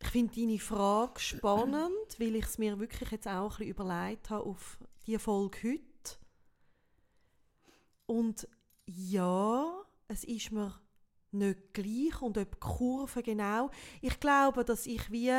ich 0.00 0.08
finde 0.08 0.40
deine 0.40 0.58
Frage 0.58 1.20
spannend, 1.20 2.18
weil 2.18 2.36
ich 2.36 2.46
es 2.46 2.58
mir 2.58 2.78
wirklich 2.78 3.10
jetzt 3.10 3.28
auch 3.28 3.44
ein 3.44 3.48
bisschen 3.48 3.68
überlegt 3.68 4.30
habe 4.30 4.44
auf 4.44 4.78
die 5.06 5.18
Folge 5.18 5.58
heute. 5.62 6.18
Und 8.06 8.48
ja, 8.86 9.84
es 10.08 10.24
ist 10.24 10.50
mir 10.50 10.74
nicht 11.30 11.74
gleich 11.74 12.22
und 12.22 12.38
ob 12.38 12.50
die 12.50 12.60
Kurve 12.60 13.22
genau. 13.22 13.70
Ich 14.00 14.18
glaube, 14.18 14.64
dass 14.64 14.86
ich 14.86 15.10
wie 15.10 15.32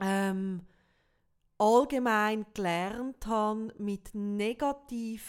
ähm, 0.00 0.66
allgemein 1.58 2.46
gelernt 2.54 3.26
habe, 3.26 3.72
mit 3.78 4.14
negativen, 4.14 5.28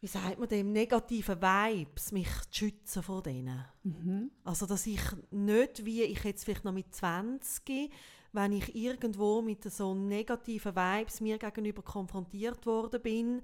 wie 0.00 0.06
sagt 0.06 0.38
man 0.38 0.48
dem, 0.48 0.72
negativen 0.72 1.40
Vibes 1.40 2.12
mich 2.12 2.28
zu 2.50 2.58
schützen 2.58 3.02
vor 3.02 3.22
denen. 3.22 3.64
Mhm. 3.82 4.30
Also, 4.44 4.66
dass 4.66 4.86
ich 4.86 5.00
nicht, 5.30 5.84
wie 5.84 6.02
ich 6.02 6.22
jetzt 6.24 6.44
vielleicht 6.44 6.64
noch 6.64 6.72
mit 6.72 6.94
20, 6.94 7.90
wenn 8.32 8.52
ich 8.52 8.74
irgendwo 8.74 9.42
mit 9.42 9.64
so 9.64 9.94
negativen 9.94 10.76
Vibes 10.76 11.20
mir 11.20 11.38
gegenüber 11.38 11.82
konfrontiert 11.82 12.66
worden 12.66 13.00
bin, 13.02 13.42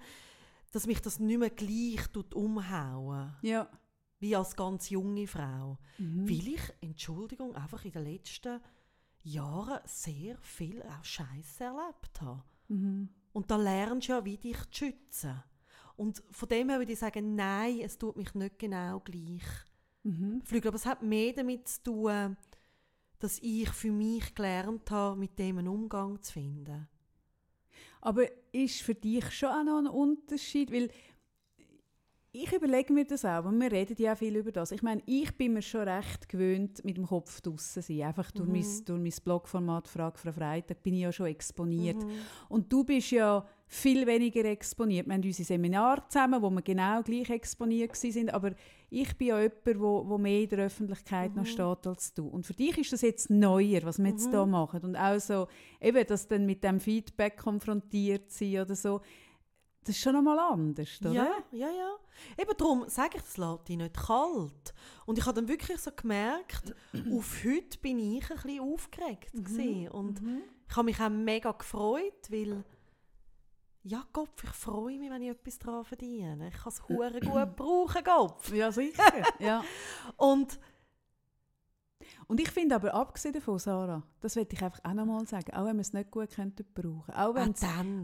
dass 0.73 0.87
mich 0.87 1.01
das 1.01 1.19
nicht 1.19 1.39
mehr 1.39 1.51
gleich 1.51 2.09
umhauen. 2.35 3.35
Ja 3.43 3.69
wie 4.25 4.35
als 4.35 4.57
ganz 4.57 4.89
junge 4.89 5.27
Frau. 5.27 5.79
Mhm. 5.99 6.27
Weil 6.27 6.49
ich, 6.49 6.63
Entschuldigung, 6.81 7.55
einfach 7.55 7.85
in 7.85 7.93
den 7.93 8.05
letzten 8.05 8.59
Jahren 9.25 9.81
sehr 9.85 10.37
viel 10.39 10.83
auch 10.83 11.05
Scheiße 11.05 11.64
erlebt 11.64 12.20
habe. 12.20 12.43
Mhm. 12.68 13.09
Und 13.33 13.51
da 13.51 13.57
lernst 13.57 14.09
du 14.09 14.12
ja, 14.12 14.25
wie 14.25 14.37
dich 14.37 14.59
zu 14.70 14.87
schützen. 14.87 15.43
Und 15.97 16.22
von 16.31 16.49
dem 16.49 16.68
her 16.68 16.79
würde 16.79 16.93
ich 16.93 16.99
sagen, 16.99 17.35
nein, 17.35 17.81
es 17.81 17.99
tut 17.99 18.16
mich 18.16 18.35
nicht 18.35 18.59
genau 18.59 19.01
gleich. 19.01 19.43
Mhm. 20.03 20.43
Flügel, 20.45 20.68
aber 20.68 20.77
es 20.77 20.87
hat 20.87 21.03
mehr 21.03 21.33
damit 21.33 21.68
zu 21.68 21.83
tun, 21.83 22.37
dass 23.18 23.39
ich 23.41 23.70
für 23.70 23.91
mich 23.91 24.35
gelernt 24.35 24.91
habe, 24.91 25.18
mit 25.18 25.39
dem 25.39 25.59
einen 25.59 25.68
Umgang 25.68 26.20
zu 26.20 26.33
finden. 26.33 26.89
Aber 28.01 28.27
ist 28.53 28.83
für 28.83 28.95
dich 28.95 29.31
schon 29.31 29.49
auch 29.49 29.64
noch 29.64 29.79
ein 29.79 29.87
Unterschied? 29.87 30.70
Weil 30.70 30.91
ich 32.37 32.53
überlege 32.53 32.93
mir 32.93 33.05
das 33.05 33.24
auch, 33.24 33.45
und 33.45 33.61
wir 33.61 33.70
reden 33.70 33.95
ja 33.97 34.16
viel 34.16 34.35
über 34.35 34.51
das. 34.51 34.72
Ich 34.72 34.82
meine, 34.82 35.01
ich 35.07 35.37
bin 35.37 35.53
mir 35.53 35.62
schon 35.62 35.89
recht 35.89 36.28
gewöhnt, 36.28 36.85
mit 36.85 36.97
dem 36.97 37.07
Kopf 37.07 37.41
draußen 37.41 37.80
zu 37.80 37.87
sein. 37.87 38.09
Einfach 38.09 38.32
durch, 38.32 38.49
mhm. 38.49 38.55
mein, 38.55 38.85
durch 38.87 39.01
mein 39.01 39.24
Blogformat 39.24 39.87
«Frage 39.87 40.18
Frau 40.18 40.32
Freitag» 40.32 40.82
bin 40.82 40.95
ich 40.95 41.03
ja 41.03 41.12
schon 41.12 41.26
exponiert. 41.26 42.03
Mhm. 42.03 42.11
Und 42.49 42.72
du 42.72 42.82
bist 42.82 43.12
ja 43.12 43.47
viel 43.68 44.05
weniger 44.05 44.45
exponiert. 44.47 45.07
Wir 45.07 45.14
haben 45.14 45.22
unsere 45.22 45.47
Seminare 45.47 46.03
zusammen, 46.09 46.43
wo 46.43 46.51
wir 46.51 46.62
genau 46.62 47.03
gleich 47.03 47.30
exponiert 47.30 47.95
sind, 47.95 48.35
aber 48.35 48.51
ich 48.91 49.16
bin 49.16 49.28
ja 49.28 49.41
jemand, 49.41 49.80
wo, 49.80 50.09
wo 50.09 50.18
mehr 50.18 50.43
in 50.43 50.49
der 50.49 50.66
Öffentlichkeit 50.66 51.30
mhm. 51.30 51.37
noch 51.37 51.47
steht 51.47 51.87
als 51.87 52.14
du. 52.14 52.26
Und 52.26 52.47
für 52.47 52.55
dich 52.55 52.76
ist 52.78 52.93
das 52.93 53.03
jetzt 53.03 53.30
neuer, 53.30 53.82
was 53.85 53.99
wir 53.99 54.11
jetzt 54.11 54.28
hier 54.28 54.45
mhm. 54.45 54.51
machen. 54.51 54.80
Und 54.80 54.97
auch 54.97 55.20
so, 55.20 55.47
eben, 55.80 56.05
dass 56.05 56.26
dann 56.26 56.47
mit 56.47 56.64
dem 56.64 56.80
Feedback 56.80 57.37
konfrontiert 57.37 58.32
sein 58.32 58.59
oder 58.59 58.74
so. 58.74 59.03
Das 59.85 59.97
ist 59.97 60.03
schon 60.03 60.16
einmal 60.16 60.39
anders, 60.39 60.99
oder? 61.01 61.12
Ja, 61.12 61.28
ja, 61.53 61.70
ja. 61.70 61.97
Eben 62.39 62.57
darum 62.57 62.89
sage 62.89 63.18
ich, 63.18 63.22
das 63.22 63.37
lässt 63.37 63.68
dich 63.68 63.76
nicht 63.76 63.95
kalt. 63.95 64.74
Und 65.05 65.18
ich 65.18 65.26
habe 65.26 65.35
dann 65.35 65.49
wirklich 65.49 65.78
so 65.78 65.91
gemerkt, 65.95 66.74
auf 67.12 67.45
heute 67.45 67.78
bin 67.78 67.99
ich 67.99 68.30
ein 68.30 68.37
bisschen 68.37 68.61
aufgeregt 68.61 69.35
mhm. 69.35 69.89
Und 69.89 70.22
mhm. 70.22 70.43
ich 70.68 70.76
habe 70.76 70.85
mich 70.87 71.01
auch 71.01 71.11
mega 71.11 71.53
gefreut, 71.53 72.30
weil 72.30 72.64
ja, 73.82 74.03
Kopf, 74.12 74.43
ich 74.43 74.51
freue 74.51 74.99
mich, 74.99 75.11
wenn 75.11 75.20
ich 75.20 75.30
etwas 75.30 75.59
daran 75.59 75.85
verdiene. 75.85 76.49
Ich 76.49 76.55
kann 76.55 76.72
es 76.72 76.80
gut 76.82 77.20
brauchen, 77.57 78.05
Kopf. 78.05 78.53
Ja, 78.55 78.72
sicher. 78.72 79.05
ja. 79.39 79.62
Und 80.16 80.59
und 82.35 82.41
ich 82.41 82.51
finde 82.51 82.74
aber, 82.74 82.93
abgesehen 82.93 83.32
davon, 83.32 83.61
Sarah, 83.61 84.03
das 84.20 84.35
möchte 84.35 84.57
ich 84.57 84.62
einfach 84.64 84.80
auch 84.82 84.93
nochmal 84.93 85.24
sagen, 85.24 85.55
auch 85.55 85.66
wenn 85.66 85.76
wir 85.76 85.82
es 85.82 85.93
nicht 85.93 86.11
gut 86.11 86.30
könnten 86.35 86.66
brauchen, 86.74 87.14
auch 87.14 87.32
wenn 87.37 87.55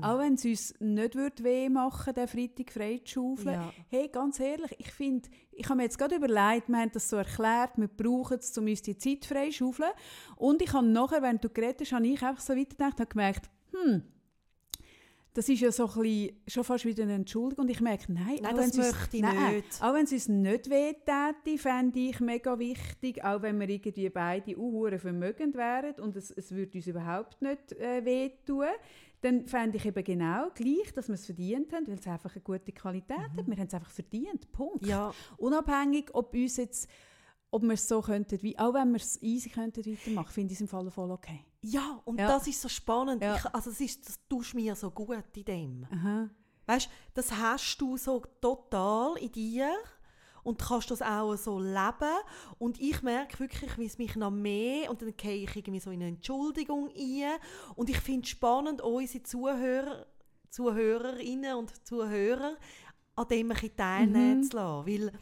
ah, 0.02 0.22
es 0.22 0.44
uns 0.44 0.74
nicht 0.78 1.16
würde 1.16 1.42
weh 1.42 1.68
machen 1.68 2.14
den 2.14 2.28
Freitag 2.28 2.70
frei 2.70 3.00
zu 3.04 3.34
schaufeln, 3.36 3.54
ja. 3.54 3.72
hey, 3.88 4.06
ganz 4.06 4.38
ehrlich, 4.38 4.72
ich 4.78 4.92
finde, 4.92 5.28
ich 5.50 5.64
habe 5.68 5.78
mir 5.78 5.82
jetzt 5.82 5.98
gerade 5.98 6.14
überlegt, 6.14 6.68
wir 6.68 6.78
haben 6.78 6.92
das 6.92 7.10
so 7.10 7.16
erklärt, 7.16 7.72
wir 7.74 7.88
brauchen 7.88 8.38
es, 8.38 8.56
um 8.56 8.66
uns 8.66 8.82
die 8.82 8.96
Zeit 8.96 9.24
frei 9.24 9.46
zu 9.46 9.64
schaufeln. 9.64 9.90
Und 10.36 10.62
ich 10.62 10.72
habe 10.72 10.86
nachher, 10.86 11.22
während 11.22 11.42
du 11.42 11.48
geredet 11.48 11.80
hast, 11.80 11.90
habe 11.90 12.06
ich 12.06 12.22
einfach 12.22 12.40
so 12.40 12.54
weitergedacht 12.54 13.00
und 13.00 13.10
gemerkt, 13.10 13.50
hm, 13.72 14.04
das 15.34 15.48
ist 15.48 15.60
ja 15.60 15.70
so 15.70 15.86
ein 15.86 16.02
bisschen, 16.02 16.36
schon 16.48 16.64
fast 16.64 16.84
wieder 16.84 17.04
eine 17.04 17.14
Entschuldigung. 17.14 17.64
Und 17.64 17.70
ich 17.70 17.80
merke, 17.80 18.12
nein, 18.12 18.38
nein 18.42 18.56
das 18.56 18.76
möchte 18.76 19.16
ich 19.16 19.22
nein, 19.22 19.56
nicht. 19.56 19.82
Auch 19.82 19.94
wenn 19.94 20.04
es 20.04 20.12
uns 20.12 20.28
nicht 20.28 20.70
wehtäte, 20.70 21.58
fände 21.58 22.00
ich 22.00 22.20
mega 22.20 22.58
wichtig, 22.58 23.24
auch 23.24 23.42
wenn 23.42 23.60
wir 23.60 23.68
irgendwie 23.68 24.08
beide 24.10 24.58
uh, 24.58 24.98
vermögend 24.98 25.54
wären 25.54 25.94
und 26.00 26.16
es, 26.16 26.30
es 26.30 26.50
würde 26.52 26.78
uns 26.78 26.86
überhaupt 26.86 27.40
nicht 27.42 27.72
äh, 27.72 28.04
wehtun, 28.04 28.66
dann 29.20 29.46
fände 29.46 29.76
ich 29.76 29.84
eben 29.84 30.02
genau 30.02 30.48
gleich, 30.54 30.92
dass 30.94 31.08
wir 31.08 31.14
es 31.14 31.26
verdient 31.26 31.72
haben, 31.72 31.86
weil 31.86 31.98
es 31.98 32.06
einfach 32.06 32.34
eine 32.34 32.42
gute 32.42 32.72
Qualität 32.72 33.18
mhm. 33.32 33.36
hat. 33.36 33.46
Wir 33.46 33.56
haben 33.56 33.66
es 33.66 33.74
einfach 33.74 33.90
verdient, 33.90 34.50
Punkt. 34.50 34.86
Ja. 34.86 35.12
Unabhängig, 35.36 36.10
ob 36.12 36.34
uns 36.34 36.56
jetzt 36.56 36.88
ob 37.52 37.62
wir 37.62 37.72
es 37.72 37.88
so 37.88 38.00
könnten, 38.00 38.40
wie, 38.42 38.56
auch 38.58 38.74
wenn 38.74 38.90
wir 38.90 38.98
es 38.98 39.20
easy 39.22 39.50
könnten 39.50 39.84
weitermachen, 39.84 40.30
finde 40.32 40.52
ich 40.52 40.58
es 40.58 40.60
im 40.60 40.68
Fall 40.68 40.88
voll 40.90 41.10
okay. 41.10 41.40
Ja, 41.62 42.00
und 42.04 42.18
ja. 42.18 42.26
das 42.26 42.46
ist 42.46 42.61
so 42.61 42.68
spannend. 42.68 43.22
Ja. 43.22 43.36
Ich, 43.36 43.44
also 43.54 43.70
das, 43.70 43.80
ist, 43.80 44.08
das 44.08 44.18
tust 44.28 44.54
mir 44.54 44.74
so 44.74 44.90
gut 44.90 45.36
in 45.36 45.44
dem. 45.44 45.86
Aha. 45.90 46.30
Weißt, 46.66 46.88
das 47.14 47.32
hast 47.32 47.78
du 47.78 47.96
so 47.96 48.22
total 48.40 49.16
in 49.18 49.30
dir 49.32 49.70
und 50.42 50.58
kannst 50.58 50.90
das 50.90 51.02
auch 51.02 51.36
so 51.36 51.58
leben. 51.58 52.16
Und 52.58 52.80
ich 52.80 53.02
merke 53.02 53.40
wirklich, 53.40 53.76
wie 53.76 53.86
es 53.86 53.98
mich 53.98 54.16
noch 54.16 54.30
mehr 54.30 54.90
und 54.90 55.02
dann 55.02 55.14
gehe 55.16 55.44
ich 55.44 55.54
irgendwie 55.54 55.80
so 55.80 55.90
in 55.90 56.00
eine 56.00 56.11
Entschuldigung 56.11 56.88
ein. 56.96 57.32
Und 57.74 57.90
ich 57.90 57.98
finde 57.98 58.22
es 58.22 58.30
spannend, 58.30 58.80
unsere 58.80 59.22
Zuhörer, 59.22 60.06
Zuhörerinnen 60.48 61.56
und 61.56 61.86
Zuhörer 61.86 62.56
an 63.16 63.28
dem 63.28 63.50
ein 63.50 63.54
bisschen 63.54 63.76
teilnehmen 63.76 64.38
Mhm. 64.38 64.44
zu 64.44 64.56
lassen. 64.56 64.86
Weil 64.86 65.12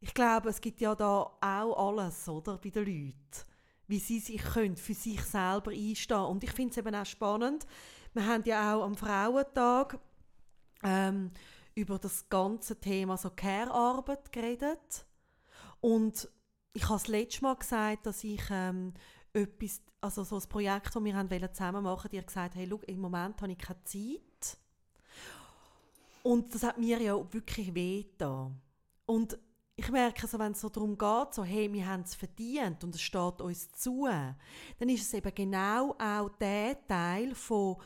ich 0.00 0.14
glaube, 0.14 0.48
es 0.48 0.60
gibt 0.60 0.80
ja 0.80 0.94
da 0.94 1.30
auch 1.40 1.88
alles, 1.88 2.28
oder, 2.28 2.56
bei 2.58 2.70
den 2.70 2.84
Leuten. 2.86 3.51
Wie 3.92 3.98
sie 3.98 4.20
sich 4.20 4.42
können, 4.42 4.74
für 4.74 4.94
sich 4.94 5.20
selber 5.20 5.70
einstehen 5.70 6.24
Und 6.24 6.42
ich 6.42 6.52
finde 6.52 6.70
es 6.70 6.78
eben 6.78 6.94
auch 6.94 7.04
spannend. 7.04 7.66
Wir 8.14 8.26
haben 8.26 8.42
ja 8.46 8.74
auch 8.74 8.84
am 8.84 8.96
Frauentag 8.96 9.98
ähm, 10.82 11.30
über 11.74 11.98
das 11.98 12.26
ganze 12.30 12.80
Thema 12.80 13.18
so 13.18 13.28
Care-Arbeit 13.28 14.32
geredet. 14.32 15.04
Und 15.82 16.26
ich 16.72 16.84
habe 16.84 16.94
das 16.94 17.08
letzte 17.08 17.42
Mal 17.42 17.56
gesagt, 17.56 18.06
dass 18.06 18.24
ich 18.24 18.40
ähm, 18.48 18.94
etwas, 19.34 19.82
also 20.00 20.24
so 20.24 20.36
ein 20.36 20.48
Projekt, 20.48 20.96
das 20.96 21.04
wir 21.04 21.14
haben 21.14 21.52
zusammen 21.52 21.84
machen, 21.84 22.08
dir 22.10 22.22
gesagt, 22.22 22.54
hey, 22.54 22.66
schau, 22.66 22.80
im 22.86 22.98
Moment 22.98 23.42
habe 23.42 23.52
ich 23.52 23.58
keine 23.58 23.84
Zeit. 23.84 24.56
Und 26.22 26.54
das 26.54 26.62
hat 26.62 26.78
mir 26.78 26.98
ja 26.98 27.14
wirklich 27.30 27.74
wehgetan. 27.74 28.58
Und 29.04 29.36
ich 29.82 29.90
merke, 29.90 30.22
also, 30.22 30.38
wenn 30.38 30.52
es 30.52 30.60
so 30.60 30.68
darum 30.68 30.96
geht, 30.96 31.34
so, 31.34 31.44
hey, 31.44 31.72
wir 31.72 31.86
haben 31.86 32.02
es 32.02 32.14
verdient 32.14 32.82
und 32.84 32.94
es 32.94 33.02
steht 33.02 33.40
uns 33.40 33.72
zu, 33.72 34.06
dann 34.06 34.88
ist 34.88 35.02
es 35.02 35.14
eben 35.14 35.34
genau 35.34 35.96
auch 35.98 36.28
der 36.40 36.86
Teil 36.86 37.34
von 37.34 37.76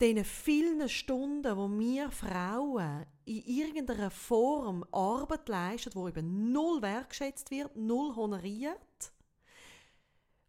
diesen 0.00 0.24
vielen 0.24 0.88
Stunden, 0.88 1.56
wo 1.56 1.68
wir 1.68 2.10
Frauen 2.10 3.04
in 3.26 3.42
irgendeiner 3.44 4.10
Form 4.10 4.84
Arbeit 4.90 5.48
leisten, 5.48 5.94
wo 5.94 6.08
eben 6.08 6.50
null 6.50 6.80
wertgeschätzt 6.80 7.50
wird, 7.50 7.76
null 7.76 8.16
honoriert, 8.16 9.12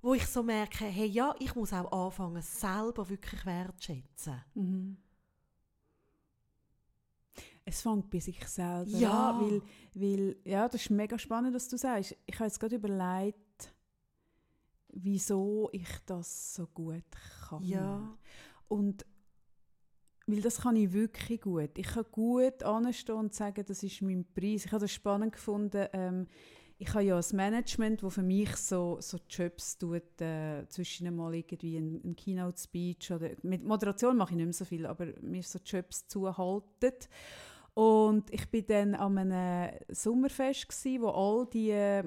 wo 0.02 0.14
ich 0.14 0.26
so 0.26 0.42
merke, 0.42 0.86
hey, 0.86 1.08
ja, 1.08 1.36
ich 1.40 1.54
muss 1.54 1.74
auch 1.74 1.92
anfangen, 1.92 2.42
selber 2.42 3.08
wirklich 3.10 3.46
wertschätzen. 3.46 4.42
Mhm. 4.54 4.98
Es 7.66 7.82
fängt 7.82 8.10
bei 8.10 8.20
sich 8.20 8.44
selber 8.48 8.98
Ja. 8.98 9.30
an, 9.32 9.40
weil, 9.42 9.62
weil, 9.94 10.36
ja, 10.44 10.68
das 10.68 10.82
ist 10.82 10.90
mega 10.90 11.18
spannend, 11.20 11.54
was 11.54 11.70
du 11.70 11.78
sagst. 11.78 12.16
Ich 12.26 12.36
habe 12.36 12.46
jetzt 12.46 12.60
gerade 12.60 12.76
überlegt, 12.76 13.74
wieso 14.90 15.70
ich 15.72 15.88
das 16.06 16.56
so 16.56 16.68
gut 16.68 17.04
kann. 17.48 17.64
Ja. 17.64 18.18
Und 18.68 19.06
weil 20.28 20.42
das 20.42 20.62
kann 20.62 20.76
ich 20.76 20.92
wirklich 20.94 21.42
gut. 21.42 21.78
Ich 21.78 21.88
kann 21.88 22.06
gut 22.12 22.64
anstehen 22.64 23.16
und 23.16 23.34
sagen, 23.34 23.64
das 23.68 23.84
ist 23.84 24.02
mein 24.02 24.26
Preis. 24.34 24.66
Ich 24.66 24.72
habe 24.72 24.82
das 24.82 24.92
spannend 24.92 25.34
gefunden. 25.34 25.88
Ähm, 25.94 26.28
ich 26.78 26.90
habe 26.94 27.04
ja 27.04 27.18
ein 27.18 27.36
Management, 27.36 28.02
das 28.02 28.14
für 28.16 28.24
mich 28.24 28.56
so, 28.56 28.98
so 29.02 29.20
Jobs 29.30 29.78
tut, 29.78 30.20
äh, 30.22 30.66
zwischen 30.70 31.16
mal 31.16 31.36
irgendwie 31.36 31.78
ein, 31.78 32.02
ein 32.04 32.16
Keynote-Speech 32.16 33.12
oder 33.12 33.30
mit 33.44 33.64
Moderation 33.64 34.18
mache 34.18 34.32
ich 34.32 34.38
nicht 34.38 34.46
mehr 34.46 34.54
so 34.54 34.66
viel, 34.66 34.86
aber 34.88 35.08
mir 35.22 35.44
so 35.44 35.60
Jobs 35.64 36.08
zuhalten. 36.08 36.94
Und 37.74 38.34
ich 38.34 38.50
bin 38.50 38.66
dann 38.68 38.96
an 38.96 39.18
einem 39.18 39.72
Sommerfest 39.90 40.68
gsi, 40.68 41.00
wo 41.00 41.10
all 41.10 41.48
die 41.48 42.04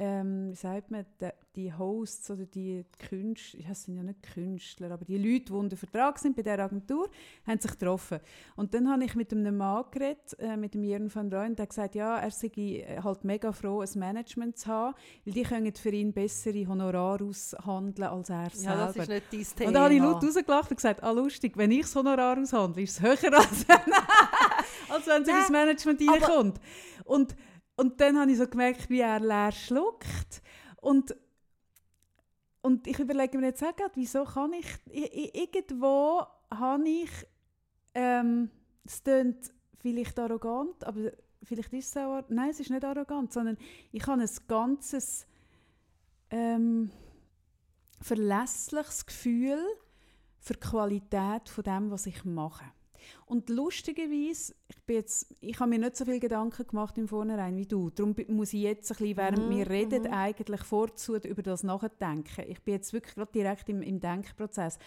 ähm, 0.00 0.50
wie 0.50 0.54
sagt 0.54 0.90
man, 0.90 1.04
die, 1.20 1.28
die 1.54 1.74
Hosts 1.74 2.30
oder 2.30 2.46
die 2.46 2.86
Künstler, 3.10 3.60
ja, 3.60 3.74
sind 3.74 3.96
ja 3.96 4.02
nicht 4.02 4.22
Künstler, 4.22 4.92
aber 4.92 5.04
die 5.04 5.18
Leute, 5.18 5.44
die 5.44 5.52
unter 5.52 5.76
Vertrag 5.76 6.18
sind 6.18 6.34
bei 6.34 6.42
dieser 6.42 6.60
Agentur, 6.60 7.10
haben 7.46 7.60
sich 7.60 7.72
getroffen. 7.72 8.18
Und 8.56 8.72
dann 8.72 8.90
habe 8.90 9.04
ich 9.04 9.14
mit 9.14 9.30
einem 9.30 9.58
Mann 9.58 9.84
geredet, 9.90 10.38
äh, 10.38 10.56
mit 10.56 10.72
dem 10.72 10.84
Jürgen 10.84 11.14
van 11.14 11.30
Rooyen, 11.30 11.54
der 11.54 11.64
hat 11.64 11.68
gesagt, 11.68 11.94
ja, 11.96 12.16
er 12.16 12.30
sei 12.30 12.48
äh, 12.56 13.02
halt 13.04 13.24
mega 13.24 13.52
froh, 13.52 13.82
ein 13.82 13.98
Management 13.98 14.56
zu 14.56 14.68
haben, 14.68 14.94
weil 15.26 15.34
die 15.34 15.42
können 15.42 15.74
für 15.74 15.90
ihn 15.90 16.14
bessere 16.14 16.66
Honorare 16.66 17.22
aushandeln 17.22 18.08
als 18.08 18.30
er 18.30 18.50
selber. 18.50 18.78
Ja, 18.78 18.86
das 18.86 18.96
ist 18.96 19.08
nicht 19.10 19.24
dein 19.30 19.46
Thema. 19.54 19.68
Und 19.68 19.74
da 19.74 19.84
habe 19.84 19.94
ich 19.94 20.00
laut 20.00 20.24
rausgelacht 20.24 20.70
und 20.70 20.76
gesagt, 20.76 21.02
ah 21.02 21.10
lustig, 21.10 21.58
wenn 21.58 21.72
ich 21.72 21.82
das 21.82 21.94
Honorar 21.94 22.38
aushandle, 22.38 22.82
ist 22.84 22.92
es 22.92 23.02
höher 23.02 23.34
als, 23.36 23.66
als 24.90 25.06
wenn 25.06 25.22
es 25.22 25.28
in 25.28 25.34
das 25.34 25.50
Management 25.50 26.00
reinkommt. 26.08 26.60
Und, 27.04 27.36
und 27.76 28.00
dann 28.00 28.18
habe 28.18 28.30
ich 28.30 28.38
so 28.38 28.46
gemerkt, 28.46 28.88
wie 28.90 29.00
er 29.00 29.20
leer 29.20 29.52
schluckt. 29.52 30.42
Und, 30.80 31.14
und 32.62 32.86
ich 32.86 32.98
überlege 32.98 33.38
mir 33.38 33.46
jetzt 33.46 33.62
auch 33.64 33.74
gerade, 33.74 33.92
wieso 33.94 34.24
kann 34.24 34.52
ich, 34.52 34.66
i- 34.92 35.28
i- 35.28 35.42
irgendwo 35.42 36.22
habe 36.50 36.88
ich, 36.88 37.10
ähm, 37.94 38.50
es 38.84 39.02
klingt 39.02 39.50
vielleicht 39.78 40.18
arrogant, 40.18 40.84
aber 40.84 41.10
vielleicht 41.42 41.72
ist 41.72 41.88
es 41.88 41.96
auch, 41.96 42.22
nein, 42.28 42.50
es 42.50 42.60
ist 42.60 42.70
nicht 42.70 42.84
arrogant, 42.84 43.32
sondern 43.32 43.56
ich 43.92 44.06
habe 44.06 44.20
ein 44.22 44.28
ganzes, 44.46 45.26
ähm, 46.30 46.90
verlässliches 48.00 49.04
Gefühl 49.06 49.62
für 50.38 50.54
die 50.54 50.60
Qualität 50.60 51.48
von 51.48 51.64
dem, 51.64 51.90
was 51.90 52.06
ich 52.06 52.24
mache. 52.24 52.64
Und 53.26 53.48
lustigerweise, 53.48 54.54
ich, 54.68 54.82
bin 54.86 54.96
jetzt, 54.96 55.34
ich 55.40 55.58
habe 55.60 55.70
mir 55.70 55.78
nicht 55.78 55.96
so 55.96 56.04
viel 56.04 56.20
Gedanken 56.20 56.66
gemacht 56.66 56.98
im 56.98 57.08
Vornherein 57.08 57.56
wie 57.56 57.66
du. 57.66 57.90
Darum 57.90 58.14
muss 58.28 58.52
ich 58.52 58.62
jetzt, 58.62 58.90
ein 58.90 58.96
bisschen, 58.98 59.16
während 59.16 59.46
Mhm, 59.46 59.50
wir 59.50 59.70
reden, 59.70 60.02
mhm. 60.04 60.12
eigentlich 60.12 60.62
vorzu 60.62 61.16
über 61.16 61.42
das 61.42 61.62
nachdenken. 61.62 62.44
Ich 62.48 62.60
bin 62.62 62.74
jetzt 62.74 62.92
wirklich 62.92 63.14
gerade 63.14 63.32
direkt 63.32 63.68
im, 63.68 63.82
im 63.82 64.00
Denkprozess. 64.00 64.78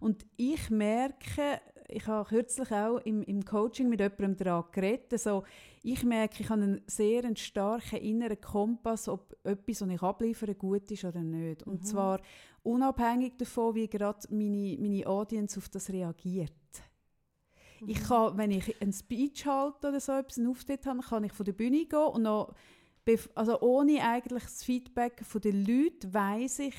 Und 0.00 0.24
ich 0.36 0.70
merke, 0.70 1.60
ich 1.88 2.06
habe 2.06 2.28
kürzlich 2.28 2.70
auch 2.72 2.98
im, 2.98 3.22
im 3.22 3.44
Coaching 3.44 3.88
mit 3.88 4.00
jemandem 4.00 4.36
daran 4.36 4.64
geredet, 4.72 5.12
also 5.12 5.44
ich 5.82 6.04
merke, 6.04 6.42
ich 6.42 6.48
habe 6.48 6.62
einen 6.62 6.80
sehr 6.86 7.24
einen 7.24 7.36
starken 7.36 7.98
inneren 7.98 8.40
Kompass, 8.40 9.08
ob 9.08 9.36
etwas, 9.44 9.82
was 9.82 9.88
ich 9.88 10.02
abliefere, 10.02 10.54
gut 10.54 10.90
ist 10.90 11.04
oder 11.04 11.22
nicht. 11.22 11.64
Und 11.64 11.80
Mhm. 11.82 11.84
zwar 11.84 12.20
unabhängig 12.62 13.36
davon, 13.36 13.74
wie 13.74 13.88
gerade 13.88 14.26
meine, 14.30 14.76
meine 14.78 15.06
Audience 15.06 15.58
auf 15.58 15.68
das 15.68 15.90
reagiert. 15.90 16.52
Ich 17.86 18.00
Mhm. 18.00 18.04
kann, 18.04 18.38
wenn 18.38 18.50
ich 18.50 18.80
einen 18.80 18.92
Speech 18.92 19.46
halte 19.46 19.88
oder 19.88 20.00
so 20.00 20.12
etwas, 20.12 20.38
einen 20.38 20.48
Auftritt 20.48 20.86
habe, 20.86 21.00
kann 21.00 21.24
ich 21.24 21.32
von 21.32 21.44
der 21.44 21.52
Bühne 21.52 21.84
gehen 21.84 21.98
und 21.98 22.22
noch, 22.22 22.54
also 23.34 23.60
ohne 23.60 24.00
eigentlich 24.02 24.44
das 24.44 24.62
Feedback 24.62 25.24
von 25.24 25.40
den 25.40 25.64
Leuten, 25.66 26.14
weiss 26.14 26.60
ich, 26.60 26.74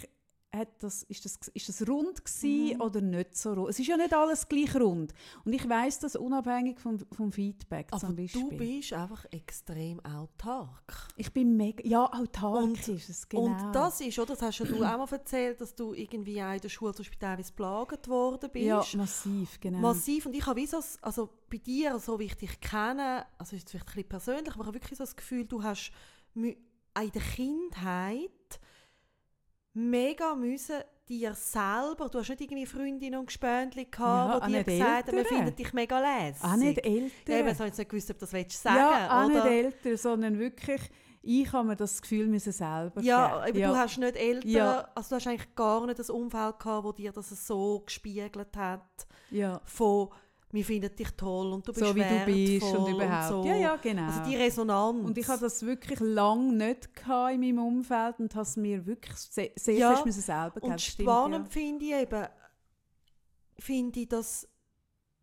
hat 0.55 0.69
das, 0.83 1.01
ist, 1.03 1.25
das, 1.25 1.39
ist 1.53 1.67
das 1.67 1.87
rund 1.87 2.23
gewesen 2.23 2.75
Mhm. 2.75 2.81
oder 2.81 3.01
nicht 3.01 3.35
so 3.35 3.53
rund. 3.53 3.69
Es 3.69 3.79
ist 3.79 3.87
ja 3.87 3.97
nicht 3.97 4.13
alles 4.13 4.47
gleich 4.47 4.75
rund. 4.75 5.11
Und 5.45 5.53
ich 5.53 5.67
weiss 5.67 5.97
das 5.99 6.15
unabhängig 6.15 6.79
vom, 6.79 6.99
vom 7.11 7.31
Feedback 7.31 7.87
Aber 7.91 7.99
zum 8.01 8.15
Beispiel. 8.15 8.41
du 8.49 8.57
bist 8.57 8.93
einfach 8.93 9.25
extrem 9.31 9.99
autark. 10.05 11.07
ich 11.17 11.33
bin 11.33 11.57
mega, 11.57 11.83
ja, 11.87 12.05
autark 12.05 12.63
Und- 12.63 12.87
ist 12.87 13.09
es, 13.09 13.27
genau. 13.27 13.45
Und 13.45 13.73
das 13.73 13.99
ist, 14.01 14.19
oder, 14.19 14.33
das 14.35 14.41
hast 14.43 14.59
ja 14.59 14.65
du 14.65 14.75
auch 14.83 14.97
mal 14.97 15.07
erzählt, 15.11 15.59
dass 15.59 15.73
du 15.73 15.93
irgendwie 15.93 16.41
auch 16.43 16.53
in 16.53 16.61
der 16.61 16.69
Schule 16.69 16.93
zum 16.93 17.03
Beispiel 17.03 17.19
teilweise 17.19 17.53
belagert 17.53 18.07
worden 18.07 18.49
bist. 18.53 18.65
ja, 18.65 18.83
massiv, 18.95 19.59
genau. 19.59 19.79
Massiv. 19.79 20.27
Und 20.27 20.35
ich 20.35 20.45
habe 20.45 20.59
wie 20.61 20.67
so, 20.67 20.79
also 21.01 21.29
bei 21.49 21.57
dir, 21.57 21.97
so 21.99 22.19
wie 22.19 22.25
ich 22.25 22.35
dich 22.37 22.59
kenne, 22.61 23.25
also 23.39 23.55
ist 23.55 23.65
es 23.65 23.71
vielleicht 23.71 23.87
ein 23.87 23.93
bisschen 23.95 24.09
persönlich, 24.09 24.53
aber 24.53 24.61
ich 24.61 24.67
habe 24.67 24.75
wirklich 24.75 24.97
so 24.97 25.03
das 25.03 25.15
Gefühl, 25.15 25.45
du 25.45 25.63
hast 25.63 25.91
auch 26.35 27.01
in 27.01 27.11
der 27.11 27.21
Kindheit 27.21 28.29
mega 29.73 30.35
müssen 30.35 30.75
dir 31.09 31.33
selber, 31.35 32.07
du 32.09 32.19
hast 32.19 32.29
nicht 32.29 32.41
irgendwie 32.41 32.65
Freundinnen 32.65 33.19
und 33.19 33.25
Gespöntchen 33.25 33.89
gehabt, 33.91 34.41
Ja, 34.41 34.47
die 34.47 34.53
dir 34.53 34.63
gesagt 34.63 35.07
haben, 35.07 35.11
wir 35.11 35.19
Eltern. 35.19 35.37
finden 35.37 35.55
dich 35.55 35.73
mega 35.73 35.99
lässig. 35.99 36.43
auch 36.43 36.55
nicht 36.55 36.85
älter. 36.85 37.31
Ja, 37.33 37.39
eben, 37.39 37.49
habe 37.49 37.65
jetzt 37.65 37.77
nicht 37.77 37.89
gewusst, 37.89 38.09
ob 38.11 38.19
das 38.19 38.31
willst 38.33 38.61
sagen 38.61 38.77
ja, 38.77 39.21
auch 39.21 39.25
oder? 39.25 39.43
nicht 39.43 39.45
älter, 39.83 39.97
sondern 39.97 40.39
wirklich, 40.39 40.81
ich 41.21 41.51
habe 41.51 41.67
mir 41.67 41.75
das 41.75 42.01
Gefühl 42.01 42.27
müssen 42.27 42.51
selber 42.53 43.01
Ja, 43.01 43.37
aber 43.41 43.51
du 43.51 43.75
hast 43.75 43.97
nicht 43.97 44.15
Eltern, 44.15 44.49
Ja. 44.51 44.87
also 44.95 45.09
du 45.09 45.15
hast 45.15 45.27
eigentlich 45.27 45.55
gar 45.55 45.85
nicht 45.85 45.99
das 45.99 46.09
Umfeld 46.09 46.59
gehabt, 46.59 46.83
wo 46.85 46.91
dir 46.93 47.11
das 47.11 47.29
so 47.29 47.81
gespiegelt 47.85 48.55
hat, 48.55 49.07
ja. 49.29 49.59
von 49.65 50.09
«Wir 50.53 50.63
finden 50.63 50.95
dich 50.95 51.09
toll 51.17 51.51
und 51.51 51.67
du 51.67 51.73
bist 51.73 51.85
so 51.85 51.95
wie 51.95 52.03
du 52.03 52.25
bist 52.25 52.75
und 52.75 52.93
überhaupt. 52.93 53.27
so. 53.27 53.43
Ja, 53.43 53.55
ja, 53.55 53.75
genau. 53.75 54.05
Also 54.05 54.23
die 54.23 54.35
Resonanz. 54.35 55.03
und 55.03 55.17
ich 55.17 55.27
hatte 55.27 55.41
das 55.41 55.65
wirklich 55.65 55.99
lange 55.99 56.53
nicht 56.53 56.95
gehabt 56.95 57.33
in 57.33 57.41
meinem 57.41 57.57
Umfeld 57.59 58.19
und 58.19 58.33
habe 58.35 58.43
es 58.43 58.55
mir 58.55 58.85
wirklich 58.85 59.15
sehr, 59.15 59.49
sehr 59.55 59.75
Ja, 59.75 59.91
fest 59.93 60.05
müssen 60.05 60.21
selber. 60.21 60.61
Und 60.61 60.79
stimmt, 60.79 61.09
spannend 61.09 61.49
finde 61.49 61.85
ich 61.85 61.93
eben, 61.93 62.27
finde 63.57 63.99
ich, 63.99 64.07
dass 64.09 64.47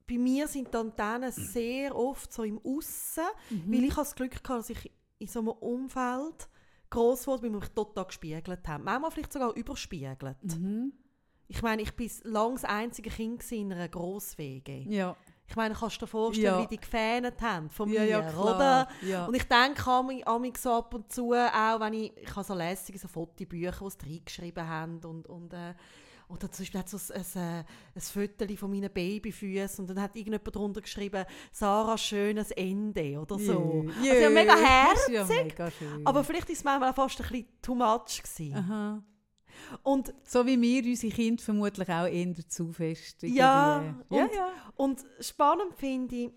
bei 0.08 0.18
mir 0.18 0.48
sind 0.48 0.74
die 0.74 0.76
Antennen 0.76 1.30
sehr 1.30 1.94
oft 1.94 2.32
so 2.32 2.42
im 2.42 2.60
Aussen, 2.64 3.22
ja. 3.22 3.56
Mhm. 3.56 3.72
weil 3.72 3.84
ich 3.84 3.94
das 3.94 4.14
Glück 4.16 4.32
gehabt, 4.32 4.48
dass 4.48 4.70
ich 4.70 4.90
in 5.18 5.28
so 5.28 5.38
einem 5.38 5.50
Umfeld 5.50 6.48
gross 6.90 7.28
wurde, 7.28 7.44
weil 7.44 7.50
mich 7.50 7.68
total 7.68 8.06
gespiegelt 8.06 8.66
hat. 8.66 8.82
Manchmal 8.82 9.12
vielleicht 9.12 9.32
sogar 9.32 9.54
überspiegelt. 9.54 10.42
Mhm. 10.42 10.92
Ich 11.52 11.62
meine, 11.62 11.82
ich 11.82 11.92
war 11.98 12.30
lange 12.30 12.54
das 12.54 12.64
einzige 12.64 13.10
Kind 13.10 13.50
in 13.52 13.72
einer 13.72 13.88
Grosswege. 13.88 14.84
Ja. 14.88 15.16
Ich 15.48 15.56
meine, 15.56 15.74
kannst 15.74 15.96
du 15.96 16.04
dir 16.04 16.10
vorstellen, 16.10 16.46
Ja. 16.46 16.62
wie 16.62 16.68
die 16.68 16.76
gefähnet 16.80 17.42
haben 17.42 17.68
von 17.70 17.90
ja, 17.90 18.02
mir, 18.02 18.08
ja, 18.08 18.38
oder? 18.38 18.88
Ja. 19.02 19.26
Und 19.26 19.34
ich 19.34 19.42
denke 19.42 19.82
ami- 19.90 20.22
amig 20.24 20.56
so 20.56 20.70
ab 20.74 20.94
und 20.94 21.10
zu, 21.12 21.32
auch 21.32 21.80
wenn 21.80 21.92
ich, 21.94 22.16
ich 22.16 22.30
habe 22.36 22.44
so 22.44 22.54
lässige 22.54 22.98
so 23.00 23.08
Fotobücher, 23.08 23.72
die 23.84 23.90
sie 23.90 24.14
reingeschrieben 24.14 24.68
haben 24.68 25.00
und, 25.04 25.26
und 25.26 25.52
äh, 25.52 25.74
oder 26.28 26.48
zum 26.52 26.62
Beispiel 26.62 26.78
hat 26.78 26.88
so 26.88 26.98
ein, 27.12 27.24
ein, 27.34 27.64
ein 27.96 28.00
Foto 28.00 28.54
von 28.56 28.70
meinen 28.70 28.92
Babyfüßen 28.92 29.82
und 29.82 29.90
dann 29.90 30.00
hat 30.00 30.14
irgendjemand 30.14 30.54
darunter 30.54 30.80
geschrieben, 30.82 31.24
Sarah, 31.50 31.98
schönes 31.98 32.52
Ende 32.52 33.18
oder 33.20 33.36
so. 33.36 33.84
Jö, 34.00 34.10
Also 34.12 34.22
ja, 34.22 34.30
mega 34.30 34.54
ist 34.54 34.60
ja 35.10 35.26
herzig, 35.26 35.58
mega. 35.58 35.68
Aber 36.04 36.22
vielleicht 36.22 36.46
war 36.48 36.52
es 36.54 36.62
manchmal 36.62 36.94
fast 36.94 37.20
ein 37.20 37.26
bisschen 37.28 37.48
too 37.60 37.74
much. 37.74 38.22
Gewesen. 38.22 38.54
Aha. 38.54 39.02
Und, 39.82 40.12
So 40.24 40.44
wie 40.46 40.60
wir 40.60 40.84
unsere 40.84 41.12
Kinder 41.12 41.42
vermutlich 41.42 41.88
auch 41.88 42.06
eher 42.06 42.34
zu 42.48 42.72
fest. 42.72 43.22
Ja, 43.22 43.82
ja, 43.82 43.94
und- 44.08 44.34
ja. 44.34 44.52
und 44.76 45.04
spannend 45.20 45.74
finde 45.76 46.16
ich, 46.16 46.30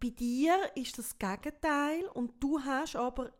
bei 0.00 0.08
dir 0.10 0.56
ist 0.74 0.98
das 0.98 1.16
Gegenteil 1.18 2.04
und 2.14 2.32
du 2.40 2.58
hast 2.60 2.96
aber 2.96 3.30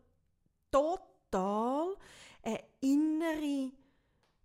total 0.71 1.95
eine 2.43 2.59
innere 2.81 3.71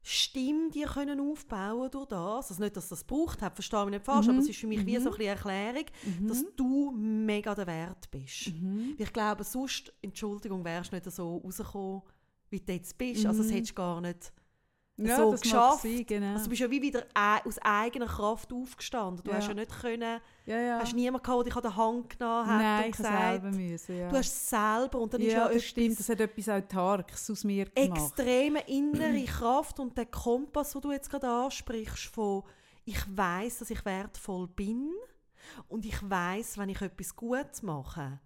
Stimme 0.02 0.70
die 0.70 0.82
können 0.84 1.20
aufbauen 1.20 1.90
durch 1.90 2.06
das. 2.06 2.50
Also 2.50 2.62
nicht, 2.62 2.76
dass 2.76 2.88
das 2.88 3.04
braucht 3.04 3.42
hat, 3.42 3.54
verstehe 3.54 3.84
mich 3.84 3.94
nicht 3.94 4.04
falsch, 4.06 4.26
Mhm. 4.26 4.32
aber 4.34 4.38
es 4.40 4.48
ist 4.48 4.58
für 4.58 4.66
mich 4.66 4.86
wie 4.86 4.96
Mhm. 4.98 5.02
so 5.02 5.10
ein 5.10 5.16
bisschen 5.18 5.36
Erklärung, 5.36 5.84
Mhm. 6.20 6.28
dass 6.28 6.44
du 6.56 6.90
mega 6.92 7.54
der 7.54 7.66
Wert 7.66 8.10
bist. 8.10 8.48
Mhm. 8.54 8.94
Ich 8.96 9.12
glaube, 9.12 9.44
sonst, 9.44 9.92
Entschuldigung, 10.00 10.64
wärst 10.64 10.92
du 10.92 10.96
nicht 10.96 11.10
so 11.10 11.36
rausgekommen, 11.38 12.02
wie 12.48 12.60
du 12.60 12.72
jetzt 12.72 12.96
bist. 12.96 13.26
Also 13.26 13.42
das 13.42 13.50
Mhm. 13.50 13.56
hättest 13.56 13.70
du 13.72 13.74
gar 13.74 14.00
nicht 14.00 14.32
Ja, 15.06 15.16
so 15.16 15.30
geschafft. 15.30 15.82
sein, 15.82 16.04
genau. 16.06 16.32
Also 16.32 16.44
du 16.44 16.50
bist 16.50 16.60
ja 16.60 16.70
wie 16.70 16.82
wieder 16.82 17.04
aus 17.44 17.58
eigener 17.60 18.06
Kraft 18.06 18.52
aufgestanden. 18.52 19.22
Du 19.24 19.30
Ja. 19.30 19.36
hast 19.36 19.48
ja 19.48 19.54
nicht 19.54 19.70
können, 19.80 20.20
ja, 20.44 20.60
ja. 20.60 20.78
hast 20.80 20.92
niemanden 20.94 21.22
gehabt, 21.22 21.38
der 21.38 21.44
dich 21.44 21.56
an 21.56 21.62
der 21.62 21.76
Hand 21.76 22.18
genommen 22.18 22.46
hat 22.48 22.62
Nein, 22.62 22.84
und 22.86 22.96
gesagt, 22.96 23.18
selber 23.42 23.56
müssen, 23.56 23.98
ja. 23.98 24.08
du 24.08 24.16
hast 24.16 24.26
es 24.26 24.50
selber 24.50 24.98
und 25.00 25.14
dann 25.14 25.20
ist 25.20 25.32
ja, 25.32 25.38
das 25.44 25.48
etwas 25.50 25.64
stimmt. 25.64 25.98
Das 26.00 26.08
hat 26.08 26.20
etwas 26.20 26.48
Autarkes 26.48 27.30
aus 27.30 27.44
mir 27.44 27.66
gemacht. 27.66 28.00
extreme 28.00 28.60
innere 28.68 29.24
Kraft 29.24 29.78
und 29.78 29.96
der 29.96 30.06
Kompass, 30.06 30.72
den 30.72 30.80
du 30.82 30.90
jetzt 30.92 31.10
gerade 31.10 31.28
ansprichst, 31.28 32.06
von 32.06 32.42
ich 32.84 32.98
weiß, 33.16 33.58
dass 33.58 33.70
ich 33.70 33.84
wertvoll 33.84 34.48
bin 34.48 34.92
und 35.68 35.84
ich 35.84 35.98
weiß, 36.10 36.58
wenn 36.58 36.70
ich 36.70 36.80
etwas 36.80 37.14
Gutes 37.14 37.62
mache, 37.62 38.18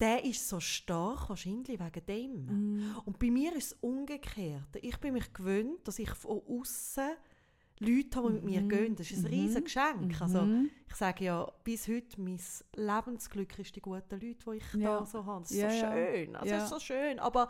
der 0.00 0.24
ist 0.24 0.48
so 0.48 0.60
stark 0.60 1.28
wahrscheinlich 1.28 1.78
wegen 1.80 2.06
dem. 2.06 2.46
Mhm. 2.46 2.96
Und 3.04 3.18
bei 3.18 3.30
mir 3.30 3.54
ist 3.54 3.72
es 3.72 3.78
umgekehrt. 3.80 4.76
Ich 4.82 4.98
bin 4.98 5.14
mich 5.14 5.32
gewöhnt, 5.32 5.86
dass 5.86 5.98
ich 5.98 6.10
von 6.10 6.40
außen 6.48 7.10
Leute 7.80 8.16
habe, 8.18 8.28
die 8.28 8.34
mit 8.34 8.44
mir 8.44 8.60
Mhm. 8.62 8.68
gehen. 8.68 8.96
Das 8.96 9.10
ist 9.10 9.18
ein 9.18 9.22
Mhm. 9.22 9.40
riesiges 9.40 9.64
Geschenk. 9.64 10.20
Also, 10.20 10.42
Mhm. 10.42 10.70
ich 10.88 10.94
sage 10.94 11.24
ja, 11.24 11.44
bis 11.64 11.88
heute, 11.88 12.20
mein 12.20 12.40
Lebensglück 12.76 13.58
ist 13.58 13.74
die 13.76 13.80
guten 13.80 14.10
Leute, 14.20 14.20
die 14.50 14.56
ich 14.56 14.74
Ja. 14.74 14.98
da 15.00 15.06
so 15.06 15.24
habe. 15.24 15.42
Das 15.42 15.50
ist 15.50 15.56
Ja, 15.58 15.70
so 15.70 15.76
schön. 15.78 16.36
Also, 16.36 16.48
Ja. 16.50 16.56
Es 16.58 16.62
ist 16.64 16.70
so 16.70 16.78
schön. 16.80 17.18
Aber 17.18 17.48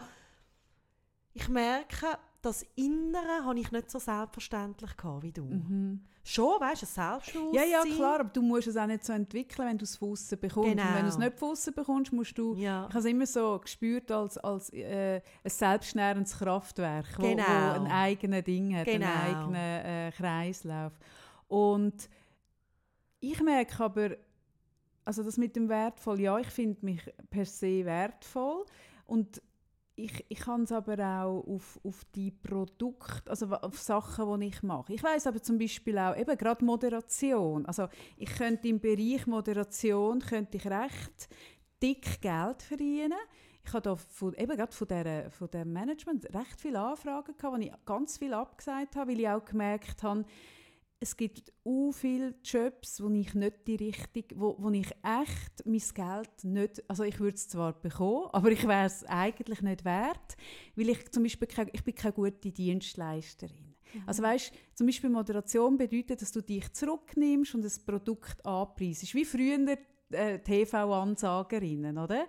ich 1.33 1.49
merke, 1.49 2.19
das 2.43 2.63
Innere 2.75 3.45
habe 3.45 3.59
ich 3.59 3.73
nicht 3.73 3.91
so 3.91 3.99
selbstverständlich 3.99 4.97
gehabt 4.97 5.23
wie 5.23 5.33
du. 5.33 5.45
Mhm. 5.45 6.05
Schon, 6.27 6.59
weißt 6.59 6.83
du, 6.83 6.87
ein 6.87 6.89
Selbstbewusstsein. 6.89 7.71
Ja, 7.71 7.85
ja, 7.85 7.95
klar, 7.97 8.21
aber 8.21 8.31
du 8.31 8.41
musst 8.41 8.67
es 8.67 8.79
auch 8.79 8.87
nicht 8.87 9.05
so 9.05 9.13
entwickeln, 9.13 9.69
wenn 9.69 9.77
du 9.77 9.85
es 9.85 9.97
von 9.97 10.17
bekommst. 10.41 10.71
Genau. 10.71 10.89
Und 10.89 10.95
wenn 10.95 11.03
du 11.03 11.09
es 11.09 11.19
nicht 11.19 11.39
von 11.39 11.55
bekommst, 11.75 12.13
musst 12.15 12.39
du... 12.39 12.55
Ja. 12.55 12.87
Ich 12.89 12.95
habe 12.95 12.99
es 13.01 13.05
immer 13.05 13.27
so 13.27 13.59
gespürt 13.59 14.11
als, 14.11 14.39
als 14.39 14.73
äh, 14.73 15.17
ein 15.45 15.51
selbstnährendes 15.51 16.39
Kraftwerk, 16.39 17.07
wo, 17.19 17.23
Genau. 17.23 17.43
wo 17.45 17.85
ein 17.85 17.87
eigenes 17.89 18.43
Ding 18.45 18.75
hat, 18.75 18.87
Genau. 18.87 19.07
einen 19.07 19.37
eigenen 19.37 19.55
äh, 19.85 20.13
Kreislauf. 20.17 20.93
Und 21.49 22.09
ich 23.21 23.43
merke 23.43 23.85
aber, 23.85 24.11
also 25.05 25.23
das 25.23 25.37
mit 25.37 25.55
dem 25.57 25.69
wertvoll, 25.69 26.21
ja, 26.21 26.39
ich 26.39 26.49
finde 26.49 26.79
mich 26.87 27.03
per 27.29 27.45
se 27.45 27.85
wertvoll 27.85 28.65
und 29.07 29.43
ich, 29.97 30.25
ich 30.29 30.39
kann 30.39 30.65
es 30.65 30.73
aber 30.73 30.99
auch 30.99 31.45
auf, 31.47 31.79
auf 31.85 32.05
die 32.15 32.31
Produkte, 32.31 33.31
also 33.31 33.47
auf 33.47 33.81
Sachen, 33.81 34.41
die 34.41 34.49
ich 34.49 34.63
mache. 34.63 34.93
Ich 34.93 35.03
weiß 35.03 35.27
aber 35.27 35.43
zum 35.43 35.59
Beispiel 35.59 35.99
auch, 35.99 36.17
eben 36.17 36.37
gerade 36.37 36.65
Moderation. 36.65 37.65
Also 37.67 37.89
ich 38.17 38.31
könnte 38.35 38.69
im 38.69 38.81
Bereich 38.81 39.27
Moderation 39.27 40.21
könnte 40.21 40.57
ich 40.57 40.67
recht 40.67 41.29
dick 41.83 42.21
Geld 42.21 42.63
verdienen. 42.63 43.19
Ich 43.65 43.73
habe 43.73 43.83
da 43.83 43.97
von, 43.97 44.35
eben 44.35 44.57
gerade 44.57 44.73
von, 44.73 44.89
der, 44.89 45.31
von 45.31 45.51
dem 45.51 45.73
Management 45.73 46.27
recht 46.35 46.61
viele 46.61 46.81
Anfragen 46.81 47.35
wo 47.41 47.57
ich 47.57 47.73
ganz 47.87 48.19
viel 48.19 48.35
abgesagt 48.35 48.97
habe, 48.97 49.13
weil 49.13 49.21
ich 49.21 49.29
auch 49.29 49.45
gemerkt 49.45 50.03
habe, 50.03 50.25
es 51.01 51.17
gibt 51.17 51.53
u 51.65 51.93
viele 51.93 52.35
Jobs, 52.43 53.03
wo 53.03 53.11
ich 53.11 53.35
nicht 53.35 53.67
die 53.67 53.77
richtig, 53.77 54.35
wo, 54.37 54.57
wo 54.59 54.71
ich 54.71 54.91
echt 55.03 55.67
mein 55.67 55.83
Geld 55.95 56.45
nicht, 56.45 56.83
also 56.89 57.03
ich 57.03 57.21
würde 57.21 57.35
es 57.35 57.49
zwar 57.49 57.73
bekommen, 57.75 58.29
aber 58.33 58.51
ich 58.51 58.67
wäre 58.67 58.87
es 58.87 59.05
eigentlich 59.05 59.61
nicht 59.61 59.85
wert, 59.85 60.37
weil 60.77 60.89
ich 60.89 61.11
zum 61.11 61.23
Beispiel 61.23 61.49
keine, 61.49 61.71
ich 61.73 61.85
bin 61.85 61.95
keine 61.95 62.15
gute 62.15 62.51
Dienstleisterin. 62.51 63.75
Also 64.07 64.23
weißt, 64.23 64.53
zum 64.75 64.87
Beispiel 64.87 65.11
Moderation 65.11 65.77
bedeutet, 65.77 66.21
dass 66.21 66.33
du 66.33 66.41
dich 66.41 66.73
zurücknimmst 66.73 67.55
und 67.55 67.63
das 67.63 67.79
Produkt 67.79 68.45
anpreisst, 68.45 69.15
wie 69.15 69.25
früher 69.25 69.77
äh, 70.11 70.39
TV-Ansagerinnen, 70.39 71.99
oder? 71.99 72.27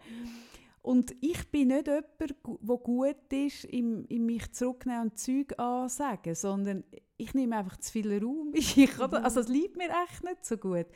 Und 0.82 1.16
ich 1.20 1.50
bin 1.50 1.70
nicht 1.70 1.88
jemand, 1.88 2.20
der 2.20 2.78
gut 2.78 3.34
ist, 3.34 3.66
im, 3.66 4.06
im 4.06 4.26
mich 4.28 4.52
zurücknehmen 4.52 5.04
und 5.04 5.18
Zeug 5.18 5.58
ansagen, 5.58 6.36
sondern 6.36 6.84
ich 7.18 7.34
nehme 7.34 7.58
einfach 7.58 7.78
zu 7.78 7.92
viel 7.92 8.24
Raum. 8.24 8.52
Ich, 8.54 9.00
oder? 9.00 9.24
Also 9.24 9.40
es 9.40 9.48
liegt 9.48 9.78
mir 9.78 9.90
echt 9.90 10.24
nicht 10.24 10.46
so 10.46 10.58
gut. 10.58 10.88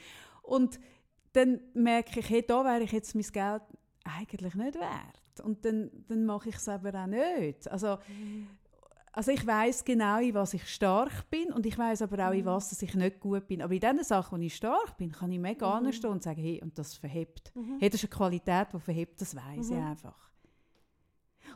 Und 0.43 0.79
dann 1.33 1.59
merke 1.73 2.19
ich, 2.19 2.29
hey, 2.29 2.43
da 2.45 2.63
wäre 2.65 2.83
ich 2.83 2.91
jetzt 2.91 3.15
mein 3.15 3.23
Geld 3.23 3.61
eigentlich 4.03 4.55
nicht 4.55 4.75
wert. 4.75 5.41
Und 5.43 5.63
dann, 5.63 5.89
dann 6.07 6.25
mache 6.25 6.49
ich 6.49 6.55
es 6.55 6.67
aber 6.67 6.93
auch 6.95 7.07
nicht. 7.07 7.69
Also, 7.69 7.97
also 9.13 9.31
ich 9.31 9.45
weiß 9.45 9.85
genau, 9.85 10.19
in 10.19 10.33
was 10.33 10.53
ich 10.53 10.67
stark 10.67 11.29
bin 11.29 11.51
und 11.53 11.65
ich 11.65 11.77
weiß 11.77 12.01
aber 12.01 12.27
auch, 12.27 12.33
in 12.33 12.45
was 12.45 12.69
dass 12.69 12.81
ich 12.81 12.93
nicht 12.95 13.19
gut 13.19 13.47
bin. 13.47 13.61
Aber 13.61 13.73
in 13.73 13.79
den 13.79 14.03
Sachen, 14.03 14.39
wo 14.39 14.43
ich 14.43 14.55
stark 14.55 14.97
bin, 14.97 15.11
kann 15.11 15.31
ich 15.31 15.39
mega 15.39 15.71
anstehen 15.71 16.11
und 16.11 16.23
sagen, 16.23 16.41
hey, 16.41 16.59
und 16.61 16.77
das 16.77 16.95
verhebt. 16.95 17.53
Hey, 17.79 17.89
das 17.89 18.03
ist 18.03 18.11
eine 18.11 18.17
Qualität, 18.17 18.67
die 18.73 18.79
verhebt, 18.79 19.21
das 19.21 19.35
weiß 19.35 19.69
ich 19.69 19.77
einfach. 19.77 20.28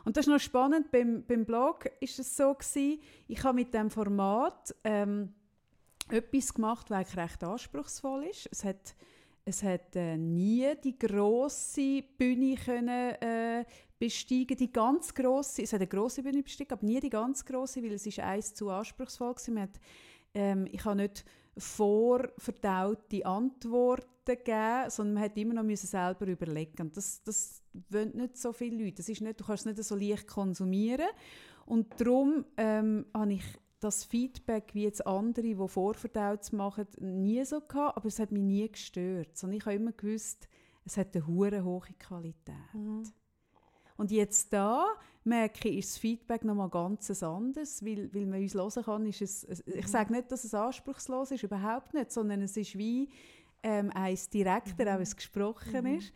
Und 0.04 0.16
das 0.16 0.26
ist 0.26 0.32
noch 0.32 0.40
spannend, 0.40 0.90
beim, 0.90 1.24
beim 1.26 1.44
Blog 1.44 1.90
ist 2.00 2.18
es 2.18 2.36
so 2.36 2.54
gewesen, 2.54 3.00
ich 3.26 3.42
habe 3.42 3.54
mit 3.54 3.72
dem 3.72 3.90
Format 3.90 4.74
ähm, 4.84 5.32
etwas 6.10 6.52
gemacht, 6.52 6.90
was 6.90 7.16
recht 7.16 7.42
anspruchsvoll 7.42 8.24
ist. 8.24 8.48
Es 8.52 8.64
hat, 8.64 8.94
es 9.44 9.62
hat 9.62 9.96
äh, 9.96 10.16
nie 10.16 10.74
die 10.82 10.98
grosse 10.98 12.02
Bühne 12.02 12.56
können, 12.56 13.14
äh, 13.20 13.64
besteigen, 13.98 14.56
die 14.56 14.72
ganz 14.72 15.14
grosse, 15.14 15.62
es 15.62 15.72
hat 15.72 15.80
eine 15.80 15.88
grosse 15.88 16.22
Bühne 16.22 16.42
bestiegen, 16.42 16.72
aber 16.72 16.84
nie 16.84 17.00
die 17.00 17.10
ganz 17.10 17.44
grosse, 17.44 17.82
weil 17.82 17.92
es 17.92 18.06
ist 18.06 18.20
eins 18.20 18.52
zu 18.52 18.68
anspruchsvoll. 18.68 19.34
Man 19.48 19.62
hat, 19.62 19.80
ähm, 20.34 20.66
ich 20.70 20.84
habe 20.84 20.96
nicht 20.96 21.24
vorverdaute 21.56 23.24
Antworten 23.24 24.08
gegeben, 24.24 24.90
sondern 24.90 25.14
man 25.14 25.22
hat 25.24 25.36
immer 25.36 25.54
noch 25.54 25.62
müssen 25.62 25.86
selber 25.86 26.26
überlegen. 26.26 26.90
Das, 26.92 27.22
das 27.22 27.62
wollen 27.90 28.16
nicht 28.16 28.36
so 28.36 28.52
viele 28.52 28.82
Leute. 28.82 28.96
Das 28.96 29.08
ist 29.08 29.20
nicht, 29.20 29.40
du 29.40 29.44
kannst 29.44 29.66
es 29.66 29.76
nicht 29.76 29.84
so 29.84 29.96
leicht 29.96 30.26
konsumieren. 30.26 31.08
Und 31.66 32.00
darum 32.00 32.44
ähm, 32.56 33.06
habe 33.14 33.34
ich 33.34 33.44
das 33.80 34.04
Feedback, 34.04 34.70
wie 34.72 34.84
jetzt 34.84 35.06
andere, 35.06 35.46
die 35.54 35.68
vorverdaut 35.68 36.52
machen, 36.52 36.86
nie 37.00 37.44
so 37.44 37.60
gehabt, 37.60 37.96
aber 37.96 38.06
es 38.06 38.18
hat 38.18 38.32
mich 38.32 38.42
nie 38.42 38.68
gestört. 38.68 39.36
Sondern 39.36 39.58
ich 39.58 39.66
habe 39.66 39.76
immer 39.76 39.92
gewusst, 39.92 40.48
es 40.84 40.96
hat 40.96 41.14
eine 41.14 41.26
hohe 41.26 41.80
Qualität. 41.98 42.54
Und 43.96 44.10
jetzt 44.10 44.52
da 44.52 44.86
merke 45.24 45.68
ich, 45.68 45.78
ist 45.78 45.92
das 45.92 45.98
Feedback 45.98 46.44
nochmal 46.44 46.68
ganz 46.68 47.22
anderes, 47.22 47.84
weil, 47.84 48.12
weil 48.14 48.26
man 48.26 48.42
uns 48.42 48.54
hören 48.54 48.84
kann. 48.84 49.06
Ist 49.06 49.22
es, 49.22 49.46
ich 49.66 49.88
sage 49.88 50.12
nicht, 50.12 50.30
dass 50.30 50.44
es 50.44 50.54
anspruchslos 50.54 51.30
ist, 51.30 51.42
überhaupt 51.42 51.94
nicht, 51.94 52.12
sondern 52.12 52.42
es 52.42 52.56
ist 52.56 52.76
wie 52.76 53.08
ähm, 53.62 53.90
eins 53.90 54.28
direkter, 54.28 54.84
auch 54.84 54.96
wenn 54.96 55.02
es 55.02 55.16
gesprochen 55.16 55.86
ist. 55.86 56.12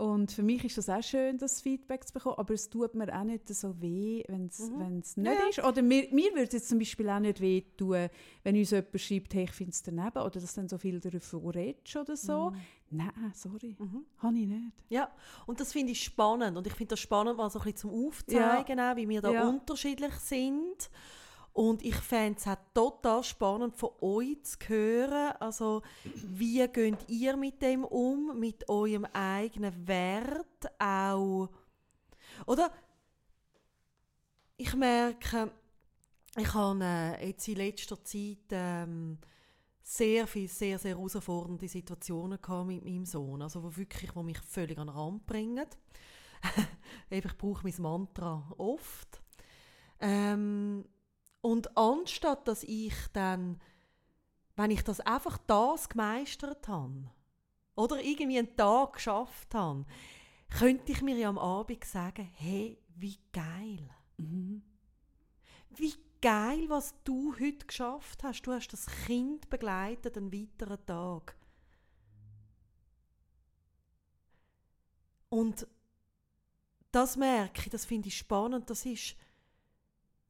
Und 0.00 0.32
für 0.32 0.42
mich 0.42 0.64
ist 0.64 0.78
das 0.78 0.88
auch 0.88 1.02
schön, 1.02 1.36
das 1.36 1.60
Feedback 1.60 2.06
zu 2.08 2.14
bekommen, 2.14 2.36
aber 2.38 2.54
es 2.54 2.70
tut 2.70 2.94
mir 2.94 3.14
auch 3.14 3.22
nicht 3.22 3.46
so 3.48 3.78
weh, 3.82 4.22
wenn 4.28 4.46
es 4.46 5.16
nicht 5.16 5.26
Ja. 5.26 5.48
ist. 5.48 5.58
Oder 5.62 5.82
mir, 5.82 6.08
mir 6.10 6.30
würde 6.32 6.44
es 6.44 6.52
jetzt 6.54 6.68
zum 6.70 6.78
Beispiel 6.78 7.10
auch 7.10 7.18
nicht 7.20 7.38
weh 7.40 7.60
tun, 7.76 8.08
wenn 8.42 8.56
uns 8.56 8.70
jemand 8.70 8.98
schreibt, 8.98 9.34
hey, 9.34 9.44
ich 9.44 9.50
finde 9.52 9.72
es 9.72 9.82
daneben, 9.82 10.16
oder 10.18 10.40
dass 10.40 10.54
dann 10.54 10.68
so 10.70 10.78
viel 10.78 11.00
davon 11.00 11.50
redest 11.50 11.94
oder 11.96 12.16
so. 12.16 12.52
Nein, 12.88 13.12
sorry, 13.34 13.76
habe 14.18 14.38
ich 14.38 14.46
nicht. 14.46 14.72
Ja, 14.88 15.10
und 15.46 15.60
das 15.60 15.72
finde 15.72 15.92
ich 15.92 16.02
spannend. 16.02 16.56
Und 16.56 16.66
ich 16.66 16.72
finde 16.72 16.92
das 16.92 17.00
spannend, 17.00 17.36
mal 17.36 17.50
so 17.50 17.58
ein 17.58 17.64
bisschen 17.64 17.90
zum 17.90 18.06
Aufzeigen, 18.06 18.80
auch, 18.80 18.96
wie 18.96 19.06
wir 19.08 19.20
da 19.20 19.30
Ja. 19.32 19.48
unterschiedlich 19.48 20.14
sind. 20.14 20.90
Und 21.52 21.84
ich 21.84 21.96
fände 21.96 22.38
es 22.38 22.46
auch 22.46 22.56
total 22.72 23.24
spannend 23.24 23.76
von 23.76 23.90
euch 24.00 24.42
zu 24.44 24.56
hören. 24.68 25.36
Also, 25.40 25.82
wie 26.04 26.66
geht 26.68 27.08
ihr 27.08 27.36
mit 27.36 27.60
dem 27.60 27.84
um, 27.84 28.38
mit 28.38 28.68
eurem 28.68 29.04
eigenen 29.06 29.86
Wert 29.86 30.70
auch? 30.78 31.48
Oder? 32.46 32.70
Ich 34.56 34.74
merke, 34.74 35.50
ich 36.36 36.54
habe 36.54 36.84
äh, 36.84 37.28
jetzt 37.28 37.48
in 37.48 37.56
letzter 37.56 38.02
Zeit 38.04 38.38
ähm, 38.50 39.18
sehr 39.82 40.26
viele, 40.26 40.48
sehr, 40.48 40.78
sehr 40.78 40.94
herausfordernde 40.94 41.66
Situationen 41.66 42.40
gehabt 42.40 42.68
mit 42.68 42.84
meinem 42.84 43.06
Sohn. 43.06 43.42
Also, 43.42 43.62
wo 43.64 43.76
wirklich, 43.76 44.14
wo 44.14 44.22
mich 44.22 44.38
völlig 44.38 44.78
an 44.78 44.86
den 44.86 44.96
Rand 44.96 45.26
bringen. 45.26 45.66
Ich 47.10 47.36
brauche 47.36 47.64
mein 47.64 47.74
Mantra 47.82 48.52
oft. 48.56 49.20
Ähm, 49.98 50.84
und 51.40 51.76
anstatt 51.76 52.46
dass 52.46 52.62
ich 52.64 52.94
dann, 53.12 53.60
wenn 54.56 54.70
ich 54.70 54.82
das 54.82 55.00
einfach 55.00 55.38
das 55.46 55.88
gemeistert 55.88 56.68
habe, 56.68 57.10
oder 57.76 58.02
irgendwie 58.02 58.38
einen 58.38 58.56
Tag 58.56 58.94
geschafft 58.94 59.54
habe, 59.54 59.86
könnte 60.50 60.92
ich 60.92 61.02
mir 61.02 61.16
ja 61.16 61.28
am 61.28 61.38
Abend 61.38 61.84
sagen, 61.84 62.28
hey, 62.36 62.78
wie 62.96 63.18
geil. 63.32 63.88
Wie 65.70 65.94
geil, 66.20 66.68
was 66.68 66.94
du 67.04 67.34
heute 67.40 67.66
geschafft 67.66 68.22
hast. 68.22 68.42
Du 68.42 68.52
hast 68.52 68.68
das 68.68 68.86
Kind 69.06 69.48
begleitet 69.48 70.16
einen 70.16 70.32
weiteren 70.32 70.84
Tag. 70.84 71.36
Und 75.30 75.66
das 76.90 77.16
merke 77.16 77.62
ich, 77.62 77.70
das 77.70 77.86
finde 77.86 78.08
ich 78.08 78.18
spannend, 78.18 78.68
das 78.68 78.84
ist 78.84 79.16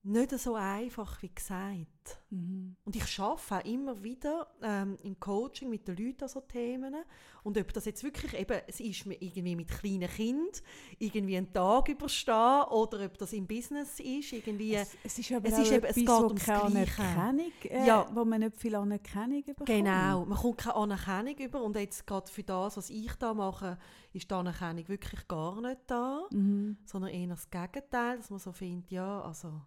nicht 0.03 0.31
so 0.39 0.55
einfach, 0.55 1.21
wie 1.23 1.31
gesagt. 1.35 2.21
Mhm. 2.31 2.75
Und 2.85 2.97
ich 2.97 3.19
arbeite 3.21 3.57
auch 3.57 3.65
immer 3.71 4.03
wieder 4.03 4.47
ähm, 4.63 4.97
im 5.03 5.21
Coaching 5.21 5.69
mit 5.69 5.87
den 5.87 5.97
Leuten 5.97 6.23
an 6.23 6.29
so 6.29 6.41
Themen. 6.41 6.95
Und 7.43 7.59
ob 7.59 7.73
das 7.75 7.85
jetzt 7.85 8.03
wirklich 8.03 8.33
eben, 8.35 8.61
es 8.67 8.81
ist 8.81 9.05
mir 9.05 9.21
irgendwie 9.21 9.57
mit 9.57 9.69
kleinen 9.69 10.09
Kind 10.09 10.63
irgendwie 10.99 11.37
einen 11.37 11.53
Tag 11.53 11.89
überstehen 11.91 12.63
oder 12.71 13.05
ob 13.05 13.19
das 13.19 13.33
im 13.35 13.47
Business 13.47 14.01
ist, 14.01 14.33
irgendwie... 14.33 14.75
Es, 14.75 14.97
es 15.05 15.19
ist 15.19 15.33
aber 15.33 15.49
Es 15.49 15.55
auch 15.55 15.59
ist 15.61 15.73
eben- 15.73 15.77
etwas, 15.85 15.91
es 15.91 15.95
geht 15.97 16.09
wo 16.09 16.27
ums 16.27 16.45
keine 16.45 16.71
Gleiche. 16.71 17.03
Anerkennung, 17.03 17.53
äh, 17.65 17.87
Ja. 17.87 18.09
wo 18.15 18.25
man 18.25 18.41
nicht 18.41 18.57
viel 18.57 18.75
Anerkennung 18.75 19.45
bekommt. 19.45 19.67
Genau, 19.69 20.25
man 20.25 20.39
kommt 20.39 20.59
keine 20.59 20.75
Anerkennung 20.77 21.37
über 21.39 21.63
und 21.63 21.77
jetzt 21.77 22.07
gerade 22.07 22.31
für 22.31 22.43
das, 22.43 22.77
was 22.79 22.89
ich 22.91 23.13
da 23.17 23.35
mache, 23.35 23.79
ist 24.15 24.31
die 24.31 24.35
Anerkennung 24.35 24.89
wirklich 24.89 25.29
gar 25.29 25.61
nicht 25.61 25.81
da, 25.87 26.23
Mhm. 26.31 26.79
sondern 26.87 27.11
eher 27.11 27.29
das 27.29 27.51
Gegenteil, 27.51 28.17
dass 28.17 28.31
man 28.31 28.39
so 28.39 28.53
findet, 28.53 28.91
ja, 28.91 29.21
also... 29.23 29.61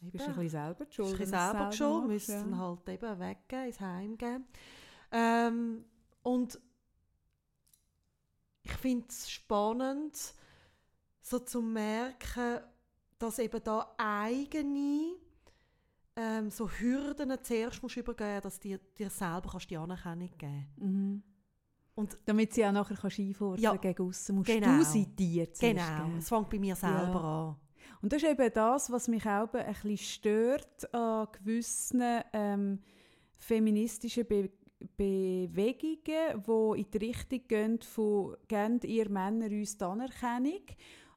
Du 0.00 0.10
bist 0.10 0.26
ein 0.26 0.34
bisschen 0.34 0.48
selber 0.48 0.84
die 0.86 0.94
schuld. 0.94 1.08
Schuld, 1.08 1.20
du 1.20 1.24
es 1.24 1.30
selber 1.30 1.58
machst, 1.58 1.80
müssen 2.06 2.30
ja. 2.30 2.40
dann 2.40 2.58
halt 2.58 2.88
eben 2.88 3.18
weggeben, 3.20 3.66
ins 3.66 3.80
Heim 3.80 4.16
geben. 4.16 4.44
Ähm, 5.12 5.84
und 6.22 6.60
ich 8.62 8.72
finde 8.72 9.06
es 9.08 9.30
spannend, 9.30 10.34
so 11.20 11.38
zu 11.38 11.60
merken, 11.60 12.60
dass 13.18 13.38
eben 13.38 13.62
da 13.62 13.94
eigene 13.98 15.16
ähm, 16.16 16.50
so 16.50 16.68
Hürden 16.68 17.32
zuerst 17.42 17.82
musst 17.82 17.96
übergehen, 17.96 18.40
dass 18.40 18.58
dir, 18.58 18.78
dir 18.78 19.10
selber 19.10 19.50
kannst 19.50 19.70
die 19.70 19.76
Anerkennung 19.76 20.30
geben 20.36 20.66
Mhm. 20.76 21.22
Und 21.94 22.16
Damit 22.24 22.54
sie 22.54 22.64
auch 22.64 22.72
nachher 22.72 22.96
kannst 22.96 23.18
einfordern 23.18 23.60
Ja, 23.60 23.76
gegen 23.76 24.08
aussen, 24.08 24.36
musst 24.36 24.46
genau. 24.46 24.78
du 24.78 24.84
sie 24.84 25.06
dir 25.06 25.52
zuerst 25.52 25.60
Genau, 25.60 26.16
es 26.16 26.28
fängt 26.28 26.48
bei 26.48 26.58
mir 26.58 26.74
selber 26.74 27.24
an. 27.24 27.56
Und 28.02 28.12
das 28.12 28.22
ist 28.22 28.28
eben 28.30 28.52
das, 28.52 28.90
was 28.90 29.08
mich 29.08 29.26
auch 29.26 29.52
ein 29.52 29.66
bisschen 29.74 29.96
stört 29.98 30.94
an 30.94 31.28
gewissen 31.32 32.02
ähm, 32.32 32.78
feministischen 33.36 34.26
Be 34.26 34.50
Bewegungen, 34.96 36.00
die 36.06 36.80
in 36.80 36.90
die 36.90 36.96
Richtung 36.96 37.40
gehen 37.46 37.82
von 37.82 38.34
«Gebt 38.48 38.84
ihr 38.84 39.10
Männer 39.10 39.46
uns 39.50 39.76
die 39.76 39.84
Anerkennung?» 39.84 40.62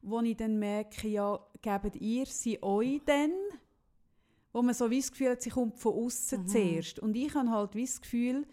wo 0.03 0.19
ich 0.19 0.36
dann 0.36 0.59
merke, 0.59 1.07
ja, 1.07 1.39
gebt 1.61 1.95
ihr 1.95 2.25
sie 2.25 2.61
euch 2.61 3.01
dann? 3.05 3.31
Wo 4.51 4.61
man 4.61 4.73
so 4.73 4.89
wie 4.89 4.99
das 4.99 5.11
Gefühl 5.11 5.29
hat, 5.29 5.41
sie 5.41 5.49
kommt 5.49 5.79
von 5.79 5.93
außen 5.93 6.41
Mhm. 6.41 6.47
zuerst. 6.47 6.99
Und 6.99 7.15
ich 7.15 7.34
habe 7.34 7.49
halt 7.49 7.73
wie 7.73 7.86
das 7.86 8.01
Gefühl, 8.01 8.45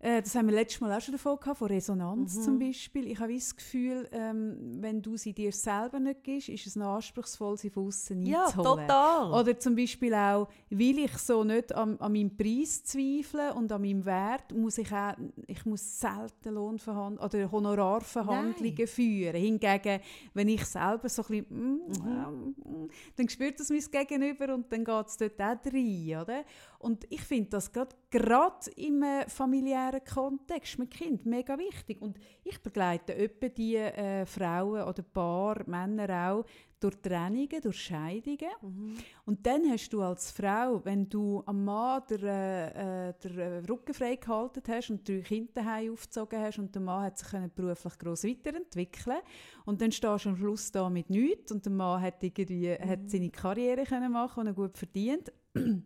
äh, 0.00 0.22
das 0.22 0.34
haben 0.34 0.46
wir 0.48 0.54
letztes 0.54 0.80
Mal 0.80 0.96
auch 0.96 1.00
schon 1.00 1.12
davon 1.12 1.38
gehabt, 1.40 1.58
von 1.58 1.68
Resonanz 1.68 2.36
Mhm. 2.36 2.42
zum 2.42 2.58
Beispiel. 2.58 3.06
Ich 3.10 3.18
habe 3.18 3.34
das 3.34 3.56
Gefühl, 3.56 4.08
ähm, 4.12 4.76
wenn 4.80 5.02
du 5.02 5.16
sie 5.16 5.32
dir 5.32 5.50
selber 5.52 5.98
nicht 5.98 6.22
gibst, 6.24 6.48
ist 6.48 6.66
es 6.66 6.76
noch 6.76 6.94
anspruchsvoll, 6.96 7.56
sie 7.58 7.70
von 7.70 7.86
außen 7.88 8.22
Ja, 8.22 8.44
einzuholen. 8.46 8.86
total. 8.86 9.32
Oder 9.40 9.58
zum 9.58 9.74
Beispiel 9.74 10.14
auch, 10.14 10.48
weil 10.70 10.98
ich 10.98 11.18
so 11.18 11.42
nicht 11.44 11.74
an, 11.74 11.98
an 11.98 12.12
meinem 12.12 12.36
Preis 12.36 12.84
zweifle 12.84 13.54
und 13.54 13.72
an 13.72 13.82
meinem 13.82 14.04
Wert, 14.04 14.52
muss 14.54 14.78
ich 14.78 14.92
auch, 14.92 15.14
ich 15.46 15.64
muss 15.66 15.98
selten 16.00 16.54
Lohnverhandlungen 16.54 17.18
oder 17.18 17.50
Honorarverhandlungen 17.50 18.74
Nein. 18.76 18.86
führen. 18.86 19.34
Hingegen, 19.36 20.00
wenn 20.34 20.48
ich 20.48 20.64
selber 20.64 21.08
so 21.08 21.22
ein 21.22 21.44
bisschen, 21.44 21.76
mm, 21.76 21.80
ähm, 22.06 22.54
mm, 22.64 22.88
dann 23.16 23.28
spürt 23.28 23.58
das 23.60 23.70
mein 23.70 23.80
Gegenüber 23.90 24.54
und 24.54 24.70
dann 24.72 24.84
geht 24.84 25.06
es 25.08 25.16
dort 25.16 25.40
auch 25.40 25.72
rein, 25.72 26.18
oder? 26.22 26.44
Und 26.78 27.04
ich 27.10 27.20
finde 27.22 27.50
das 27.50 27.72
gerade 27.72 27.96
gerade 28.10 28.70
im 28.76 29.02
äh, 29.02 29.28
familiären 29.28 29.87
Kontext 30.00 30.78
mit 30.78 30.90
Kind 30.90 31.26
mega 31.26 31.58
wichtig. 31.58 32.00
Und 32.00 32.18
ich 32.44 32.60
begleite 32.60 33.14
etwa 33.14 33.48
die 33.48 33.76
äh, 33.76 34.26
Frauen 34.26 34.82
oder 34.82 35.02
Paar, 35.02 35.62
Männer 35.66 36.30
auch, 36.30 36.44
durch 36.80 36.96
Trennungen, 36.96 37.60
durch 37.60 37.80
Scheidungen. 37.80 38.50
Mhm. 38.62 38.96
Und 39.24 39.44
dann 39.46 39.68
hast 39.70 39.92
du 39.92 40.00
als 40.02 40.30
Frau, 40.30 40.84
wenn 40.84 41.08
du 41.08 41.42
am 41.46 41.64
Mann 41.64 42.02
den, 42.08 42.24
äh, 42.24 43.08
äh, 43.08 43.14
den 43.22 43.64
Rücken 43.66 43.94
frei 43.94 44.16
gehalten 44.16 44.62
hast 44.68 44.90
und 44.90 45.08
drei 45.08 45.20
Kinder 45.20 45.52
daheim 45.54 45.92
aufgezogen 45.92 46.40
hast 46.40 46.58
und 46.58 46.74
der 46.74 46.82
Mann 46.82 47.04
hat 47.04 47.18
sich 47.18 47.30
beruflich 47.54 47.98
gross 47.98 48.24
weiterentwickeln 48.24 49.18
und 49.64 49.80
dann 49.80 49.92
stehst 49.92 50.24
du 50.24 50.28
am 50.28 50.36
Schluss 50.36 50.70
da 50.70 50.88
mit 50.88 51.10
nichts 51.10 51.50
und 51.50 51.64
der 51.64 51.72
Mann 51.72 52.00
hat, 52.00 52.22
irgendwie, 52.22 52.72
hat 52.72 53.10
seine 53.10 53.30
Karriere 53.30 53.84
können 53.84 54.12
machen 54.12 54.40
und 54.40 54.46
er 54.46 54.54
gut 54.54 54.78
verdient, 54.78 55.32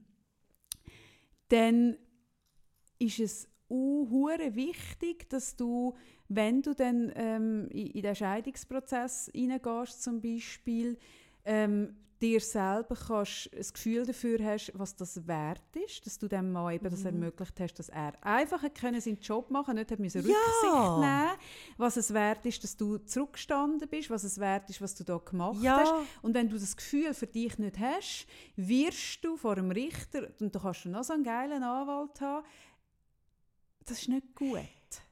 dann 1.49 1.97
ist 2.99 3.19
es 3.19 3.49
hure 4.11 4.55
wichtig, 4.55 5.29
dass 5.31 5.57
du, 5.57 5.95
wenn 6.29 6.63
du 6.63 6.75
dann 6.75 7.13
ähm, 7.15 7.69
in, 7.71 7.89
in 7.89 8.03
den 8.03 8.15
Scheidungsprozess 8.15 9.31
hineingehst 9.35 10.03
zum 10.03 10.21
Beispiel, 10.21 10.99
ähm, 11.45 11.97
dir 12.21 12.39
selber 12.41 12.95
kannst, 12.95 13.51
ein 13.53 13.67
Gefühl 13.75 14.07
dafür 14.07 14.39
hast, 14.45 14.71
was 14.77 14.95
das 14.95 15.27
wert 15.27 15.61
ist, 15.85 16.07
dass 16.07 16.21
du 16.21 16.29
dem 16.29 16.53
Mann 16.53 16.73
eben 16.73 16.89
das 16.89 17.01
Mhm. 17.01 17.07
ermöglicht 17.07 17.59
hast, 17.59 17.75
dass 17.81 17.89
er 17.89 18.13
einfach 18.25 18.63
können 18.75 19.01
seinen 19.01 19.19
Job 19.19 19.51
machen 19.51 19.75
nicht 19.75 19.91
hat 19.91 19.99
müssen 19.99 20.25
Ja. 20.25 20.29
Rücksicht 20.29 20.99
nehmen 20.99 21.31
was 21.79 21.97
es 21.97 22.15
wert 22.15 22.47
ist, 22.47 22.63
dass 22.63 22.77
du 22.77 22.99
zurückgestanden 22.99 23.89
bist, 23.89 24.09
was 24.09 24.23
es 24.23 24.39
wert 24.39 24.71
ist, 24.71 24.81
was 24.81 24.95
du 24.95 25.03
da 25.03 25.17
gemacht 25.19 25.57
hast. 25.57 25.65
Ja, 25.65 26.05
Und 26.23 26.35
wenn 26.35 26.49
du 26.49 26.59
das 26.61 26.77
Gefühl 26.77 27.13
für 27.13 27.27
dich 27.27 27.59
nicht 27.59 27.77
hast, 27.81 28.29
wirst 28.55 29.25
du 29.25 29.37
vor 29.37 29.57
dem 29.57 29.73
Richter, 29.73 30.29
und 30.41 30.55
da 30.55 30.61
kannst 30.61 30.85
du 30.85 30.91
noch 30.91 31.03
so 31.03 31.15
einen 31.15 31.25
geilen 31.25 31.65
Anwalt 31.65 32.21
haben, 32.21 32.47
das 33.85 34.03
ist 34.03 34.09
nicht 34.09 34.35
gut. 34.35 34.61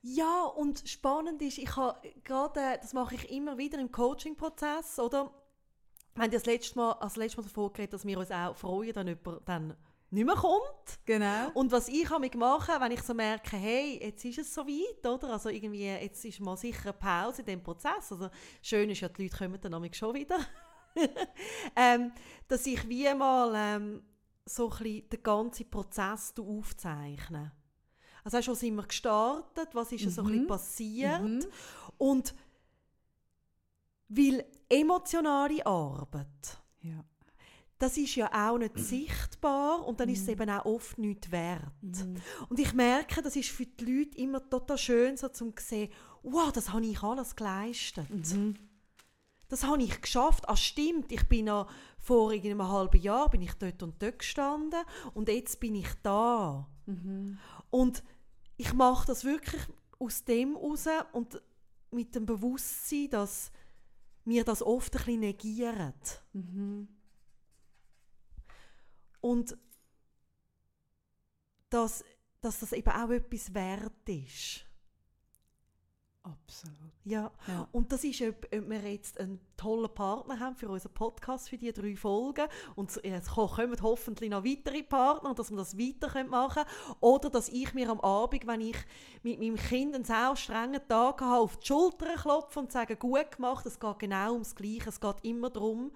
Ja, 0.02 0.44
und 0.44 0.82
spannend 0.86 1.40
ist, 1.42 1.58
ich 1.58 1.76
habe 1.76 2.00
gerade, 2.24 2.78
das 2.80 2.92
mache 2.92 3.14
ich 3.14 3.30
immer 3.30 3.58
wieder 3.58 3.78
im 3.78 3.90
Coaching-Prozess, 3.90 4.98
oder? 4.98 5.30
Wir 6.14 6.24
haben 6.24 6.30
das 6.30 6.46
letzte 6.46 6.78
Mal, 6.78 6.92
als 6.92 7.16
letztes 7.16 7.38
Mal 7.38 7.42
davon 7.44 7.72
geredet, 7.72 7.94
dass 7.94 8.04
wir 8.04 8.18
uns 8.18 8.30
auch 8.30 8.56
freuen, 8.56 8.94
wenn 8.94 9.08
jemand 9.08 9.48
dann 9.48 9.76
nicht 10.10 10.26
mehr 10.26 10.34
kommt. 10.34 10.98
Genau. 11.06 11.50
Und 11.54 11.70
was 11.70 11.88
ich 11.88 12.08
habe 12.10 12.28
mache, 12.36 12.80
wenn 12.80 12.92
ich 12.92 13.02
so 13.02 13.14
merke, 13.14 13.56
hey, 13.56 14.00
jetzt 14.02 14.24
ist 14.24 14.38
es 14.38 14.54
soweit, 14.54 15.06
oder? 15.06 15.32
Also 15.32 15.48
irgendwie, 15.48 15.86
jetzt 15.86 16.24
ist 16.24 16.40
mal 16.40 16.56
sicher 16.56 16.90
eine 16.90 16.92
Pause 16.94 17.42
in 17.42 17.46
dem 17.46 17.62
Prozess. 17.62 18.10
Also 18.10 18.28
schön 18.60 18.90
ist 18.90 19.00
ja, 19.00 19.08
die 19.08 19.22
Leute 19.22 19.36
kommen 19.36 19.60
dann 19.60 19.72
nämlich 19.72 19.96
schon 19.96 20.14
wieder. 20.14 20.38
ähm, 21.76 22.12
dass 22.48 22.66
ich 22.66 22.88
wie 22.88 23.14
mal 23.14 23.52
ähm, 23.54 24.02
so 24.44 24.68
ein 24.70 24.78
bisschen 24.78 25.08
den 25.10 25.22
ganzen 25.22 25.70
Prozess 25.70 26.34
aufzeichne. 26.36 27.52
Also 28.24 28.38
hast 28.38 28.46
du, 28.48 28.50
wo 28.52 28.54
sind 28.54 28.74
wir 28.76 28.82
gestartet, 28.84 29.68
was 29.74 29.92
ist 29.92 30.10
so 30.14 30.22
ein 30.22 30.26
bisschen 30.28 30.42
Mhm. 30.44 30.46
passiert 30.48 31.22
Mhm. 31.22 31.44
und 31.98 32.34
weil 34.08 34.44
emotionale 34.68 35.64
Arbeit, 35.64 36.58
Ja. 36.82 37.04
das 37.78 37.96
ist 37.96 38.14
ja 38.16 38.30
auch 38.50 38.58
nicht 38.58 38.76
sichtbar 38.78 39.86
und 39.86 40.00
dann 40.00 40.08
ist 40.08 40.20
es 40.22 40.26
Mhm. 40.26 40.32
eben 40.32 40.50
auch 40.50 40.64
oft 40.64 40.98
nicht 40.98 41.30
wert. 41.30 41.62
Mhm. 41.82 42.16
Und 42.48 42.58
ich 42.58 42.72
merke, 42.74 43.22
das 43.22 43.36
ist 43.36 43.50
für 43.50 43.66
die 43.66 43.84
Leute 43.84 44.18
immer 44.18 44.48
total 44.48 44.78
schön, 44.78 45.16
so 45.16 45.28
zu 45.28 45.52
sehen, 45.58 45.90
wow, 46.22 46.50
das 46.52 46.72
habe 46.72 46.84
ich 46.84 47.02
alles 47.02 47.36
geleistet. 47.36 48.10
Mhm. 48.10 48.54
Das 49.48 49.64
habe 49.64 49.82
ich 49.82 50.00
geschafft. 50.00 50.48
Ah, 50.48 50.56
stimmt, 50.56 51.10
ich 51.10 51.28
bin 51.28 51.46
noch 51.46 51.68
vor 51.98 52.30
einem 52.30 52.62
halben 52.68 53.00
Jahr 53.00 53.28
bin 53.30 53.42
ich 53.42 53.52
dort 53.54 53.82
und 53.82 54.00
dort 54.00 54.20
gestanden 54.20 54.80
und 55.12 55.28
jetzt 55.28 55.58
bin 55.58 55.74
ich 55.74 55.88
da. 56.02 56.68
Mhm. 56.86 57.38
Und 57.70 58.02
ich 58.56 58.72
mache 58.72 59.06
das 59.06 59.24
wirklich 59.24 59.62
aus 59.98 60.24
dem 60.24 60.56
raus 60.56 60.86
und 61.12 61.40
mit 61.90 62.14
dem 62.14 62.26
Bewusstsein, 62.26 63.10
dass 63.10 63.50
mir 64.24 64.44
das 64.44 64.62
oft 64.62 64.94
ein 64.94 64.98
bisschen 64.98 65.20
negieren. 65.20 65.94
Mhm. 66.32 66.88
Und 69.20 69.56
dass, 71.68 72.04
dass 72.40 72.60
das 72.60 72.72
eben 72.72 72.90
auch 72.90 73.10
etwas 73.10 73.54
wert 73.54 74.08
ist. 74.08 74.64
Absolut. 76.22 76.76
Ja. 77.04 77.32
Ja. 77.48 77.66
Und 77.72 77.90
das 77.92 78.04
ist, 78.04 78.20
ob, 78.20 78.44
ob 78.54 78.68
wir 78.68 78.80
jetzt 78.92 79.18
einen 79.18 79.40
tollen 79.56 79.92
Partner 79.94 80.38
haben 80.38 80.54
für 80.54 80.68
unseren 80.68 80.92
Podcast, 80.92 81.48
für 81.48 81.56
die 81.56 81.72
drei 81.72 81.96
Folgen. 81.96 82.46
Und 82.76 83.00
ko- 83.34 83.46
kommen 83.46 83.80
hoffentlich 83.82 84.28
noch 84.28 84.44
weitere 84.44 84.82
Partner, 84.82 85.34
dass 85.34 85.50
wir 85.50 85.56
das 85.56 85.78
weiter 85.78 86.22
machen 86.24 86.64
können. 86.64 86.96
Oder 87.00 87.30
dass 87.30 87.48
ich 87.48 87.72
mir 87.72 87.88
am 87.88 88.00
Abend, 88.00 88.46
wenn 88.46 88.60
ich 88.60 88.76
mit 89.22 89.38
meinem 89.40 89.56
Kind 89.56 89.94
einen 89.94 90.04
sehr 90.04 90.36
strengen 90.36 90.86
Tag 90.86 91.22
habe, 91.22 91.40
auf 91.40 91.56
die 91.56 91.66
Schulter 91.68 92.14
klopfe 92.16 92.60
und 92.60 92.70
sage, 92.70 92.96
gut 92.96 93.30
gemacht, 93.36 93.64
es 93.64 93.80
geht 93.80 93.98
genau 93.98 94.34
ums 94.34 94.54
Gleiche. 94.54 94.90
Es 94.90 95.00
geht 95.00 95.16
immer 95.24 95.48
darum, 95.48 95.90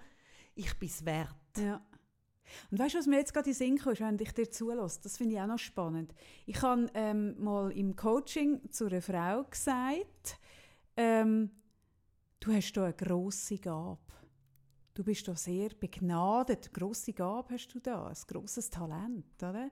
ich 0.55 0.73
bin 0.79 0.89
es 0.89 1.05
wert. 1.05 1.35
Ja. 1.57 1.81
Und 2.71 2.79
weißt 2.79 2.95
du, 2.95 2.99
was 2.99 3.07
mir 3.07 3.17
jetzt 3.17 3.33
gerade 3.33 3.49
in 3.49 3.55
Sinn 3.55 3.77
kam, 3.77 3.93
ist, 3.93 4.01
wenn 4.01 4.19
ich 4.19 4.31
dir 4.31 4.49
zulasse, 4.49 4.99
das 5.03 5.17
finde 5.17 5.35
ich 5.35 5.41
auch 5.41 5.47
noch 5.47 5.59
spannend. 5.59 6.13
Ich 6.45 6.61
habe 6.61 6.87
ähm, 6.93 7.35
mal 7.43 7.71
im 7.71 7.95
Coaching 7.95 8.69
zu 8.71 8.85
einer 8.85 9.01
Frau 9.01 9.43
gesagt, 9.43 10.39
ähm, 10.97 11.51
du 12.39 12.53
hast 12.53 12.73
da 12.73 12.85
eine 12.85 12.93
grosse 12.93 13.57
Gabe. 13.57 13.99
Du 14.93 15.03
bist 15.03 15.27
da 15.27 15.35
sehr 15.35 15.69
begnadet. 15.69 16.73
Grosse 16.73 17.13
Gabe 17.13 17.53
hast 17.53 17.67
du 17.73 17.79
da, 17.79 18.07
ein 18.07 18.15
grosses 18.27 18.69
Talent. 18.69 19.43
Oder? 19.43 19.69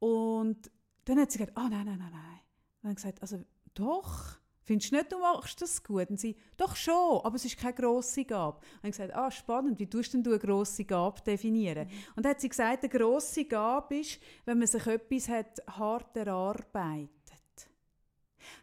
Und 0.00 0.70
dann 1.04 1.20
hat 1.20 1.30
sie 1.30 1.38
gesagt, 1.38 1.56
ah 1.56 1.68
nein, 1.68 1.86
nein, 1.86 1.98
nein, 1.98 2.10
nein. 2.10 2.40
Und 2.82 2.88
dann 2.88 2.94
gesagt, 2.96 3.22
also 3.22 3.44
doch, 3.74 4.39
Findest 4.70 4.92
du 4.92 4.96
nicht, 4.98 5.10
du 5.10 5.18
machst 5.18 5.60
das 5.60 5.82
gut? 5.82 6.10
Und 6.10 6.20
sie, 6.20 6.36
doch 6.56 6.76
schon, 6.76 7.24
aber 7.24 7.34
es 7.34 7.44
ist 7.44 7.58
keine 7.58 7.74
grosse 7.74 8.24
Gabe. 8.24 8.58
Und 8.80 8.88
ich 8.88 8.92
gesagt, 8.92 9.12
ah, 9.16 9.28
spannend, 9.28 9.80
wie 9.80 9.90
tust 9.90 10.14
denn 10.14 10.22
du 10.22 10.30
eine 10.30 10.38
grosse 10.38 10.84
Gabe 10.84 11.20
definieren? 11.22 11.88
Mhm. 11.88 11.92
Und 12.14 12.24
dann 12.24 12.30
hat 12.30 12.40
sie 12.40 12.48
gesagt, 12.48 12.84
eine 12.84 12.88
grosse 12.88 13.46
Gabe 13.46 13.98
ist, 13.98 14.20
wenn 14.44 14.58
man 14.58 14.68
sich 14.68 14.86
etwas 14.86 15.28
hat, 15.28 15.60
hart 15.66 16.16
erarbeitet. 16.16 17.10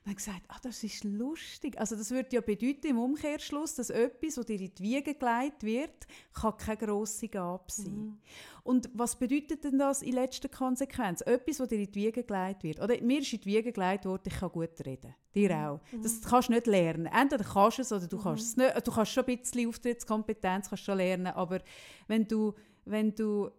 Und 0.04 0.12
habe 0.12 0.16
gesagt, 0.16 0.42
ah, 0.48 0.58
das 0.62 0.84
ist 0.84 1.04
lustig. 1.04 1.80
Also 1.80 1.96
das 1.96 2.12
würde 2.12 2.30
ja 2.32 2.42
bedeuten 2.42 2.88
im 2.88 3.00
Umkehrschluss, 3.00 3.76
dass 3.76 3.90
etwas, 3.90 4.36
das 4.36 4.46
dir 4.46 4.60
in 4.60 4.74
die 4.74 4.84
Wiege 4.84 5.14
gelegt 5.14 5.64
wird, 5.64 6.08
kann 6.34 6.58
keine 6.58 6.78
grosse 6.78 7.28
Gabe 7.28 7.66
sein. 7.68 7.94
Mhm. 7.94 8.18
Und 8.64 8.90
was 8.94 9.18
bedeutet 9.18 9.64
denn 9.64 9.80
das 9.80 10.02
in 10.02 10.14
letzter 10.14 10.50
Konsequenz? 10.50 11.22
Etwas, 11.22 11.58
das 11.58 11.70
dir 11.70 11.80
in 11.80 11.92
die 11.92 11.96
Wiege 11.96 12.24
gelegt 12.24 12.64
wird. 12.64 12.82
Oder 12.82 13.02
mir 13.02 13.22
ist 13.22 13.32
in 13.32 13.40
die 13.40 13.46
Wiege 13.46 13.72
gelegt 13.72 14.06
worden, 14.06 14.24
ich 14.26 14.40
kann 14.40 14.52
gut 14.52 14.86
reden. 14.86 15.16
Dir 15.34 15.56
mhm. 15.56 15.64
auch. 15.64 15.80
Mhm. 15.92 16.04
Das 16.04 16.22
kannst 16.22 16.50
du 16.50 16.54
nicht 16.54 16.68
lernen. 16.68 17.06
Entweder 17.06 17.44
kannst 17.44 17.78
du 17.78 17.82
es 17.84 17.92
oder 17.92 18.08
du 18.08 18.18
mhm. 18.18 18.24
kannst 18.24 18.44
es 18.44 18.58
nicht. 18.58 18.88
Du 18.88 18.92
kannst 18.92 19.12
schon 19.12 19.26
ein 19.26 19.38
bisschen 19.38 19.70
Auftrittskompetenz 19.70 20.70
kannst 20.70 20.84
schon 20.84 20.98
lernen, 20.98 21.28
aber 21.28 21.60
wenn 22.08 22.28
du, 22.28 22.54
wenn 22.86 23.16
du 23.16 23.50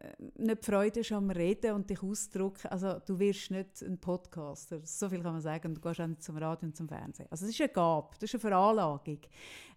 äh, 0.00 0.12
nicht 0.36 0.64
Freude 0.64 1.00
hast 1.00 1.12
am 1.12 1.30
Reden 1.30 1.72
und 1.72 1.88
dich 1.88 2.02
ausdrücken, 2.02 2.68
also 2.68 2.98
du 3.04 3.18
wirst 3.18 3.50
nicht 3.50 3.82
ein 3.82 3.98
Podcaster, 3.98 4.80
so 4.84 5.08
viel 5.08 5.22
kann 5.22 5.32
man 5.32 5.40
sagen, 5.40 5.74
du 5.74 5.80
gehst 5.80 6.00
auch 6.00 6.06
nicht 6.06 6.22
zum 6.22 6.36
Radio 6.36 6.66
und 6.66 6.76
zum 6.76 6.88
Fernsehen. 6.88 7.26
Also 7.30 7.46
das 7.46 7.54
ist 7.54 7.60
eine 7.60 7.70
Gabe, 7.70 8.08
das 8.18 8.32
ist 8.32 8.34
eine 8.34 8.40
Veranlagung. 8.40 9.20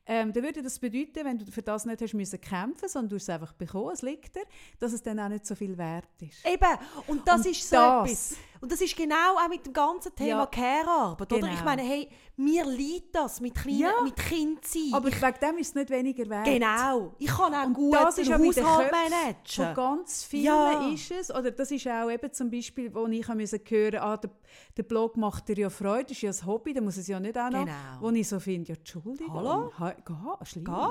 Ähm, 0.05 0.33
dann 0.33 0.43
würde 0.43 0.63
das 0.63 0.79
bedeuten, 0.79 1.23
wenn 1.23 1.37
du 1.37 1.45
für 1.51 1.61
das 1.61 1.85
nicht 1.85 2.01
hast 2.01 2.13
müssen 2.13 2.41
kämpfen, 2.41 2.89
sondern 2.89 3.09
du 3.09 3.15
es 3.17 3.29
einfach 3.29 3.53
bekommen, 3.53 3.91
es 3.93 4.01
liegt 4.01 4.35
dir, 4.35 4.43
dass 4.79 4.93
es 4.93 5.03
dann 5.03 5.19
auch 5.19 5.29
nicht 5.29 5.45
so 5.45 5.55
viel 5.55 5.77
wert 5.77 6.21
ist. 6.21 6.45
Eben, 6.45 6.79
und 7.07 7.27
das 7.27 7.45
und 7.45 7.51
ist 7.51 7.69
so 7.69 7.75
das. 7.75 8.05
etwas. 8.05 8.37
Und 8.61 8.71
das 8.71 8.79
ist 8.79 8.95
genau 8.95 9.35
auch 9.43 9.49
mit 9.49 9.65
dem 9.65 9.73
ganzen 9.73 10.13
Thema 10.15 10.41
ja, 10.41 10.45
Care-Arbeit, 10.45 11.29
genau. 11.29 11.51
Ich 11.51 11.63
meine, 11.63 11.81
hey, 11.81 12.07
mir 12.37 12.65
liegt 12.65 13.15
das 13.15 13.41
mit, 13.41 13.55
kleinen, 13.55 13.79
ja. 13.79 14.03
mit 14.03 14.15
Kind 14.15 14.65
sein. 14.65 14.93
Aber 14.93 15.09
ich, 15.09 15.21
wegen 15.21 15.39
dem 15.41 15.57
ist 15.57 15.69
es 15.69 15.75
nicht 15.75 15.89
weniger 15.89 16.29
wert. 16.29 16.45
Genau. 16.45 17.15
Ich 17.17 17.27
kann 17.27 17.53
auch 17.53 17.65
und 17.65 17.73
gut 17.73 17.93
das 17.95 18.17
ist 18.19 18.31
Haushalt 18.31 18.91
managen. 18.91 19.65
Von 19.65 19.73
ganz 19.73 20.23
vielen 20.23 20.43
ja. 20.43 20.89
ist 20.93 21.11
es, 21.11 21.31
oder 21.31 21.51
das 21.51 21.71
ist 21.71 21.87
auch 21.87 22.09
eben 22.09 22.31
zum 22.31 22.51
Beispiel, 22.51 22.93
wo 22.93 23.07
ich 23.07 23.27
hören 23.27 23.39
musste, 23.39 23.59
ah, 24.01 24.17
der, 24.17 24.29
der 24.77 24.83
Blog 24.83 25.17
macht 25.17 25.47
dir 25.47 25.57
ja 25.57 25.69
Freude, 25.69 26.05
das 26.05 26.11
ist 26.11 26.21
ja 26.21 26.31
ein 26.31 26.45
Hobby, 26.45 26.73
da 26.73 26.81
muss 26.81 26.97
es 26.97 27.07
ja 27.07 27.19
nicht 27.19 27.37
auch 27.37 27.49
noch. 27.49 27.65
Genau. 27.65 27.73
Wo 27.99 28.09
ich 28.11 28.27
so 28.27 28.39
finde, 28.39 28.69
ja, 28.69 28.75
Entschuldigung. 28.75 29.33
Hallo? 29.33 29.71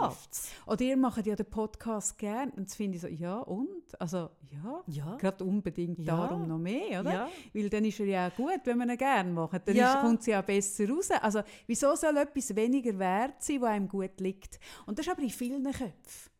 Geht's? 0.08 0.50
Oder 0.66 0.82
ihr 0.82 0.96
macht 0.96 1.24
ja 1.24 1.36
den 1.36 1.46
Podcast 1.46 2.18
gerne 2.18 2.52
und 2.56 2.68
das 2.68 2.74
finde 2.74 2.96
ich 2.96 3.02
so, 3.02 3.08
ja 3.08 3.38
und? 3.38 3.68
Also 3.98 4.30
ja, 4.50 4.82
ja. 4.86 5.16
gerade 5.16 5.44
unbedingt 5.44 5.98
ja. 6.00 6.16
darum 6.16 6.48
noch 6.48 6.58
mehr, 6.58 7.00
oder? 7.00 7.12
Ja. 7.12 7.28
Weil 7.62 7.70
dann 7.70 7.84
ist 7.84 8.00
er 8.00 8.06
ja 8.06 8.28
auch 8.28 8.34
gut, 8.34 8.60
wenn 8.64 8.78
man 8.78 8.90
ihn 8.90 8.98
gerne 8.98 9.30
macht. 9.30 9.66
Dann 9.66 9.76
ja. 9.76 9.94
ist, 9.94 10.00
kommt 10.00 10.22
sie 10.22 10.32
ja 10.32 10.42
besser 10.42 10.88
raus. 10.88 11.10
Also 11.10 11.42
wieso 11.66 11.94
soll 11.94 12.16
etwas 12.16 12.54
weniger 12.54 12.98
wert 12.98 13.42
sein, 13.42 13.60
was 13.60 13.70
einem 13.70 13.88
gut 13.88 14.20
liegt? 14.20 14.58
Und 14.86 14.98
das 14.98 15.06
ist 15.06 15.12
aber 15.12 15.22
in 15.22 15.30
vielen 15.30 15.64
Köpfen. 15.64 15.92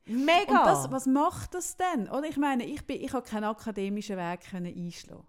Mega! 0.06 0.58
Und 0.58 0.66
das, 0.66 0.90
was 0.90 1.06
macht 1.06 1.54
das 1.54 1.76
denn? 1.76 2.08
Oder 2.08 2.24
ich 2.28 2.36
meine, 2.36 2.64
ich, 2.64 2.84
bin, 2.84 3.00
ich 3.00 3.12
habe 3.12 3.28
keinen 3.28 3.44
akademischen 3.44 4.16
Weg 4.16 4.40
einschlagen 4.52 5.26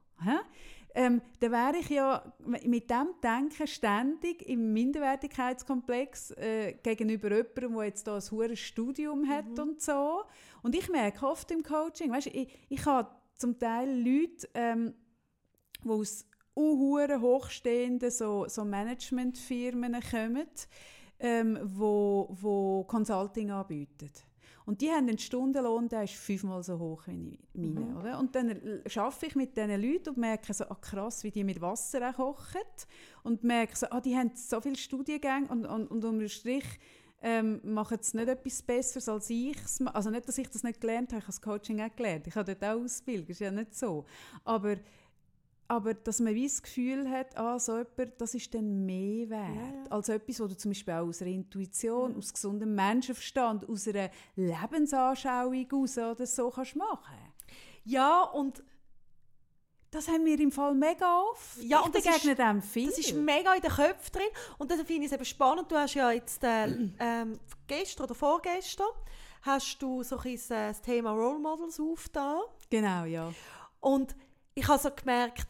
ähm, 0.93 1.21
dann 1.39 1.51
wäre 1.51 1.77
ich 1.77 1.89
ja 1.89 2.21
mit 2.45 2.89
dem 2.89 3.09
Denken 3.23 3.67
ständig 3.67 4.47
im 4.47 4.73
Minderwertigkeitskomplex 4.73 6.31
äh, 6.31 6.73
gegenüber 6.83 7.29
jemandem, 7.29 7.75
der 7.75 7.83
jetzt 7.85 8.07
da 8.07 8.15
ein 8.15 8.31
hohes 8.31 8.59
Studium 8.59 9.27
hat 9.27 9.49
mhm. 9.49 9.59
und 9.59 9.81
so. 9.81 10.23
Und 10.61 10.75
ich 10.75 10.89
merke 10.89 11.25
oft 11.25 11.49
im 11.51 11.63
Coaching, 11.63 12.11
weißt, 12.11 12.27
ich, 12.27 12.49
ich 12.69 12.85
habe 12.85 13.09
zum 13.35 13.57
Teil 13.57 13.89
Leute, 13.89 14.49
ähm, 14.53 14.93
die 15.83 15.89
aus 15.89 16.25
unhuren 16.53 17.21
hochstehenden 17.21 18.11
so, 18.11 18.45
so 18.47 18.65
Managementfirmen 18.65 19.97
kommen, 20.09 20.47
ähm, 21.19 21.59
wo, 21.63 22.27
wo 22.41 22.83
Consulting 22.83 23.51
anbieten. 23.51 24.11
Und 24.65 24.81
die 24.81 24.89
haben 24.89 25.07
einen 25.07 25.17
Stundenlohn, 25.17 25.89
der 25.89 26.03
ist 26.03 26.13
fünfmal 26.13 26.63
so 26.63 26.77
hoch 26.77 27.03
wie 27.07 27.37
meine. 27.53 27.79
Mhm. 27.79 27.97
Oder? 27.97 28.19
Und 28.19 28.35
dann 28.35 28.51
arbeite 28.95 29.25
ich 29.25 29.35
mit 29.35 29.57
diesen 29.57 29.81
Leuten 29.81 30.09
und 30.09 30.17
merke 30.17 30.53
so, 30.53 30.65
ah, 30.65 30.75
krass, 30.75 31.23
wie 31.23 31.31
die 31.31 31.43
mit 31.43 31.59
Wasser 31.61 32.09
auch 32.09 32.15
kochen. 32.15 32.61
Und 33.23 33.43
merke 33.43 33.75
so, 33.75 33.87
ah, 33.89 33.99
die 33.99 34.15
haben 34.15 34.31
so 34.35 34.61
viele 34.61 34.77
Studiengänge 34.77 35.47
und, 35.47 35.65
und, 35.65 35.87
und 35.87 36.05
unter 36.05 36.29
Strich 36.29 36.63
ähm, 37.23 37.59
machen 37.63 37.97
es 37.99 38.13
nicht 38.13 38.27
etwas 38.27 38.61
Besseres 38.61 39.09
als 39.09 39.29
ich. 39.29 39.57
Also 39.85 40.09
nicht, 40.09 40.27
dass 40.27 40.37
ich 40.37 40.49
das 40.49 40.63
nicht 40.63 40.81
gelernt 40.81 41.11
habe, 41.11 41.19
ich 41.19 41.25
habe 41.25 41.33
das 41.33 41.41
Coaching 41.41 41.81
auch 41.81 41.95
gelernt. 41.95 42.27
Ich 42.27 42.35
habe 42.35 42.55
dort 42.55 42.63
auch 42.63 42.83
Ausbildung, 42.83 43.27
das 43.27 43.35
ist 43.35 43.41
ja 43.41 43.51
nicht 43.51 43.75
so. 43.75 44.05
Aber 44.43 44.77
aber 45.71 45.93
dass 45.93 46.19
man 46.19 46.35
wie 46.35 46.47
das 46.47 46.61
Gefühl 46.61 47.09
hat, 47.09 47.37
ah, 47.37 47.57
so 47.57 47.77
etwas, 47.77 48.09
das 48.17 48.35
ist 48.35 48.53
dann 48.53 48.85
mehr 48.85 49.29
wert, 49.29 49.85
ja. 49.85 49.89
als 49.89 50.09
etwas, 50.09 50.41
was 50.41 50.49
du 50.49 50.57
zum 50.57 50.71
Beispiel 50.71 50.93
auch 50.93 51.07
aus 51.07 51.21
einer 51.21 51.31
Intuition, 51.31 52.11
ja. 52.11 52.17
aus 52.17 52.33
gesundem 52.33 52.75
Menschenverstand, 52.75 53.69
aus 53.69 53.87
einer 53.87 54.09
Lebensanschauung 54.35 55.71
aus 55.71 55.97
oder 55.97 56.25
so 56.25 56.49
kannst 56.49 56.75
machen. 56.75 57.15
Ja, 57.85 58.23
und 58.23 58.61
das 59.91 60.09
haben 60.09 60.25
wir 60.25 60.37
im 60.41 60.51
Fall 60.51 60.75
mega 60.75 61.21
oft. 61.21 61.63
Ja, 61.63 61.79
ich 61.79 61.85
und 61.85 61.95
das 61.95 62.05
ist, 62.05 62.37
dem 62.37 62.61
viel. 62.61 62.89
Das 62.89 62.97
ist 62.97 63.15
mega 63.15 63.53
in 63.53 63.61
den 63.61 63.71
Köpfen 63.71 64.11
drin. 64.11 64.27
Und 64.57 64.71
dann 64.71 64.85
finde 64.85 65.05
ich 65.05 65.07
es 65.07 65.13
eben 65.13 65.23
spannend. 65.23 65.71
Du 65.71 65.77
hast 65.77 65.93
ja 65.93 66.11
jetzt 66.11 66.43
äh, 66.43 66.65
ähm, 66.99 67.39
gestern 67.67 68.03
oder 68.03 68.15
vorgestern 68.15 68.87
hast 69.43 69.81
du 69.81 70.03
so 70.03 70.17
ein 70.17 70.23
bisschen 70.23 70.67
das 70.67 70.81
Thema 70.81 71.11
Role 71.11 71.39
Models 71.39 71.79
aufgetan. 71.79 72.41
Genau, 72.69 73.05
ja. 73.05 73.33
Und 73.79 74.17
ich 74.53 74.67
habe 74.67 74.81
so 74.81 74.91
gemerkt, 74.91 75.47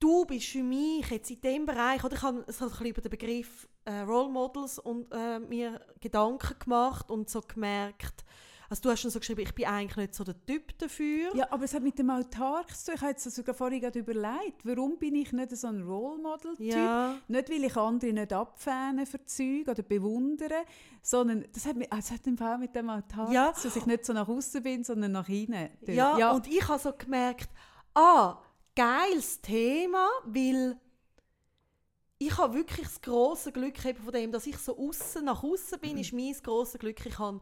du 0.00 0.24
bist 0.24 0.46
für 0.46 0.62
mich 0.62 1.08
jetzt 1.10 1.30
in 1.30 1.40
diesem 1.40 1.66
Bereich, 1.66 2.02
oder 2.02 2.16
ich 2.16 2.22
habe 2.22 2.44
so 2.48 2.64
ein 2.64 2.70
bisschen 2.70 2.86
über 2.86 3.00
den 3.02 3.10
Begriff 3.10 3.68
äh, 3.84 4.00
Role 4.00 4.30
Models 4.30 4.78
und 4.78 5.12
äh, 5.12 5.38
mir 5.38 5.80
Gedanken 6.00 6.58
gemacht 6.58 7.10
und 7.10 7.30
so 7.30 7.40
gemerkt, 7.40 8.24
also 8.70 8.82
du 8.82 8.90
hast 8.90 9.00
schon 9.00 9.10
so 9.10 9.18
geschrieben, 9.18 9.40
ich 9.40 9.52
bin 9.52 9.66
eigentlich 9.66 9.96
nicht 9.96 10.14
so 10.14 10.22
der 10.22 10.46
Typ 10.46 10.78
dafür. 10.78 11.34
Ja, 11.34 11.48
aber 11.50 11.64
es 11.64 11.74
hat 11.74 11.82
mit 11.82 11.98
dem 11.98 12.08
Autark 12.08 12.68
zu 12.76 12.86
tun. 12.86 12.94
Ich 12.94 13.00
habe 13.00 13.10
jetzt 13.10 13.24
sogar 13.24 13.52
vorhin 13.52 13.82
überlegt, 13.82 14.64
warum 14.64 14.96
bin 14.96 15.16
ich 15.16 15.32
nicht 15.32 15.56
so 15.56 15.66
ein 15.66 15.82
Role 15.82 16.22
Model-Typ? 16.22 16.60
Ja. 16.60 17.16
Nicht, 17.26 17.50
weil 17.50 17.64
ich 17.64 17.76
andere 17.76 18.12
nicht 18.12 18.32
abfähne 18.32 19.06
für 19.06 19.24
Zeug 19.24 19.66
oder 19.66 19.82
bewundere, 19.82 20.62
sondern 21.02 21.44
das 21.52 21.66
hat, 21.66 21.74
das 21.90 22.12
hat 22.12 22.24
im 22.28 22.38
Fall 22.38 22.58
mit 22.58 22.72
dem 22.76 22.88
Autark 22.90 23.32
ja. 23.32 23.50
dass 23.50 23.74
ich 23.74 23.86
nicht 23.86 24.04
so 24.04 24.12
nach 24.12 24.28
außen 24.28 24.62
bin, 24.62 24.84
sondern 24.84 25.10
nach 25.12 25.28
innen. 25.28 25.70
Ja, 25.88 26.16
ja, 26.16 26.30
und 26.30 26.46
ich 26.46 26.66
habe 26.68 26.78
so 26.78 26.92
gemerkt, 26.92 27.50
ah, 27.94 28.38
geiles 28.74 29.40
Thema, 29.40 30.08
weil 30.24 30.78
ich 32.18 32.36
habe 32.36 32.54
wirklich 32.54 32.86
das 32.86 33.00
große 33.00 33.50
Glück 33.52 33.78
von 33.78 34.12
dem, 34.12 34.30
dass 34.30 34.46
ich 34.46 34.58
so 34.58 34.76
außen 34.76 35.24
nach 35.24 35.42
außen 35.42 35.78
bin, 35.80 35.94
mhm. 35.94 36.00
ist 36.00 36.12
mein 36.12 36.34
großes 36.34 36.78
Glück. 36.78 37.04
Ich 37.04 37.18
habe 37.18 37.40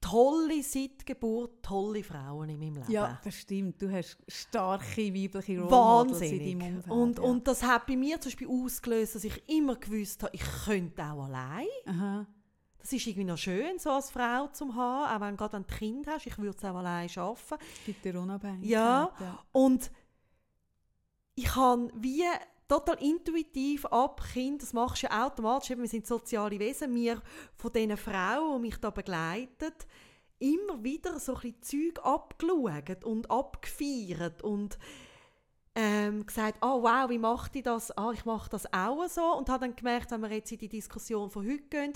tolle 0.00 0.62
seit 0.62 1.04
Geburt, 1.04 1.62
tolle 1.62 2.02
Frauen 2.02 2.48
in 2.48 2.58
meinem 2.58 2.76
Leben. 2.76 2.90
Ja, 2.90 3.20
das 3.22 3.34
stimmt. 3.34 3.80
Du 3.80 3.90
hast 3.90 4.18
starke 4.28 5.14
weibliche 5.14 5.60
Rollen 5.60 6.22
in 6.22 6.58
deinem 6.58 6.76
Umfeld. 6.76 6.90
Und, 6.90 7.18
ja. 7.18 7.24
und 7.24 7.46
das 7.46 7.62
hat 7.62 7.86
bei 7.86 7.96
mir 7.96 8.20
zum 8.20 8.30
Beispiel 8.30 8.48
ausgelöst, 8.48 9.14
dass 9.14 9.24
ich 9.24 9.42
immer 9.48 9.76
gewusst 9.76 10.22
habe, 10.22 10.34
ich 10.34 10.42
könnte 10.64 11.02
auch 11.02 11.24
allein. 11.24 11.66
Aha. 11.86 12.26
Das 12.78 12.92
ist 12.94 13.06
irgendwie 13.06 13.24
noch 13.24 13.36
schön, 13.36 13.78
so 13.78 13.90
als 13.90 14.10
Frau 14.10 14.48
zu 14.48 14.74
haben, 14.74 15.14
auch 15.14 15.26
wenn, 15.26 15.36
gerade 15.36 15.52
wenn 15.52 15.62
du 15.64 15.68
ein 15.68 15.78
Kind 15.78 16.06
hast. 16.06 16.26
Ich 16.26 16.38
würde 16.38 16.56
es 16.56 16.64
auch 16.64 16.76
allein 16.76 17.08
schaffen. 17.10 17.58
Es 17.60 17.84
gibt 17.84 18.04
dir 18.04 18.18
Unabhängigkeit. 18.18 18.70
Ja, 18.70 19.10
ja. 19.20 19.44
und 19.52 19.90
ich 21.40 21.56
habe 21.56 21.90
wie 21.94 22.24
total 22.68 23.02
intuitiv 23.02 23.86
ab 23.86 24.20
Kind, 24.32 24.62
das 24.62 24.74
machst 24.74 25.02
du 25.02 25.06
ja 25.06 25.26
automatisch, 25.26 25.76
wir 25.76 25.88
sind 25.88 26.06
soziale 26.06 26.58
Wesen, 26.58 26.92
mir 26.92 27.22
von 27.56 27.72
diesen 27.72 27.96
Frauen, 27.96 28.56
die 28.56 28.68
mich 28.68 28.76
da 28.76 28.90
begleiten, 28.90 29.72
immer 30.38 30.82
wieder 30.84 31.18
so 31.18 31.34
ein 31.36 31.54
Zeug 31.62 31.98
abgeschaut 32.02 33.04
und 33.04 33.30
abgefeiert 33.30 34.42
und 34.42 34.78
ähm, 35.74 36.26
gesagt, 36.26 36.58
oh 36.60 36.82
wow, 36.82 37.08
wie 37.08 37.18
macht 37.18 37.56
ich 37.56 37.62
das? 37.62 37.96
Ah, 37.96 38.12
ich 38.12 38.26
mache 38.26 38.50
das 38.50 38.70
auch 38.70 39.08
so 39.08 39.36
und 39.36 39.48
habe 39.48 39.66
dann 39.66 39.76
gemerkt, 39.76 40.10
wenn 40.10 40.20
wir 40.20 40.30
jetzt 40.30 40.52
in 40.52 40.58
die 40.58 40.68
Diskussion 40.68 41.30
von 41.30 41.46
heute 41.46 41.68
gehen, 41.70 41.92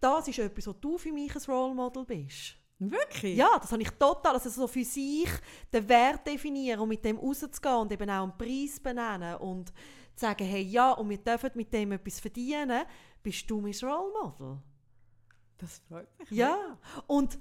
das 0.00 0.28
ist 0.28 0.38
etwas, 0.38 0.66
wo 0.66 0.72
du 0.72 0.98
für 0.98 1.12
mich 1.12 1.34
ein 1.34 1.42
Role 1.48 1.74
Model 1.74 2.04
bist. 2.04 2.56
Wirklich? 2.90 3.36
Ja, 3.36 3.58
das 3.60 3.72
habe 3.72 3.82
ich 3.82 3.90
total. 3.90 4.34
Also 4.34 4.50
so 4.50 4.66
für 4.66 4.84
sich 4.84 5.28
den 5.72 5.88
Wert 5.88 6.26
definieren 6.26 6.80
und 6.80 6.88
mit 6.88 7.04
dem 7.04 7.18
rauszugehen 7.18 7.76
und 7.76 7.92
eben 7.92 8.10
auch 8.10 8.22
einen 8.22 8.36
Preis 8.36 8.80
benennen 8.80 9.36
und 9.36 9.68
zu 9.68 9.74
sagen, 10.26 10.44
hey, 10.44 10.62
ja, 10.62 10.92
und 10.92 11.08
wir 11.08 11.18
dürfen 11.18 11.50
mit 11.54 11.72
dem 11.72 11.92
etwas 11.92 12.20
verdienen, 12.20 12.82
bist 13.22 13.50
du 13.50 13.60
mein 13.60 13.74
Role 13.82 14.12
Model. 14.22 14.58
Das 15.58 15.78
freut 15.88 16.18
mich. 16.18 16.30
Ja, 16.30 16.56
ja. 16.56 16.78
und 17.06 17.38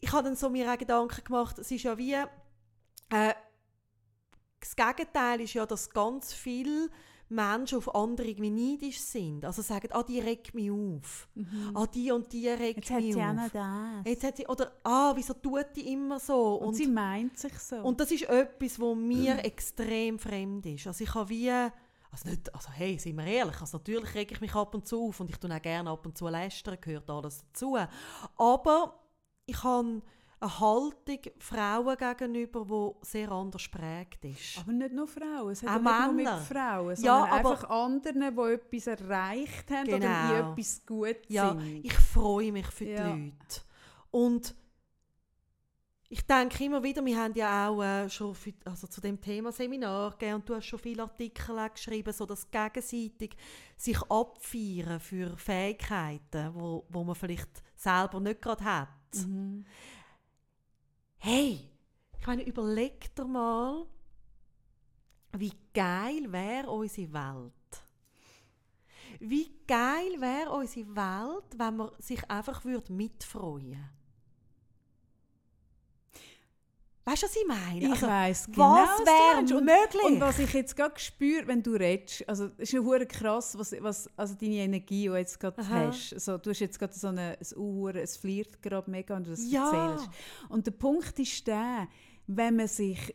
ich 0.00 0.12
habe 0.12 0.24
dann 0.24 0.36
so 0.36 0.50
mir 0.50 0.70
auch 0.70 0.78
Gedanken 0.78 1.24
gemacht, 1.24 1.58
es 1.58 1.70
ist 1.70 1.82
ja 1.82 1.96
wie, 1.96 2.12
äh, 2.12 3.34
das 4.60 4.76
Gegenteil 4.76 5.40
ist 5.40 5.54
ja, 5.54 5.66
dass 5.66 5.90
ganz 5.90 6.32
viel 6.32 6.90
Menschen 7.34 7.78
auf 7.78 7.94
andere 7.94 8.26
irgendwie 8.26 8.50
neidisch 8.50 9.00
sind. 9.00 9.44
Also 9.44 9.62
sagen, 9.62 9.88
ah, 9.92 10.02
die 10.02 10.20
regt 10.20 10.54
mich 10.54 10.70
auf. 10.70 11.28
Mhm. 11.34 11.70
Ah, 11.74 11.86
die 11.86 12.10
und 12.12 12.32
die 12.32 12.48
regt 12.48 12.76
Jetzt 12.76 12.90
mich 12.90 12.96
hat 12.96 13.02
sie 13.02 13.14
auf. 13.14 13.30
Auch 13.30 13.34
noch 13.34 13.48
das. 13.50 14.06
Jetzt 14.06 14.24
hat 14.24 14.36
sie, 14.36 14.46
oder, 14.46 14.72
ah, 14.84 15.12
wieso 15.14 15.34
tut 15.34 15.66
die 15.76 15.92
immer 15.92 16.18
so? 16.18 16.56
Und, 16.56 16.68
und 16.68 16.74
sie 16.74 16.86
meint 16.86 17.38
sich 17.38 17.58
so. 17.58 17.76
Und 17.76 18.00
das 18.00 18.10
ist 18.10 18.24
etwas, 18.24 18.80
was 18.80 18.96
mir 18.96 19.38
extrem 19.44 20.18
fremd 20.18 20.66
ist. 20.66 20.86
Also 20.86 21.04
ich 21.04 21.14
habe 21.14 21.28
wie, 21.28 21.50
also 21.50 22.28
nicht, 22.28 22.54
also 22.54 22.70
hey, 22.70 22.98
sind 22.98 23.16
wir 23.16 23.26
ehrlich, 23.26 23.60
also 23.60 23.78
natürlich 23.78 24.14
rege 24.14 24.34
ich 24.34 24.40
mich 24.40 24.54
ab 24.54 24.74
und 24.74 24.86
zu 24.86 25.08
auf 25.08 25.20
und 25.20 25.30
ich 25.30 25.36
tue 25.36 25.54
auch 25.54 25.62
gerne 25.62 25.90
ab 25.90 26.06
und 26.06 26.16
zu 26.16 26.28
lästern, 26.28 26.78
gehört 26.80 27.10
alles 27.10 27.44
dazu. 27.52 27.76
Aber 28.36 29.00
ich 29.46 29.62
habe 29.62 30.02
eine 30.44 30.60
Haltung 30.60 31.18
Frauen 31.38 31.96
gegenüber, 31.96 32.64
die 33.00 33.06
sehr 33.06 33.30
anders 33.32 33.66
prägt 33.68 34.24
ist. 34.24 34.58
Aber 34.58 34.72
nicht 34.72 34.92
nur 34.92 35.06
Frauen, 35.08 35.50
es 35.50 35.62
hat 35.62 35.70
Auch 35.80 35.84
ja 35.84 36.06
nicht 36.06 36.06
nur 36.06 36.12
Männer. 36.14 36.36
mit 36.38 36.46
Frauen, 36.46 36.96
sondern 36.96 37.04
Ja, 37.04 37.24
aber- 37.24 37.50
einfach 37.50 37.70
anderen, 37.70 38.36
die 38.36 38.42
etwas 38.52 38.86
erreicht 38.86 39.70
haben 39.70 39.88
oder 39.88 39.98
Genau. 39.98 40.34
in 40.46 40.52
etwas 40.52 40.86
gut 40.86 41.16
Ja, 41.28 41.50
sind. 41.52 41.84
ich 41.84 41.94
freue 41.94 42.52
mich 42.52 42.66
für 42.66 42.84
Ja. 42.84 43.12
die 43.12 43.22
Leute. 43.24 43.60
Und 44.10 44.54
ich 46.10 46.24
denke 46.26 46.62
immer 46.64 46.82
wieder, 46.82 47.04
wir 47.04 47.18
haben 47.20 47.34
ja 47.34 47.68
auch 47.68 47.82
äh, 47.82 48.08
schon 48.08 48.34
für, 48.34 48.52
also 48.66 48.86
zu 48.86 49.00
dem 49.00 49.20
Thema 49.20 49.50
Seminar 49.50 50.12
gegeben 50.12 50.34
und 50.34 50.48
du 50.48 50.54
hast 50.54 50.66
schon 50.66 50.78
viele 50.78 51.02
Artikel 51.02 51.68
geschrieben, 51.70 52.12
so 52.12 52.24
dass 52.26 52.48
gegenseitig 52.50 53.34
sich 53.76 54.00
abfeiern 54.08 55.00
für 55.00 55.36
Fähigkeiten, 55.36 56.54
wo, 56.54 56.84
wo 56.90 57.02
man 57.02 57.14
vielleicht 57.16 57.62
selber 57.74 58.20
nicht 58.20 58.40
gerade 58.42 58.62
hat. 58.64 58.88
Mhm. 59.26 59.64
Hey, 61.26 61.58
ich 62.20 62.26
meine, 62.26 62.42
überleg 62.42 63.14
dir 63.14 63.24
mal, 63.24 63.86
wie 65.32 65.54
geil 65.72 66.30
wäre 66.30 66.68
unsere 66.68 67.14
Welt. 67.14 67.82
Wie 69.20 69.50
geil 69.66 70.20
wäre 70.20 70.50
unsere 70.50 70.94
Welt, 70.94 71.46
wenn 71.56 71.78
man 71.78 71.92
sich 71.98 72.30
einfach 72.30 72.66
würde 72.66 72.92
mitfreuen 72.92 73.88
Weißt 77.06 77.22
du, 77.22 77.26
was 77.26 77.36
ich 77.36 77.46
meine? 77.46 77.80
Ich 77.84 77.90
Also, 77.90 78.06
weiss 78.06 78.46
genau, 78.46 78.74
was 78.76 78.96
du 78.98 79.04
wäre 79.56 79.60
möglich? 79.60 80.04
Und 80.04 80.20
was 80.20 80.38
ich 80.38 80.52
jetzt 80.54 80.74
gerade 80.74 80.98
spüre, 80.98 81.46
wenn 81.46 81.62
du 81.62 81.72
redest, 81.72 82.26
also 82.26 82.46
es 82.56 82.70
ist 82.70 82.72
ja 82.72 82.80
hure 82.80 83.04
krass, 83.06 83.58
was, 83.58 83.74
was, 83.80 84.08
also 84.16 84.34
deine 84.34 84.54
Energie, 84.54 85.02
die 85.02 85.08
du 85.08 85.16
jetzt 85.16 85.38
gerade 85.38 85.60
Aha. 85.60 85.88
hast. 85.88 86.14
Also, 86.14 86.38
du 86.38 86.48
hast 86.50 86.60
jetzt 86.60 86.78
gerade 86.78 86.94
so 86.94 87.08
eine, 87.08 87.36
ein 87.38 87.58
Uhr, 87.58 87.94
es 87.96 88.16
flirt 88.16 88.62
gerade 88.62 88.90
mega 88.90 89.16
und 89.16 89.26
du 89.26 89.32
das 89.32 89.50
Ja. 89.50 89.64
erzählst. 89.70 90.08
Und 90.48 90.66
der 90.66 90.72
Punkt 90.72 91.18
ist 91.18 91.46
der, 91.46 91.88
wenn 92.26 92.56
man 92.56 92.68
sich, 92.68 93.14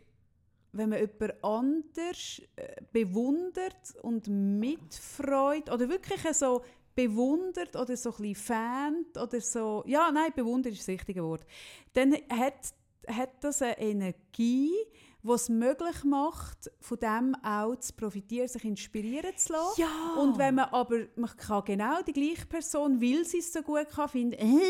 wenn 0.71 0.89
man 0.89 0.99
jemand 0.99 1.43
anders 1.43 2.41
äh, 2.57 2.75
bewundert 2.91 3.95
und 4.03 4.27
mitfreut 4.27 5.71
oder 5.71 5.89
wirklich 5.89 6.21
so 6.37 6.61
bewundert 6.93 7.75
oder 7.75 7.97
so 7.97 8.11
ein 8.11 8.17
bisschen 8.17 8.35
fähnt 8.35 9.17
oder 9.17 9.41
so, 9.41 9.83
ja, 9.87 10.11
nein, 10.11 10.31
bewundert 10.35 10.73
ist 10.73 10.81
das 10.81 10.89
richtige 10.89 11.23
Wort, 11.23 11.45
dann 11.93 12.13
hat, 12.29 12.73
hat 13.07 13.43
das 13.43 13.61
eine 13.61 13.79
Energie, 13.79 14.73
die 15.21 15.31
es 15.31 15.49
möglich 15.49 16.03
macht, 16.05 16.71
von 16.79 16.97
dem 16.99 17.35
auch 17.43 17.75
zu 17.75 17.93
profitieren, 17.93 18.47
sich 18.47 18.63
inspirieren 18.63 19.35
zu 19.35 19.53
lassen. 19.53 19.81
Ja. 19.81 20.15
Und 20.17 20.37
wenn 20.37 20.55
man 20.55 20.69
aber, 20.69 21.07
man 21.15 21.35
kann 21.35 21.65
genau 21.65 22.01
die 22.01 22.13
gleiche 22.13 22.45
Person, 22.45 23.01
weil 23.01 23.25
sie 23.25 23.39
es 23.39 23.51
so 23.51 23.61
gut 23.61 23.89
kann, 23.89 24.07
finden, 24.07 24.39
äh, 24.39 24.61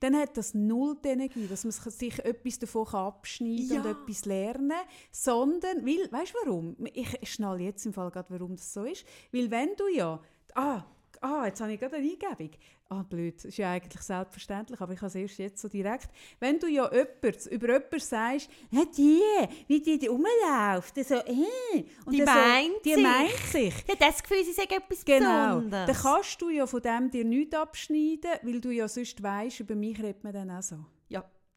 dann 0.00 0.16
hat 0.16 0.36
das 0.36 0.54
null 0.54 0.96
die 1.02 1.08
Energie, 1.08 1.46
dass 1.48 1.64
man 1.64 1.72
sich 1.72 2.18
etwas 2.20 2.58
davon 2.58 2.86
abschneiden 2.86 3.68
Ja. 3.68 3.80
und 3.80 3.86
etwas 3.86 4.24
lernen 4.26 4.72
sondern, 5.10 5.84
weil, 5.84 6.10
weißt 6.10 6.34
du 6.34 6.38
warum? 6.44 6.76
Ich 6.92 7.32
schnall 7.32 7.60
jetzt 7.60 7.84
im 7.86 7.92
Fall 7.92 8.10
gerade, 8.10 8.28
warum 8.30 8.54
das 8.56 8.72
so 8.72 8.84
ist. 8.84 9.04
Weil 9.32 9.50
wenn 9.50 9.74
du 9.76 9.88
ja, 9.88 10.20
ah, 10.54 10.84
ah 11.20 11.46
jetzt 11.46 11.60
habe 11.60 11.72
ich 11.72 11.80
gerade 11.80 11.96
eine 11.96 12.08
Eingebung, 12.08 12.50
ah 12.88 13.02
blöd, 13.02 13.36
das 13.36 13.46
ist 13.46 13.56
ja 13.58 13.72
eigentlich 13.72 14.00
selbstverständlich, 14.02 14.80
aber 14.80 14.92
ich 14.92 15.00
habe 15.00 15.08
es 15.08 15.14
erst 15.14 15.38
jetzt 15.38 15.60
so 15.60 15.68
direkt, 15.68 16.08
wenn 16.38 16.58
du 16.58 16.66
ja 16.68 16.88
jemand, 16.92 17.46
über 17.46 17.66
jemanden 17.72 17.98
sagst, 18.00 18.48
«Hä, 18.70 18.84
die, 18.96 19.20
wie 19.66 19.80
die, 19.82 19.98
die 19.98 20.06
rumläuft, 20.06 20.94
so, 21.04 21.14
äh, 21.14 21.84
und 22.04 22.12
Die 22.12 22.22
meint 22.22 22.84
die 22.84 22.94
sich. 22.94 23.02
meint 23.02 23.30
sich. 23.50 23.74
Ich 23.74 23.88
habe 23.88 23.98
das 23.98 24.22
Gefühl, 24.22 24.44
sie 24.44 24.52
sagen 24.52 24.74
etwas 24.74 25.04
Genau. 25.04 25.56
Besonderes. 25.56 25.86
Dann 25.86 25.96
kannst 25.96 26.42
du 26.42 26.48
ja 26.50 26.66
von 26.66 26.82
dem 26.82 27.10
dir 27.10 27.24
nichts 27.24 27.54
abschneiden, 27.56 28.30
weil 28.42 28.60
du 28.60 28.70
ja 28.70 28.86
sonst 28.88 29.22
weißt, 29.22 29.60
über 29.60 29.74
mich 29.74 29.98
redet 29.98 30.22
man 30.22 30.32
dann 30.32 30.50
auch 30.50 30.62
so. 30.62 30.76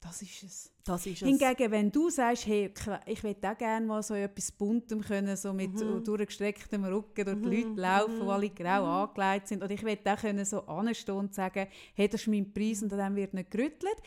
Ja, 0.02 0.10
Das 0.10 0.22
ist 0.22 0.44
es. 0.44 0.72
das 0.84 1.06
ist 1.06 1.22
es. 1.22 1.28
Hingegen, 1.28 1.72
wenn 1.72 1.92
du 1.92 2.10
sagst, 2.10 2.46
hey, 2.48 2.74
ich 3.06 3.24
würde 3.24 3.50
auch 3.52 3.58
gerne 3.58 3.86
mal 3.86 4.02
so 4.02 4.14
etwas 4.14 4.52
Buntem 4.52 5.02
können, 5.02 5.36
so 5.36 5.52
mit 5.54 5.74
Mhm. 5.74 6.04
durchgestrecktem 6.04 6.84
Rücken 6.86 7.26
durch 7.26 7.42
die 7.42 7.64
Leute 7.64 7.82
laufen, 7.82 8.20
die 8.20 8.26
alle 8.32 8.50
grau 8.50 8.82
Mhm. 8.82 9.10
angelegt 9.10 9.48
sind. 9.50 9.64
Oder 9.64 9.74
ich 9.74 9.84
würde 9.84 10.12
auch 10.14 10.18
können 10.20 10.46
so 10.46 10.62
anstehen 10.68 11.16
und 11.16 11.34
sagen, 11.36 11.68
hey, 11.94 12.08
das 12.08 12.22
ist 12.22 12.28
mein 12.28 12.52
Preis 12.54 12.82
und 12.82 12.94
an 12.94 13.00
dem 13.00 13.16
wird 13.16 13.34
nicht 13.34 13.52
gerüttelt. 13.52 13.98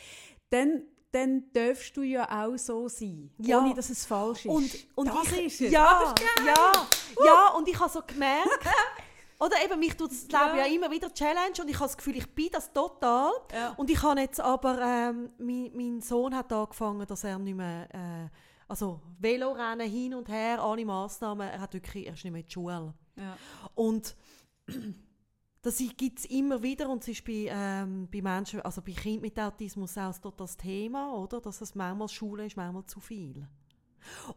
Dann, 0.50 0.82
dann 1.12 1.44
darfst 1.52 1.94
du 1.96 2.02
ja 2.02 2.24
auch 2.46 2.56
so 2.56 2.88
sein, 2.88 3.30
Ja. 3.38 3.58
ohne 3.60 3.74
dass 3.74 3.90
es 3.90 4.04
falsch 4.06 4.46
ist. 4.46 4.50
Und, 4.50 4.70
und 4.94 5.08
das 5.08 5.32
ich, 5.32 5.46
ist 5.46 5.60
es. 5.60 5.70
Ja, 5.72 6.14
ja, 6.46 6.72
ja, 7.24 7.48
und 7.56 7.68
ich 7.68 7.78
habe 7.78 7.90
so 7.92 8.00
gemerkt, 8.06 8.48
oder 9.42 9.56
eben, 9.64 9.80
mich 9.80 9.96
tut 9.96 10.10
das 10.12 10.22
Leben 10.22 10.56
Ja. 10.56 10.56
ja 10.58 10.66
immer 10.66 10.88
wieder 10.90 11.12
Challenge 11.12 11.60
und 11.60 11.68
ich 11.68 11.74
habe 11.74 11.86
das 11.86 11.96
Gefühl, 11.96 12.16
ich 12.16 12.32
bin 12.32 12.48
das 12.52 12.72
total. 12.72 13.32
Ja. 13.52 13.70
Und 13.76 13.90
ich 13.90 14.00
habe 14.00 14.20
jetzt 14.20 14.40
aber, 14.40 14.80
ähm, 14.80 15.30
mein, 15.38 15.72
mein 15.74 16.00
Sohn 16.00 16.34
hat 16.34 16.52
angefangen, 16.52 17.04
dass 17.06 17.24
er 17.24 17.38
nicht 17.40 17.56
mehr, 17.56 17.88
äh, 17.92 18.28
also 18.68 19.00
Velorennen 19.18 19.90
hin 19.90 20.14
und 20.14 20.28
her, 20.28 20.62
alle 20.62 20.84
Massnahmen, 20.84 21.48
er 21.48 21.60
hat 21.60 21.74
wirklich, 21.74 22.06
er 22.06 22.14
ist 22.14 22.22
nicht 22.22 22.32
mehr 22.32 22.42
in 22.42 22.46
die 22.46 22.52
Schule. 22.52 22.94
Ja. 23.16 23.36
Und 23.74 24.14
das 25.62 25.78
gibt 25.96 26.20
es 26.20 26.24
immer 26.26 26.62
wieder 26.62 26.88
und 26.88 27.02
es 27.02 27.08
ist 27.08 27.24
bei, 27.24 27.48
ähm, 27.50 28.08
bei 28.12 28.22
Menschen, 28.22 28.60
also 28.60 28.80
bei 28.80 28.92
Kindern 28.92 29.22
mit 29.22 29.40
Autismus 29.40 29.98
auch 29.98 30.14
das 30.36 30.56
Thema, 30.56 31.14
oder? 31.14 31.40
dass 31.40 31.60
es 31.60 31.74
manchmal 31.74 32.08
Schule 32.08 32.46
ist, 32.46 32.56
manchmal 32.56 32.84
zu 32.86 33.00
viel. 33.00 33.48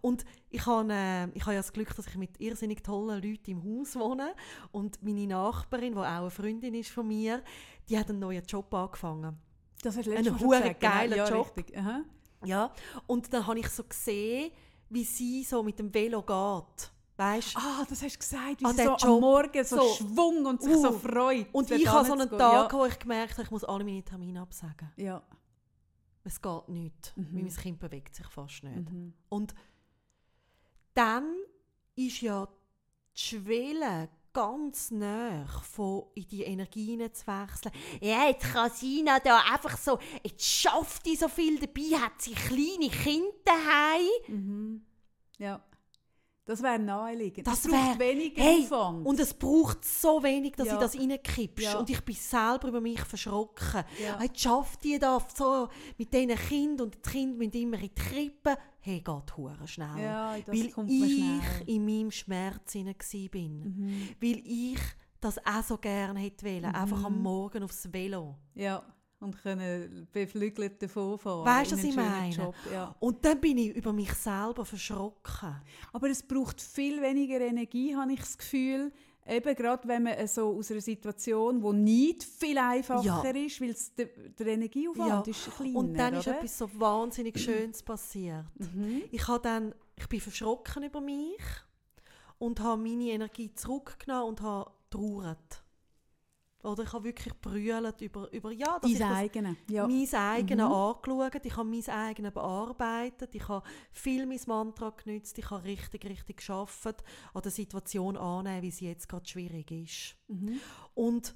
Und 0.01 0.25
ich 0.49 0.65
habe, 0.65 0.91
äh, 0.93 1.25
ich 1.33 1.41
habe 1.43 1.53
ja 1.53 1.59
das 1.59 1.73
Glück, 1.73 1.95
dass 1.95 2.07
ich 2.07 2.15
mit 2.15 2.39
irrsinnig 2.39 2.83
tollen 2.83 3.21
Leuten 3.21 3.51
im 3.51 3.63
Haus 3.63 3.95
wohne 3.95 4.33
und 4.71 5.01
meine 5.03 5.27
Nachbarin, 5.27 5.93
die 5.93 5.99
auch 5.99 6.03
eine 6.03 6.29
Freundin 6.29 6.73
ist 6.75 6.89
von 6.91 7.07
mir, 7.07 7.41
die 7.89 7.97
hat 7.97 8.09
einen 8.09 8.19
neuen 8.19 8.43
Job 8.45 8.73
angefangen. 8.73 9.37
Das 9.81 9.97
hast 9.97 10.05
du 10.07 10.11
Ein 10.15 10.23
letztes 10.23 10.41
Mal 10.41 10.61
gesagt, 10.61 10.79
genau. 10.79 10.93
geiler 10.93 11.15
ja, 11.17 11.29
Job. 11.29 11.53
Ja, 12.43 12.71
und 13.07 13.33
dann 13.33 13.45
habe 13.47 13.59
ich 13.59 13.69
so 13.69 13.83
gesehen, 13.83 14.51
wie 14.89 15.03
sie 15.03 15.43
so 15.43 15.63
mit 15.63 15.77
dem 15.79 15.93
Velo 15.93 16.21
geht. 16.21 16.91
Weißt 17.17 17.55
Ah, 17.55 17.85
das 17.87 18.01
hast 18.03 18.15
du 18.15 18.19
gesagt, 18.19 18.61
wie 18.61 18.65
Ah, 18.65 18.73
sie 18.73 18.83
so 18.83 18.89
Job. 18.89 19.03
am 19.05 19.19
Morgen 19.21 19.63
so, 19.63 19.77
So. 19.77 19.93
Schwung 19.93 20.45
und 20.45 20.61
sich 20.61 20.75
Uh. 20.75 20.81
so 20.81 20.91
freut. 20.91 21.47
Und 21.53 21.71
ich 21.71 21.87
habe 21.87 22.05
so 22.05 22.13
einen. 22.13 22.29
Tag, 22.29 22.73
wo 22.73 22.85
ich 22.85 22.99
gemerkt 22.99 23.33
habe, 23.33 23.43
ich 23.43 23.51
muss 23.51 23.63
alle 23.63 23.83
meine 23.85 24.03
Termine 24.03 24.41
absagen. 24.41 24.91
Ja. 24.97 25.21
Es 26.27 26.41
geht 26.41 26.67
nicht, 26.69 27.13
Mhm. 27.15 27.27
weil 27.35 27.43
mein 27.43 27.55
Kind 27.55 27.79
bewegt 27.79 28.15
sich 28.15 28.27
fast 28.27 28.63
nicht. 28.63 28.89
Mhm. 28.91 29.13
Und 29.29 29.53
dann 30.93 31.35
ist 31.95 32.21
ja 32.21 32.47
die 33.15 33.19
Schwelle 33.19 34.09
ganz 34.33 34.91
nah 34.91 35.45
von 35.45 36.07
in 36.15 36.27
die 36.27 36.43
Energien 36.43 36.99
zu 37.13 37.25
wechseln. 37.27 37.71
Ja, 38.01 38.27
jetzt 38.27 38.51
kann 38.51 38.69
Sina 38.69 39.19
da 39.19 39.39
einfach 39.53 39.77
so, 39.77 39.97
jetzt 40.23 40.43
schafft 40.43 41.05
die 41.05 41.15
so 41.15 41.29
viel 41.29 41.57
dabei, 41.59 41.97
hat 41.99 42.21
sie 42.21 42.33
kleine 42.33 42.89
Kinder 42.89 43.31
daheim. 43.45 44.09
Mhm. 44.27 44.85
Ja. 45.37 45.63
Das 46.45 46.61
wäre 46.61 46.77
naheliegend. 46.77 47.47
Das 47.47 47.63
Das, 47.63 47.71
braucht 47.71 47.97
wär- 47.99 48.07
weniger 48.13 48.41
Hey, 48.41 48.63
Aufwand. 48.63 49.05
Und 49.05 49.19
es 49.19 49.33
braucht 49.33 49.83
so 49.83 50.21
wenig, 50.21 50.53
dass 50.55 50.67
Ja. 50.67 50.73
ich 50.75 50.79
das 50.79 50.95
reinkippst. 50.95 51.65
Ja. 51.65 51.79
Und 51.79 51.89
ich 51.89 52.01
bin 52.01 52.13
selber 52.15 52.67
über 52.67 52.81
mich 52.81 53.01
verschrocken. 53.01 53.83
Ja. 54.01 54.21
Jetzt 54.21 54.39
schafft 54.41 54.83
die 54.83 54.99
da 54.99 55.17
so 55.35 55.67
mit 55.97 56.13
diesen 56.13 56.35
Kindern 56.35 56.85
und 56.87 56.95
die 56.95 57.09
Kinder 57.09 57.37
müssen 57.37 57.53
immer 57.57 57.77
in 57.77 57.83
die 57.83 57.95
Krippe. 57.95 58.57
Hey, 58.79 59.01
geht 59.01 59.37
hure 59.37 59.67
schnell. 59.67 59.99
ja, 59.99 60.37
das 60.37 60.47
weil 60.47 60.71
ich 60.87 61.67
in 61.67 61.83
meinem 61.85 62.11
Schmerz 62.11 62.73
bin. 63.31 63.63
Mhm. 63.63 64.09
Weil 64.21 64.41
ich 64.45 64.79
das 65.19 65.39
auch 65.39 65.63
so 65.63 65.77
gerne 65.77 66.19
hätte 66.19 66.45
wollen. 66.45 66.65
Einfach 66.65 67.03
am 67.05 67.23
Morgen 67.23 67.63
aufs 67.63 67.91
Velo. 67.91 68.35
Ja, 68.53 68.83
und 69.19 69.41
können 69.41 70.07
beflügelt 70.11 70.81
davon 70.81 71.17
fahren. 71.17 71.45
Weißt 71.45 71.71
du, 71.71 71.77
was 71.77 71.83
ich 71.83 71.95
meine? 71.95 72.33
Job, 72.33 72.55
ja. 72.71 72.95
Und 72.99 73.23
dann 73.25 73.39
bin 73.39 73.57
ich 73.57 73.75
über 73.75 73.93
mich 73.93 74.13
selber 74.13 74.65
verschrocken. 74.65 75.55
Aber 75.93 76.09
es 76.09 76.21
braucht 76.21 76.61
viel 76.61 77.01
weniger 77.01 77.39
Energie, 77.41 77.95
habe 77.95 78.11
ich 78.13 78.19
das 78.19 78.37
Gefühl. 78.37 78.91
Eben 79.27 79.55
gerade 79.55 79.87
wenn 79.87 80.03
man 80.03 80.27
so 80.27 80.55
aus 80.55 80.69
einer 80.69 80.81
Situation, 80.81 81.63
wo 81.63 81.73
nicht 81.73 82.23
viel 82.23 82.59
einfacher 82.59 83.01
Ja. 83.03 83.21
ist, 83.31 83.59
weil 83.59 83.75
der, 83.97 84.05
der 84.37 84.47
Energieaufwand 84.47 85.25
Ja. 85.25 85.31
ist 85.31 85.49
kleiner, 85.55 85.79
Und 85.79 85.93
dann 85.95 86.13
ist 86.13 86.27
oder? 86.27 86.37
etwas 86.37 86.57
so 86.59 86.69
wahnsinnig 86.79 87.39
Schönes 87.41 87.81
passiert. 87.81 88.45
Mhm. 88.59 89.01
Ich, 89.11 89.27
habe 89.27 89.41
dann, 89.41 89.73
ich 89.95 90.07
bin 90.07 90.21
verschrocken 90.21 90.83
über 90.83 91.01
mich 91.01 91.39
und 92.37 92.59
habe 92.59 92.79
meine 92.79 93.05
Energie 93.05 93.51
zurückgenommen 93.51 94.29
und 94.29 94.41
habe 94.41 94.69
trauert. 94.91 95.63
Oder 96.65 96.83
ich 96.83 96.93
habe 96.93 97.03
wirklich 97.05 97.33
brüllt 97.41 98.01
über, 98.01 98.31
über 98.33 98.51
ja, 98.51 98.79
dass 98.79 98.89
ich 98.91 98.97
Dein 98.97 99.09
das, 99.09 99.17
eigene. 99.17 99.55
Ja. 99.69 99.87
mein 99.87 100.13
eigenes 100.13 100.65
Mhm. 100.65 100.71
angeschaut, 100.73 101.45
ich 101.45 101.57
habe 101.57 101.69
mein 101.69 101.87
eigenes 101.89 102.33
bearbeitet, 102.33 103.35
ich 103.35 103.47
habe 103.47 103.65
viel 103.91 104.25
mein 104.25 104.39
Mantra 104.47 104.89
genützt, 104.91 105.37
ich 105.37 105.49
habe 105.49 105.63
richtig, 105.63 106.05
richtig 106.05 106.37
geschafft, 106.37 107.03
an 107.33 107.41
der 107.41 107.51
Situation 107.51 108.17
annehmen, 108.17 108.61
wie 108.63 108.71
sie 108.71 108.87
jetzt 108.87 109.07
gerade 109.07 109.27
schwierig 109.27 109.71
ist. 109.71 110.15
Mhm. 110.27 110.59
Und 110.93 111.35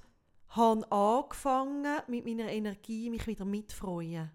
habe 0.50 0.92
angefangen, 0.92 1.86
mit 2.08 2.26
meiner 2.26 2.50
Energie 2.52 3.10
mich 3.10 3.28
wieder 3.28 3.46
mitfreuen. 3.46 4.32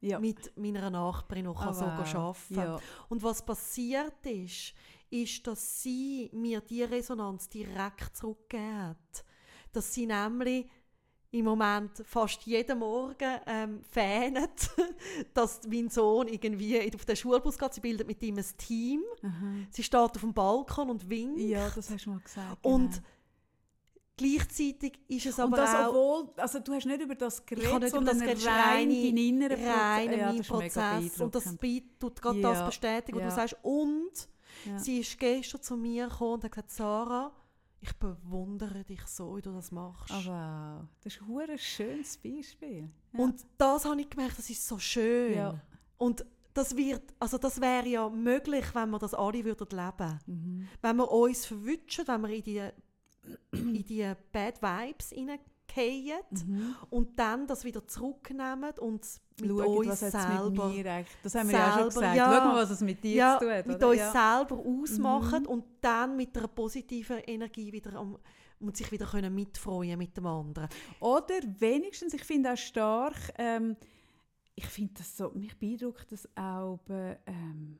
Ja. 0.00 0.18
Mit 0.18 0.56
meiner 0.56 0.90
Nachbarin, 0.90 1.44
die 1.44 1.50
Ah, 1.50 1.64
kann 1.64 1.74
so 1.74 1.82
wow. 1.82 2.14
arbeiten 2.14 2.54
Ja. 2.54 2.80
Und 3.08 3.22
was 3.22 3.44
passiert 3.44 4.26
ist, 4.26 4.74
ist, 5.10 5.46
dass 5.46 5.82
sie 5.82 6.28
mir 6.32 6.60
die 6.60 6.82
Resonanz 6.82 7.48
direkt 7.48 8.16
zurückgegeben 8.16 8.88
hat. 8.88 9.24
Dass 9.72 9.92
sie 9.92 10.06
nämlich 10.06 10.66
im 11.30 11.46
Moment 11.46 11.90
fast 12.04 12.42
jeden 12.42 12.78
Morgen 12.78 13.40
ähm, 13.46 13.80
fähnet, 13.90 14.50
dass 15.34 15.60
mein 15.66 15.88
Sohn 15.88 16.28
irgendwie 16.28 16.94
auf 16.94 17.06
den 17.06 17.16
Schulbus 17.16 17.56
geht. 17.58 17.72
Sie 17.72 17.80
bildet 17.80 18.06
mit 18.06 18.22
ihm 18.22 18.36
ein 18.36 18.44
Team. 18.58 19.02
Aha. 19.22 19.54
Sie 19.70 19.82
steht 19.82 19.98
auf 19.98 20.12
dem 20.20 20.34
Balkon 20.34 20.90
und 20.90 21.08
winkt. 21.08 21.40
Ja, 21.40 21.70
das 21.70 21.88
hast 21.90 22.04
du 22.04 22.10
mal 22.10 22.20
gesagt. 22.20 22.58
Und 22.64 22.90
genau. 22.90 23.02
gleichzeitig 24.16 24.98
ist 25.08 25.26
es 25.26 25.38
Und 25.38 25.44
aber 25.44 25.56
das, 25.56 25.74
auch 25.74 25.88
obwohl, 25.88 26.30
also 26.36 26.58
du 26.58 26.74
hast 26.74 26.84
nicht 26.86 27.00
über 27.00 27.14
das 27.14 27.44
geredet, 27.46 27.66
nicht 27.72 27.78
über 27.78 27.88
sondern 27.88 28.18
das 28.20 28.46
rein 28.46 28.88
deinen 28.90 29.16
inneren 29.16 29.64
rein 29.64 30.08
Proze- 30.10 30.18
ja, 30.18 30.32
mein 30.32 30.42
Prozess. 30.42 31.20
Und 31.20 31.34
das 31.34 31.44
tut 31.98 32.20
gerade 32.22 32.40
Ja, 32.40 32.52
das 32.52 32.66
bestätigen, 32.66 33.18
was 33.18 33.22
ja. 33.22 33.28
du 33.30 33.34
sagst. 33.36 33.56
Und 33.62 34.28
Ja. 34.66 34.78
sie 34.78 34.98
ist 34.98 35.18
gestern 35.18 35.62
zu 35.62 35.76
mir 35.78 36.08
gekommen 36.08 36.34
und 36.34 36.44
hat 36.44 36.52
gesagt, 36.52 36.70
Sarah, 36.72 37.32
ich 37.82 37.92
bewundere 37.96 38.84
dich 38.84 39.04
so, 39.06 39.36
wie 39.36 39.42
du 39.42 39.52
das 39.52 39.72
machst. 39.72 40.12
Oh, 40.12 40.24
wow, 40.26 40.84
das 41.02 41.14
ist 41.14 41.22
ein 41.22 41.58
schönes 41.58 42.16
Beispiel. 42.16 42.88
Ja. 43.12 43.18
Und 43.18 43.44
das 43.58 43.84
habe 43.84 44.00
ich 44.00 44.08
gemerkt, 44.08 44.38
das 44.38 44.48
ist 44.48 44.66
so 44.66 44.78
schön. 44.78 45.34
Ja. 45.34 45.60
Und 45.98 46.24
das 46.54 46.76
wird, 46.76 47.02
also 47.18 47.38
das 47.38 47.60
wäre 47.60 47.88
ja 47.88 48.08
möglich, 48.08 48.64
wenn 48.74 48.90
wir 48.90 48.98
das 49.00 49.14
alle 49.14 49.44
würden 49.44 49.66
leben. 49.70 50.20
Mhm. 50.26 50.68
Wenn 50.80 50.96
wir 50.96 51.10
uns 51.10 51.44
verwünschen, 51.44 52.06
wenn 52.06 52.22
wir 52.22 52.28
in 52.28 52.42
die, 52.44 52.62
in 53.52 53.84
die 53.84 54.12
Bad 54.30 54.62
Vibes 54.62 55.10
hineingehen 55.10 55.42
Mhm. 56.30 56.76
und 56.90 57.18
dann 57.18 57.46
das 57.46 57.64
wieder 57.64 57.86
zurücknehmen 57.88 58.78
und 58.78 59.06
mit 59.42 59.50
Schauen, 59.50 59.78
uns 59.78 59.88
was 59.88 60.00
selber 60.00 60.50
mit 60.50 60.84
mir 60.84 60.92
eigentlich, 60.92 61.16
das 61.22 61.34
haben 61.34 61.48
wir 61.48 61.58
ja 61.58 61.66
auch 61.74 61.78
schon 61.80 61.90
selber, 61.90 62.00
gesagt. 62.00 62.16
ja. 62.16 62.38
Schau 62.38 62.48
mal, 62.48 62.62
was 62.62 62.70
es 62.70 62.80
mit 62.80 63.04
dir 63.04 63.14
ja, 63.14 63.38
zu 63.38 63.44
tun 63.44 63.54
hat. 63.54 63.66
mit 63.66 63.76
oder? 63.76 63.88
uns 63.88 63.98
ja. 63.98 64.12
selber 64.12 64.58
ausmachen 64.58 65.42
Mhm. 65.42 65.48
und 65.48 65.64
dann 65.80 66.16
mit 66.16 66.36
einer 66.36 66.48
positiven 66.48 67.18
Energie 67.18 67.72
wieder 67.72 67.94
am, 67.94 68.18
und 68.60 68.76
sich 68.76 68.90
wieder 68.92 69.06
können 69.06 69.34
mitfreuen 69.34 69.98
mit 69.98 70.16
dem 70.16 70.26
anderen. 70.26 70.68
Oder 71.00 71.34
wenigstens, 71.58 72.14
ich 72.14 72.24
finde 72.24 72.52
auch 72.52 72.56
stark, 72.56 73.16
ähm, 73.36 73.76
ich 74.54 74.66
finde 74.66 74.94
das 74.98 75.16
so, 75.16 75.30
mich 75.30 75.56
beeindruckt 75.58 76.12
das 76.12 76.28
auch, 76.36 76.78
äh, 76.88 77.16
ähm, 77.26 77.78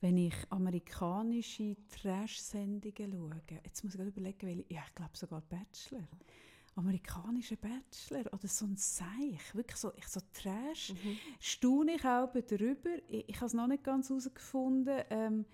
wenn 0.00 0.16
ich 0.16 0.34
amerikanische 0.50 1.76
Trash-Sendungen 1.88 3.12
schaue. 3.12 3.60
Jetzt 3.64 3.82
muss 3.82 3.94
ich 3.94 3.98
gerade 3.98 4.10
überlegen, 4.10 4.46
welche, 4.46 4.64
ja, 4.72 4.82
ich 4.86 4.94
glaube 4.94 5.16
sogar 5.16 5.40
Bachelor. 5.40 6.06
Amerikanische 6.78 7.56
Bachelor 7.56 8.32
oder 8.32 8.46
so 8.46 8.64
ein 8.64 8.76
Seich, 8.76 9.52
wirklich 9.52 9.76
so, 9.76 9.92
ich 9.96 10.06
so 10.06 10.20
Trash, 10.32 10.94
staune 11.40 11.96
ich 11.96 12.04
auch 12.04 12.32
darüber, 12.32 12.90
ich, 13.08 13.28
ich 13.28 13.36
habe 13.36 13.46
es 13.46 13.54
noch 13.54 13.66
nicht 13.66 13.82
ganz 13.82 14.08
herausgefunden, 14.08 15.02
ähm, 15.10 15.44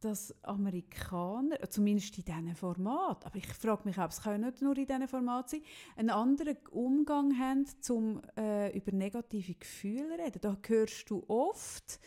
dass 0.00 0.34
Amerikaner, 0.44 1.58
zumindest 1.70 2.18
in 2.18 2.24
diesem 2.24 2.56
Format, 2.56 3.24
aber 3.24 3.36
ich 3.36 3.46
frage 3.46 3.82
mich 3.84 3.98
auch, 3.98 4.08
es 4.08 4.20
kann 4.20 4.40
ja 4.40 4.50
nicht 4.50 4.62
nur 4.62 4.76
in 4.76 4.86
diesem 4.86 5.06
Format 5.08 5.50
sein, 5.50 5.62
einen 5.96 6.10
anderen 6.10 6.56
Umgang 6.72 7.38
haben, 7.38 7.64
um 7.88 8.20
äh, 8.36 8.76
über 8.76 8.92
negative 8.92 9.54
Gefühle 9.54 10.16
zu 10.16 10.22
reden. 10.24 10.40
Da 10.40 10.56
hörst 10.66 11.08
du 11.08 11.24
oft, 11.28 12.00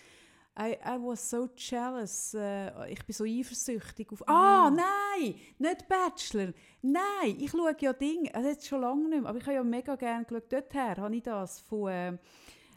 I, 0.61 0.73
I 0.85 0.97
was 1.01 1.29
so 1.29 1.47
jealous, 1.55 2.33
äh, 2.33 2.91
ich 2.91 3.05
bin 3.05 3.13
so 3.13 3.23
eifersüchtig 3.23 4.11
auf, 4.11 4.27
ah, 4.27 4.69
nein, 4.69 5.35
nicht 5.57 5.87
Bachelor, 5.87 6.51
nein, 6.81 7.37
ich 7.39 7.51
schaue 7.51 7.75
ja 7.79 7.93
Dinge, 7.93 8.33
also 8.35 8.49
jetzt 8.49 8.67
schon 8.67 8.81
lange 8.81 9.07
nicht 9.07 9.21
mehr, 9.21 9.29
aber 9.29 9.37
ich 9.37 9.45
habe 9.45 9.53
ja 9.55 9.63
mega 9.63 9.95
gerne 9.95 10.25
geschaut, 10.25 10.51
dorthin 10.51 10.97
habe 10.97 11.15
ich 11.15 11.23
das 11.23 11.59
von... 11.61 11.87
Äh, 11.89 12.17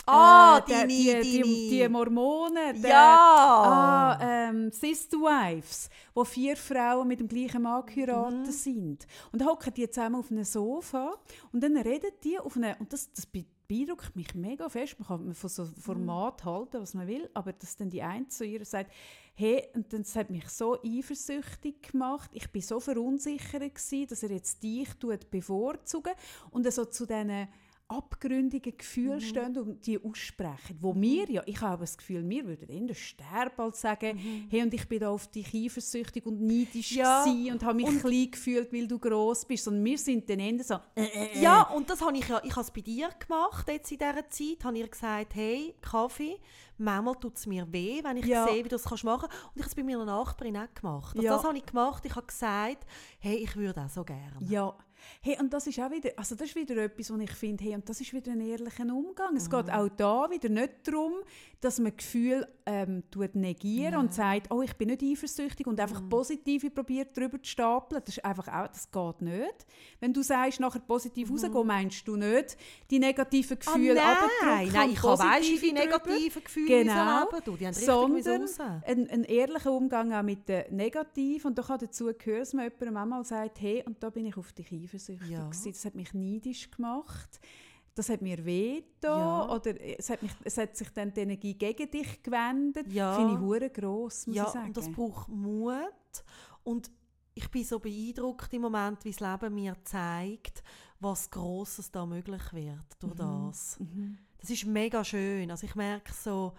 Ah, 0.04 0.58
äh, 0.58 0.68
deine- 0.68 0.88
die, 0.88 1.20
die, 1.22 1.40
deine- 1.42 1.44
die 1.44 1.88
Mormonen, 1.88 2.82
der, 2.82 2.90
Ja! 2.90 4.16
Ah, 4.18 4.18
ähm, 4.20 4.72
Sister 4.72 5.16
Wives, 5.18 5.88
wo 6.12 6.24
vier 6.24 6.56
Frauen 6.56 7.06
mit 7.06 7.20
dem 7.20 7.28
gleichen 7.28 7.62
Mann 7.62 7.86
geheiratet 7.86 8.46
Mhm. 8.46 8.50
sind. 8.50 9.06
Und 9.30 9.40
dann 9.40 9.48
hocken 9.48 9.72
die 9.74 9.88
zusammen 9.88 10.16
auf 10.16 10.28
einem 10.32 10.42
Sofa 10.42 11.14
und 11.52 11.62
dann 11.62 11.76
reden 11.76 12.10
die 12.24 12.36
auf 12.36 12.56
eine 12.56 12.74
und 12.80 12.92
das, 12.92 13.12
das 13.12 13.26
beeindruckt 13.72 14.14
mich 14.14 14.34
mega 14.34 14.68
fest. 14.68 14.96
Man 14.98 15.08
kann 15.08 15.34
von 15.34 15.50
so. 15.50 15.64
Format 15.64 16.44
halten, 16.44 16.80
was 16.80 16.94
man 16.94 17.06
will, 17.06 17.30
aber 17.32 17.52
dass 17.52 17.76
dann 17.76 17.88
die 17.88 18.02
eine 18.02 18.28
zu 18.28 18.44
ihr 18.44 18.64
sagt, 18.64 18.92
hey, 19.34 19.66
und 19.74 19.92
dann, 19.92 20.02
das 20.02 20.14
hat 20.14 20.28
mich 20.28 20.48
so 20.48 20.78
eifersüchtig 20.82 21.90
gemacht. 21.90 22.30
Ich 22.34 22.50
bin 22.50 22.60
so 22.60 22.80
verunsichert 22.80 23.74
gewesen, 23.74 24.06
dass 24.08 24.22
er 24.22 24.30
jetzt 24.30 24.62
dich 24.62 24.92
tut 24.94 25.30
bevorzugen 25.30 26.12
und 26.50 26.70
so 26.70 26.84
zu 26.84 27.06
diesen 27.06 27.48
abgründigen 27.92 28.76
Gefühle 28.76 29.16
Mhm. 29.16 29.20
stehen 29.20 29.58
und 29.58 29.86
die 29.86 30.02
aussprechen. 30.02 30.78
Wo 30.80 30.94
wir 30.94 31.30
ja, 31.30 31.42
ich 31.46 31.60
habe 31.60 31.80
das 31.82 31.96
Gefühl, 31.96 32.28
wir 32.28 32.46
würden 32.46 32.68
eher 32.68 32.94
sterben 32.94 33.60
als 33.60 33.80
sagen, 33.80 34.16
hey, 34.50 34.62
und 34.62 34.72
ich 34.74 34.88
bin 34.88 35.00
da 35.00 35.10
auf 35.10 35.26
dich 35.28 35.54
eifersüchtig 35.54 36.24
und 36.26 36.40
neidisch 36.40 36.92
Mhm. 36.92 36.98
Ja, 36.98 37.24
und 37.52 37.62
habe 37.64 37.74
mich 37.76 38.00
klein 38.00 38.30
gefühlt, 38.30 38.72
weil 38.72 38.86
du 38.88 38.98
gross 38.98 39.44
bist. 39.44 39.64
Sondern 39.64 39.84
wir 39.84 39.98
sind 39.98 40.28
dann 40.28 40.40
eher 40.40 40.62
so, 40.64 40.74
äh, 40.94 41.04
äh, 41.04 41.24
äh. 41.34 41.42
Ja, 41.42 41.62
und 41.70 41.88
das 41.90 42.00
habe 42.00 42.16
ich 42.16 42.26
ja, 42.28 42.40
ich 42.44 42.52
habe 42.52 42.62
es 42.62 42.70
bei 42.70 42.80
dir 42.80 43.08
gemacht, 43.18 43.68
jetzt 43.68 43.90
in 43.92 43.98
dieser 43.98 44.28
Zeit, 44.28 44.64
habe 44.64 44.78
ich 44.78 44.90
gesagt, 44.90 45.34
hey, 45.34 45.74
Kaffee, 45.80 46.36
manchmal 46.78 47.14
tut 47.16 47.36
es 47.36 47.46
mir 47.46 47.70
weh, 47.72 48.00
wenn 48.02 48.16
ich 48.16 48.26
Ja. 48.26 48.46
sehe, 48.48 48.64
wie 48.64 48.68
du 48.68 48.76
es 48.76 48.84
kannst 48.84 49.04
machen 49.04 49.28
kannst. 49.30 49.44
Und 49.44 49.56
ich 49.56 49.62
habe 49.62 49.68
es 49.68 49.74
bei 49.74 49.82
meiner 49.84 50.04
Nachbarin 50.04 50.56
auch 50.56 50.74
gemacht. 50.74 51.16
Also 51.16 51.22
Ja. 51.26 51.36
Das 51.36 51.44
habe 51.44 51.56
ich 51.58 51.66
gemacht, 51.66 52.04
ich 52.04 52.14
habe 52.16 52.26
gesagt, 52.26 52.86
hey, 53.20 53.36
ich 53.36 53.54
würde 53.56 53.82
auch 53.84 53.88
so 53.88 54.04
gerne. 54.04 54.36
Ja. 54.40 54.74
Hey, 55.20 55.36
und 55.40 55.52
das 55.52 55.66
ist 55.66 55.78
auch 55.80 55.90
wieder, 55.90 56.10
also 56.16 56.34
das 56.34 56.48
ist 56.48 56.56
wieder 56.56 56.76
etwas, 56.76 57.12
wo 57.12 57.18
ich 57.18 57.32
finde, 57.32 57.64
hey, 57.64 57.74
und 57.74 57.88
das 57.88 58.00
ist 58.00 58.12
wieder 58.12 58.32
ein 58.32 58.40
ehrlicher 58.40 58.84
Umgang. 58.84 59.36
Es 59.36 59.48
geht 59.48 59.70
auch 59.70 59.88
da 59.88 60.30
wieder 60.30 60.48
nicht 60.48 60.72
darum, 60.84 61.14
dass 61.62 61.78
man 61.78 61.96
Gefühl 61.96 62.44
ähm, 62.66 63.04
tut 63.12 63.36
negieren 63.36 63.94
und 64.00 64.12
sagt, 64.12 64.50
oh, 64.50 64.62
ich 64.62 64.74
bin 64.74 64.88
nicht 64.88 65.00
eifersüchtig 65.00 65.68
und 65.68 65.78
einfach 65.78 66.02
positive 66.08 66.70
probiert 66.70 67.16
drüber 67.16 67.40
zu 67.40 67.50
stapeln. 67.50 68.02
Das 68.04 68.16
ist 68.16 68.24
einfach 68.24 68.48
auch, 68.48 68.66
das 68.66 68.90
geht 68.90 69.22
nicht. 69.22 69.66
Wenn 70.00 70.12
du 70.12 70.22
sagst, 70.22 70.58
nachher 70.58 70.80
positiv 70.80 71.30
rausgehen, 71.30 71.66
meinst 71.66 72.06
du 72.06 72.16
nicht 72.16 72.56
die 72.90 72.98
negativen 72.98 73.60
Gefühle 73.60 74.02
ah, 74.02 74.04
nein, 74.04 74.16
runtergedrückt 74.18 74.72
nein, 74.74 74.88
und 74.88 74.92
ich 74.92 75.02
habe 75.02 75.18
weißt, 75.22 75.50
wie 75.50 75.58
viele 75.58 75.74
negative 75.74 76.40
Gefühle 76.40 76.84
Genau. 76.84 77.28
Du, 77.44 77.56
die 77.56 77.66
haben 77.66 77.74
sondern 77.74 78.48
ein, 78.84 79.10
ein 79.10 79.24
ehrlicher 79.24 79.72
Umgang 79.72 80.12
auch 80.12 80.22
mit 80.24 80.48
den 80.48 80.74
Negativen. 80.74 81.46
Und 81.46 81.58
da 81.58 81.62
kann 81.62 81.78
dazu 81.78 82.10
gehören, 82.12 82.40
dass 82.40 82.52
man 82.54 82.64
jemandem 82.64 82.96
einmal 82.96 83.24
sagt, 83.24 83.60
hey, 83.60 83.84
und 83.86 84.02
da 84.02 84.10
bin 84.10 84.26
ich 84.26 84.36
auf 84.36 84.52
dich 84.52 84.72
eifersüchtig 84.72 85.30
Ja. 85.30 85.44
gewesen. 85.44 85.72
Das 85.72 85.84
hat 85.84 85.94
mich 85.94 86.12
neidisch 86.12 86.72
gemacht. 86.72 87.40
Das 87.94 88.08
hat 88.08 88.22
mir 88.22 88.44
weh 88.44 88.82
Ja. 89.02 89.48
Oder 89.50 89.74
es 89.98 90.08
hat, 90.08 90.22
mich, 90.22 90.32
es 90.44 90.56
hat 90.56 90.76
sich 90.76 90.88
dann 90.90 91.12
die 91.12 91.20
Energie 91.20 91.54
gegen 91.54 91.90
dich 91.90 92.22
gewendet. 92.22 92.90
Ja. 92.92 93.14
Finde 93.16 93.34
ich 93.34 93.40
hure 93.40 93.70
gross, 93.70 94.26
muss 94.26 94.36
ja, 94.36 94.44
ich 94.44 94.50
sagen. 94.50 94.66
und 94.68 94.76
das 94.76 94.90
braucht 94.90 95.28
Mut. 95.28 96.24
Und 96.64 96.90
ich 97.34 97.50
bin 97.50 97.64
so 97.64 97.78
beeindruckt 97.78 98.52
im 98.52 98.62
Moment, 98.62 99.04
wie 99.04 99.10
das 99.10 99.20
Leben 99.20 99.54
mir 99.54 99.76
zeigt, 99.84 100.62
was 101.00 101.30
Grosses 101.30 101.90
da 101.90 102.06
möglich 102.06 102.52
wird 102.52 102.96
durch 103.00 103.14
das. 103.14 103.78
Mhm. 103.80 104.18
Das 104.38 104.50
ist 104.50 104.66
mega 104.66 105.04
schön. 105.04 105.50
Also 105.50 105.66
ich 105.66 105.74
merke 105.74 106.12
so, 106.12 106.52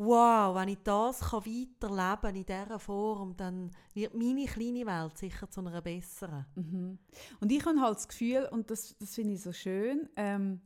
wow, 0.00 0.54
wenn 0.54 0.68
ich 0.68 0.78
das 0.82 1.20
kann 1.20 1.44
weiterleben 1.44 2.36
in 2.36 2.46
dieser 2.46 2.78
Form, 2.78 3.36
dann 3.36 3.70
wird 3.92 4.14
meine 4.14 4.46
kleine 4.46 4.86
Welt 4.86 5.18
sicher 5.18 5.48
zu 5.50 5.60
einer 5.60 5.82
besseren. 5.82 6.46
Mhm. 6.54 6.98
Und 7.40 7.52
ich 7.52 7.64
habe 7.64 7.80
halt 7.80 7.96
das 7.96 8.08
Gefühl, 8.08 8.48
und 8.50 8.70
das, 8.70 8.96
das 8.98 9.14
finde 9.14 9.34
ich 9.34 9.42
so 9.42 9.52
schön, 9.52 10.08
ähm, 10.16 10.60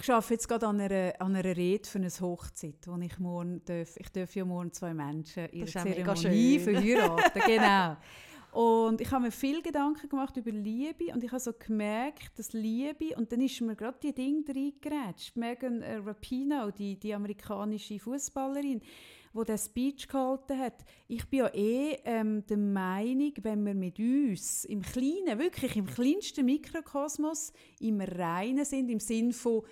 ich 0.00 0.10
arbeite 0.10 0.34
jetzt 0.34 0.48
gerade 0.48 0.66
an 0.66 0.80
einer, 0.80 1.14
an 1.18 1.34
einer 1.34 1.56
Rede 1.56 1.88
für 1.88 1.98
eine 1.98 2.08
Hochzeit, 2.08 2.86
wo 2.86 2.96
ich 2.98 3.18
morgen 3.18 3.62
darf, 3.64 3.96
ich 3.96 4.08
darf 4.10 4.34
ja 4.34 4.44
morgen 4.44 4.72
zwei 4.72 4.92
Menschen 4.92 5.44
auch 5.44 5.84
mega 5.84 6.14
Zeremonie 6.14 6.58
verheiraten, 6.58 7.42
genau. 7.46 7.96
Und 8.52 9.02
ich 9.02 9.10
habe 9.10 9.24
mir 9.24 9.30
viel 9.30 9.60
Gedanken 9.60 10.08
gemacht 10.08 10.36
über 10.36 10.50
Liebe 10.50 11.12
und 11.12 11.22
ich 11.22 11.30
habe 11.30 11.40
so 11.40 11.52
gemerkt, 11.52 12.38
dass 12.38 12.52
Liebe, 12.52 13.14
und 13.16 13.30
dann 13.30 13.40
ist 13.42 13.60
mir 13.60 13.76
gerade 13.76 13.98
die 14.02 14.14
Ding 14.14 14.44
reingeratscht, 14.48 15.36
Megan 15.36 15.82
äh, 15.82 15.96
Rapinoe, 15.96 16.72
die, 16.72 16.98
die 16.98 17.14
amerikanische 17.14 17.98
Fußballerin, 17.98 18.80
wo 19.34 19.44
der 19.44 19.58
Speech 19.58 20.08
gehalten 20.08 20.58
hat. 20.58 20.84
Ich 21.06 21.26
bin 21.26 21.40
ja 21.40 21.48
eh 21.54 21.98
ähm, 22.04 22.46
der 22.46 22.56
Meinung, 22.56 23.32
wenn 23.42 23.66
wir 23.66 23.74
mit 23.74 23.98
uns 23.98 24.64
im 24.64 24.80
Kleinen, 24.80 25.38
wirklich 25.38 25.76
im 25.76 25.86
kleinsten 25.86 26.46
Mikrokosmos 26.46 27.52
im 27.80 28.00
Reinen 28.00 28.64
sind, 28.64 28.88
im 28.88 29.00
Sinn 29.00 29.34
von 29.34 29.64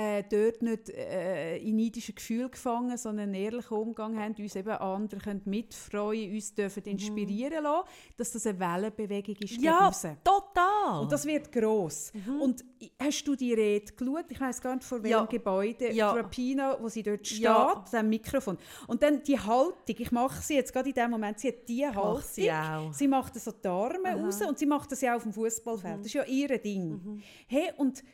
äh, 0.00 0.22
dort 0.30 0.62
nicht 0.62 0.90
äh, 0.90 1.56
in 1.56 1.74
neidischen 1.74 2.14
Gefühlen 2.14 2.50
gefangen, 2.52 2.96
sondern 2.96 3.24
einen 3.30 3.34
ehrlichen 3.34 3.76
Umgang 3.76 4.16
haben, 4.16 4.32
uns 4.38 4.54
eben 4.54 4.68
andere 4.70 5.20
können 5.20 5.42
mitfreuen, 5.44 6.32
uns 6.32 6.54
dürfen 6.54 6.84
inspirieren 6.84 7.64
lassen, 7.64 7.88
dass 8.16 8.30
das 8.30 8.46
eine 8.46 8.60
Wellenbewegung 8.60 9.34
ist 9.40 9.58
Mhm. 9.58 9.64
Ja, 9.64 9.90
total. 10.22 11.00
Und 11.02 11.10
das 11.10 11.26
wird 11.26 11.50
gross. 11.50 12.12
Und 12.40 12.64
i- 12.80 12.92
hast 13.02 13.24
du 13.26 13.34
die 13.34 13.52
Rede 13.54 13.92
geschaut? 13.92 14.26
Ich 14.28 14.40
weiß 14.40 14.60
gar 14.60 14.74
nicht, 14.76 14.84
vor 14.84 15.02
welchem 15.02 15.10
Ja. 15.18 15.24
Gebäude, 15.24 15.92
Ja. 15.92 16.12
Rapina, 16.12 16.76
wo 16.80 16.88
sie 16.88 17.02
dort 17.02 17.26
steht, 17.26 17.40
Ja. 17.40 17.84
dem 17.92 18.08
Mikrofon. 18.08 18.56
Und 18.86 19.02
dann 19.02 19.22
die 19.24 19.38
Haltung, 19.38 19.74
ich 19.98 20.12
mache 20.12 20.40
sie 20.42 20.54
jetzt 20.54 20.72
gerade 20.72 20.90
in 20.90 20.94
dem 20.94 21.10
Moment, 21.10 21.40
sie 21.40 21.48
hat 21.48 21.68
die 21.68 21.84
Haltung. 21.86 22.22
sie 22.22 22.52
auch. 22.52 22.92
Sie 22.92 23.08
macht 23.08 23.34
so 23.34 23.50
die 23.50 23.66
Arme 23.68 24.14
raus 24.14 24.40
und 24.42 24.58
sie 24.58 24.66
macht 24.66 24.92
das 24.92 25.00
ja 25.00 25.12
auch 25.12 25.16
auf 25.16 25.22
dem 25.24 25.32
Fußballfeld. 25.32 25.98
Das 26.00 26.06
ist 26.06 26.12
ja 26.14 26.24
ihr 26.24 26.56
Ding. 26.58 27.20
Hey, 27.48 27.72
und 27.76 28.04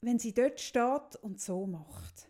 wenn 0.00 0.18
sie 0.18 0.32
dort 0.32 0.60
steht 0.60 1.16
und 1.22 1.40
so 1.40 1.66
macht, 1.66 2.28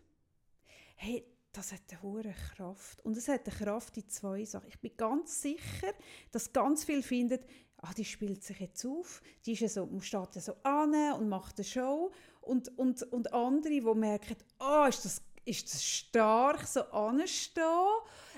hey, 0.96 1.24
das 1.52 1.72
hat 1.72 1.80
eine 1.90 2.02
hohe 2.02 2.34
Kraft. 2.54 3.04
Und 3.04 3.16
es 3.16 3.28
hat 3.28 3.46
eine 3.46 3.56
Kraft 3.56 3.96
in 3.96 4.08
zwei 4.08 4.44
Sachen. 4.44 4.68
Ich 4.68 4.78
bin 4.78 4.96
ganz 4.96 5.42
sicher, 5.42 5.92
dass 6.30 6.52
ganz 6.52 6.84
viele 6.84 7.02
finden, 7.02 7.40
ah, 7.78 7.92
die 7.94 8.04
spielt 8.04 8.44
sich 8.44 8.60
jetzt 8.60 8.84
auf, 8.84 9.22
die 9.44 9.52
ist 9.52 9.60
ja 9.60 9.68
so, 9.68 9.88
steht 10.00 10.34
ja 10.34 10.40
so 10.40 10.54
an 10.62 10.94
und 11.14 11.28
macht 11.28 11.58
eine 11.58 11.64
Show. 11.64 12.12
Und, 12.40 12.76
und, 12.78 13.02
und 13.12 13.32
andere, 13.32 13.72
die 13.72 13.80
merken, 13.80 14.36
ah, 14.58 14.86
ist 14.86 15.04
das, 15.04 15.22
ist 15.44 15.72
das 15.72 15.82
stark, 15.82 16.66
so 16.66 16.82
anstehen, 16.82 17.64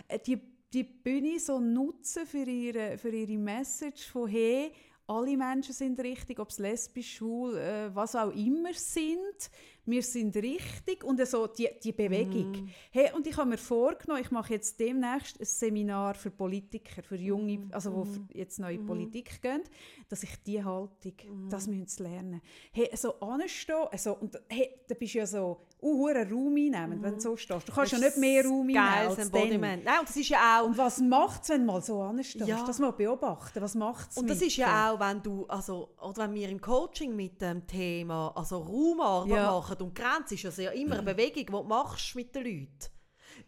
äh, 0.08 0.18
die, 0.18 0.40
die 0.72 0.84
Bühne 0.84 1.38
so 1.38 1.58
nutzen 1.60 2.26
für 2.26 2.44
ihre, 2.44 2.96
für 2.96 3.10
ihre 3.10 3.36
Message 3.36 4.06
von 4.06 4.28
«Hey, 4.28 4.72
alle 5.12 5.36
Menschen 5.36 5.74
sind 5.74 6.00
richtig, 6.00 6.38
ob 6.38 6.48
es 6.48 6.58
lesbisch, 6.58 7.16
schwul, 7.16 7.56
äh, 7.56 7.94
was 7.94 8.14
auch 8.14 8.34
immer 8.34 8.72
sind 8.74 9.50
wir 9.84 10.02
sind 10.02 10.36
richtig 10.36 11.02
und 11.02 11.24
so 11.26 11.46
die, 11.46 11.68
die 11.82 11.92
Bewegung. 11.92 12.52
Mm. 12.52 12.68
Hey, 12.90 13.10
und 13.14 13.26
ich 13.26 13.36
habe 13.36 13.50
mir 13.50 13.58
vorgenommen, 13.58 14.22
ich 14.22 14.30
mache 14.30 14.54
jetzt 14.54 14.78
demnächst 14.78 15.40
ein 15.40 15.44
Seminar 15.44 16.14
für 16.14 16.30
Politiker, 16.30 17.02
für 17.02 17.16
junge, 17.16 17.58
mm. 17.58 17.70
also 17.72 17.92
wo 17.92 18.04
mm. 18.04 18.28
jetzt 18.32 18.60
neue 18.60 18.78
mm. 18.78 18.86
Politik 18.86 19.42
gehen, 19.42 19.62
dass 20.08 20.22
ich 20.22 20.36
diese 20.44 20.64
Haltung, 20.64 21.14
mm. 21.26 21.48
das 21.48 21.66
müssen 21.66 21.88
sie 21.88 22.02
lernen. 22.02 22.40
Hey, 22.70 22.90
so 22.94 23.18
anstehen, 23.18 23.88
also, 23.90 24.14
und 24.14 24.40
hey, 24.48 24.70
da 24.86 24.94
bist 24.94 25.14
du 25.14 25.18
ja 25.18 25.26
so 25.26 25.62
uh, 25.82 26.06
Raum 26.06 26.54
einnehmen, 26.56 27.00
mm. 27.00 27.02
wenn 27.02 27.14
du 27.14 27.20
so 27.20 27.36
stehst. 27.36 27.68
Du 27.68 27.72
kannst 27.72 27.92
das 27.92 28.00
ja 28.00 28.06
nicht 28.06 28.16
mehr 28.18 28.44
Raum 28.44 28.60
einnehmen 28.60 28.78
als 28.78 29.18
Embodiment. 29.18 29.84
Nein, 29.84 29.98
und 30.00 30.08
das 30.08 30.16
ist 30.16 30.28
ja 30.28 30.60
auch... 30.60 30.66
Und 30.66 30.78
was 30.78 31.00
macht 31.00 31.42
es, 31.42 31.48
wenn 31.48 31.60
du 31.60 31.66
mal 31.66 31.82
so 31.82 32.00
anstehst? 32.00 32.46
Ja. 32.46 32.64
Das 32.64 32.78
mal 32.78 32.92
beobachten, 32.92 33.60
was 33.60 33.74
macht 33.74 34.10
es 34.10 34.16
Und 34.16 34.30
das 34.30 34.40
ist 34.40 34.56
ja 34.56 34.92
auch, 34.92 35.00
wenn 35.00 35.22
du, 35.22 35.46
also, 35.46 35.90
oder 36.00 36.24
wenn 36.24 36.34
wir 36.34 36.48
im 36.48 36.60
Coaching 36.60 37.16
mit 37.16 37.40
dem 37.40 37.66
Thema, 37.66 38.32
also 38.34 38.58
Raumarbeit 38.58 39.36
ja. 39.36 39.50
machen. 39.50 39.76
Und 39.80 39.94
Grenze 39.94 40.34
ist 40.34 40.58
ja 40.58 40.70
immer 40.70 40.94
eine 40.94 41.02
Bewegung, 41.02 41.46
die 41.46 41.52
du 41.52 41.62
machst 41.62 42.14
mit 42.14 42.34
den 42.34 42.44
Leuten. 42.44 42.91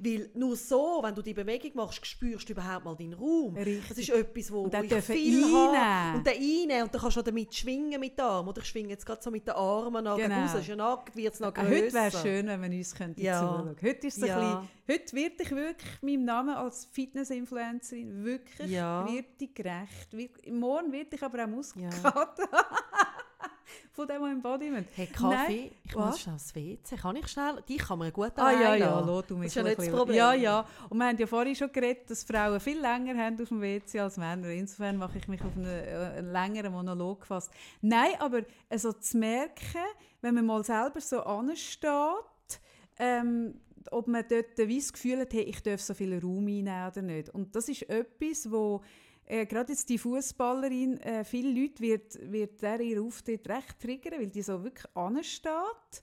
Weil 0.05 0.31
nur 0.35 0.57
so, 0.57 1.01
wenn 1.03 1.15
du 1.15 1.23
die 1.23 1.35
Bewegung 1.35 1.73
machst, 1.75 2.05
spürst 2.07 2.49
du 2.49 2.53
überhaupt 2.53 2.85
mal 2.85 2.95
deinen 2.95 3.15
Raum. 3.15 3.57
Richtig. 3.57 3.89
Das 3.89 3.99
ist 3.99 4.11
etwas, 4.11 4.53
wo, 4.53 4.71
wo 4.71 4.83
ich 4.83 5.05
viel 5.05 5.45
habe. 5.45 6.19
Und 6.19 6.27
dann 6.27 6.35
rein. 6.35 6.83
Und 6.83 6.95
dann 6.95 7.01
kannst 7.01 7.17
du 7.17 7.23
damit 7.23 7.55
schwingen 7.55 8.01
mit 8.01 8.19
den 8.19 8.25
Armen. 8.25 8.49
Oder 8.49 8.61
ich 8.61 8.69
schwinge 8.69 8.91
jetzt 8.91 9.07
gerade 9.07 9.23
so 9.23 9.31
mit 9.31 9.47
den 9.47 9.55
Armen 9.55 10.05
nach 10.05 10.17
genau. 10.17 10.43
raus. 10.43 10.67
Ja 10.67 11.05
wird 11.15 11.35
es 11.35 11.41
noch 11.41 11.55
grösser. 11.55 11.71
Heute 11.71 11.93
wäre 11.93 12.07
es 12.07 12.23
schön, 12.23 12.47
wenn 12.47 12.63
wir 12.63 12.79
uns 12.79 12.95
könnten 12.95 13.21
ja. 13.21 13.41
zuschauen 13.41 13.77
Heute 13.81 14.07
ist 14.07 14.19
es 14.19 14.29
ja. 14.29 14.39
ein 14.39 14.61
bisschen, 14.61 14.69
Heute 14.87 15.17
werde 15.17 15.35
ich 15.39 15.51
wirklich 15.51 16.03
meinem 16.03 16.25
Namen 16.25 16.55
als 16.55 16.85
Fitness-Influencerin 16.93 18.25
wirklich 18.25 18.71
ja. 18.71 19.07
wird 19.11 19.55
gerecht. 19.55 20.13
Morgen 20.51 20.93
werde 20.93 21.17
ich 21.17 21.23
aber 21.23 21.45
auch 21.45 21.49
Muskelkater 21.49 22.49
ja. 22.53 22.67
von 23.93 24.07
dem 24.07 24.24
Embodiment. 24.24 24.86
Hey, 24.95 25.07
Kaffee, 25.07 25.35
Nein. 25.35 25.70
ich 25.85 25.95
was? 25.95 26.07
muss 26.07 26.20
schnell 26.20 26.35
aufs 26.35 26.55
WC. 26.55 26.97
Kann 26.97 27.16
ich 27.16 27.28
schnell? 27.28 27.62
Die 27.69 27.77
kann 27.77 27.99
man 27.99 28.12
gut 28.12 28.32
Ah 28.36 28.53
ja, 28.53 28.74
ja, 28.74 29.01
lass 29.01 29.27
du 29.27 29.36
mich 29.36 29.53
das 29.53 29.66
ist 29.66 29.86
ja 29.86 29.93
Problem. 29.93 30.16
Ja, 30.16 30.32
ja. 30.35 30.66
Und 30.89 30.99
wir 30.99 31.07
haben 31.07 31.19
ja 31.19 31.27
vorhin 31.27 31.55
schon 31.55 31.73
geredet, 31.73 32.11
dass 32.11 32.24
Frauen 32.24 32.61
viel 32.61 32.81
länger 32.81 33.16
haben 33.16 33.41
auf 33.41 33.49
dem 33.49 33.61
WC 33.61 34.01
als 34.01 34.16
Männer. 34.16 34.49
Insofern 34.49 34.97
mache 34.97 35.19
ich 35.19 35.28
mich 35.28 35.43
auf 35.43 35.57
einen, 35.57 35.66
äh, 35.66 36.19
einen 36.19 36.32
längeren 36.32 36.73
Monolog 36.73 37.20
gefasst. 37.20 37.51
Nein, 37.81 38.12
aber 38.19 38.43
also 38.69 38.93
zu 38.93 39.19
merken, 39.19 39.85
wenn 40.20 40.35
man 40.35 40.47
mal 40.47 40.65
selber 40.65 41.01
so 41.01 41.20
ansteht, 41.20 42.61
ähm, 42.99 43.61
ob 43.91 44.07
man 44.09 44.24
dort 44.28 44.59
das 44.59 44.93
Gefühl 44.93 45.20
hat, 45.20 45.32
hey, 45.32 45.43
ich 45.43 45.62
darf 45.62 45.81
so 45.81 45.95
viel 45.95 46.19
Raum 46.19 46.47
einnehmen 46.47 46.89
oder 46.91 47.03
nicht. 47.03 47.31
Und 47.31 47.55
das 47.55 47.69
ist 47.69 47.89
etwas, 47.89 48.51
wo 48.51 48.82
äh, 49.27 49.47
gerade 49.47 49.73
jetzt 49.73 49.89
die 49.89 49.99
Fußballerin, 49.99 50.99
äh, 50.99 51.25
viele 51.25 51.51
Leute 51.51 51.83
wird, 51.83 52.19
wird 52.31 52.63
der 52.63 52.81
ihr 52.81 53.03
Auftritt 53.03 53.49
recht 53.49 53.81
triggern, 53.81 54.21
weil 54.21 54.31
die 54.31 54.43
so 54.43 54.63
wirklich 54.63 54.87
ansteht 54.95 56.03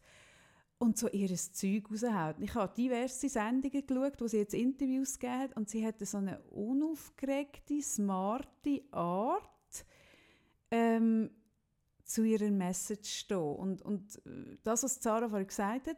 und 0.79 0.97
so 0.97 1.07
ihr 1.09 1.35
Zeug 1.35 1.91
raushaut. 1.91 2.37
Ich 2.39 2.55
habe 2.55 2.73
diverse 2.75 3.29
Sendungen 3.29 3.85
geschaut, 3.85 4.19
wo 4.19 4.27
sie 4.27 4.37
jetzt 4.37 4.55
Interviews 4.55 5.19
gegeben 5.19 5.53
und 5.55 5.69
sie 5.69 5.85
hatte 5.85 6.05
so 6.05 6.17
eine 6.17 6.41
unaufgeregte, 6.49 7.81
smarte 7.81 8.81
Art, 8.91 9.85
ähm, 10.71 11.29
zu 12.03 12.23
ihrer 12.23 12.49
Message 12.49 13.09
zu 13.09 13.17
stehen. 13.19 13.55
Und, 13.55 13.81
und 13.83 14.15
äh, 14.25 14.57
das, 14.63 14.83
was 14.83 15.01
Sarah 15.01 15.29
vorhin 15.29 15.47
gesagt 15.47 15.87
hat, 15.87 15.97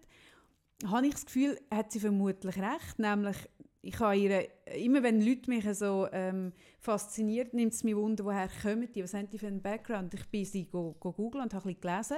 habe 0.86 1.08
ich 1.08 1.14
das 1.14 1.26
Gefühl, 1.26 1.58
hat 1.72 1.92
sie 1.92 2.00
vermutlich 2.00 2.58
recht, 2.58 3.00
nämlich 3.00 3.38
ich 3.84 4.00
habe 4.00 4.16
ihre, 4.16 4.48
immer 4.78 5.04
wenn 5.04 5.22
Leute 5.22 5.50
mich 5.50 5.66
so 5.78 6.08
ähm, 6.12 6.54
fasziniert, 6.80 7.54
nimmt 7.54 7.74
es 7.74 7.84
mich 7.84 7.96
wunder, 7.96 8.24
woher 8.24 8.50
kommen 8.62 8.90
die, 8.92 9.04
was 9.04 9.14
haben 9.14 9.30
die 9.30 9.38
für 9.38 9.48
einen 9.48 9.62
Background. 9.62 10.14
Ich 10.14 10.26
bin 10.30 10.46
sie 10.46 10.66
go, 10.66 10.96
go 11.00 11.12
googlen 11.12 11.44
und 11.44 11.54
habe 11.54 11.70
ein 11.70 11.80
gelesen. 11.80 12.18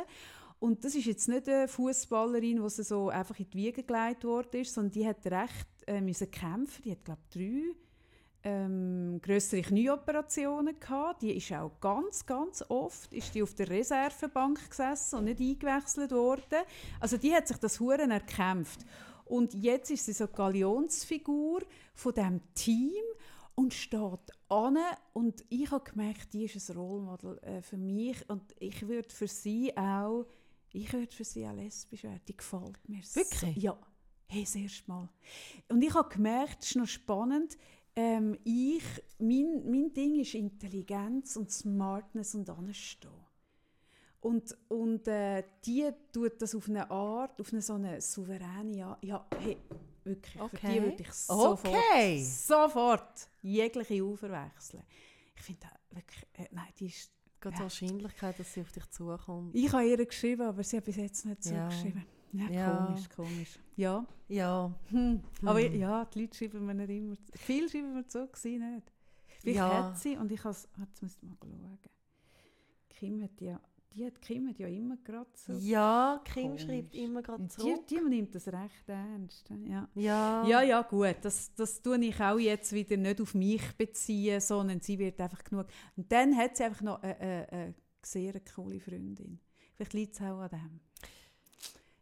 Und 0.60 0.86
das 0.86 0.94
ist 0.96 1.06
jetzt 1.06 1.28
nicht 1.28 1.50
eine 1.50 1.68
Fußballerin, 1.68 2.62
die 2.64 2.84
so 2.84 3.10
einfach 3.10 3.38
in 3.40 3.50
die 3.50 3.58
Wiege 3.58 3.84
gelegt 3.84 4.24
worden 4.24 4.62
ist, 4.62 4.74
sondern 4.74 4.92
die 4.92 5.08
hat 5.08 5.26
recht 5.26 5.68
äh, 5.88 6.00
müssen 6.02 6.30
kämpfen. 6.30 6.84
Die 6.84 6.92
hat, 6.92 7.04
glaube 7.04 7.22
ich, 7.30 7.36
drei 7.36 7.76
ähm, 8.46 9.20
größere 9.22 9.64
Knieoperationen 9.64 10.80
gehabt. 10.80 11.24
Die 11.24 11.36
ist 11.36 11.52
auch 11.52 11.72
ganz, 11.82 12.26
ganz 12.26 12.64
oft 12.70 13.12
ist 13.12 13.34
die 13.34 13.42
auf 13.42 13.56
der 13.56 13.70
Reservebank 13.70 14.70
gesessen 14.70 15.18
und 15.18 15.26
nicht 15.26 15.40
eingewechselt 15.40 16.12
worden. 16.12 16.60
Also 17.00 17.18
die 17.18 17.34
hat 17.34 17.48
sich 17.48 17.58
das 17.58 17.80
Huren 17.80 18.12
erkämpft. 18.12 18.86
Und 19.26 19.54
jetzt 19.54 19.90
ist 19.90 20.06
sie 20.06 20.14
so 20.14 20.28
Galionsfigur 20.28 21.62
von 21.94 22.14
dem 22.14 22.42
Team 22.54 23.04
und 23.56 23.74
steht 23.74 24.32
an 24.50 24.78
und 25.14 25.44
ich 25.50 25.72
habe 25.72 25.90
gemerkt, 25.90 26.34
die 26.34 26.46
ist 26.46 26.70
ein 26.70 26.78
Rollmodel 26.78 27.40
äh, 27.40 27.62
für 27.62 27.78
mich 27.78 28.30
und 28.30 28.44
ich 28.60 28.88
würde 28.88 29.10
für 29.10 29.28
sie 29.28 29.76
auch, 29.76 30.26
ich 30.72 30.92
würde 30.94 31.12
für 31.12 31.24
sie 31.24 31.48
auch 31.48 31.54
lesbisch 31.54 32.04
werden. 32.04 32.22
Die 32.28 32.38
gefällt 32.38 32.88
mir 32.88 33.02
Wirklich? 33.14 33.56
So. 33.56 33.62
Ja, 33.62 33.78
hey, 34.28 34.44
das 34.44 34.56
erste 34.56 34.92
Mal. 34.92 35.10
Und 35.70 35.82
ich 35.82 35.94
habe 35.94 36.10
gemerkt, 36.10 36.64
es 36.64 36.72
ist 36.72 36.76
noch 36.76 36.88
spannend, 36.88 37.58
ähm, 37.96 38.38
ich, 38.44 38.84
mein, 39.20 39.64
mein 39.70 39.94
Ding 39.94 40.20
ist 40.20 40.36
Intelligenz 40.36 41.38
und 41.38 41.50
Smartness 41.50 42.36
und 42.36 42.50
Anstehen. 42.50 43.25
Und, 44.26 44.58
und 44.70 45.08
äh, 45.08 45.44
die 45.64 45.88
tut 46.12 46.42
das 46.42 46.56
auf 46.56 46.68
eine 46.68 46.90
Art, 46.90 47.40
auf 47.40 47.54
eine 47.54 47.62
so 47.62 47.74
eine 47.74 48.02
souveräne 48.02 48.84
Art. 48.84 49.06
Ja, 49.06 49.24
hey, 49.38 49.56
wirklich, 50.04 50.42
okay. 50.42 50.58
für 50.58 50.68
die 50.68 50.82
würde 50.82 51.04
ich 51.04 51.14
sofort, 51.14 51.68
okay. 51.68 52.24
sofort 52.24 53.30
jegliche 53.44 54.04
Ufer 54.04 54.52
Ich 55.36 55.44
finde 55.44 55.68
wirklich, 55.92 56.26
äh, 56.34 56.48
nein, 56.50 56.70
die 56.80 56.88
ist... 56.88 57.12
Geht 57.40 57.54
die 57.54 57.60
Wahrscheinlichkeit, 57.60 58.40
dass 58.40 58.52
sie 58.52 58.62
auf 58.62 58.72
dich 58.72 58.90
zukommt? 58.90 59.54
Ich 59.54 59.72
habe 59.72 59.88
ihr 59.88 60.04
geschrieben, 60.04 60.42
aber 60.42 60.64
sie 60.64 60.78
hat 60.78 60.86
bis 60.86 60.96
jetzt 60.96 61.24
nicht 61.24 61.44
zugeschrieben. 61.44 62.04
Ja. 62.32 62.50
Ja, 62.50 62.86
komisch, 62.88 63.10
komisch. 63.10 63.60
Ja. 63.76 64.08
Ja. 64.28 64.74
Hm. 64.88 65.22
Aber 65.46 65.62
hm. 65.62 65.80
ja, 65.80 66.04
die 66.06 66.22
Leute 66.22 66.36
schreiben 66.36 66.66
mir 66.66 66.74
nicht 66.74 66.90
immer... 66.90 67.16
Viel 67.36 67.70
schreiben 67.70 67.94
mir 67.94 68.08
zu, 68.08 68.28
sie 68.34 68.58
nicht. 68.58 68.92
Vielleicht 69.40 69.58
ja. 69.58 69.84
hat 69.84 70.00
sie, 70.00 70.18
und 70.18 70.32
ich 70.32 70.44
habe 70.44 70.58
jetzt 70.80 71.04
müsst 71.04 71.22
mal 71.22 71.38
schauen. 71.40 71.78
Kim 72.90 73.22
hat 73.22 73.40
ja 73.40 73.62
die 73.96 74.06
hat 74.06 74.22
Kim 74.22 74.54
ja 74.58 74.68
immer 74.68 74.98
gerade 74.98 75.30
so. 75.36 75.54
Ja, 75.54 76.22
Kim 76.26 76.50
komisch. 76.50 76.64
schreibt 76.64 76.96
immer 76.96 77.22
gerade 77.22 77.48
zurück. 77.48 77.88
Die, 77.88 77.96
die 77.96 78.02
nimmt 78.02 78.36
das 78.36 78.48
recht 78.48 78.88
ernst. 78.88 79.50
Ja, 79.50 79.88
ja, 79.96 80.46
ja, 80.46 80.62
ja 80.62 80.82
gut. 80.82 81.16
Das, 81.22 81.54
das 81.56 81.82
tue 81.82 81.98
ich 82.04 82.20
auch 82.20 82.38
jetzt 82.38 82.74
wieder 82.74 82.98
nicht 82.98 83.22
auf 83.22 83.34
mich 83.34 83.62
beziehen, 83.78 84.42
sondern 84.42 84.82
sie 84.82 85.00
wird 85.00 85.20
einfach 85.22 85.44
genug. 85.44 85.68
Und 85.96 86.12
dann 86.12 86.36
hat 86.36 86.58
sie 86.58 86.66
einfach 86.66 86.82
noch 86.82 87.02
eine, 87.02 87.20
eine, 87.20 87.52
eine 87.52 87.76
sehr 88.04 88.34
coole 88.54 88.80
Freundin. 88.80 89.40
Vielleicht 89.76 89.94
liegt 89.94 90.16
es 90.16 90.22
auch 90.22 90.40
an 90.40 90.50
dem. 90.50 90.80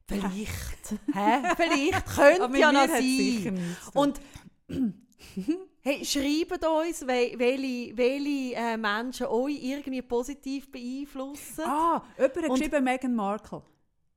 Vielleicht. 0.08 0.92
Hä? 1.14 1.44
Vielleicht 1.56 2.06
könnte 2.16 2.58
ja 2.58 2.72
noch 2.72 2.88
sein. 2.88 3.76
Und 3.94 4.20
Hey, 5.86 6.06
schreibt 6.06 6.66
uns, 6.66 7.06
welche, 7.06 7.98
welche 7.98 8.56
äh, 8.56 8.78
Menschen 8.78 9.28
euch 9.28 9.62
irgendwie 9.62 10.02
positiv 10.02 10.72
beeinflussen. 10.72 11.66
Ah, 11.66 12.02
jemand 12.18 12.38
hat 12.38 12.50
geschrieben 12.52 12.84
Meghan 12.86 13.14
Markle. 13.14 13.62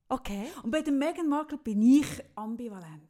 Okay. 0.08 0.46
Und 0.62 0.70
bei 0.70 0.80
der 0.80 0.92
Meghan 0.92 1.28
Markle 1.28 1.58
bin 1.58 1.82
ich 1.82 2.06
ambivalent. 2.36 3.08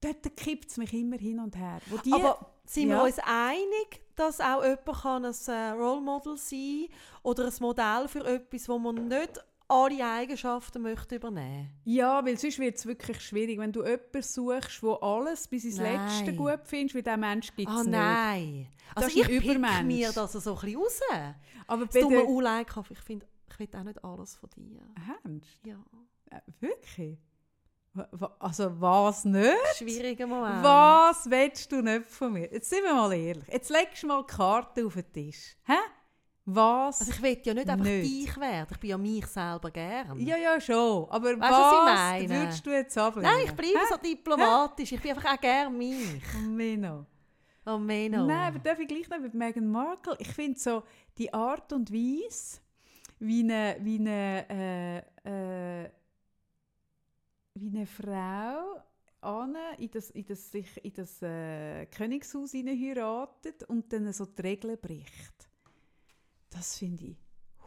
Dort 0.00 0.36
kippt 0.36 0.70
es 0.70 0.76
mich 0.76 0.92
immer 0.92 1.16
hin 1.16 1.40
und 1.40 1.56
her. 1.56 1.80
Die, 2.04 2.12
Aber 2.12 2.52
sind 2.64 2.90
ja. 2.90 2.98
wir 2.98 3.04
uns 3.04 3.18
einig, 3.24 4.02
dass 4.14 4.38
auch 4.38 4.62
jemand 4.62 5.02
kann 5.02 5.24
ein 5.24 5.34
äh, 5.48 5.70
Role 5.70 6.00
Model 6.00 6.36
sein 6.36 6.86
oder 7.24 7.46
ein 7.46 7.54
Modell 7.58 8.06
für 8.06 8.24
etwas, 8.24 8.68
wo 8.68 8.78
man 8.78 9.08
nicht 9.08 9.44
alle 9.68 10.04
Eigenschaften 10.04 10.82
möchte 10.82 11.16
übernehmen 11.16 11.70
Ja, 11.84 12.24
weil 12.24 12.38
sonst 12.38 12.58
wird 12.58 12.76
es 12.76 12.86
wirklich 12.86 13.20
schwierig. 13.20 13.58
Wenn 13.58 13.72
du 13.72 13.84
jemanden 13.84 14.22
suchst, 14.22 14.82
der 14.82 15.02
alles 15.02 15.48
bis 15.48 15.64
ins 15.64 15.78
nein. 15.78 16.06
Letzte 16.06 16.34
gut 16.34 16.60
findest, 16.64 16.94
wie 16.94 17.02
dieser 17.02 17.16
Mensch 17.16 17.54
gibt 17.54 17.68
es 17.68 17.76
ah, 17.76 17.82
nicht. 17.82 17.90
nein. 17.90 18.68
Also 18.94 19.08
ich 19.08 19.26
pick 19.26 19.58
mir 19.84 20.12
das 20.12 20.32
so 20.32 20.54
ein 20.54 20.60
bisschen 20.60 20.80
raus. 20.80 21.00
Aber 21.66 21.86
bei 21.86 22.00
der... 22.00 22.28
Unleik, 22.28 22.68
ich 22.90 22.98
finde, 22.98 23.26
ich 23.50 23.58
will 23.58 23.68
auch 23.72 23.84
nicht 23.84 24.04
alles 24.04 24.36
von 24.36 24.50
dir. 24.56 24.82
Ernst? 25.24 25.60
Ja. 25.64 25.78
Äh, 26.30 26.40
wirklich? 26.60 27.18
Also 28.38 28.78
was 28.80 29.24
nicht? 29.24 29.56
Schwieriger 29.76 30.26
Moment. 30.26 30.62
Was 30.62 31.28
willst 31.30 31.72
du 31.72 31.80
nicht 31.80 32.06
von 32.06 32.32
mir? 32.32 32.52
Jetzt 32.52 32.68
sind 32.68 32.84
wir 32.84 32.94
mal 32.94 33.12
ehrlich. 33.12 33.48
Jetzt 33.48 33.70
legst 33.70 34.02
du 34.02 34.06
mal 34.08 34.22
die 34.22 34.34
Karte 34.34 34.86
auf 34.86 34.94
den 34.94 35.12
Tisch. 35.12 35.56
Hä? 35.64 35.78
Was? 36.48 37.00
Also 37.00 37.10
ich 37.10 37.20
will 37.22 37.40
ja 37.44 37.54
nicht 37.54 37.68
einfach 37.68 37.84
Nicht. 37.84 38.28
dich 38.28 38.36
werden, 38.40 38.68
ich 38.70 38.78
bin 38.78 38.90
ja 38.90 38.98
mich 38.98 39.26
selber 39.26 39.68
gern. 39.70 40.16
ja, 40.20 40.36
ja, 40.36 40.60
schon. 40.60 41.08
Aber 41.10 41.30
Weißt 41.30 41.40
was 41.40 41.72
ich 41.72 41.78
was 41.78 41.94
meine? 41.94 42.28
würdest 42.30 42.66
du 42.66 42.70
jetzt 42.70 42.96
ablehnen? 42.98 43.30
Nein, 43.32 43.44
ich 43.46 43.52
bleibe 43.52 43.80
so 43.90 43.96
diplomatisch, 43.96 44.92
ich 44.92 45.00
bin 45.00 45.10
einfach 45.10 45.34
auch 45.34 45.40
gern 45.40 45.76
mich. 45.76 46.22
Mino. 46.48 47.04
Oh, 47.66 47.78
Meno. 47.78 48.26
Nein, 48.26 48.54
aber 48.54 48.60
darf 48.60 48.78
ich 48.78 48.86
gleich 48.86 49.08
noch 49.08 49.18
mit 49.18 49.34
Meghan 49.34 49.66
Markle? 49.66 50.14
Ich 50.20 50.28
finde 50.28 50.56
so 50.56 50.84
die 51.18 51.34
Art 51.34 51.72
und 51.72 51.92
Weise, 51.92 52.60
wie 53.18 53.40
eine, 53.40 53.76
wie 53.80 53.98
eine, 53.98 54.46
äh, 55.24 55.84
äh, 55.84 55.90
wie 57.54 57.76
eine 57.76 57.86
Frau 57.86 58.82
in 59.78 59.90
das, 59.90 60.10
in 60.10 60.24
das, 60.26 60.52
sich 60.52 60.84
in 60.84 60.94
das 60.94 61.20
äh, 61.22 61.86
Königshaus 61.86 62.54
heiratet 62.54 63.64
und 63.64 63.92
dann 63.92 64.12
so 64.12 64.26
die 64.26 64.42
Regeln 64.42 64.78
bricht. 64.80 65.48
Das 66.56 66.78
finde 66.78 67.04
ich 67.04 67.16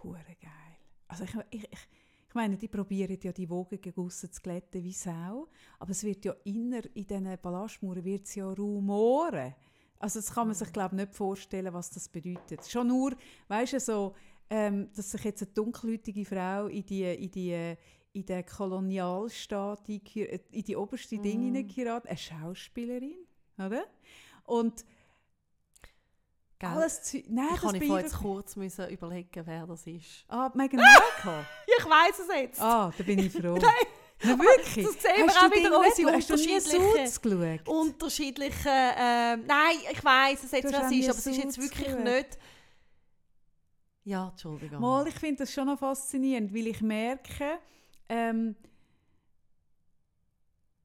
hure 0.04 0.36
geil. 0.42 0.78
Also 1.08 1.24
ich, 1.24 1.36
ich, 1.52 1.64
ich, 1.64 1.88
ich 2.28 2.36
meine, 2.36 2.58
die 2.58 2.68
probieren 2.68 3.18
ja 3.22 3.32
die 3.32 3.50
wogigen 3.50 3.94
Gussen 3.94 4.32
zu 4.32 4.42
glätten 4.42 4.84
wie 4.84 4.94
Sau, 4.94 5.48
aber 5.80 5.92
es 5.92 6.04
wird 6.04 6.26
ja 6.26 6.36
inner 6.44 6.82
in 6.96 7.06
diesen 7.06 7.38
Ballastmauern 7.42 8.04
wird 8.04 8.26
es 8.26 8.36
ja 8.36 8.48
rumoren. 8.50 9.54
Also 10.00 10.20
das 10.20 10.34
kann 10.34 10.48
man 10.48 10.56
sich 10.56 10.72
glaube 10.72 10.96
ich 10.96 11.02
nicht 11.02 11.16
vorstellen, 11.16 11.74
was 11.74 11.92
das 11.92 12.08
bedeutet. 12.08 12.66
Schon 12.66 12.88
nur, 12.88 13.16
weißt 13.48 13.74
du, 13.74 13.80
so, 13.80 14.16
ähm, 14.50 14.90
dass 14.96 15.12
sich 15.12 15.24
jetzt 15.24 15.44
eine 15.44 15.52
dunkelhäutige 15.52 16.26
Frau 16.26 16.68
in 16.68 16.86
die, 16.86 17.04
in 17.04 17.32
die, 17.32 17.76
in 18.14 18.26
den 18.26 18.46
Kolonialstaat 18.46 19.88
eingeheir- 19.88 20.40
in 20.52 20.64
die 20.64 20.76
oberste 20.76 21.18
Mhm. 21.18 21.22
Dinge 21.22 21.46
hineingeheiratet, 21.46 22.10
eine 22.10 22.18
Schauspielerin, 22.18 23.18
oder? 23.58 23.84
Und 24.46 24.86
Gell? 26.60 26.70
alles 26.70 27.02
Zeu- 27.04 27.24
Nein, 27.30 27.46
ich 27.46 27.52
das 27.54 27.62
kann 27.62 27.76
ich 27.76 27.88
vorher 27.88 28.06
jetzt 28.06 28.18
kurz 28.18 28.56
müssen 28.58 28.90
überlegen, 28.90 29.42
wer 29.46 29.66
das 29.66 29.88
ist. 29.88 30.26
Ah, 30.28 30.52
Meghan 30.54 30.80
Markle? 31.24 31.46
Ich 31.78 31.86
weiß 31.86 32.20
es 32.20 32.36
jetzt. 32.36 32.62
ah, 32.62 32.92
da 32.98 33.04
bin 33.04 33.20
ich 33.20 33.32
froh. 33.32 33.58
Nein, 33.62 33.72
Na, 34.24 34.38
wirklich? 34.38 34.86
das 34.86 35.02
sehen 35.02 35.26
wir 35.26 35.30
auch 35.30 35.56
wieder 35.56 35.80
unsere 35.80 36.14
unterschiedlichen- 36.14 37.68
unterschiedliche. 37.68 38.70
Ähm, 38.70 39.46
nein, 39.48 39.76
ich 39.90 40.04
weiß 40.04 40.44
es 40.44 40.52
jetzt, 40.52 40.72
wer 40.74 40.86
es 40.86 40.92
ist, 40.92 41.10
aber 41.10 41.18
es 41.18 41.26
ist 41.28 41.38
jetzt 41.38 41.58
wirklich 41.62 41.86
geschaut. 41.88 42.04
nicht. 42.04 42.38
Ja, 44.04 44.28
Entschuldigung. 44.30 44.82
Mal, 44.82 45.08
ich 45.08 45.16
finde 45.16 45.38
das 45.44 45.54
schon 45.54 45.68
noch 45.68 45.80
faszinierend, 45.80 46.54
weil 46.54 46.68
ich 46.68 46.82
merke, 46.82 47.60
ähm, 48.10 48.56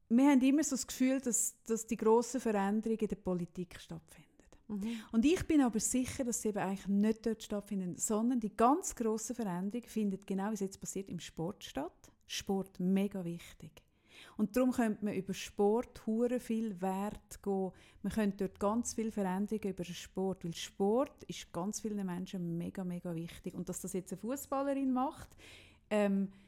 wir 0.09 0.29
haben 0.29 0.41
immer 0.41 0.63
so 0.63 0.75
das 0.75 0.85
Gefühl, 0.87 1.19
dass, 1.19 1.55
dass 1.65 1.85
die 1.87 1.97
grossen 1.97 2.39
Veränderungen 2.39 2.99
in 2.99 3.07
der 3.07 3.15
Politik 3.15 3.79
stattfinden. 3.79 4.24
Mhm. 4.67 4.99
Und 5.11 5.25
ich 5.25 5.45
bin 5.45 5.61
aber 5.61 5.79
sicher, 5.79 6.23
dass 6.23 6.41
sie 6.41 6.49
eben 6.49 6.59
eigentlich 6.59 6.87
nicht 6.87 7.25
dort 7.25 7.43
stattfinden, 7.43 7.97
sondern 7.97 8.39
die 8.39 8.55
ganz 8.55 8.95
grossen 8.95 9.35
Veränderungen 9.35 9.89
finden 9.89 10.19
genau, 10.25 10.49
wie 10.49 10.55
es 10.55 10.59
jetzt 10.59 10.79
passiert, 10.79 11.09
im 11.09 11.19
Sport 11.19 11.63
statt. 11.63 12.11
Sport 12.27 12.79
mega 12.79 13.23
wichtig. 13.23 13.83
Und 14.37 14.55
darum 14.55 14.71
könnte 14.71 15.03
man 15.05 15.13
über 15.13 15.33
Sport 15.33 16.05
hure 16.05 16.39
viel 16.39 16.81
Wert 16.81 17.43
gehen. 17.43 17.71
Man 18.01 18.13
könnte 18.13 18.47
dort 18.47 18.59
ganz 18.59 18.93
viel 18.93 19.11
Veränderungen 19.11 19.73
über 19.73 19.83
Sport, 19.83 20.43
weil 20.43 20.53
Sport 20.53 21.23
ist 21.25 21.51
ganz 21.51 21.81
vielen 21.81 22.05
Menschen 22.05 22.57
mega, 22.57 22.83
mega 22.83 23.13
wichtig. 23.13 23.53
Und 23.53 23.69
dass 23.69 23.81
das 23.81 23.93
jetzt 23.93 24.13
eine 24.13 24.21
Fußballerin 24.21 24.91
macht, 24.91 25.29
ähm, 25.89 26.29
äh, 26.29 26.44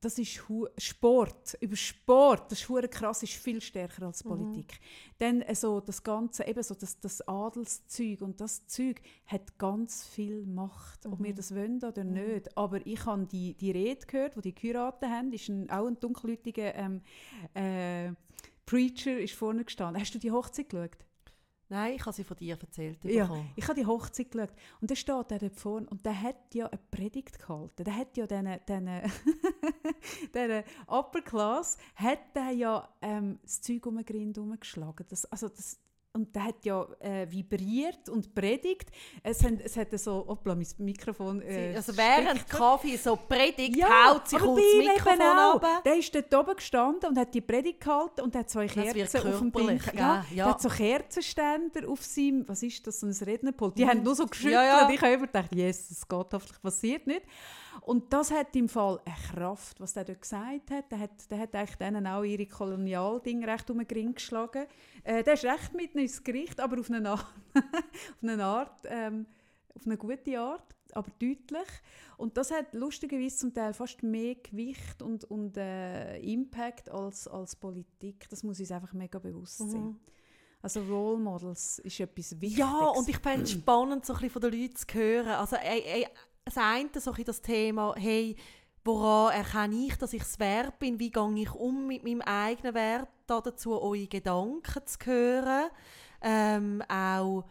das 0.00 0.18
ist 0.18 0.40
Sport, 0.76 1.56
über 1.60 1.74
Sport, 1.76 2.52
das 2.52 2.60
ist 2.60 2.68
hure 2.68 2.88
krass, 2.88 3.22
ist 3.22 3.32
viel 3.32 3.60
stärker 3.60 4.06
als 4.06 4.24
Mhm. 4.24 4.28
Politik. 4.28 4.78
Dann 5.18 5.42
äh, 5.42 5.54
so 5.54 5.80
das 5.80 6.02
Ganze, 6.02 6.44
eben 6.46 6.62
so 6.62 6.74
das, 6.74 7.00
das 7.00 7.26
Adelszeug 7.26 8.20
und 8.22 8.40
das 8.40 8.66
Zeug 8.66 9.00
hat 9.26 9.58
ganz 9.58 10.04
viel 10.06 10.46
Macht, 10.46 11.04
ob 11.06 11.18
Mhm. 11.18 11.24
wir 11.24 11.34
das 11.34 11.54
wollen 11.54 11.82
oder 11.82 12.04
nicht. 12.04 12.56
Aber 12.56 12.84
ich 12.86 13.04
habe 13.06 13.26
die, 13.26 13.54
die 13.54 13.72
Rede 13.72 14.06
gehört, 14.06 14.36
wo 14.36 14.40
die 14.40 14.54
geheiratet 14.54 15.08
haben, 15.10 15.32
ist 15.32 15.48
ein, 15.48 15.68
auch 15.70 15.86
ein 15.86 15.98
dunkelhäutiger 15.98 16.74
ähm, 16.76 17.02
äh, 17.54 18.12
Preacher 18.66 19.18
ist 19.18 19.34
vorne 19.34 19.64
gestanden. 19.64 20.00
Hast 20.00 20.14
du 20.14 20.18
die 20.18 20.30
Hochzeit 20.30 20.68
geschaut? 20.68 21.07
Nein, 21.70 21.94
ich 21.96 22.00
habe 22.00 22.12
sie 22.12 22.24
von 22.24 22.36
dir 22.36 22.58
erzählt. 22.58 23.04
Ja, 23.04 23.30
ich 23.54 23.64
habe 23.64 23.78
die 23.78 23.86
Hochzeit 23.86 24.30
geschaut 24.30 24.50
und 24.80 24.90
da 24.90 24.96
steht 24.96 25.30
er 25.30 25.38
dort 25.38 25.56
vorne 25.56 25.86
und 25.88 26.04
der 26.06 26.20
hat 26.20 26.54
ja 26.54 26.66
eine 26.66 26.80
Predigt 26.90 27.38
gehalten. 27.38 27.84
Der 27.84 27.94
hat 27.94 28.16
ja 28.16 28.26
diesen, 28.26 28.58
diesen, 28.66 28.88
diesen 30.34 30.64
Upper 30.86 31.20
Class, 31.20 31.76
hat 31.94 32.34
der 32.34 32.50
ja 32.52 32.88
ähm, 33.02 33.38
das 33.42 33.60
Zeug 33.60 33.84
um 33.86 33.96
den 33.96 34.06
Grind 34.06 34.36
herumgeschlagen. 34.36 35.06
Das, 35.10 35.26
also 35.26 35.48
das, 35.48 35.78
und 36.12 36.34
der 36.34 36.44
hat 36.44 36.64
ja 36.64 36.86
äh, 37.00 37.30
vibriert 37.30 38.08
und 38.08 38.34
predigt. 38.34 38.90
Es, 39.22 39.44
hat, 39.44 39.54
es 39.62 39.76
hat 39.76 39.88
so, 39.98 40.24
hoppla, 40.26 40.54
mein 40.54 40.66
Mikrofon 40.78 41.42
äh, 41.42 41.74
also 41.76 41.96
während 41.96 42.40
steckt. 42.40 42.48
Kaffee 42.50 42.96
so 42.96 43.16
predigt, 43.16 43.76
ja, 43.76 44.12
haut 44.14 44.28
sie 44.28 44.36
aber 44.36 44.46
kurz 44.46 44.62
das 44.62 44.86
Mikrofon 44.86 45.20
runter. 45.20 45.82
Der 45.84 45.96
ist 45.96 46.14
dort 46.14 46.34
oben 46.34 46.56
gestanden 46.56 47.10
und 47.10 47.18
hat 47.18 47.34
die 47.34 47.40
Predigt 47.40 47.80
gehalten 47.80 48.20
und 48.22 48.34
hat 48.34 48.50
zwei 48.50 48.62
wird 48.74 48.94
Kerzen 48.94 49.18
auf 49.32 49.38
dem 49.38 49.52
körperlich, 49.52 49.86
Ja, 49.86 49.92
gell? 49.92 50.24
Der 50.30 50.36
Ja. 50.36 50.46
hat 50.46 50.62
so 50.62 50.68
Kerzenständer 50.68 51.88
auf 51.88 52.02
seinem, 52.04 52.48
was 52.48 52.62
ist 52.62 52.86
das, 52.86 53.00
so 53.00 53.06
ein 53.06 53.12
Rednerpult. 53.12 53.78
Die 53.78 53.86
haben 53.86 54.02
nur 54.02 54.14
so 54.14 54.26
geschüttelt. 54.26 54.54
Mhm. 54.54 54.66
Ja, 54.66 54.88
ja. 54.88 54.90
Ich 54.90 55.00
habe 55.00 55.12
immer 55.12 55.26
gedacht, 55.26 55.54
yes, 55.54 55.88
das 55.88 56.08
geht 56.08 56.26
hoffentlich 56.32 56.60
passiert 56.62 57.06
nicht. 57.06 57.22
Und 57.82 58.12
das 58.12 58.30
hat 58.32 58.54
im 58.56 58.68
Fall 58.68 59.00
eine 59.04 59.14
Kraft, 59.34 59.80
was 59.80 59.94
der 59.94 60.04
dort 60.04 60.20
gesagt 60.20 60.70
hat. 60.70 60.90
Der 60.90 60.98
hat, 60.98 61.10
der 61.30 61.38
hat 61.38 61.54
eigentlich 61.54 61.76
denen 61.76 62.06
auch 62.06 62.22
ihre 62.22 62.44
Kolonialdinge 62.44 63.46
recht 63.46 63.70
um 63.70 63.78
den 63.78 63.86
Ring 63.86 64.14
geschlagen. 64.14 64.66
Äh, 65.04 65.22
der 65.22 65.34
ist 65.34 65.44
recht 65.44 65.72
mit 65.74 65.94
ihnen 65.98 66.06
ins 66.06 66.22
Gericht, 66.22 66.60
aber 66.60 66.80
auf 66.80 66.90
eine 66.90 67.08
Art, 67.08 67.26
auf 67.54 68.22
eine, 68.22 68.44
Art 68.44 68.84
ähm, 68.84 69.26
auf 69.74 69.86
eine 69.86 69.96
gute 69.96 70.38
Art, 70.38 70.74
aber 70.92 71.10
deutlich. 71.18 71.68
Und 72.16 72.36
das 72.36 72.50
hat 72.50 72.74
lustigerweise 72.74 73.36
zum 73.36 73.54
Teil 73.54 73.74
fast 73.74 74.02
mehr 74.02 74.36
Gewicht 74.36 75.02
und, 75.02 75.24
und 75.24 75.56
äh, 75.56 76.18
Impact 76.18 76.90
als, 76.90 77.28
als 77.28 77.56
Politik. 77.56 78.28
Das 78.28 78.42
muss 78.42 78.60
uns 78.60 78.70
einfach 78.70 78.92
mega 78.92 79.18
bewusst 79.18 79.58
sein. 79.58 79.84
Mhm. 79.84 80.00
Also 80.60 80.82
Role 80.82 81.18
Models 81.18 81.78
ist 81.80 82.00
etwas 82.00 82.32
Wichtiges. 82.40 82.58
Ja, 82.58 82.88
und 82.88 83.08
ich 83.08 83.18
fände 83.18 83.44
es 83.44 83.52
spannend, 83.52 84.04
so 84.04 84.12
ein 84.12 84.20
bisschen 84.20 84.30
von 84.30 84.42
den 84.42 84.60
Leuten 84.60 84.76
zu 84.76 84.86
hören. 84.92 85.28
Also, 85.28 85.56
äh, 85.56 86.02
äh, 86.02 86.06
das 86.44 86.56
eine, 86.56 86.88
so 86.94 87.10
ein 87.10 87.14
bisschen 87.14 87.24
das 87.26 87.42
Thema, 87.42 87.94
hey, 87.96 88.34
woran 88.84 89.34
erkenne 89.34 89.86
ich, 89.86 89.96
dass 89.96 90.12
ich 90.12 90.22
es 90.22 90.38
wert 90.38 90.78
bin? 90.78 90.98
Wie 90.98 91.10
gehe 91.10 91.34
ich 91.36 91.52
um 91.52 91.86
mit 91.86 92.02
meinem 92.02 92.22
eigenen 92.22 92.74
Wert 92.74 93.08
dazu, 93.28 93.80
eure 93.80 94.06
Gedanken 94.06 94.86
zu 94.86 94.98
hören? 95.06 95.70
Ähm, 96.20 96.82
auch 96.88 97.44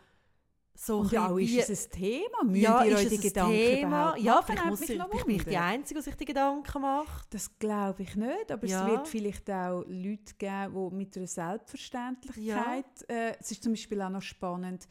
so 0.80 1.00
Und 1.00 1.12
ja, 1.12 1.28
bisschen, 1.30 1.60
ist 1.60 1.70
es 1.70 1.86
ein 1.88 1.92
Thema? 1.92 2.44
Müsst 2.44 2.62
ja, 2.62 2.84
ihr 2.84 2.96
euch 2.96 3.10
die 3.10 3.18
Gedanken 3.18 3.52
Thema? 3.58 3.88
überhaupt 4.16 4.20
Ja, 4.20 4.42
vielleicht 4.44 4.66
muss 4.66 4.82
ich, 4.82 4.90
ich 4.92 4.98
bin 4.98 5.28
nicht 5.36 5.50
die. 5.50 5.58
Einzige, 5.58 6.00
die 6.00 6.04
sich 6.04 6.16
die 6.16 6.26
Gedanken 6.26 6.82
macht. 6.82 7.34
Das 7.34 7.58
glaube 7.58 8.04
ich 8.04 8.16
nicht, 8.16 8.52
aber 8.52 8.68
Ja. 8.68 8.86
es 8.86 8.92
wird 8.92 9.08
vielleicht 9.08 9.50
auch 9.50 9.84
Leute 9.88 10.36
geben, 10.38 10.90
die 10.92 10.96
mit 10.96 11.18
einer 11.18 11.28
Selbstverständlichkeit, 11.28 12.86
äh, 13.08 13.36
es 13.40 13.52
ist 13.52 13.64
zum 13.64 13.74
Beispiel 13.74 14.02
auch 14.02 14.10
noch 14.10 14.22
spannend, 14.22 14.88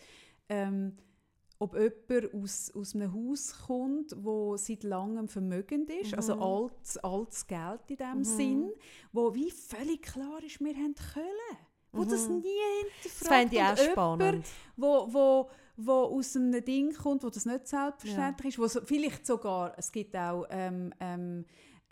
ähm, 0.48 0.96
ob 1.58 1.74
jemand 1.74 2.34
aus, 2.34 2.70
aus 2.74 2.94
einem 2.94 3.12
Haus 3.14 3.54
kommt, 3.66 4.14
wo 4.16 4.56
seit 4.56 4.82
langem 4.82 5.28
vermögend 5.28 5.90
ist, 5.90 6.14
also 6.14 6.34
Mhm. 6.36 6.42
altes, 6.42 6.96
altes 6.98 7.46
Geld 7.46 7.80
in 7.88 7.96
dem 7.96 8.18
Mhm. 8.18 8.24
Sinn, 8.24 8.70
wo 9.12 9.34
wie 9.34 9.50
völlig 9.50 10.02
klar 10.02 10.42
ist, 10.44 10.60
wir 10.60 10.74
haben 10.74 10.94
Köln, 11.14 11.58
wo 11.92 12.04
das 12.04 12.28
Mhm. 12.28 12.40
nie 12.40 12.42
Das 13.02 13.12
hinterfragt. 13.12 13.50
fände 13.50 13.54
ich 13.56 13.62
auch 13.62 13.78
jemand, 13.78 13.92
spannend. 13.92 14.46
wo, 14.76 15.08
wo, 15.12 15.50
wo 15.78 15.92
aus 15.92 16.36
einem 16.36 16.64
Ding 16.64 16.94
kommt, 16.94 17.22
wo 17.24 17.30
das 17.30 17.46
nicht 17.46 17.66
selbstverständlich 17.66 18.54
ist, 18.54 18.58
wo 18.58 18.66
so, 18.66 18.80
vielleicht 18.84 19.26
sogar, 19.26 19.74
es 19.78 19.90
gibt 19.92 20.14
auch 20.16 20.46
ähm, 20.50 20.92
ähm, 21.00 21.44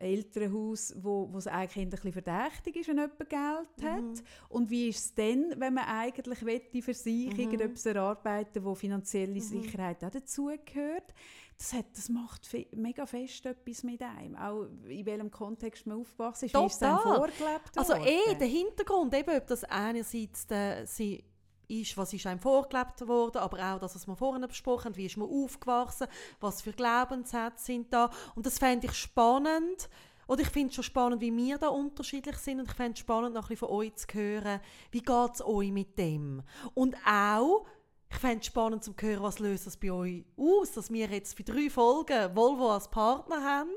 Elternhaus, 0.04 0.94
wo, 0.98 1.28
wo 1.32 1.38
es 1.38 1.46
eigentlich 1.46 1.76
ein 1.84 1.90
bisschen 1.90 2.12
verdächtig 2.12 2.76
ist, 2.76 2.88
wenn 2.88 2.98
jemand 2.98 3.18
Geld 3.18 3.90
hat. 3.90 4.02
Mhm. 4.02 4.14
Und 4.48 4.70
wie 4.70 4.88
ist 4.88 4.98
es 4.98 5.14
dann, 5.14 5.54
wenn 5.58 5.74
man 5.74 5.84
eigentlich 5.86 6.44
wette 6.44 6.82
für 6.82 6.94
sich 6.94 7.32
Mhm. 7.32 7.38
irgendetwas 7.40 7.86
erarbeiten 7.86 8.64
wo 8.64 8.74
finanzielle 8.74 9.40
Sicherheit 9.40 10.04
auch 10.04 10.10
dazugehört? 10.10 11.14
Das, 11.56 11.72
hat, 11.72 11.86
das 11.94 12.08
macht 12.08 12.46
fe 12.46 12.66
mega 12.74 13.06
fest 13.06 13.46
etwas 13.46 13.84
mit 13.84 14.02
einem. 14.02 14.34
Auch 14.36 14.64
in 14.88 15.06
welchem 15.06 15.30
Kontext 15.30 15.86
man 15.86 16.00
aufgewachsen 16.00 16.46
ist, 16.46 16.54
wie 16.54 16.66
ist 16.66 16.74
es 16.74 16.82
einem 16.82 16.96
Total. 16.98 17.16
vorgelebt 17.16 17.78
Also 17.78 17.92
worden? 17.94 18.06
eh, 18.08 18.34
der 18.34 18.46
Hintergrund, 18.48 19.14
eben, 19.14 19.36
ob 19.36 19.46
das 19.46 19.62
einerseits 19.64 20.46
der, 20.48 20.86
sie 20.86 21.22
ist, 21.68 21.96
was 21.96 22.12
ist 22.12 22.26
einem 22.26 22.40
vorgelebt 22.40 23.06
worden, 23.06 23.38
aber 23.38 23.58
auch 23.58 23.78
das, 23.80 23.94
was 23.94 24.06
wir 24.06 24.16
vorhin 24.16 24.46
besprochen 24.46 24.86
haben, 24.86 24.96
wie 24.96 25.06
ist 25.06 25.16
man 25.16 25.28
aufgewachsen, 25.28 26.06
was 26.40 26.62
für 26.62 26.72
Glaubenssätze 26.72 27.64
sind 27.64 27.92
da. 27.92 28.10
Und 28.34 28.46
das 28.46 28.58
fände 28.58 28.86
ich 28.86 28.94
spannend. 28.94 29.88
Oder 30.26 30.42
ich 30.42 30.48
finde 30.48 30.68
es 30.70 30.74
schon 30.76 30.84
spannend, 30.84 31.20
wie 31.20 31.36
wir 31.36 31.58
da 31.58 31.68
unterschiedlich 31.68 32.36
sind. 32.36 32.60
Und 32.60 32.70
ich 32.70 32.76
fände 32.76 32.92
es 32.92 33.00
spannend, 33.00 33.34
noch 33.34 33.42
ein 33.44 33.48
bisschen 33.48 33.68
von 33.68 33.76
euch 33.76 33.94
zu 33.96 34.06
hören, 34.12 34.60
wie 34.90 35.02
geht 35.02 35.34
es 35.34 35.44
euch 35.44 35.70
mit 35.70 35.98
dem? 35.98 36.42
Und 36.72 36.96
auch, 37.06 37.66
ich 38.10 38.16
fände 38.16 38.40
es 38.40 38.46
spannend 38.46 38.84
zu 38.84 38.94
hören, 38.98 39.22
was 39.22 39.38
löst 39.38 39.66
das 39.66 39.76
bei 39.76 39.92
euch 39.92 40.24
aus, 40.36 40.72
dass 40.72 40.90
wir 40.90 41.08
jetzt 41.08 41.36
für 41.36 41.44
drei 41.44 41.68
Folgen 41.68 42.34
Volvo 42.34 42.70
als 42.70 42.88
Partner 42.88 43.42
haben. 43.42 43.70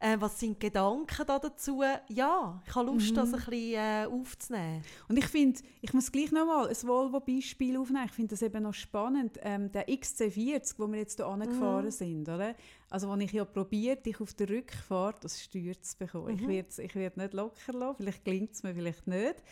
Äh, 0.00 0.16
was 0.20 0.38
sind 0.38 0.60
Gedanken 0.60 1.24
da 1.26 1.38
dazu? 1.38 1.82
Ja, 2.08 2.60
ich 2.66 2.74
habe 2.74 2.86
Lust, 2.86 3.10
Mhm. 3.10 3.14
das 3.14 3.32
ein 3.34 3.40
bisschen 3.40 3.74
äh, 3.74 4.06
aufzunehmen. 4.10 4.82
Und 5.08 5.16
ich 5.16 5.26
finde, 5.26 5.60
ich 5.80 5.92
muss 5.94 6.12
gleich 6.12 6.32
nochmal 6.32 6.68
ein 6.68 6.76
Volvo-Beispiel 6.76 7.76
aufnehmen. 7.76 8.04
Ich 8.06 8.12
finde 8.12 8.30
das 8.30 8.42
eben 8.42 8.62
noch 8.62 8.74
spannend. 8.74 9.38
Ähm, 9.42 9.70
der 9.72 9.88
XC40, 9.88 10.74
wo 10.78 10.86
wir 10.90 10.98
jetzt 10.98 11.16
hier 11.16 11.26
angefahren 11.26 11.86
Mhm. 11.86 11.90
sind, 11.90 12.28
oder? 12.28 12.54
Also, 12.88 13.10
wenn 13.10 13.20
ich 13.20 13.32
ja 13.32 13.44
probiert, 13.44 14.06
dich 14.06 14.20
auf 14.20 14.32
der 14.34 14.48
Rückfahrt 14.48 15.24
das 15.24 15.42
Steuer 15.42 15.74
zu 15.80 15.98
bekommen. 15.98 16.34
Ich 16.36 16.42
Mhm. 16.42 16.48
werde 16.48 16.82
ich 16.82 16.94
werd 16.94 17.16
nicht 17.16 17.32
locker 17.34 17.72
lassen. 17.72 17.96
Vielleicht 17.96 18.24
gelingt 18.24 18.52
es 18.52 18.62
mir, 18.62 18.74
vielleicht 18.74 19.06
nicht. 19.08 19.42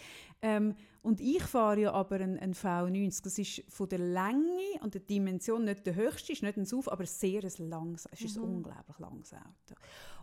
Ähm, 0.40 0.74
und 1.02 1.20
ich 1.20 1.43
fahre 1.43 1.81
ja 1.81 1.93
aber 1.93 2.16
einen, 2.16 2.39
einen 2.39 2.55
V90. 2.55 3.23
Das 3.24 3.39
ist 3.39 3.65
von 3.69 3.89
der 3.89 3.98
Länge 3.98 4.81
und 4.82 4.94
der 4.94 5.01
Dimension 5.01 5.65
nicht 5.65 5.85
der 5.85 5.97
höchste, 5.97 6.32
ist 6.32 6.43
nicht 6.43 6.56
ein 6.56 6.65
SUV, 6.65 6.89
aber 6.89 7.06
sehr 7.06 7.43
ein 7.43 7.69
langes, 7.69 8.06
es 8.12 8.20
ist 8.20 8.36
ein 8.36 8.43
Mhm. 8.44 8.56
unglaublich 8.59 8.98
langes 9.01 9.32
Auto. 9.35 9.74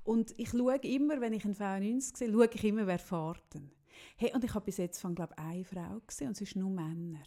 Und 0.04 0.34
ich 0.40 0.50
schaue 0.50 0.78
immer, 0.78 1.20
wenn 1.20 1.34
ich 1.34 1.44
einen 1.44 1.56
V90 1.56 2.18
sehe, 2.18 2.32
schaue 2.32 2.50
ich 2.54 2.64
immer, 2.64 2.88
wer 2.88 3.00
fährt 3.00 3.44
denn. 3.54 3.72
Hey, 4.16 4.32
und 4.34 4.44
ich 4.44 4.54
habe 4.54 4.66
bis 4.66 4.78
jetzt 4.78 5.00
von, 5.02 5.14
glaube 5.16 5.38
eine 5.38 5.66
Frau 5.66 6.00
gesehen 6.08 6.28
und 6.30 6.34
es 6.34 6.42
ist 6.42 6.56
nur 6.56 6.70
Männer. 6.70 7.20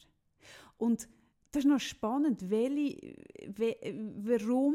Und 0.79 1.09
das 1.53 1.65
ist 1.65 1.69
noch 1.71 1.79
spannend, 1.81 2.51
welche, 2.51 3.17
we, 3.47 3.77
warum 4.23 4.75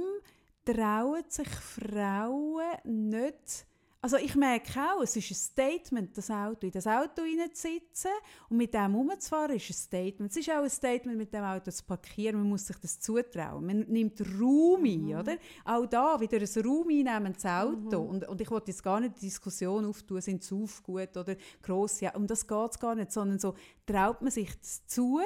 trauen 0.73 1.23
sich 1.27 1.49
Frauen 1.49 2.77
nicht 2.83 3.65
also 4.01 4.15
ich 4.15 4.33
merke 4.35 4.79
auch, 4.79 5.01
es 5.01 5.17
ist 5.17 5.29
ein 5.29 5.35
Statement, 5.35 6.17
das 6.17 6.31
Auto 6.31 6.65
in 6.65 6.71
das 6.71 6.87
Auto 6.87 7.21
hineinzusitzen 7.21 8.11
und 8.49 8.55
mit 8.55 8.73
dem 8.73 8.93
herumzufahren 8.93 9.57
ist 9.57 9.69
ein 9.69 9.73
Statement. 9.73 10.31
Es 10.31 10.37
ist 10.37 10.49
auch 10.49 10.63
ein 10.63 10.69
Statement, 10.69 11.17
mit 11.17 11.33
dem 11.33 11.43
Auto 11.43 11.69
zu 11.69 11.83
parkieren. 11.83 12.39
Man 12.39 12.47
muss 12.47 12.65
sich 12.65 12.77
das 12.77 12.97
zutrauen. 13.01 13.65
Man 13.65 13.79
nimmt 13.89 14.21
Raum 14.39 14.85
ein, 14.85 15.19
oder? 15.19 15.35
Auch 15.65 15.85
da 15.85 16.17
wieder 16.17 16.37
ein 16.37 16.65
Raum 16.65 16.87
einnehmen, 16.87 17.33
das 17.33 17.45
Auto. 17.45 17.99
Und, 17.99 18.25
und 18.25 18.39
ich 18.39 18.49
wollte 18.49 18.71
jetzt 18.71 18.83
gar 18.83 19.01
nicht 19.01 19.17
die 19.17 19.25
Diskussion 19.25 19.83
auftun, 19.83 20.21
sind 20.21 20.43
sie 20.43 20.65
gut 20.81 21.17
oder 21.17 21.35
gross. 21.61 21.99
Ja, 21.99 22.15
um 22.15 22.25
das 22.25 22.47
geht 22.47 22.71
es 22.71 22.79
gar 22.79 22.95
nicht, 22.95 23.11
sondern 23.11 23.37
so, 23.37 23.53
traut 23.85 24.21
man 24.21 24.31
sich 24.31 24.49
das 24.61 24.85
zu, 24.87 25.19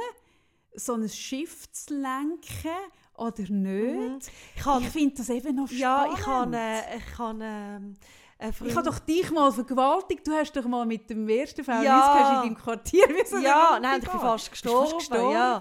so 0.76 0.96
ein 0.96 1.08
Schiff 1.08 1.72
zu 1.72 1.94
lenken 1.94 2.72
oder 3.18 3.42
nicht? 3.42 3.52
Mhm. 3.52 4.20
Ich 4.56 4.66
Ich 4.86 4.90
finde 4.90 5.16
das 5.16 5.30
eben 5.30 5.56
noch 5.56 5.70
ja, 5.70 6.08
spannend. 6.18 6.20
ich 6.20 6.28
habe 6.28 6.56
äh, 6.56 6.98
ich 6.98 7.20
ähm, 7.20 7.96
eine 8.40 8.70
Ich 8.70 8.76
habe 8.76 8.90
doch 8.90 9.00
dich 9.00 9.32
mal 9.32 9.52
vergewaltigt. 9.52 10.28
Du 10.28 10.34
hast 10.34 10.52
doch 10.54 10.66
mal 10.66 10.86
mit 10.86 11.10
dem 11.10 11.28
ersten 11.30 11.62
V90 11.62 11.84
Ja. 11.84 12.36
in 12.42 12.50
deinem 12.50 12.56
Quartier 12.58 13.08
müssen 13.12 13.42
Ja, 13.42 13.80
nein, 13.82 14.02
ich 14.04 14.10
bin 14.10 14.20
fast 14.20 14.50
Bist 14.52 14.66
fast 14.66 14.98
gestorben, 14.98 15.32
ja. 15.32 15.60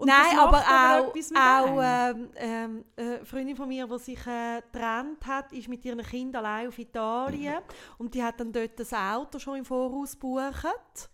Nein, 0.00 0.38
aber 0.38 0.58
auch, 0.58 1.12
auch 1.36 1.80
ähm, 1.82 2.30
ähm, 2.36 2.84
eine 2.96 3.24
Freundin 3.24 3.56
von 3.56 3.66
mir, 3.68 3.84
die 3.88 3.98
sich 3.98 4.24
äh, 4.28 4.62
getrennt 4.72 5.26
hat, 5.26 5.52
ist 5.52 5.66
mit 5.68 5.84
ihren 5.84 6.00
Kindern 6.02 6.44
allein 6.44 6.68
auf 6.68 6.78
Italien 6.78 7.58
und 7.98 8.14
die 8.14 8.22
hat 8.22 8.38
dann 8.38 8.52
dort 8.52 8.78
das 8.78 8.92
Auto 8.92 9.40
schon 9.40 9.58
im 9.58 9.64
Voraus 9.64 10.12
gebucht. 10.12 11.10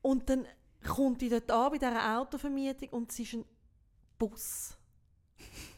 Und 0.00 0.28
dann 0.30 0.46
kommt 0.88 1.20
die 1.20 1.28
dort 1.28 1.50
an 1.50 1.70
bei 1.72 1.78
dieser 1.78 2.18
Autovermietung 2.18 2.88
und 2.90 3.12
es 3.12 3.18
ist 3.20 3.34
ein 3.34 3.44
Bus. 4.28 4.76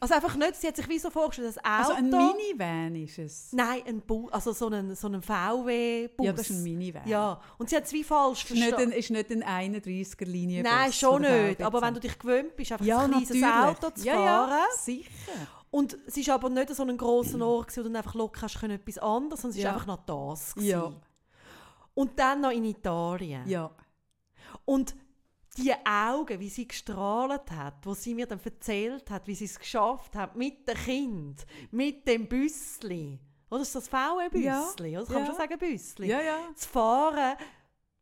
Also 0.01 0.15
einfach 0.15 0.37
nicht, 0.37 0.57
sie 0.57 0.69
hat 0.69 0.77
sich 0.77 0.87
wie 0.89 0.99
so 0.99 1.09
vorgestellt, 1.09 1.57
Also 1.63 1.93
Auto... 1.93 1.99
ein 1.99 2.11
Minivan 2.11 2.95
ist 2.97 3.19
es. 3.19 3.53
Nein, 3.53 3.83
ein 3.87 4.01
Bus, 4.03 4.31
also 4.33 4.53
so 4.53 4.69
ein, 4.69 4.95
so 4.95 5.09
ein 5.09 5.23
VW-Bus. 5.23 6.27
Ja, 6.27 6.33
das 6.33 6.51
ist 6.51 6.57
ein 6.59 6.63
Minivan. 6.63 7.09
Ja, 7.09 7.41
und 7.57 7.71
sie 7.71 7.77
hat 7.77 7.85
es 7.85 7.93
wie 7.93 8.05
falsch 8.05 8.45
Ist 8.45 8.51
nicht 8.51 8.65
verstanden. 8.65 8.93
ein, 8.93 8.99
ist 8.99 9.11
nicht 9.11 9.31
ein 9.31 9.43
31er 9.83 10.25
Linie. 10.27 10.63
Nein, 10.63 10.93
schon 10.93 11.23
nicht. 11.23 11.63
Aber 11.63 11.81
wenn 11.81 11.95
du 11.95 12.01
dich 12.01 12.19
gewöhnt 12.19 12.55
bist, 12.55 12.73
einfach 12.73 12.85
ja, 12.85 12.99
ein 13.01 13.11
kleines 13.13 13.29
natürlich. 13.31 13.45
Auto 13.55 13.91
zu 13.91 14.05
ja, 14.07 14.15
fahren. 14.15 14.51
Ja, 14.51 14.67
sicher. 14.79 15.09
Und 15.71 15.97
es 16.07 16.29
war 16.29 16.35
aber 16.35 16.51
nicht 16.51 16.75
so 16.75 16.83
ein 16.83 16.97
grosser 16.99 17.41
Ort, 17.47 17.71
wo 17.77 17.81
du 17.81 17.89
dann 17.89 17.97
einfach 17.97 18.15
locker 18.15 18.43
hast 18.43 18.61
können, 18.61 18.75
etwas 18.75 18.99
anderes, 18.99 19.41
sondern 19.41 19.59
es 19.59 19.65
war 19.65 19.71
Ja. 19.71 19.75
einfach 19.75 19.87
noch 19.87 20.05
das. 20.05 20.55
Ja. 20.59 20.81
gewesen. 20.83 21.01
Und 21.95 22.19
dann 22.19 22.41
noch 22.43 22.51
in 22.51 22.65
Italien. 22.65 23.49
Ja. 23.49 23.71
Und 24.67 24.95
die 25.57 25.73
Augen, 25.87 26.41
wie 26.41 26.49
sie 26.49 26.67
gestrahlt 26.67 27.51
hat, 27.51 27.75
wo 27.87 27.95
sie 27.95 28.15
mir 28.15 28.27
dann 28.27 28.41
erzählt 28.45 29.11
hat, 29.11 29.27
wie 29.27 29.35
sie 29.35 29.45
es 29.45 29.59
geschafft 29.59 30.15
hat, 30.17 30.37
mit 30.37 30.67
dem 30.69 30.77
Kind, 30.77 31.47
mit 31.71 32.07
dem 32.09 32.27
Büssli. 32.29 33.19
Oder 33.51 33.63
ist 33.63 33.75
das 33.75 33.89
VW-Büssli? 33.89 34.91
Ja. 34.91 35.01
Oder 35.01 35.07
kann 35.07 35.15
man 35.15 35.23
Ja. 35.23 35.27
schon 35.27 35.37
sagen 35.37 35.59
Büssli? 35.59 36.09
Ja, 36.09 36.21
ja. 36.21 36.39
Zu 36.57 36.69
fahren, 36.69 37.37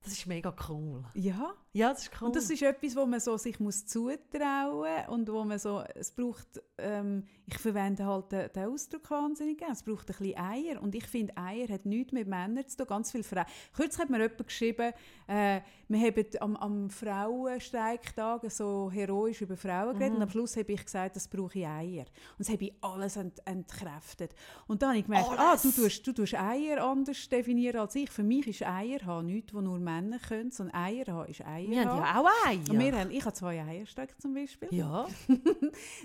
das 0.02 0.12
ist 0.12 0.26
mega 0.26 0.54
cool. 0.68 1.04
Ja. 1.14 1.54
Ja, 1.74 1.88
das 1.88 2.02
ist 2.02 2.10
cool. 2.20 2.26
Und 2.26 2.36
das 2.36 2.50
ist 2.50 2.60
etwas, 2.60 2.94
wo 2.94 3.06
man 3.06 3.18
so 3.18 3.38
sich 3.38 3.58
muss 3.58 3.86
zutrauen 3.86 5.08
und 5.08 5.32
wo 5.32 5.42
man 5.42 5.58
so, 5.58 5.82
es 5.94 6.10
braucht, 6.10 6.62
ähm, 6.76 7.24
ich 7.46 7.56
verwende 7.56 8.04
halt 8.04 8.30
den, 8.30 8.52
den 8.52 8.64
Ausdruck 8.66 9.10
wahnsinnig 9.10 9.56
gerne, 9.56 9.72
es 9.72 9.82
braucht 9.82 10.10
ein 10.10 10.16
bisschen 10.18 10.36
Eier 10.36 10.82
und 10.82 10.94
ich 10.94 11.06
finde, 11.06 11.34
Eier 11.34 11.68
hat 11.68 11.86
nichts 11.86 12.12
mit 12.12 12.28
Männern 12.28 12.68
zu 12.68 12.76
tun, 12.76 12.86
ganz 12.88 13.10
viele 13.10 13.24
Frauen. 13.24 13.46
Kürzlich 13.74 14.02
hat 14.02 14.10
mir 14.10 14.20
jemand 14.20 14.46
geschrieben, 14.46 14.92
äh, 15.26 15.60
wir 15.88 15.98
haben 15.98 16.26
am, 16.40 16.56
am 16.56 16.90
Frauenstreiktag 16.90 18.50
so 18.50 18.90
heroisch 18.92 19.40
über 19.40 19.56
Frauen 19.56 19.94
geredet 19.94 20.16
und 20.16 20.22
am 20.22 20.30
Schluss 20.30 20.54
habe 20.58 20.70
ich 20.72 20.84
gesagt, 20.84 21.16
das 21.16 21.26
brauche 21.26 21.58
ich 21.58 21.66
Eier. 21.66 22.04
Und 22.04 22.40
das 22.40 22.50
habe 22.50 22.64
ich 22.64 22.74
alles 22.82 23.16
ent, 23.16 23.40
entkräftet. 23.46 24.34
Und 24.66 24.82
dann 24.82 24.90
habe 24.90 24.98
ich 24.98 25.04
gemerkt, 25.06 25.30
ah, 25.38 25.56
du 25.56 25.70
tust, 25.70 26.06
du 26.06 26.12
tust 26.12 26.34
Eier 26.34 26.84
anders 26.84 27.26
definieren 27.30 27.80
als 27.80 27.94
ich. 27.94 28.10
Für 28.10 28.22
mich 28.22 28.46
ist 28.46 28.62
Eier 28.62 29.00
haben 29.06 29.26
nichts, 29.26 29.54
was 29.54 29.62
nur 29.62 29.78
Männer 29.78 30.18
können, 30.18 30.50
sondern 30.50 30.76
Eier 30.76 31.06
haben 31.06 31.30
ist 31.30 31.40
Eier 31.40 31.61
wir 31.70 31.80
haben 31.84 31.96
ja 31.98 32.20
auch 32.20 32.46
Eier. 32.48 32.58
Wir 32.78 32.98
haben, 32.98 33.10
ich 33.10 33.24
habe 33.24 33.32
zwei 33.34 33.62
Eierstöcke 33.62 34.16
zum 34.18 34.34
Beispiel. 34.34 34.68
ja. 34.70 35.06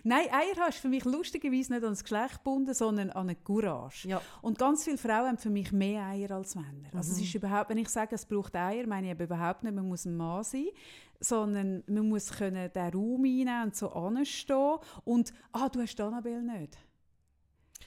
Nein, 0.04 0.28
Eier 0.32 0.56
haben 0.62 0.70
ist 0.70 0.80
für 0.80 0.90
mich 0.90 1.06
lustigerweise 1.06 1.74
nicht 1.74 1.84
an 1.84 1.90
das 1.92 2.04
Geschlecht 2.04 2.38
gebunden, 2.38 2.74
sondern 2.74 3.10
an 3.12 3.28
eine 3.28 3.36
Courage. 3.36 4.08
Ja. 4.08 4.22
Und 4.42 4.58
ganz 4.60 4.84
viele 4.84 4.98
Frauen 4.98 5.28
haben 5.28 5.38
für 5.38 5.50
mich 5.50 5.72
mehr 5.72 6.04
Eier 6.06 6.32
als 6.32 6.56
Männer. 6.56 6.90
Also 6.94 7.12
Mhm. 7.12 7.18
es 7.18 7.22
ist 7.22 7.36
überhaupt, 7.36 7.70
wenn 7.70 7.78
ich 7.78 7.90
sage, 7.90 8.16
es 8.16 8.26
braucht 8.26 8.56
Eier, 8.56 8.88
meine 8.88 9.08
ich 9.08 9.12
eben 9.12 9.24
überhaupt 9.24 9.64
nicht, 9.64 9.74
man 9.76 9.88
muss 9.88 10.06
ein 10.06 10.16
Mann 10.16 10.44
sein, 10.44 10.68
sondern 11.20 11.84
man 11.88 12.08
muss 12.10 12.30
können 12.32 12.72
den 12.74 12.94
Raum 12.94 13.24
einnehmen 13.24 13.64
und 13.64 13.76
so 13.76 13.90
anstehen. 13.92 14.78
Und, 15.04 15.34
ah, 15.52 15.68
du 15.70 15.82
hast 15.82 16.00
Annabelle 16.00 16.42
nicht. 16.44 16.78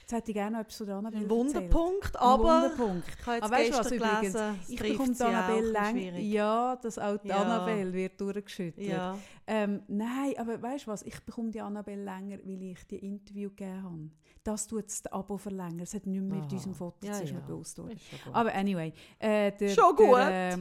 Jetzt 0.01 0.13
hätte 0.13 0.31
ich 0.31 0.35
gerne 0.35 0.57
noch 0.57 0.61
etwas 0.65 0.79
der 0.79 0.97
Annabelle 0.97 1.25
Ein. 1.25 1.31
Wunderpunkt, 1.31 2.17
Ein 2.17 2.23
aber 2.23 2.63
Wunderpunkt. 2.63 3.09
ich 3.09 3.27
habe 3.27 3.35
jetzt 3.37 3.45
Aber 3.45 3.57
weißt 3.57 3.69
du 3.73 3.79
was 3.79 3.91
gestern 3.91 4.09
übrigens? 4.11 4.33
gelesen, 4.35 4.59
es 4.63 4.71
Ich 4.71 4.81
bekomme 4.81 5.13
die 5.15 5.23
Annabelle 5.23 5.79
ein 5.79 5.97
schwierig. 5.97 6.25
Ja, 6.33 6.77
dass 6.77 6.99
auch 6.99 7.17
die 7.19 7.29
Ja. 7.29 7.37
Annabelle 7.43 7.93
wird 7.93 8.21
durchgeschüttelt. 8.21 8.87
Ja. 8.89 9.19
Ähm, 9.47 9.83
nein, 9.89 10.35
aber 10.39 10.61
weißt 10.63 10.87
du 10.87 10.91
was? 10.91 11.03
Ich 11.03 11.21
bekomme 11.21 11.51
die 11.51 11.61
Annabelle 11.61 12.03
länger, 12.05 12.39
weil 12.45 12.63
ich 12.63 12.87
die 12.87 12.99
Interview 12.99 13.51
gegeben 13.51 13.83
habe. 13.83 14.11
Das 14.43 14.67
tut 14.67 14.87
das 14.87 15.07
Abo 15.07 15.37
verlängern. 15.37 15.81
Es 15.81 15.95
hat 15.95 16.07
nichts 16.07 16.25
mehr 16.25 16.37
mit 16.39 16.47
Aha. 16.47 16.53
unserem 16.55 16.75
Foto 16.75 17.07
Ja, 17.07 17.13
zu 17.13 17.25
tun, 17.25 17.35
ja. 17.35 17.41
bewusst. 17.47 17.81
Aber 18.33 18.55
anyway, 18.55 18.93
äh, 19.19 19.53
der, 19.53 19.69
Schon 19.71 19.95
gut. 19.97 20.17
Der, 20.17 20.53
äh, 20.55 20.59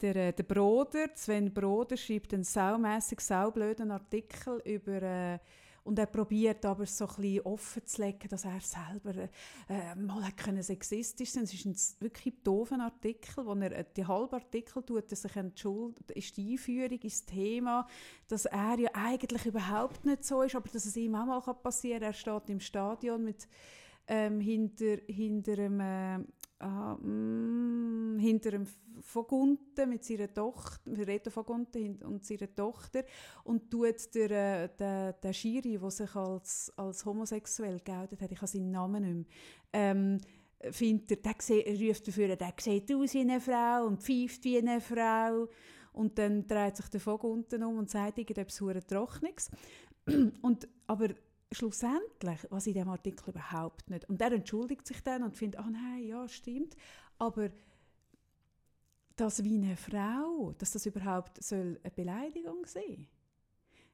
der, 0.00 0.16
äh, 0.16 0.32
der 0.32 0.42
Broder, 0.42 1.06
Sven 1.14 1.52
Broder, 1.52 1.96
schreibt 1.96 2.34
einen 2.34 2.44
saumässig, 2.44 3.20
saublöden 3.20 3.90
Artikel 3.90 4.60
über... 4.64 5.02
Äh, 5.02 5.38
und 5.84 5.98
er 5.98 6.06
probiert 6.06 6.64
aber 6.64 6.86
so 6.86 7.06
ein 7.06 7.14
bisschen 7.16 7.40
offen 7.42 7.84
zu 7.84 8.02
legen, 8.02 8.28
dass 8.28 8.44
er 8.44 8.60
selber 8.60 9.28
äh, 9.68 9.94
mal 9.94 10.24
hat 10.24 10.64
sexistisch 10.64 11.30
sein. 11.30 11.44
Es 11.44 11.52
ist 11.52 11.66
ein 11.66 11.76
wirklich 12.00 12.34
doofer 12.42 12.80
Artikel, 12.80 13.44
wo 13.44 13.54
er 13.54 13.72
äh, 13.72 13.84
die 13.94 14.06
halbe 14.06 14.36
Artikel 14.36 14.82
tut, 14.82 15.10
er 15.10 15.16
sich 15.16 15.36
entschuldigt, 15.36 16.10
ist 16.12 16.36
die 16.38 16.52
Einführung 16.52 16.98
ins 16.98 17.26
Thema, 17.26 17.86
dass 18.28 18.46
er 18.46 18.78
ja 18.78 18.90
eigentlich 18.94 19.44
überhaupt 19.44 20.04
nicht 20.06 20.24
so 20.24 20.42
ist, 20.42 20.56
aber 20.56 20.68
dass 20.70 20.86
es 20.86 20.96
ihm 20.96 21.14
auch 21.14 21.46
mal 21.46 21.54
passieren 21.54 22.00
kann. 22.00 22.08
Er 22.08 22.14
steht 22.14 22.48
im 22.48 22.60
Stadion 22.60 23.22
mit 23.22 23.46
ähm, 24.06 24.40
hinter, 24.40 24.96
hinter 25.06 25.58
einem 25.58 26.26
äh, 26.60 26.64
ah, 26.64 26.94
mm, 26.96 28.18
hinter 28.18 28.54
einem 28.54 28.66
Vogunten 29.00 29.88
mit 29.88 30.04
seiner 30.04 30.32
Tochter, 30.32 31.06
Reto 31.06 31.30
Vogunten 31.30 32.02
und 32.02 32.24
seiner 32.24 32.54
Tochter 32.54 33.04
und 33.44 33.70
tut 33.70 34.14
der, 34.14 34.30
äh, 34.30 34.68
der, 34.78 35.12
der 35.14 35.32
Schiri, 35.32 35.78
der 35.78 35.90
sich 35.90 36.14
als, 36.14 36.72
als 36.76 37.04
homosexuell 37.04 37.80
geoutet 37.80 38.20
hat, 38.20 38.32
ich 38.32 38.38
habe 38.38 38.46
seinen 38.46 38.70
Namen 38.70 39.02
nicht 39.02 39.14
mehr, 39.14 39.24
ähm, 39.72 40.20
findet 40.70 41.26
er, 41.26 41.34
der 41.48 41.66
er 41.66 41.88
ruft 41.88 42.08
dafür, 42.08 42.36
der 42.36 42.54
sieht 42.58 42.92
aus 42.94 43.14
wie 43.14 43.20
eine 43.20 43.40
Frau 43.40 43.86
und 43.86 44.02
pfeift 44.02 44.44
wie 44.44 44.58
eine 44.58 44.80
Frau 44.80 45.48
und 45.92 46.18
dann 46.18 46.46
dreht 46.46 46.76
sich 46.76 46.88
der 46.88 47.00
Vogunten 47.00 47.62
um 47.62 47.78
und 47.78 47.90
sagt 47.90 48.18
irgendetwas 48.18 48.86
Trockenes. 48.86 49.50
und, 50.42 50.68
aber 50.86 51.08
schlussendlich, 51.54 52.40
was 52.50 52.66
in 52.66 52.74
diesem 52.74 52.88
Artikel 52.88 53.30
überhaupt 53.30 53.88
nicht. 53.90 54.08
Und 54.08 54.20
er 54.20 54.32
entschuldigt 54.32 54.86
sich 54.86 55.02
dann 55.02 55.22
und 55.22 55.36
findet, 55.36 55.60
ah 55.60 55.68
nein, 55.70 56.06
ja, 56.06 56.28
stimmt. 56.28 56.76
Aber 57.18 57.50
das 59.16 59.44
wie 59.44 59.56
eine 59.56 59.76
Frau, 59.76 60.52
dass 60.58 60.72
das 60.72 60.86
überhaupt 60.86 61.42
soll 61.42 61.78
eine 61.82 61.90
Beleidigung 61.92 62.66
sein 62.66 63.06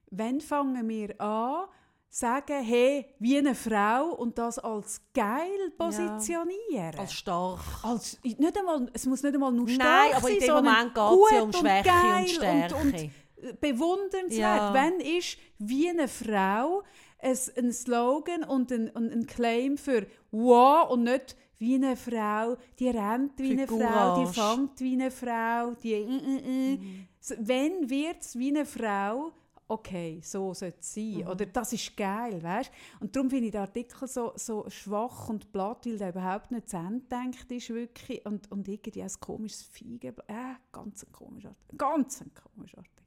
Wenn 0.09 0.41
fangen 0.41 0.87
wir 0.89 1.19
an, 1.21 1.67
sagen, 2.09 2.61
hey, 2.63 3.05
wie 3.19 3.37
eine 3.37 3.55
Frau 3.55 4.13
und 4.15 4.37
das 4.37 4.59
als 4.59 5.01
geil 5.13 5.71
positionieren? 5.77 6.99
Als 6.99 7.13
stark. 7.13 7.61
Als, 7.83 8.19
nicht 8.21 8.57
einmal, 8.57 8.89
es 8.93 9.05
muss 9.05 9.23
nicht 9.23 9.33
einmal 9.33 9.51
nur 9.51 9.69
stark 9.69 9.87
Nein, 9.87 10.13
aber 10.15 10.27
sein, 10.27 10.33
in 10.33 10.39
dem 10.41 10.53
Moment 10.53 10.93
geht 10.93 11.03
es 11.03 11.31
ja 11.31 11.39
um 11.39 11.45
und 11.45 11.55
Schwäche 11.55 11.83
geil 11.83 12.21
und 12.21 12.29
Stärke. 12.29 12.75
Und, 12.75 12.93
und 12.93 13.61
bewundernswert. 13.61 14.39
Ja. 14.39 14.73
Wenn 14.73 14.99
ist 14.99 15.37
wie 15.57 15.89
eine 15.89 16.07
Frau 16.07 16.83
ein, 17.21 17.37
ein 17.57 17.71
Slogan 17.71 18.43
und 18.43 18.71
ein, 18.71 18.95
ein 18.95 19.27
Claim 19.27 19.77
für 19.77 20.07
«Wow» 20.31 20.89
und 20.91 21.03
nicht 21.03 21.35
wie 21.57 21.75
eine 21.75 21.95
Frau, 21.95 22.57
die 22.79 22.89
rennt 22.89 23.37
wie 23.37 23.51
eine 23.51 23.67
Frau, 23.67 24.23
die 24.23 24.33
fängt 24.33 24.79
wie 24.79 24.93
eine 24.93 25.11
Frau, 25.11 25.75
die 25.81 25.93
äh, 25.93 26.73
äh. 26.73 26.79
So, 27.19 27.35
Wenn 27.37 27.87
wird 27.87 28.21
es 28.21 28.35
wie 28.35 28.49
eine 28.49 28.65
Frau, 28.65 29.31
okay, 29.67 30.19
so 30.23 30.53
soll 30.53 30.73
es 30.77 30.93
sein. 30.93 31.27
Oder 31.27 31.45
das 31.45 31.71
ist 31.73 31.95
geil, 31.95 32.41
weißt 32.41 32.71
Und 32.99 33.15
darum 33.15 33.29
finde 33.29 33.45
ich 33.45 33.51
den 33.51 33.61
Artikel 33.61 34.07
so, 34.07 34.33
so 34.35 34.69
schwach 34.69 35.29
und 35.29 35.51
platt, 35.51 35.85
weil 35.85 35.97
der 35.97 36.09
überhaupt 36.09 36.51
nicht 36.51 36.69
zu 36.69 36.77
Ende 36.77 37.05
denkt 37.05 37.51
ist, 37.51 37.69
wirklich. 37.69 38.25
Und, 38.25 38.51
und 38.51 38.67
irgendwie 38.67 39.01
ein 39.01 39.11
komisches 39.19 39.63
Feigen. 39.63 40.15
Äh, 40.27 40.55
ganz 40.71 41.03
ein 41.03 41.11
komischer 41.11 41.49
Artikel. 41.49 41.77
Ganz 41.77 42.21
ein 42.21 42.31
komischer 42.33 42.79
Artikel. 42.79 43.00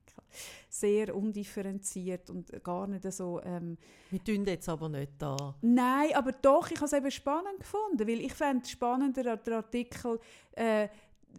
Sehr 0.69 1.15
undifferenziert 1.15 2.31
und 2.31 2.63
gar 2.63 2.87
nicht 2.87 3.11
so... 3.13 3.41
Ähm, 3.45 3.77
Wir 4.11 4.23
tun 4.23 4.45
jetzt 4.45 4.69
aber 4.69 4.89
nicht 4.89 5.13
da. 5.19 5.55
Nein, 5.63 6.15
aber 6.15 6.33
doch, 6.33 6.71
ich 6.71 6.77
habe 6.77 6.87
es 6.87 6.93
eben 6.93 7.11
spannend 7.11 7.61
gefunden, 7.61 8.09
weil 8.09 8.21
ich 8.21 8.33
es 8.39 8.71
spannender, 8.71 9.37
der 9.37 9.57
Artikel, 9.57 10.19
äh, 10.53 10.89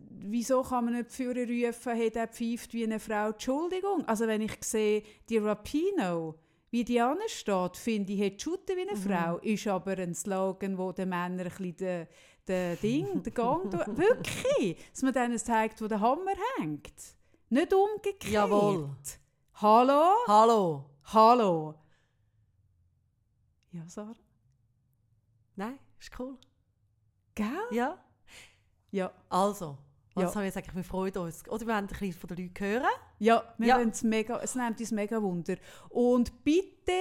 wieso 0.10 0.62
kann 0.62 0.86
man 0.86 0.96
nicht 0.96 1.12
führen 1.12 1.50
rufen, 1.50 1.96
hey, 1.96 2.10
der 2.10 2.28
pfeift 2.28 2.74
wie 2.74 2.84
eine 2.84 3.00
Frau, 3.00 3.30
Entschuldigung. 3.30 4.06
Also 4.08 4.28
wenn 4.28 4.42
ich 4.42 4.58
sehe, 4.62 5.04
die 5.30 5.38
Rapino, 5.38 6.36
wie 6.72 6.84
die 6.84 7.02
steht, 7.28 7.78
finde 7.78 8.14
ich, 8.14 8.22
hat 8.22 8.42
shooten 8.42 8.76
wie 8.76 8.90
eine 8.90 8.98
Frau, 8.98 9.38
ist 9.38 9.68
aber 9.68 9.98
ein 9.98 10.14
Slogan, 10.14 10.78
wo 10.78 10.92
den 10.92 11.10
Männern 11.10 11.40
ein 11.40 11.46
bisschen 11.46 11.78
den, 11.78 12.08
den 12.48 12.80
Ding, 12.80 13.24
den 13.24 13.34
Gang, 13.34 13.72
wirklich, 13.98 14.78
dass 14.92 15.02
man 15.02 15.14
denen 15.14 15.38
zeigt, 15.38 15.82
wo 15.82 15.88
der 15.88 16.02
Hammer 16.02 16.34
hängt. 16.58 16.94
Nicht 17.50 17.74
umgekehrt. 17.74 18.32
Jawohl. 18.32 18.90
Hallo? 19.56 20.14
Hallo. 20.28 20.86
Hallo? 21.06 21.76
Ja, 23.72 23.88
Sarah? 23.88 24.16
Nein, 25.56 25.78
ist 26.00 26.12
cool. 26.20 26.38
Gell? 27.36 27.48
Ja. 27.72 27.98
Ja. 28.92 29.12
Also, 29.30 29.78
was 30.14 30.24
Ja. 30.24 30.30
haben 30.36 30.44
wir 30.44 30.50
gesagt? 30.50 30.76
Wir 30.76 30.84
freuen 30.84 31.18
uns. 31.18 31.48
Oder 31.48 31.62
wir 31.62 31.68
wollen 31.68 31.78
ein 31.78 31.88
bisschen 31.88 32.14
von 32.14 32.28
den 32.30 32.38
Leuten 32.46 32.60
hören. 32.66 32.88
Ja, 33.20 33.54
wir 33.58 33.68
Ja. 33.68 33.92
mega, 34.04 34.40
es 34.40 34.56
nimmt 34.56 34.80
uns 34.80 34.92
mega 34.92 35.22
Wunder. 35.22 35.56
Und 35.90 36.44
bitte, 36.44 36.92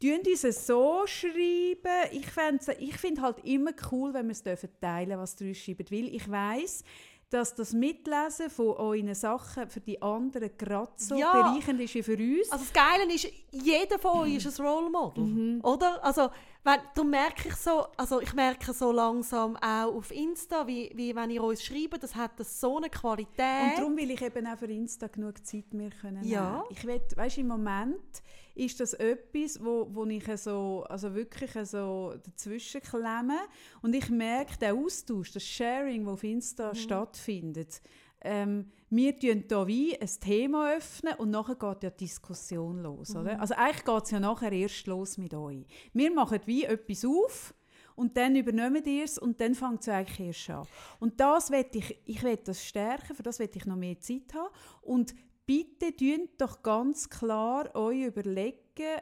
tun 0.00 0.20
uns 0.26 0.44
es 0.44 0.66
so 0.66 1.06
schreiben. 1.06 2.10
Ich, 2.12 2.26
fänd's- 2.30 2.68
ich 2.78 2.96
finde 2.96 3.22
halt 3.22 3.38
immer 3.44 3.72
cool, 3.92 4.12
wenn 4.14 4.26
wir 4.26 4.32
es 4.32 4.42
dürfen 4.42 4.70
teilen, 4.80 5.18
was 5.18 5.38
ihr 5.40 5.48
uns 5.48 5.58
schreibt. 5.58 5.90
Weil 5.92 6.08
ich 6.14 6.30
weiss, 6.30 6.82
dass 7.30 7.54
das 7.54 7.72
Mitlesen 7.72 8.50
von 8.50 8.68
euren 8.76 9.14
Sachen 9.14 9.68
für 9.68 9.80
die 9.80 10.00
anderen 10.00 10.50
gerade 10.56 10.92
so 10.96 11.16
Ja. 11.16 11.32
bereichernd 11.32 11.80
ist 11.80 11.94
wie 11.94 12.02
für 12.02 12.16
uns. 12.16 12.50
Also 12.52 12.64
das 12.64 12.72
Geile 12.72 13.12
ist, 13.12 13.26
jeder 13.50 13.98
von 13.98 14.20
euch 14.20 14.36
ist 14.44 14.60
ein 14.60 14.66
Role 14.66 14.90
Model, 14.90 15.24
Mhm. 15.24 15.60
oder? 15.64 16.04
Also, 16.04 16.30
wenn, 16.62 16.78
darum 16.94 17.10
merke 17.10 17.48
ich 17.48 17.56
so, 17.56 17.86
also 17.96 18.20
ich 18.20 18.32
merke 18.34 18.72
so 18.72 18.90
langsam 18.92 19.56
auch 19.56 19.94
auf 19.94 20.10
Insta, 20.10 20.66
wie, 20.66 20.90
wie 20.94 21.14
wenn 21.14 21.30
ihr 21.30 21.42
uns 21.42 21.62
schreibt, 21.62 22.02
das 22.02 22.14
hat 22.14 22.38
das 22.40 22.58
so 22.60 22.76
eine 22.78 22.88
Qualität. 22.88 23.28
Und 23.38 23.78
darum 23.78 23.96
will 23.96 24.10
ich 24.10 24.22
eben 24.22 24.46
auch 24.46 24.56
für 24.58 24.66
Insta 24.66 25.08
genug 25.08 25.44
Zeit 25.46 25.74
mir 25.74 25.90
können 25.90 26.24
Ja. 26.24 26.50
nehmen. 26.52 26.64
Ich 26.70 26.84
will, 26.86 27.00
weißt, 27.16 27.38
im 27.38 27.48
Moment 27.48 28.22
ist 28.54 28.80
das 28.80 28.94
etwas, 28.94 29.62
wo, 29.62 29.88
wo 29.90 30.04
ich 30.06 30.24
so, 30.36 30.84
also 30.88 31.14
wirklich 31.14 31.50
so 31.64 32.14
dazwischen 32.22 32.80
klemme 32.80 33.38
und 33.82 33.94
ich 33.94 34.08
merke, 34.10 34.56
der 34.58 34.74
Austausch, 34.74 35.32
das 35.32 35.42
Sharing, 35.44 36.04
das 36.04 36.12
auf 36.14 36.24
Insta 36.24 36.68
Mhm. 36.70 36.74
stattfindet, 36.76 37.80
ähm, 38.20 38.70
wir 38.88 39.18
tun 39.18 39.44
hier 39.48 39.66
wie 39.66 40.00
ein 40.00 40.08
Thema 40.20 40.72
öffnen 40.76 41.14
und 41.18 41.30
nachher 41.30 41.56
geht 41.56 41.82
ja 41.82 41.90
die 41.90 42.04
Diskussion 42.04 42.78
los. 42.82 43.10
Mhm. 43.10 43.20
Oder? 43.20 43.40
Also 43.40 43.54
eigentlich 43.54 43.84
geht 43.84 44.04
es 44.04 44.10
ja 44.12 44.20
nachher 44.20 44.52
erst 44.52 44.86
los 44.86 45.18
mit 45.18 45.34
euch. 45.34 45.66
Wir 45.92 46.12
machen 46.12 46.40
wie 46.46 46.64
etwas 46.64 47.04
auf 47.04 47.54
und 47.96 48.16
dann 48.16 48.34
übernehmen 48.34 48.82
ihr 48.84 49.04
es 49.04 49.18
und 49.18 49.40
dann 49.40 49.54
fängt 49.54 49.82
es 49.82 49.88
eigentlich 49.88 50.28
erst 50.28 50.50
an. 50.50 50.66
Und 51.00 51.20
das 51.20 51.50
will 51.50 51.66
ich, 51.72 51.98
ich 52.06 52.22
will 52.22 52.38
das 52.42 52.64
stärken, 52.64 53.14
für 53.14 53.22
das 53.22 53.38
will 53.38 53.50
ich 53.52 53.66
noch 53.66 53.76
mehr 53.76 54.00
Zeit 54.00 54.32
haben. 54.34 54.48
Und 54.82 55.14
bitte 55.46 55.94
tun 55.94 56.28
doch 56.38 56.62
ganz 56.62 57.08
klar 57.08 57.74
euch 57.74 58.06
überlegen, 58.06 58.58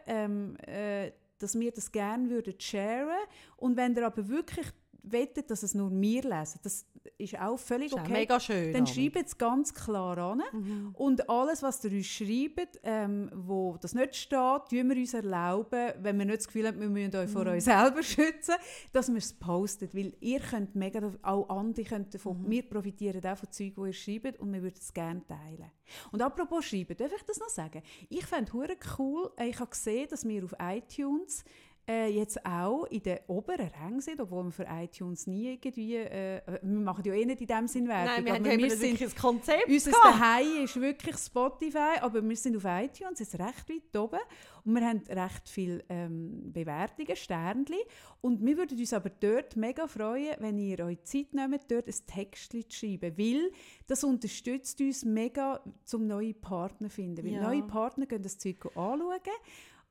ähm, 0.07 0.57
äh, 0.67 1.13
dass 1.39 1.59
wir 1.59 1.73
das 1.73 1.91
gerne 1.91 2.31
würden 2.31 2.55
sharen. 2.59 3.27
Und 3.57 3.77
wenn 3.77 3.97
ihr 3.97 4.07
aber 4.07 4.29
wirklich 4.29 4.67
wettet, 5.03 5.51
dass 5.51 5.63
es 5.63 5.75
nur 5.75 5.91
wir 5.91 6.23
lesen, 6.23 6.61
das 6.63 6.87
ist 7.19 7.39
auch 7.39 7.59
völlig 7.59 7.89
ist 7.89 7.95
auch 7.95 8.03
okay. 8.03 8.13
mega 8.13 8.41
schön. 8.41 8.73
Dann 8.73 8.87
schreibt 8.87 9.27
es 9.27 9.39
ganz 9.39 9.75
klar 9.75 10.19
an. 10.19 10.43
Und 10.95 11.29
alles, 11.29 11.63
was 11.63 11.83
ihr 11.85 11.93
uns 11.93 12.07
schreibt, 12.07 12.81
ähm, 12.83 13.31
wo 13.35 13.77
das 13.81 13.95
nicht 13.95 14.17
steht, 14.17 14.69
tun 14.71 14.89
wir 14.89 14.97
uns 14.97 15.15
erlauben, 15.15 15.93
wenn 16.01 16.19
wir 16.19 16.25
nicht 16.25 16.39
das 16.39 16.47
Gefühl 16.47 16.67
haben, 16.67 16.81
wir 16.81 16.89
müssen 16.89 17.17
euch 17.17 17.31
vor 17.31 17.47
euch 17.47 17.65
selber 17.65 18.03
schützen, 18.03 18.55
dass 18.93 19.09
wir 19.09 19.19
es 19.19 19.33
postet. 19.33 19.95
Weil 19.95 20.15
ihr 20.21 20.41
könnt 20.41 20.75
mega, 20.75 21.13
auch 21.23 21.49
andere 21.49 21.85
können 21.87 22.11
davon, 22.11 22.49
wir 22.49 22.63
profitieren 22.63 23.25
auch 23.25 23.37
von 23.37 23.51
Zeug, 23.51 23.75
die 23.77 23.87
ihr 23.87 23.93
schreibt 23.93 24.41
und 24.41 24.53
wir 24.53 24.63
würden 24.63 24.79
es 24.79 24.93
gerne 24.93 25.27
teilen. 25.27 25.71
Und 26.11 26.23
apropos 26.23 26.65
schreiben, 26.65 26.97
darf 26.97 27.13
ich 27.15 27.23
das 27.23 27.39
noch 27.39 27.49
sagen? 27.49 27.83
Ich 28.09 28.25
fände 28.27 28.51
es 28.53 28.99
cool, 28.99 29.31
äh, 29.37 29.49
ich 29.49 29.59
habe 29.59 29.71
gesehen, 29.71 30.09
dass 30.11 30.27
wir 30.27 30.45
auf 30.45 30.55
iTunes 30.61 31.45
äh, 31.89 32.09
jetzt 32.09 32.45
auch 32.47 32.85
in 32.87 33.03
den 33.03 33.19
oberen 33.27 33.69
Rängen 33.83 34.01
sind, 34.01 34.21
obwohl 34.21 34.45
wir 34.45 34.53
für 34.53 34.67
iTunes 34.71 35.27
nie 35.27 35.53
irgendwie, 35.55 35.97
äh, 35.97 36.41
wir 36.63 36.81
machen 36.81 37.03
ja 37.05 37.13
eh 37.15 37.25
nicht 37.25 37.41
in 37.41 37.47
dem 37.49 37.67
Sinn 37.67 37.89
Werbung, 37.89 38.07
Nein, 38.07 38.25
wir 38.25 38.33
haben 38.35 38.45
wir 38.45 38.53
eben 38.67 38.71
sind, 38.77 39.03
ein 39.03 39.15
Konzept 39.21 39.69
unser. 39.69 39.91
Daheim 39.91 40.65
ist 40.65 40.81
wirklich 40.81 41.17
Spotify, 41.17 41.99
aber 42.01 42.23
wir 42.27 42.37
sind 42.37 42.57
auf 42.57 42.65
iTunes 42.65 43.19
jetzt 43.19 43.39
recht 43.39 43.69
weit 43.69 43.97
oben 44.01 44.21
und 44.65 44.75
wir 44.75 44.87
haben 44.87 45.03
recht 45.09 45.49
viele 45.49 45.83
ähm, 45.89 46.53
Bewertungen, 46.53 47.17
Sternchen 47.17 47.77
und 48.21 48.45
wir 48.45 48.57
würden 48.57 48.79
uns 48.79 48.93
aber 48.93 49.11
dort 49.11 49.57
mega 49.57 49.89
freuen, 49.89 50.37
wenn 50.39 50.59
ihr 50.59 50.85
euch 50.85 51.03
Zeit 51.03 51.33
nehmt, 51.35 51.69
dort 51.69 51.89
ein 51.89 51.95
Textchen 52.07 52.69
zu 52.71 52.79
schreiben, 52.79 53.19
weil 53.19 53.51
das 53.89 54.05
unterstützt 54.05 54.81
uns 54.81 55.05
mega, 55.05 55.61
zum 55.85 56.07
neue 56.07 56.35
Partner 56.35 56.89
zu 56.89 56.95
finden, 56.95 57.25
weil 57.25 57.33
Ja. 57.33 57.43
neue 57.43 57.63
Partner 57.65 58.07
können 58.07 58.23
das 58.23 58.39
Zeug 58.39 58.65
anschauen 58.77 59.19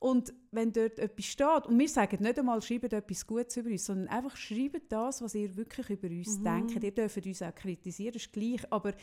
und 0.02 0.34
wenn 0.50 0.74
dort 0.74 0.98
etwas 0.98 1.26
steht, 1.26 1.68
und 1.68 1.78
wir 1.78 1.88
sagen 1.88 2.24
nicht 2.24 2.40
einmal, 2.40 2.60
schreibt 2.64 2.92
etwas 2.92 3.26
Gutes 3.28 3.56
über 3.58 3.70
uns, 3.70 3.86
sondern 3.86 4.08
einfach 4.08 4.36
schreibt 4.36 4.92
das, 4.92 5.22
was 5.22 5.36
ihr 5.36 5.56
wirklich 5.56 5.92
über 5.92 6.08
uns 6.08 6.40
Mhm. 6.40 6.44
denkt. 6.44 6.84
Ihr 6.84 6.92
dürft 6.92 7.24
uns 7.24 7.42
auch 7.44 7.54
kritisieren, 7.54 8.16
ist 8.16 8.34
gleich, 8.34 8.62
aber 8.74 8.94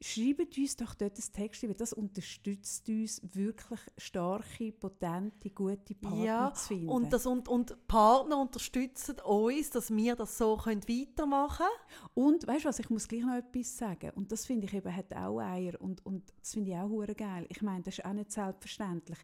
schreibt 0.00 0.56
uns 0.56 0.76
doch 0.76 0.94
dort 0.94 1.18
ein 1.18 1.32
Text, 1.32 1.64
weil 1.64 1.74
das 1.74 1.92
unterstützt 1.92 2.88
uns, 2.88 3.20
wirklich 3.34 3.80
starke, 3.98 4.70
potente, 4.70 5.50
gute 5.50 5.92
Partner 5.96 6.24
Ja, 6.24 6.52
zu 6.54 6.68
finden. 6.68 6.88
und, 6.88 7.12
das, 7.12 7.26
und, 7.26 7.48
und 7.48 7.88
Partner 7.88 8.38
unterstützen 8.38 9.16
uns, 9.24 9.70
dass 9.70 9.90
wir 9.92 10.14
das 10.14 10.38
so 10.38 10.56
können 10.56 10.82
weitermachen 10.88 11.66
Und 12.14 12.46
weißt 12.46 12.64
du 12.64 12.68
was, 12.68 12.78
ich 12.78 12.90
muss 12.90 13.08
gleich 13.08 13.22
noch 13.24 13.34
etwas 13.34 13.76
sagen. 13.76 14.10
Und 14.14 14.30
das 14.30 14.46
finde 14.46 14.66
ich 14.68 14.74
eben, 14.74 14.94
hat 14.94 15.12
auch 15.16 15.40
Eier. 15.40 15.80
Und, 15.80 16.06
und 16.06 16.22
das 16.40 16.52
finde 16.54 16.70
ich 16.70 16.76
auch 16.76 17.04
geil. 17.16 17.44
Ich 17.48 17.60
meine, 17.60 17.82
das 17.82 17.98
ist 17.98 18.04
auch 18.04 18.12
nicht 18.12 18.30
selbstverständlich. 18.30 19.18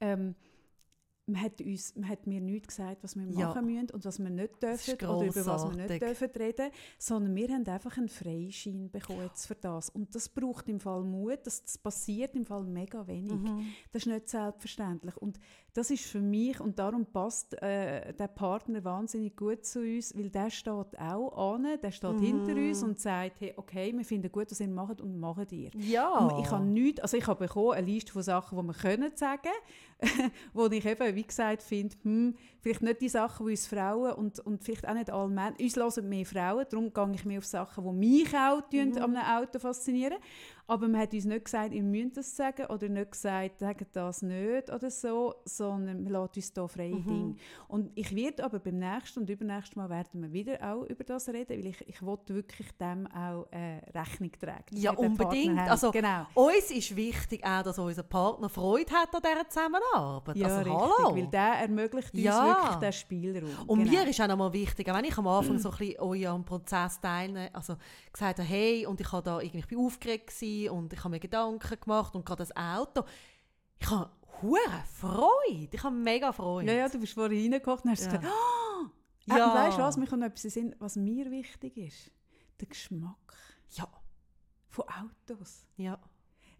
Ähm, 0.00 0.34
man 1.32 1.42
hat, 1.42 1.60
uns, 1.60 1.94
man 1.96 2.08
hat 2.08 2.26
mir 2.26 2.40
nichts 2.40 2.68
gesagt, 2.68 3.02
was 3.02 3.16
wir 3.16 3.24
Ja. 3.26 3.48
machen 3.48 3.66
müssen 3.66 3.90
und 3.90 4.04
was 4.04 4.18
wir 4.18 4.30
nicht 4.30 4.62
dürfen 4.62 4.94
oder 4.94 5.26
über 5.26 5.46
was 5.46 5.64
wir 5.64 5.86
nicht 5.88 6.02
dürfen 6.02 6.30
reden, 6.30 6.70
sondern 6.98 7.34
wir 7.34 7.48
haben 7.48 7.66
einfach 7.66 7.96
einen 7.96 8.08
Freischein 8.08 8.90
bekommen 8.90 9.22
jetzt 9.22 9.46
für 9.46 9.54
das. 9.54 9.88
Und 9.90 10.14
das 10.14 10.28
braucht 10.28 10.68
im 10.68 10.80
Fall 10.80 11.02
Mut, 11.02 11.40
das, 11.44 11.62
das 11.64 11.78
passiert 11.78 12.34
im 12.36 12.44
Fall 12.44 12.64
mega 12.64 13.06
wenig. 13.06 13.32
Mhm. 13.32 13.66
Das 13.92 14.02
ist 14.02 14.06
nicht 14.06 14.28
selbstverständlich. 14.28 15.16
Und 15.16 15.38
das 15.74 15.90
ist 15.90 16.04
für 16.04 16.20
mich, 16.20 16.60
und 16.60 16.78
darum 16.78 17.06
passt 17.06 17.60
äh, 17.62 18.12
der 18.12 18.28
Partner 18.28 18.84
wahnsinnig 18.84 19.34
gut 19.36 19.64
zu 19.64 19.80
uns, 19.80 20.16
weil 20.16 20.28
der 20.28 20.50
steht 20.50 20.98
auch 20.98 21.54
an, 21.54 21.66
der 21.82 21.90
steht 21.90 22.20
hinter 22.20 22.54
uns 22.54 22.82
und 22.82 23.00
sagt, 23.00 23.40
hey, 23.40 23.54
okay, 23.56 23.92
wir 23.96 24.04
finden 24.04 24.30
gut, 24.30 24.50
was 24.50 24.60
ihr 24.60 24.68
macht 24.68 25.00
und 25.00 25.18
machen 25.18 25.46
ihr. 25.50 25.70
Ja. 25.78 26.10
Und 26.18 26.44
Ich 26.44 26.50
habe 26.50 26.64
nichts, 26.64 27.00
also 27.00 27.16
ich 27.16 27.26
habe 27.26 27.46
bekommen 27.46 27.72
eine 27.72 27.86
Liste 27.86 28.12
von 28.12 28.22
Sachen, 28.22 28.58
die 28.58 28.64
wir 28.64 28.74
können 28.74 29.16
sagen, 29.16 29.50
wo 30.52 30.66
ich 30.66 30.84
eben, 30.84 31.14
wie 31.14 31.22
gesagt, 31.22 31.62
finde, 31.62 31.96
hm, 32.02 32.34
vielleicht 32.60 32.82
nicht 32.82 33.00
die 33.00 33.08
Sachen, 33.08 33.46
die 33.46 33.52
uns 33.52 33.66
Frauen 33.66 34.12
und, 34.12 34.40
und 34.40 34.62
vielleicht 34.62 34.86
auch 34.86 34.94
nicht 34.94 35.10
alle 35.10 35.28
Männer, 35.28 35.54
uns 35.58 35.76
hören 35.76 36.08
mehr 36.08 36.26
Frauen, 36.26 36.66
darum 36.68 36.92
gehe 36.92 37.14
ich 37.14 37.24
mehr 37.24 37.38
auf 37.38 37.46
Sachen, 37.46 37.84
die 37.84 37.92
mich 37.92 38.34
auch 38.36 38.60
tun, 38.68 38.98
an 38.98 39.16
einem 39.16 39.42
Auto 39.42 39.58
faszinieren. 39.58 40.18
Aber 40.68 40.88
man 40.88 41.00
hat 41.00 41.12
uns 41.12 41.24
nicht 41.24 41.44
gesagt, 41.44 41.72
ihr 41.74 41.82
müsst 41.82 42.16
das 42.16 42.34
sagen 42.36 42.66
oder 42.66 42.88
nicht 42.88 43.10
gesagt, 43.12 43.58
sagt 43.58 43.94
das 43.96 44.22
nicht 44.22 44.70
oder 44.72 44.90
so, 44.90 45.34
sondern 45.44 46.02
man 46.04 46.12
lässt 46.12 46.36
uns 46.36 46.52
da 46.52 46.66
freie 46.68 46.94
Mhm. 46.94 47.06
Dinge. 47.06 47.34
Und 47.68 47.90
ich 47.94 48.14
werde 48.14 48.44
aber 48.44 48.58
beim 48.60 48.78
nächsten 48.78 49.20
und 49.20 49.28
übernächsten 49.30 49.82
Mal 49.82 49.90
werden 49.90 50.22
wir 50.22 50.32
wieder 50.32 50.58
auch 50.62 50.84
über 50.84 51.02
das 51.04 51.28
reden, 51.28 51.58
weil 51.58 51.66
ich, 51.66 51.88
ich 51.88 52.00
will 52.00 52.16
wirklich 52.28 52.70
dem 52.80 53.06
auch 53.08 53.46
äh, 53.50 53.78
Rechnung 53.96 54.30
tragen. 54.40 54.76
Ja, 54.76 54.92
unbedingt. 54.92 55.58
Also, 55.58 55.90
genau. 55.90 56.26
Uns 56.34 56.70
ist 56.70 56.94
wichtig 56.94 57.44
auch, 57.44 57.62
dass 57.62 57.78
unser 57.78 58.04
Partner 58.04 58.48
Freude 58.48 58.92
hat 58.92 59.14
an 59.14 59.20
dieser 59.22 59.48
Zusammenarbeit. 59.48 60.36
Ja, 60.36 60.46
also, 60.46 60.58
richtig, 60.70 60.96
hallo. 60.98 61.16
weil 61.16 61.26
der 61.26 61.52
ermöglicht 61.60 62.14
uns 62.14 62.22
Ja. 62.22 62.46
wirklich 62.46 62.76
den 62.76 62.92
Spielraum. 62.92 63.50
Und 63.68 63.84
genau. 63.84 63.90
mir 63.90 64.08
ist 64.08 64.20
auch 64.20 64.28
nochmal 64.28 64.52
wichtig, 64.52 64.88
auch 64.88 64.96
wenn 64.96 65.04
ich 65.06 65.18
am 65.18 65.26
Anfang 65.26 65.58
so 65.58 65.70
ein 65.70 65.76
bisschen 65.76 66.26
am 66.26 66.44
Prozess 66.44 67.00
teilnehme, 67.00 67.50
also 67.52 67.74
gesagt 68.12 68.38
habe, 68.38 68.48
hey, 68.48 68.86
und 68.86 69.00
ich, 69.00 69.10
habe 69.10 69.22
da 69.22 69.40
irgendwie, 69.40 69.58
ich 69.58 69.66
bin 69.66 69.78
aufgeregt 69.78 70.28
gewesen 70.28 70.51
und 70.70 70.92
ich 70.92 70.98
habe 71.00 71.10
mir 71.10 71.20
Gedanken 71.20 71.80
gemacht 71.80 72.14
und 72.14 72.24
gerade 72.24 72.42
das 72.42 72.54
Auto. 72.56 73.04
Ich 73.78 73.90
habe 73.90 74.10
hure 74.40 74.58
Freude. 74.92 75.68
Ich 75.72 75.82
habe 75.82 75.94
mega 75.96 76.32
Freude. 76.32 76.70
Ja, 76.72 76.78
ja, 76.78 76.88
du 76.88 76.98
bist 76.98 77.12
vorhin 77.14 77.52
reingekocht 77.52 77.84
und 77.84 77.90
hast 77.90 78.04
Ja. 78.04 78.16
gesagt, 78.16 78.26
oh! 78.26 78.86
Ja. 79.26 79.38
ja. 79.38 79.54
weißt 79.54 79.78
du 79.78 79.82
was, 79.82 79.96
mir 79.96 80.06
kommt 80.06 80.20
noch 80.20 80.28
etwas 80.28 80.56
in 80.56 80.74
was 80.78 80.96
mir 80.96 81.30
wichtig 81.30 81.76
ist. 81.76 82.10
Der 82.60 82.68
Geschmack 82.68 83.34
Ja, 83.70 83.88
von 84.68 84.84
Autos. 84.88 85.66
ja. 85.76 85.98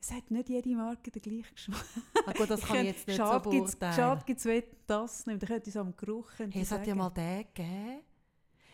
Es 0.00 0.10
hat 0.10 0.32
nicht 0.32 0.48
jede 0.48 0.74
Marke 0.74 1.12
den 1.12 1.22
gleichen 1.22 1.54
Geschmack. 1.54 1.84
Ah, 2.26 2.32
gut, 2.32 2.50
das 2.50 2.60
kann 2.62 2.78
ich 2.78 2.86
jetzt 2.86 3.06
nicht 3.06 3.16
so 3.16 3.22
Schade 3.24 3.50
gibt's- 3.50 3.76
beurteilen. 3.76 3.94
Schade 3.96 4.24
gibt 4.26 4.44
es 4.44 4.64
das 4.88 5.26
nicht. 5.26 5.42
Da 5.42 5.46
könnte 5.46 5.68
ich 5.68 5.74
so 5.74 5.80
am 5.80 5.96
Geruch 5.96 6.28
Hey, 6.38 6.48
ich 6.48 6.56
es 6.56 6.72
hat 6.72 6.86
ja 6.88 6.94
mal 6.96 7.10
den 7.10 7.44
gegeben. 7.54 8.00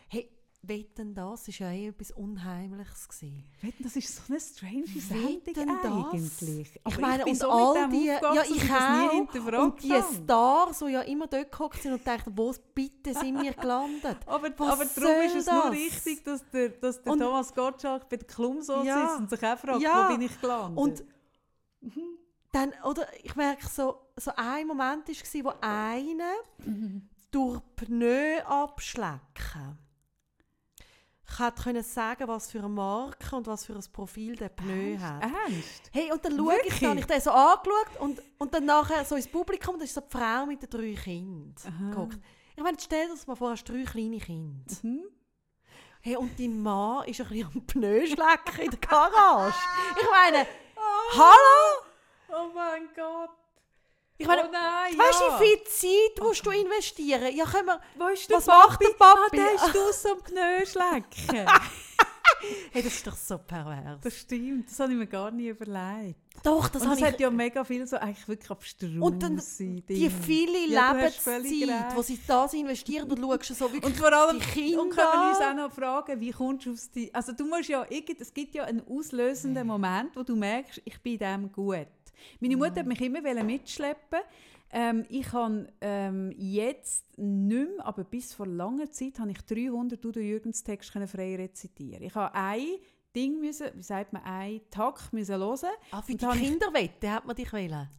Hey, 0.07 0.31
wetten 0.61 1.13
das? 1.15 1.47
War 1.47 1.53
ja 1.67 1.71
eh 1.71 1.87
etwas 1.87 2.11
Unheimliches. 2.11 3.07
Gewesen. 3.07 3.43
Wetten, 3.61 3.83
das 3.83 3.95
ist 3.95 4.15
so 4.15 4.21
eine 4.29 4.39
strange 4.41 4.87
Sendung 4.87 5.41
Wetten, 5.45 5.67
das? 5.81 6.41
eigentlich. 6.43 6.75
Ich 6.75 6.81
Aber 6.83 6.99
meine, 7.01 7.23
bin 7.23 7.33
und 7.33 7.39
so 7.39 7.49
all 7.49 7.89
die, 7.89 8.05
ja, 8.05 8.43
ich 8.43 8.71
auch. 8.71 9.63
Und 9.63 9.83
die. 9.83 9.93
Stars, 10.23 10.79
die 10.79 10.91
ja 10.91 11.01
immer 11.01 11.27
dort 11.27 11.51
gehockt 11.51 11.81
sind 11.81 11.93
und 11.93 12.05
dachten, 12.05 12.33
wo 12.37 12.53
bitte 12.75 13.13
sind 13.13 13.41
wir 13.41 13.53
gelandet? 13.53 14.17
Aber, 14.25 14.49
Was 14.57 14.69
aber 14.73 14.85
darum 14.85 15.21
ist 15.27 15.35
es 15.35 15.45
nur 15.47 15.63
das? 15.63 15.71
richtig, 15.71 16.23
dass 16.25 16.49
der, 16.51 16.69
dass 16.69 17.01
der 17.01 17.13
Und- 17.13 17.19
Thomas 17.19 17.53
Gottschalk 17.53 18.09
bei 18.09 18.17
der 18.17 18.27
Klumsauce 18.27 18.85
Ja. 18.85 19.05
ist 19.13 19.19
und 19.19 19.29
sich 19.29 19.43
auch 19.45 19.57
fragt, 19.57 19.81
Ja. 19.81 20.09
wo 20.09 20.13
bin 20.13 20.21
ich 20.21 20.41
gelandet. 20.41 20.77
Und 20.77 21.03
dann, 22.51 22.73
oder 22.83 23.07
ich 23.23 23.35
merke 23.35 23.65
so, 23.67 23.95
so 24.17 24.31
ein 24.35 24.67
Moment 24.67 25.07
war, 25.07 25.43
wo 25.45 25.53
einer 25.61 26.33
durch 27.31 27.61
Pneu 27.75 28.41
abschlecken 28.43 29.77
ich 31.31 31.39
hätte 31.39 31.63
können 31.63 31.83
sagen, 31.83 32.27
was 32.27 32.51
für 32.51 32.59
eine 32.59 32.69
Marke 32.69 33.35
und 33.35 33.47
was 33.47 33.65
für 33.65 33.73
ein 33.73 33.83
Profil 33.93 34.35
der 34.35 34.49
Pneu 34.49 34.97
hat. 34.97 35.21
Ernst? 35.21 35.89
Hey, 35.91 36.11
und 36.11 36.23
dann 36.23 36.35
schaue 36.35 36.53
ich, 36.53 36.63
Wirklich? 36.63 36.79
dann 36.79 36.89
habe 36.89 36.99
ich 36.99 37.05
den 37.05 37.21
so 37.21 37.31
angeschaut 37.31 37.99
und, 37.99 38.21
und 38.37 38.53
dann 38.53 38.65
nachher 38.65 39.05
so 39.05 39.15
ins 39.15 39.27
Publikum, 39.27 39.77
da 39.77 39.83
ist 39.83 39.93
so 39.93 40.01
die 40.01 40.17
Frau 40.17 40.45
mit 40.45 40.61
den 40.61 40.69
drei 40.69 40.93
Kindern. 41.01 41.53
Ich 42.55 42.63
meine, 42.63 42.77
stell 42.79 43.07
dir 43.07 43.13
das 43.13 43.27
mal 43.27 43.35
vor, 43.35 43.51
hast 43.51 43.63
drei 43.63 43.83
kleine 43.83 44.17
Kinder. 44.19 44.65
Mhm. 44.81 45.03
Hey, 46.01 46.15
und 46.15 46.39
dein 46.39 46.61
Mann 46.61 47.05
ist 47.05 47.19
ein 47.21 47.27
bisschen 47.27 47.51
am 47.53 47.65
Pneu 47.65 48.05
schlecken 48.05 48.61
in 48.63 48.71
der 48.71 48.79
Garage. 48.79 49.55
Ich 50.01 50.09
meine, 50.09 50.47
hallo? 51.13 51.83
Oh 52.29 52.51
mein 52.53 52.87
Gott. 52.95 53.29
Ich 54.21 54.27
meine, 54.27 54.43
oh 54.43 54.51
nein, 54.51 54.97
weißt 54.97 55.21
du, 55.21 55.25
ja. 55.25 55.39
wie 55.39 55.45
viel 55.45 55.63
Zeit 55.63 56.21
musst 56.23 56.45
du 56.45 56.51
investieren? 56.51 57.33
Ja, 57.33 57.45
können 57.45 57.67
wir... 57.67 57.79
Wo 57.97 58.07
ist 58.09 58.29
Was 58.29 58.47
macht 58.47 58.81
der 58.81 58.89
Papi? 58.89 59.17
Ah, 59.21 59.29
der 59.31 59.53
ist 59.53 59.77
aus 59.77 60.05
am 60.05 60.21
Pneu 60.21 60.65
schlecken. 60.65 61.47
Hey, 62.71 62.83
das 62.83 62.93
ist 62.93 63.05
doch 63.05 63.15
so 63.17 63.37
pervers. 63.37 63.99
das 64.01 64.15
stimmt, 64.17 64.69
das 64.69 64.79
habe 64.79 64.93
ich 64.93 64.97
mir 64.97 65.07
gar 65.07 65.29
nie 65.29 65.49
überlegt. 65.49 66.15
doch, 66.41 66.69
das 66.69 66.83
und 66.83 66.91
das 66.91 66.99
ich... 66.99 67.03
hat 67.03 67.19
ja 67.19 67.29
mega 67.29 67.65
viel 67.65 67.85
so 67.85 67.97
eigentlich 67.97 68.27
wirklich 68.29 68.49
abstruse 68.49 69.01
Und 69.01 69.21
dann 69.21 69.41
Dinge. 69.57 69.81
die 69.89 70.09
viele 70.09 70.67
Ja, 70.67 70.93
Lebenszeit, 70.93 71.43
die 71.43 72.03
sie 72.03 72.19
da 72.25 72.45
investieren, 72.45 73.09
du 73.09 73.17
schaust 73.17 73.55
so 73.59 73.65
wirklich 73.65 73.83
Und 73.83 73.97
vor 73.97 74.13
allem, 74.13 74.39
die 74.39 74.45
Kinder 74.45 74.81
und 74.81 74.89
können 74.91 75.07
wir 75.07 75.29
uns 75.29 75.41
auch 75.41 75.53
noch 75.53 75.73
fragen, 75.73 76.19
wie 76.21 76.31
kommst 76.31 76.65
du 76.65 76.71
aus 76.71 76.89
die... 76.91 77.13
Also 77.13 77.33
du 77.33 77.45
musst 77.45 77.67
ja, 77.67 77.85
es 77.89 78.33
gibt 78.33 78.55
ja 78.55 78.63
einen 78.63 78.87
auslösenden 78.87 79.67
Moment, 79.67 80.15
wo 80.15 80.23
du 80.23 80.35
merkst, 80.37 80.81
ich 80.85 81.01
bin 81.01 81.13
in 81.13 81.19
dem 81.19 81.51
gut. 81.51 81.87
Meine 82.39 82.57
Mutter 82.57 82.77
hat 82.81 82.85
mich 82.87 83.01
immer 83.01 83.21
mitschleppen. 83.43 84.19
Ähm, 84.71 85.05
ich 85.09 85.25
kann 85.27 85.67
ähm, 85.81 86.31
jetzt 86.37 87.17
nicht 87.17 87.67
mehr, 87.75 87.85
aber 87.85 88.03
bis 88.03 88.33
vor 88.33 88.45
langer 88.45 88.91
Zeit, 88.91 89.19
habe 89.19 89.31
ich 89.31 89.41
300 89.41 90.03
Udo 90.05 90.19
Jürgens 90.19 90.63
Texte 90.63 91.07
frei 91.07 91.35
rezitieren. 91.37 92.03
Ich 92.03 92.13
habe 92.13 92.33
ein 92.35 92.65
Ding 93.15 93.39
müssen, 93.39 93.67
wie 93.73 93.81
sagt 93.81 94.13
man, 94.13 94.21
ein 94.23 94.61
Takt 94.69 95.11
müssen 95.11 95.37
hören. 95.39 95.69
Ah, 95.91 96.01
für 96.03 96.13
die 96.13 96.23
habe 96.23 96.37
ich- 96.37 96.43
Kinderwette 96.43 97.11
hat 97.11 97.25
man 97.25 97.35
dich 97.35 97.51
wählen. 97.51 97.89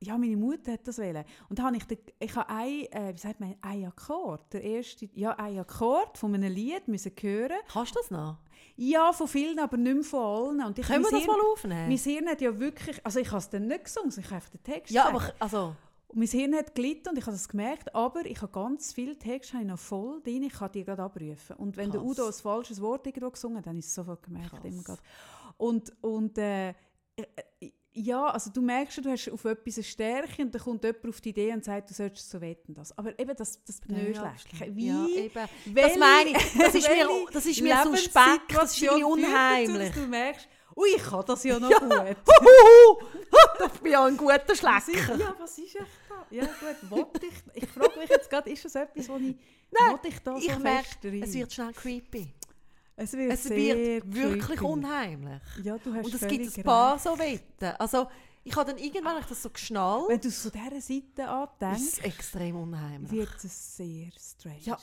Ja, 0.00 0.16
meine 0.16 0.36
Mutter 0.36 0.72
hat 0.72 0.86
das 0.86 0.98
wählen. 0.98 1.24
Und 1.48 1.58
da 1.58 1.64
habe 1.64 1.76
ich, 1.76 1.84
den, 1.84 1.98
ich 2.20 2.34
habe 2.36 2.48
ein, 2.48 2.86
äh, 2.92 3.12
wie 3.14 3.18
sagt 3.18 3.40
man, 3.40 3.56
ein 3.60 3.84
Akkord, 3.86 4.52
der 4.52 4.62
erste, 4.62 5.08
ja, 5.14 5.32
ein 5.32 5.58
Akkord 5.58 6.16
von 6.16 6.34
einem 6.34 6.52
Lied 6.52 6.86
müssen 6.86 7.12
hören. 7.20 7.58
Kannst 7.72 7.96
du 7.96 8.00
das 8.00 8.10
noch? 8.10 8.36
Ja, 8.76 9.12
von 9.12 9.26
vielen, 9.26 9.58
aber 9.58 9.76
nicht 9.76 9.94
mehr 9.94 10.04
von 10.04 10.20
allen. 10.20 10.66
Und 10.66 10.78
ich, 10.78 10.86
Können 10.86 11.04
wir 11.04 11.10
das 11.10 11.26
mal 11.26 11.34
Hirn- 11.34 11.52
aufnehmen? 11.52 11.88
Mein 11.88 11.98
Hirn 11.98 12.28
hat 12.28 12.40
ja 12.40 12.58
wirklich, 12.60 13.04
also 13.04 13.18
ich 13.18 13.26
habe 13.28 13.38
es 13.38 13.50
dann 13.50 13.66
nicht 13.66 13.84
gesungen, 13.84 14.10
ich 14.16 14.24
habe 14.26 14.36
einfach 14.36 14.50
den 14.50 14.62
Text 14.62 14.92
ja, 14.92 15.10
gesagt. 15.10 15.34
aber 15.40 15.44
also... 15.44 15.74
Und 16.10 16.20
mein 16.20 16.28
Hirn 16.28 16.54
hat 16.54 16.74
gelitten 16.74 17.10
und 17.10 17.18
ich 17.18 17.26
habe 17.26 17.32
das 17.36 17.48
gemerkt, 17.48 17.94
aber 17.94 18.24
ich 18.24 18.40
habe 18.40 18.50
ganz 18.50 18.94
viele 18.94 19.18
Texte 19.18 19.58
noch 19.58 19.78
voll 19.78 20.22
drin, 20.22 20.42
ich 20.44 20.54
kann 20.54 20.72
die 20.72 20.82
gerade 20.82 21.02
abrufen. 21.02 21.56
Und 21.56 21.76
wenn 21.76 21.90
der 21.90 22.00
Krass. 22.00 22.10
Udo 22.10 22.26
ein 22.28 22.32
falsches 22.32 22.80
Wort 22.80 23.06
irgendwo 23.06 23.30
gesungen 23.30 23.58
hat, 23.58 23.66
dann 23.66 23.76
ist 23.76 23.88
es 23.88 23.94
sofort 23.94 24.22
gemerkt. 24.22 24.52
Krass. 24.52 24.64
Immer. 24.64 24.96
Und, 25.58 25.92
und 26.02 26.38
äh, 26.38 26.70
äh, 26.70 27.72
ja, 28.00 28.26
also 28.26 28.50
du 28.50 28.60
merkst, 28.60 28.94
schon, 28.94 29.04
du 29.04 29.10
hast 29.10 29.28
auf 29.30 29.44
etwas 29.44 29.76
eine 29.76 29.84
Stärke 29.84 30.42
und 30.42 30.54
dann 30.54 30.62
kommt 30.62 30.84
jemand 30.84 31.06
auf 31.08 31.20
die 31.20 31.30
Idee 31.30 31.52
und 31.52 31.64
sagt, 31.64 31.90
du 31.90 31.94
solltest 31.94 32.30
so 32.30 32.40
wetten 32.40 32.74
das. 32.74 32.96
Aber 32.96 33.18
eben 33.18 33.34
das, 33.36 33.62
das 33.64 33.80
Pneuschlecken. 33.80 34.76
Wie? 34.76 34.86
Ja, 34.88 35.06
eben. 35.06 35.34
welche- 35.66 35.88
Das 35.90 35.98
meine 35.98 36.30
ich. 36.30 36.36
Das 36.58 36.74
ist 36.74 36.88
mir, 36.88 37.08
das 37.32 37.46
ist 37.46 37.60
mir 37.62 37.82
suspekt. 37.84 38.54
Das 38.54 38.72
ist 38.74 38.82
irgendwie 38.82 39.22
dazu, 39.22 39.32
unheimlich. 39.32 39.88
Dass 39.88 39.94
du 39.94 40.06
merkst, 40.08 40.48
ui, 40.76 40.88
ich 40.96 41.02
kann 41.02 41.24
das 41.26 41.44
ja 41.44 41.58
noch 41.58 41.70
Ja. 41.70 41.78
gut. 41.78 42.16
Ich 43.74 43.80
bin 43.80 43.92
ja 43.92 44.04
ein 44.04 44.16
guter 44.16 44.54
Schlecker. 44.54 45.16
ja, 45.16 45.34
was 45.38 45.58
ist 45.58 45.74
echt 45.76 45.86
da? 46.08 46.26
Ja 46.30 46.44
gut, 46.44 46.90
wollte 46.90 47.26
ich, 47.26 47.62
ich 47.62 47.68
frage 47.68 47.98
mich 47.98 48.08
jetzt 48.08 48.30
gerade, 48.30 48.50
ist 48.50 48.64
das 48.64 48.74
etwas, 48.74 49.08
wo 49.08 49.16
ich, 49.16 49.36
wollte 49.70 50.08
ich 50.08 50.18
da 50.20 50.32
so 50.32 50.38
Ich 50.38 50.58
merke, 50.58 50.88
es 51.22 51.34
wird 51.34 51.52
schnell 51.52 51.72
creepy. 51.72 52.32
Es 52.98 53.12
wird, 53.14 53.32
Es 53.32 53.48
wird 53.50 54.14
wirklich 54.14 54.44
creepy. 54.44 54.64
unheimlich. 54.64 55.42
Ja, 55.62 55.78
du 55.78 55.94
hast 55.94 56.04
Und 56.06 56.14
es 56.14 56.26
gibt 56.28 56.44
ein 56.44 56.48
recht. 56.48 56.64
paar 56.64 56.98
so 56.98 57.18
Wetten. 57.18 57.74
Also, 57.78 58.06
ich 58.44 58.54
habe 58.56 58.70
dann 58.72 58.78
irgendwann 58.82 59.14
hab 59.16 59.22
ich 59.22 59.26
das 59.28 59.42
so 59.42 59.50
geschnallt. 59.50 60.08
Wenn 60.08 60.20
du 60.20 60.28
es 60.28 60.42
von 60.42 60.52
dieser 60.52 60.80
Seite 60.80 61.28
an 61.28 61.48
ist 61.76 61.98
es 61.98 62.04
extrem 62.04 62.56
unheimlich. 62.56 63.10
wird 63.10 63.44
es 63.44 63.76
sehr 63.76 64.10
strange. 64.18 64.60
Ja. 64.62 64.78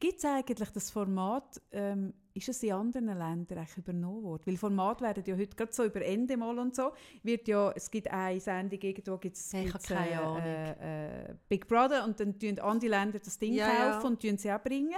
Gibt 0.00 0.18
es 0.18 0.24
eigentlich 0.24 0.70
das 0.70 0.90
Format, 0.90 1.60
ähm, 1.70 2.14
ist 2.32 2.48
es 2.48 2.62
in 2.62 2.72
anderen 2.72 3.06
Ländern 3.08 3.58
eigentlich 3.58 3.76
übernommen 3.76 4.22
worden? 4.22 4.42
Weil 4.46 4.56
Formate 4.56 5.02
werden 5.04 5.22
ja 5.26 5.36
heute 5.36 5.54
gerade 5.54 5.72
so 5.72 5.84
über 5.84 6.00
Ende 6.02 6.36
mal 6.38 6.58
und 6.58 6.74
so, 6.74 6.92
wird 7.22 7.46
ja, 7.46 7.70
es 7.72 7.90
gibt 7.90 8.10
eine 8.10 8.40
Sendung, 8.40 8.80
irgendwo 8.80 9.18
gibt 9.18 9.36
es 9.36 9.52
Ahnung. 10.34 10.38
äh, 10.42 11.26
äh, 11.30 11.34
Big 11.48 11.68
Brother 11.68 12.04
und 12.04 12.18
dann 12.18 12.38
tun 12.38 12.58
andere 12.58 12.90
Länder 12.90 13.18
das 13.18 13.38
Ding 13.38 13.52
Ja, 13.52 13.68
ja. 13.68 13.92
kaufen 13.92 14.06
und 14.08 14.22
tun 14.22 14.38
sie 14.38 14.50
auch 14.50 14.62
bringen. 14.62 14.96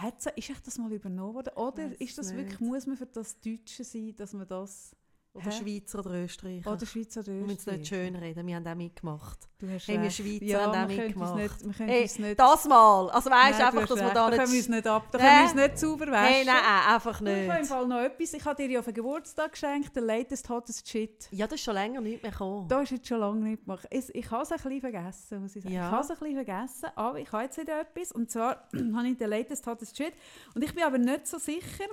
Hat's, 0.00 0.26
ist 0.26 0.50
echt 0.50 0.66
das 0.66 0.78
mal 0.78 0.92
übernommen 0.92 1.34
worden? 1.34 1.52
Oder 1.56 2.00
ist 2.00 2.18
das 2.18 2.34
wirklich, 2.34 2.60
muss 2.60 2.86
man 2.86 2.96
für 2.96 3.06
das 3.06 3.40
Deutsche 3.40 3.82
sein, 3.82 4.14
dass 4.16 4.32
man 4.32 4.46
das, 4.46 4.94
Oder 5.38 5.50
Hä? 5.50 5.52
Schweizer 5.52 5.98
oder 6.00 6.10
Österreicher. 6.14 6.72
oder 6.72 6.86
Schweizer 6.86 7.20
oder 7.20 7.28
wir 7.28 7.34
müssen 7.42 7.50
es 7.58 7.66
nicht 7.66 7.80
Österreicher? 7.82 8.04
schön 8.04 8.16
reden, 8.16 8.46
wir 8.46 8.56
haben 8.56 8.66
auch 8.66 8.74
mitgemacht. 8.74 9.38
Du 9.58 9.68
hast 9.68 9.88
Hey, 9.88 10.00
wir. 10.00 10.10
Schweizer 10.10 10.44
ja, 10.44 10.60
haben 10.72 10.84
auch 10.84 10.96
mitgemacht. 10.96 11.34
nicht, 11.36 11.64
wir 11.66 11.72
können 11.72 11.88
Hey, 11.88 12.02
uns 12.02 12.18
nicht 12.18 12.38
Das 12.38 12.64
mal. 12.66 13.10
Also 13.10 13.30
weißt 13.30 13.58
Nein, 13.58 13.66
einfach, 13.68 13.88
dass 13.88 13.98
wir 13.98 14.08
da 14.10 14.30
da 14.30 14.36
können 14.36 14.38
wir 14.38 14.46
nicht... 14.48 14.58
uns 14.58 14.68
nicht 14.68 14.86
ab, 14.86 15.08
da 15.10 15.18
können 15.18 15.30
wir 15.36 15.42
uns 15.44 15.54
nicht 15.54 15.78
sauber 15.78 16.06
waschen. 16.06 16.24
Hey, 16.34 16.44
nein, 16.44 16.56
einfach 16.94 17.20
Ich 17.20 17.26
habe 17.26 17.40
im 17.40 17.48
nicht. 17.58 17.66
Fall 17.68 17.86
noch 17.88 18.00
etwas. 18.00 18.32
Ich 18.34 18.44
habe 18.44 18.62
dir 18.62 18.70
ja 18.70 18.78
auf 18.78 18.84
den 18.84 18.94
Geburtstag 18.94 19.52
geschenkt, 19.52 19.96
der 19.96 20.02
latest 20.04 20.48
hottest 20.48 20.88
shit. 20.88 21.28
Ja, 21.32 21.46
das 21.46 21.56
ist 21.58 21.64
schon 21.64 21.74
länger 21.74 22.00
nicht 22.00 22.22
mehr 22.22 22.30
gekommen. 22.30 22.68
Da 22.68 22.82
ist 22.82 22.90
jetzt 22.92 23.08
schon 23.08 23.18
lange 23.20 23.40
nicht 23.40 23.64
gemacht. 23.64 23.86
Ich, 23.90 24.14
ich 24.14 24.30
habe 24.30 24.42
es 24.44 24.52
ein 24.52 24.58
bisschen 24.58 24.80
vergessen, 24.80 25.42
muss 25.42 25.56
ich 25.56 25.62
sagen. 25.64 25.74
Ja. 25.74 25.86
Ich 25.86 25.90
habe 25.92 26.02
es 26.04 26.10
ein 26.10 26.16
bisschen 26.18 26.34
vergessen, 26.44 26.88
aber 26.94 27.18
ich 27.18 27.32
habe 27.32 27.42
jetzt 27.44 27.58
wieder 27.58 27.80
etwas. 27.80 28.12
Und 28.12 28.30
zwar 28.30 28.68
habe 28.94 29.08
ich 29.08 29.16
den 29.18 29.28
latest 29.30 29.66
hottest 29.66 29.96
shit. 29.96 30.12
Und 30.54 30.62
ich 30.62 30.74
bin 30.74 30.84
aber 30.84 30.98
nicht 30.98 31.26
so 31.26 31.38
sicher, 31.38 31.84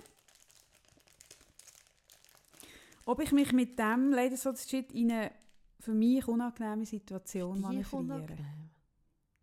ob 3.05 3.21
ich 3.21 3.31
mich 3.31 3.51
mit 3.53 3.77
dem 3.79 4.13
hottest 4.13 4.69
shit 4.69 4.91
in 4.91 5.11
eine 5.11 5.31
für 5.79 5.93
mich 5.93 6.27
unangenehme 6.27 6.85
Situation 6.85 7.61
manövriere. 7.61 8.37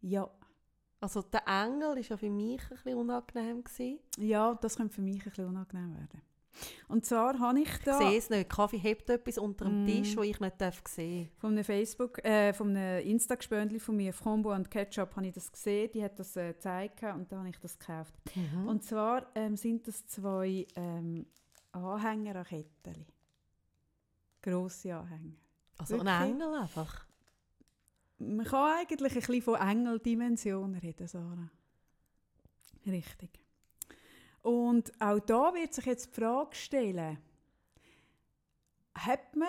Ja. 0.00 0.28
Also 1.00 1.22
der 1.22 1.42
Engel 1.46 1.96
war 1.96 1.98
ja 1.98 2.16
für 2.16 2.30
mich 2.30 2.62
ein 2.62 2.68
bisschen 2.68 2.96
unangenehm. 2.96 3.64
Gewesen. 3.64 3.98
ja, 4.18 4.54
das 4.54 4.76
könnte 4.76 4.94
für 4.94 5.02
mich 5.02 5.18
ein 5.20 5.30
bisschen 5.30 5.46
unangenehm 5.48 5.94
werden. 5.94 6.22
Und 6.88 7.04
zwar 7.06 7.38
habe 7.38 7.60
ich 7.60 7.68
Ich 7.68 7.78
da... 7.78 7.98
sehe 7.98 8.18
es 8.18 8.28
nicht. 8.30 8.48
Kaffee 8.50 8.76
hebt 8.76 9.08
etwas 9.08 9.38
unter 9.38 9.64
dem 9.64 9.84
Mm. 9.84 9.86
Tisch, 9.86 10.14
das 10.14 10.24
ich 10.24 10.38
nicht 10.38 10.60
darf 10.60 10.82
sehen 10.86 11.30
Von 11.38 11.52
einem 11.52 11.64
Facebook, 11.64 12.22
äh, 12.24 12.52
von 12.52 12.76
einem 12.76 13.06
Insta-Gespöndli 13.06 13.80
von 13.80 13.96
mir, 13.96 14.12
Frambo 14.12 14.52
und 14.54 14.70
Ketchup, 14.70 15.16
habe 15.16 15.26
ich 15.26 15.32
das 15.32 15.50
gesehen. 15.50 15.90
Die 15.94 16.04
hat 16.04 16.18
das 16.18 16.36
äh, 16.36 16.52
gezeigt 16.52 17.02
und 17.02 17.32
dann 17.32 17.38
habe 17.40 17.48
ich 17.48 17.58
das 17.58 17.78
gekauft. 17.78 18.14
darf. 18.26 18.66
Und 18.66 18.84
zwar 18.84 19.26
ähm, 19.34 19.56
sind 19.56 19.88
das 19.88 20.06
zwei 20.06 20.66
ähm, 20.76 21.26
Anhänger 21.72 22.36
an 22.36 22.44
Kettchen. 22.44 23.06
Grosse 24.42 24.94
Anhänger. 24.94 25.34
also 25.78 25.98
ein 25.98 26.06
wirklich? 26.06 26.30
Engel 26.30 26.54
einfach. 26.54 27.06
Man 28.18 28.46
kann 28.46 28.78
eigentlich 28.78 29.14
ein 29.14 29.20
bisschen 29.20 29.42
von 29.42 29.54
Engeldimensionen 29.54 30.80
reden, 30.80 31.06
Sarah. 31.08 31.50
Richtig. 32.86 33.30
Und 34.42 34.92
auch 35.00 35.20
da 35.20 35.54
wird 35.54 35.72
sich 35.72 35.86
jetzt 35.86 36.06
die 36.06 36.20
Frage 36.20 36.54
stellen, 36.54 37.18
hat 38.94 39.36
man 39.36 39.48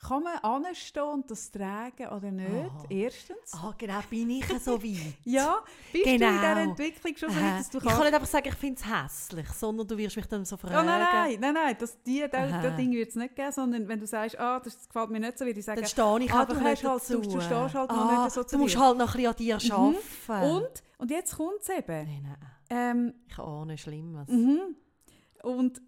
Kann 0.00 0.22
man 0.22 0.36
anstehen 0.38 1.02
und 1.02 1.28
das 1.28 1.50
tragen 1.50 2.06
oder 2.06 2.30
nicht? 2.30 2.48
Aha. 2.70 2.84
Erstens. 2.88 3.52
Ah, 3.52 3.74
genau, 3.76 3.98
bin 4.08 4.30
ich 4.30 4.46
so 4.60 4.80
weit. 4.80 5.14
Ja, 5.24 5.58
bist 5.92 6.06
du 6.06 6.10
in 6.10 6.18
Genau. 6.20 6.30
dieser 6.32 6.56
Entwicklung 6.60 7.16
schon 7.16 7.30
so 7.30 7.36
weit, 7.40 7.58
dass 7.58 7.70
du 7.70 7.78
ich 7.78 7.82
kann 7.84 7.92
kannst... 7.94 8.04
nicht 8.04 8.14
einfach 8.14 8.26
sagen, 8.28 8.48
ich 8.48 8.54
finde 8.54 8.80
es 8.80 8.86
hässlich, 8.86 9.48
sondern 9.50 9.88
du 9.88 9.98
wirst 9.98 10.14
mich 10.16 10.26
dann 10.26 10.44
so 10.44 10.54
Oh, 10.54 10.58
fragen. 10.58 10.86
nein, 10.86 11.00
nein, 11.12 11.40
nein, 11.40 11.54
nein, 11.54 11.76
das, 11.80 12.00
die, 12.04 12.20
das, 12.30 12.50
das 12.62 12.76
Ding 12.76 12.92
wird 12.92 13.08
es 13.08 13.16
nicht 13.16 13.34
geben, 13.34 13.50
sondern 13.50 13.88
wenn 13.88 13.98
du 13.98 14.06
sagst, 14.06 14.38
ah, 14.38 14.60
das 14.60 14.86
gefällt 14.86 15.10
mir 15.10 15.18
nicht 15.18 15.36
so, 15.36 15.44
würde 15.44 15.58
ich 15.58 15.66
sagen, 15.66 15.80
Dann 15.80 15.90
stehe 15.90 16.18
ich 16.20 16.32
ah, 16.32 16.40
einfach 16.42 16.54
du, 16.58 16.62
nicht 16.64 16.84
halt, 16.84 17.10
du, 17.10 17.20
du 17.20 17.30
stehst 17.40 17.50
halt 17.50 17.74
noch 17.74 17.90
ah, 17.90 18.22
nicht 18.24 18.34
so 18.34 18.44
zu 18.44 18.56
Du 18.56 18.62
musst 18.62 18.74
dir. 18.76 18.80
halt 18.80 18.98
noch 18.98 19.14
ein 19.16 19.34
bisschen 19.34 19.54
an 19.56 19.58
dir 19.68 19.76
Mhm. 19.78 19.96
arbeiten. 20.28 20.52
Und, 20.56 20.82
und 20.98 21.10
jetzt 21.10 21.36
kommt 21.36 21.60
es 21.60 21.68
eben. 21.70 21.86
Nein, 21.88 22.22
nein, 22.22 22.50
Ähm, 22.70 23.14
ich 23.28 23.38
ahne 23.38 23.76
Schlimmes. 23.76 24.28
Mhm. 24.28 24.76
Und 25.42 25.80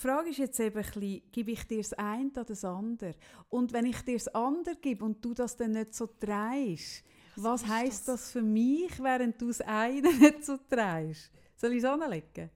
die 0.00 0.06
Frage 0.06 0.30
ist 0.30 0.38
jetzt 0.38 0.58
eben 0.60 0.78
ein 0.78 0.82
bisschen, 0.82 1.22
gebe 1.30 1.50
ich 1.50 1.62
dir 1.64 1.78
das 1.78 1.92
eine 1.92 2.30
oder 2.30 2.44
das 2.44 2.64
andere? 2.64 3.14
Und 3.50 3.72
wenn 3.72 3.84
ich 3.84 4.00
dir 4.00 4.14
das 4.16 4.28
andere 4.28 4.76
gebe 4.76 5.04
und 5.04 5.22
du 5.22 5.34
das 5.34 5.56
dann 5.56 5.72
nicht 5.72 5.94
so 5.94 6.06
trägst, 6.06 7.04
was 7.36 7.62
ist 7.62 7.68
heisst 7.68 8.08
das? 8.08 8.22
das? 8.22 8.32
für 8.32 8.42
mich, 8.42 8.98
während 9.02 9.40
du 9.40 9.48
das 9.48 9.60
eine 9.60 10.10
nicht 10.18 10.44
so 10.44 10.56
trägst? 10.56 11.30
Soll 11.56 11.72
ich 11.72 11.78
es 11.78 11.84
anlegen? 11.84 12.50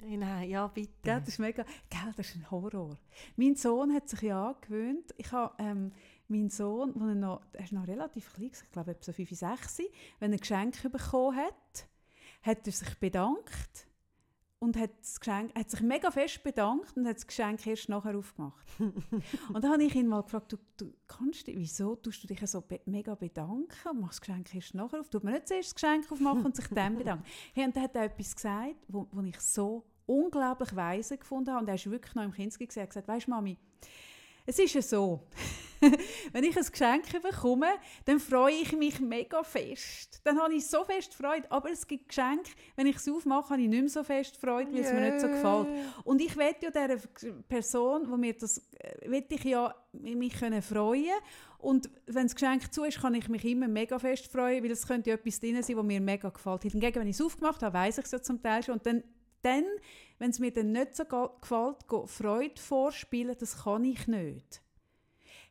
Nein, 0.00 0.18
nein, 0.18 0.48
ja, 0.48 0.66
bitte. 0.66 0.92
Gell, 1.02 1.20
das 1.20 1.28
ist 1.28 1.38
mega, 1.38 1.62
gell, 1.90 2.12
das 2.16 2.30
ist 2.30 2.36
ein 2.36 2.50
Horror. 2.50 2.98
Mein 3.36 3.54
Sohn 3.54 3.92
hat 3.92 4.08
sich 4.08 4.22
ja 4.22 4.48
angewöhnt, 4.48 5.14
ich 5.18 5.30
habe 5.30 5.54
ähm, 5.62 5.92
meinen 6.26 6.48
Sohn, 6.48 6.92
wo 6.96 7.06
er 7.06 7.14
noch, 7.14 7.42
er 7.52 7.64
ist 7.64 7.72
noch 7.72 7.86
relativ 7.86 8.32
klein, 8.32 8.50
ich 8.50 8.72
glaube 8.72 8.92
etwa 8.92 9.04
so 9.04 9.12
5, 9.12 9.30
6, 9.30 9.82
wenn 10.18 10.32
er 10.32 10.38
ein 10.38 10.40
Geschenk 10.40 10.82
bekommen 10.90 11.36
hat, 11.36 11.86
hat 12.42 12.66
er 12.66 12.72
sich 12.72 12.98
bedankt 12.98 13.91
und 14.62 14.76
hat, 14.76 14.90
das 15.00 15.18
Geschenk, 15.18 15.52
hat 15.56 15.70
sich 15.70 15.80
mega 15.80 16.08
fest 16.12 16.44
bedankt 16.44 16.96
und 16.96 17.04
hat 17.04 17.16
das 17.16 17.26
Geschenk 17.26 17.66
erst 17.66 17.88
nachher 17.88 18.16
aufgemacht. 18.16 18.64
und 18.78 19.64
dann 19.64 19.72
habe 19.72 19.82
ich 19.82 19.94
ihn 19.96 20.06
mal 20.06 20.22
gefragt, 20.22 20.52
du, 20.52 20.56
du 20.76 20.94
kannst 21.08 21.48
wieso 21.48 21.96
tust 21.96 22.22
du 22.22 22.28
dich 22.28 22.46
so 22.46 22.60
be 22.60 22.80
mega 22.86 23.16
bedanken 23.16 23.88
und 23.90 24.00
machst 24.00 24.20
das 24.20 24.20
Geschenk 24.20 24.54
erst 24.54 24.74
nachher 24.76 25.00
auf? 25.00 25.08
Tut 25.08 25.24
man 25.24 25.32
nicht 25.32 25.48
zuerst 25.48 25.70
das 25.70 25.74
Geschenk 25.74 26.12
aufmachen 26.12 26.44
und 26.44 26.54
sich 26.54 26.68
dann 26.68 26.96
bedanken? 26.96 27.24
Hey, 27.54 27.64
und 27.64 27.74
dann 27.74 27.82
hat 27.82 27.96
er 27.96 28.04
etwas 28.04 28.36
gesagt, 28.36 28.76
wo, 28.86 29.08
wo 29.10 29.20
ich 29.22 29.40
so 29.40 29.84
unglaublich 30.06 30.76
weise 30.76 31.18
gefunden 31.18 31.50
habe. 31.50 31.62
Und 31.62 31.68
er 31.68 31.74
ist 31.74 31.90
wirklich 31.90 32.14
noch 32.14 32.22
im. 32.22 32.32
Er 32.32 32.46
hat 32.46 32.90
gesagt, 32.90 33.08
weißt 33.08 33.26
Mami, 33.26 33.58
es 34.46 34.58
ist 34.58 34.74
ja 34.74 34.82
so, 34.82 35.26
wenn 36.32 36.44
ich 36.44 36.56
ein 36.56 36.64
Geschenk 36.64 37.22
bekomme, 37.22 37.70
dann 38.04 38.20
freue 38.20 38.54
ich 38.54 38.72
mich 38.72 39.00
mega 39.00 39.42
fest. 39.42 40.20
Dann 40.24 40.40
habe 40.40 40.54
ich 40.54 40.66
so 40.66 40.84
fest 40.84 41.14
Freude. 41.14 41.50
Aber 41.50 41.70
es 41.70 41.86
gibt 41.86 42.08
Geschenke, 42.08 42.50
wenn 42.76 42.86
ich 42.86 42.96
es 42.96 43.08
aufmache, 43.08 43.50
habe 43.50 43.62
ich 43.62 43.68
nicht 43.68 43.80
mehr 43.80 43.88
so 43.88 44.04
fest 44.04 44.36
Freude, 44.36 44.72
weil 44.72 44.80
es 44.80 44.92
mir 44.92 45.00
nicht 45.00 45.20
so 45.20 45.28
gefällt. 45.28 45.68
Und 46.04 46.20
ich 46.20 46.36
will 46.36 46.54
ja 46.60 46.70
dieser 46.70 47.08
Person, 47.48 48.08
wo 48.08 48.16
mir 48.16 48.34
das, 48.34 48.58
äh, 48.78 49.10
will 49.10 49.24
ich 49.28 49.44
ja 49.44 49.74
mich 49.92 50.34
können 50.34 50.62
freuen 50.62 51.14
und 51.62 51.88
wenn 52.06 52.24
das 52.24 52.34
Geschenk 52.34 52.74
zu 52.74 52.82
ist, 52.82 53.00
kann 53.00 53.14
ich 53.14 53.28
mich 53.28 53.44
immer 53.44 53.68
mega 53.68 53.96
fest 53.96 54.26
freuen, 54.26 54.64
weil 54.64 54.72
es 54.72 54.84
könnte 54.84 55.10
ja 55.10 55.14
etwas 55.14 55.38
drin 55.38 55.62
sein, 55.62 55.76
was 55.76 55.84
mir 55.84 56.00
mega 56.00 56.28
gefällt. 56.28 56.62
Hingegen, 56.62 56.96
wenn 56.96 57.06
ich 57.06 57.14
es 57.14 57.22
aufgemacht 57.22 57.62
habe, 57.62 57.78
weiß 57.78 57.98
ich 57.98 58.04
es 58.04 58.10
ja 58.10 58.20
zum 58.20 58.42
Teil 58.42 58.64
schon. 58.64 58.74
Und 58.74 58.86
dann, 58.86 59.04
dann 59.42 59.64
wenn 60.22 60.30
es 60.30 60.38
mir 60.38 60.52
dann 60.52 60.70
nicht 60.70 60.94
so 60.94 61.04
gefällt, 61.04 61.88
go 61.88 62.06
Freude 62.06 62.60
vorspielen, 62.60 63.34
das 63.40 63.64
kann 63.64 63.82
ich 63.84 64.06
nicht. 64.06 64.62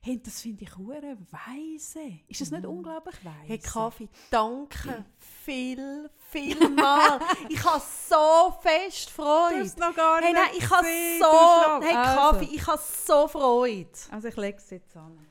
Hey, 0.02 0.18
das 0.24 0.40
finde 0.40 0.64
ich 0.64 0.78
hure 0.78 1.18
weise. 1.30 2.20
Ist 2.30 2.40
das 2.40 2.52
nicht 2.52 2.66
unglaublich 2.66 3.18
weise? 3.26 3.36
Hey 3.48 3.60
Kaffee, 3.60 4.08
danke 4.30 5.04
viel, 5.20 6.10
viel 6.30 6.70
mal. 6.76 7.20
ich 7.50 7.62
habe 7.66 7.84
so 8.08 8.56
fest 8.62 9.10
Du 9.10 9.22
Freude. 9.22 9.60
hast 9.60 9.78
noch 9.78 9.94
gar 9.94 10.22
Hey, 10.22 10.32
nicht 10.32 10.42
nein, 10.42 10.52
ich 10.58 10.70
habe 10.70 10.88
so, 11.20 11.80
du 11.82 11.86
hey 11.86 11.94
Also. 11.96 12.16
Kaffee, 12.22 12.56
ich 12.56 12.66
habe 12.66 12.82
so 12.82 13.28
Freude. 13.28 13.90
Also 14.10 14.28
ich 14.30 14.38
lege 14.38 14.58
es 14.58 14.70
jetzt 14.70 14.96
an. 14.96 15.28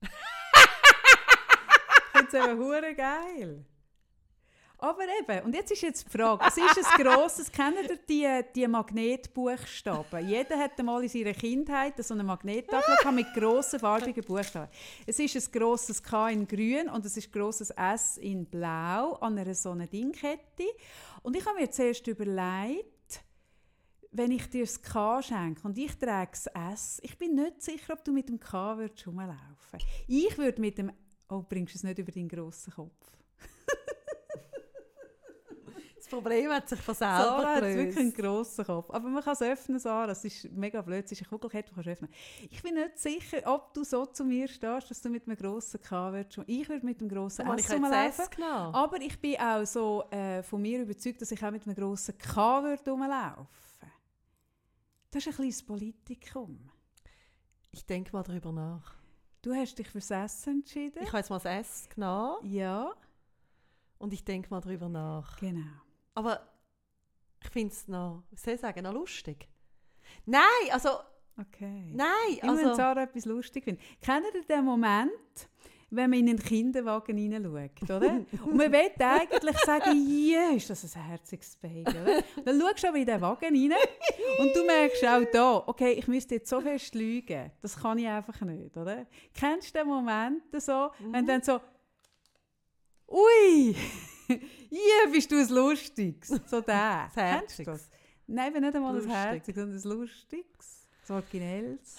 ich 0.02 0.08
finde 2.12 2.28
es 2.28 2.32
eben 2.46 2.58
hure 2.58 2.94
geil. 2.94 3.66
Aber 4.78 5.04
eben, 5.20 5.46
und 5.46 5.54
jetzt 5.54 5.72
ist 5.72 5.80
jetzt 5.80 6.06
die 6.06 6.18
Frage, 6.18 6.44
es 6.46 6.56
ist 6.56 6.86
ein 6.86 7.02
grosses, 7.02 7.50
kennt 7.50 7.76
ihr 7.82 7.96
die, 7.96 8.44
die 8.54 8.68
Magnetbuchstaben? 8.68 10.28
Jeder 10.28 10.58
hat 10.58 10.78
einmal 10.78 11.02
in 11.02 11.08
seiner 11.08 11.32
Kindheit 11.32 11.94
so 12.04 12.12
eine 12.12 12.22
Magnettafel 12.22 13.12
mit 13.12 13.32
grossen 13.32 13.80
farbigen 13.80 14.22
Buchstaben. 14.22 14.70
Es 15.06 15.18
ist 15.18 15.34
ein 15.34 15.52
grosses 15.58 16.02
K 16.02 16.28
in 16.28 16.46
grün 16.46 16.90
und 16.90 17.06
es 17.06 17.16
ist 17.16 17.28
ein 17.28 17.32
grosses 17.32 17.70
S 17.70 18.18
in 18.18 18.44
blau 18.44 19.14
an 19.14 19.38
einer 19.38 19.54
so 19.54 19.70
einer 19.70 19.86
Dingkette. 19.86 20.64
Und 21.22 21.36
ich 21.36 21.46
habe 21.46 21.58
mir 21.58 21.70
zuerst 21.70 22.06
überlegt, 22.06 23.24
wenn 24.12 24.30
ich 24.30 24.48
dir 24.50 24.64
das 24.64 24.82
K 24.82 25.22
schenke 25.22 25.66
und 25.66 25.78
ich 25.78 25.96
trage 25.96 26.32
das 26.32 26.46
S, 26.72 27.00
ich 27.02 27.16
bin 27.16 27.34
nicht 27.34 27.62
sicher, 27.62 27.94
ob 27.94 28.04
du 28.04 28.12
mit 28.12 28.28
dem 28.28 28.38
K 28.38 28.76
würdest 28.76 29.06
rumlaufen 29.06 29.80
Ich 30.06 30.36
würde 30.36 30.60
mit 30.60 30.76
dem... 30.76 30.92
Oh, 31.28 31.42
bringst 31.42 31.74
du 31.74 31.78
es 31.78 31.82
nicht 31.82 31.98
über 31.98 32.12
deinen 32.12 32.28
grossen 32.28 32.72
Kopf? 32.72 33.16
Das 36.06 36.20
Problem 36.20 36.52
hat 36.52 36.68
sich 36.68 36.80
von 36.80 36.94
Sarah 36.94 37.40
selber 37.40 37.54
hat 37.56 37.62
wirklich 37.64 37.96
einen 37.96 38.12
gelöst. 38.12 38.56
grossen 38.56 38.64
Kopf. 38.64 38.90
Aber 38.90 39.08
man 39.08 39.24
kann 39.24 39.32
es 39.32 39.42
öffnen, 39.42 39.80
Sarah. 39.80 40.12
Es 40.12 40.24
ist 40.24 40.52
mega 40.52 40.80
blöd. 40.80 41.04
Es 41.04 41.10
ist 41.10 41.22
eine 41.22 41.28
Kugelkette, 41.28 41.70
die 41.70 41.74
kannst 41.74 41.88
öffnen. 41.88 42.10
Ich 42.48 42.62
bin 42.62 42.74
nicht 42.74 42.96
sicher, 42.96 43.38
ob 43.44 43.74
du 43.74 43.82
so 43.82 44.06
zu 44.06 44.24
mir 44.24 44.46
stehst, 44.46 44.88
dass 44.88 45.00
du 45.00 45.08
mit 45.08 45.26
einem 45.26 45.36
grossen 45.36 45.82
K 45.82 46.12
würdest. 46.12 46.38
Ich 46.46 46.68
würde 46.68 46.86
mit 46.86 47.00
dem 47.00 47.08
grossen 47.08 47.44
Habe 47.48 47.58
S 47.58 47.72
rumlaufen. 47.72 48.44
Aber 48.44 49.00
ich 49.00 49.20
bin 49.20 49.36
auch 49.40 49.64
so 49.66 50.04
äh, 50.10 50.44
von 50.44 50.62
mir 50.62 50.82
überzeugt, 50.82 51.20
dass 51.22 51.32
ich 51.32 51.44
auch 51.44 51.50
mit 51.50 51.66
einem 51.66 51.74
grossen 51.74 52.16
K 52.16 52.62
würde 52.62 52.88
rumlaufen. 52.88 53.48
Das 55.10 55.22
ist 55.22 55.26
ein 55.26 55.34
kleines 55.34 55.62
Politikum. 55.64 56.70
Ich 57.72 57.84
denke 57.84 58.12
mal 58.12 58.22
darüber 58.22 58.52
nach. 58.52 58.94
Du 59.42 59.52
hast 59.52 59.76
dich 59.76 59.88
für 59.88 59.98
das 59.98 60.10
S 60.12 60.46
entschieden. 60.46 61.02
Ich 61.02 61.08
habe 61.08 61.18
jetzt 61.18 61.30
mal 61.30 61.40
das 61.40 61.46
S 61.46 61.88
genommen 61.88 62.48
ja, 62.48 62.92
und 63.98 64.12
ich 64.12 64.24
denke 64.24 64.50
mal 64.50 64.60
darüber 64.60 64.88
nach. 64.88 65.36
genau. 65.38 65.66
Aber 66.16 66.40
ich 67.42 67.50
finde 67.50 67.72
es 67.72 67.86
noch, 67.86 68.24
wie 68.30 68.36
soll 68.36 68.54
ich 68.54 68.60
sagen, 68.60 68.82
noch 68.82 68.92
lustig. 68.92 69.48
Nein, 70.24 70.42
also, 70.72 70.90
Okay. 71.38 71.92
nein, 71.94 72.38
Immer 72.42 72.56
wenn 72.56 72.64
also, 72.68 72.76
Sarah 72.76 73.02
etwas 73.02 73.26
lustig 73.26 73.64
findet. 73.64 73.84
Kennt 74.00 74.24
ihr 74.34 74.42
den 74.42 74.64
Moment, 74.64 75.10
wenn 75.90 76.08
man 76.08 76.18
in 76.20 76.30
einen 76.30 76.38
Kinderwagen 76.38 77.18
hineinschaut, 77.18 77.82
oder? 77.82 78.24
Und 78.46 78.56
man 78.56 78.72
will 78.72 78.90
eigentlich 78.98 79.58
sagen, 79.58 79.92
ja, 80.08 80.52
ist 80.52 80.70
das 80.70 80.96
ein 80.96 81.02
herziges 81.04 81.56
Baby, 81.56 81.90
oder? 81.90 82.22
Dann 82.42 82.58
schaust 82.58 82.82
du 82.82 82.88
aber 82.88 82.96
in 82.96 83.04
den 83.06 83.20
Wagen 83.20 83.54
rein 83.54 83.78
und 84.38 84.56
du 84.56 84.64
merkst 84.64 85.04
auch 85.04 85.24
da, 85.30 85.62
okay, 85.66 85.92
ich 85.92 86.08
müsste 86.08 86.36
jetzt 86.36 86.48
so 86.48 86.60
fest 86.62 86.94
lügen. 86.94 87.52
Das 87.60 87.76
kann 87.76 87.98
ich 87.98 88.08
einfach 88.08 88.40
nicht, 88.40 88.74
oder? 88.74 89.06
Kennst 89.34 89.74
du 89.74 89.78
den 89.80 89.88
Moment 89.88 90.42
so, 90.58 90.90
wenn 91.10 91.26
dann 91.26 91.42
so, 91.42 91.60
ui, 93.08 93.76
ja, 94.28 95.10
bist 95.12 95.30
du 95.30 95.36
ein 95.36 95.48
Lustiges. 95.48 96.28
So 96.46 96.60
der. 96.60 97.10
Das 97.12 97.14
Kennst 97.14 97.16
du 97.16 97.20
Herziges. 97.20 97.66
das? 97.66 97.90
Nein, 98.26 98.52
eben 98.52 98.64
nicht 98.64 98.74
einmal 98.76 98.94
Lustig. 98.94 99.12
ein 99.12 99.28
Herziges, 99.32 99.62
sondern 99.62 99.78
ein 99.78 99.98
Lustiges. 99.98 100.88
So 101.04 101.14
Originelles. 101.14 101.96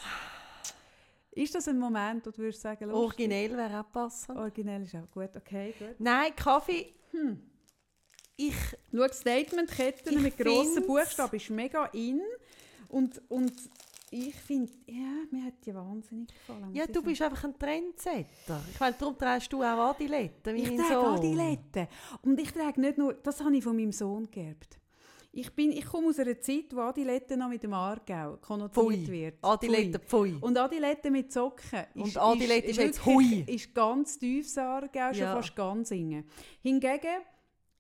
Ist 1.32 1.54
das 1.54 1.68
ein 1.68 1.78
Moment, 1.80 2.26
wo 2.26 2.32
du 2.32 2.40
würdest 2.40 2.62
sagen, 2.62 2.86
lustig? 2.86 3.04
originell 3.04 3.56
wäre 3.56 3.80
auch 3.82 3.92
passend. 3.92 4.38
Originell 4.38 4.84
ist 4.84 4.96
auch 4.96 5.10
gut, 5.12 5.30
okay, 5.36 5.74
gut. 5.78 5.96
Nein, 6.00 6.36
Kaffee, 6.36 6.94
ich, 8.36 8.56
Schau, 8.92 9.08
Statementketten 9.08 10.18
Ich 10.18 10.22
mit 10.22 10.38
grossen 10.38 10.86
Buchstaben 10.86 11.36
ist 11.36 11.50
mega 11.50 11.86
in. 11.88 12.22
Und, 12.90 13.22
und 13.30 13.54
ich 14.10 14.36
finde, 14.36 14.72
ja, 14.88 15.24
mir 15.32 15.46
hat 15.46 15.54
die 15.66 15.74
wahnsinnig 15.76 16.30
gefallen. 16.30 16.74
ja, 16.74 16.86
du 16.88 17.02
bist 17.02 17.22
einfach 17.22 17.44
ein 17.44 17.58
Trendsetter. 17.60 18.62
Ich 18.72 18.80
meine, 18.80 18.96
darum 18.98 19.18
trägst 19.18 19.52
du 19.52 19.62
auch 19.62 19.90
Adiletten, 19.92 20.56
wie 20.56 20.62
Ich 20.64 20.70
mein 20.70 20.78
trage 20.78 20.94
Sohn. 20.94 21.16
Adiletten. 21.18 21.88
Und 22.24 22.40
ich 22.40 22.52
trage 22.52 22.80
nicht 22.82 22.98
nur, 22.98 23.14
das 23.16 23.42
habe 23.44 23.56
ich 23.58 23.64
von 23.64 23.76
meinem 23.76 23.92
Sohn 23.92 24.30
geerbt. 24.32 24.80
Ich, 25.34 25.54
bin, 25.54 25.72
ich 25.72 25.86
komme 25.86 26.08
aus 26.08 26.18
einer 26.20 26.40
Zeit, 26.40 26.74
wo 26.74 26.80
Adiletten 26.80 27.38
noch 27.38 27.50
mit 27.50 27.62
dem 27.62 27.74
Aargau 27.74 28.38
konnotiert 28.38 28.74
Pfui. 28.74 29.08
wird. 29.08 29.36
Adiletten, 29.44 30.02
pfui. 30.02 30.36
Und 30.42 30.58
Adiletten 30.58 31.12
mit 31.12 31.32
Socken. 31.32 31.84
Und 31.94 32.18
Adiletten 32.18 32.70
ist 32.72 32.78
jetzt 32.78 33.06
wirklich- 33.06 33.46
Hui. 33.46 33.56
Ist 33.56 33.76
ganz 33.76 34.18
tief 34.18 34.58
Aargau, 34.58 35.10
schon 35.14 35.22
Ja. 35.22 35.36
fast 35.36 35.56
ganz 35.56 35.90
singen. 35.90 36.24
Hingegen, 36.64 37.22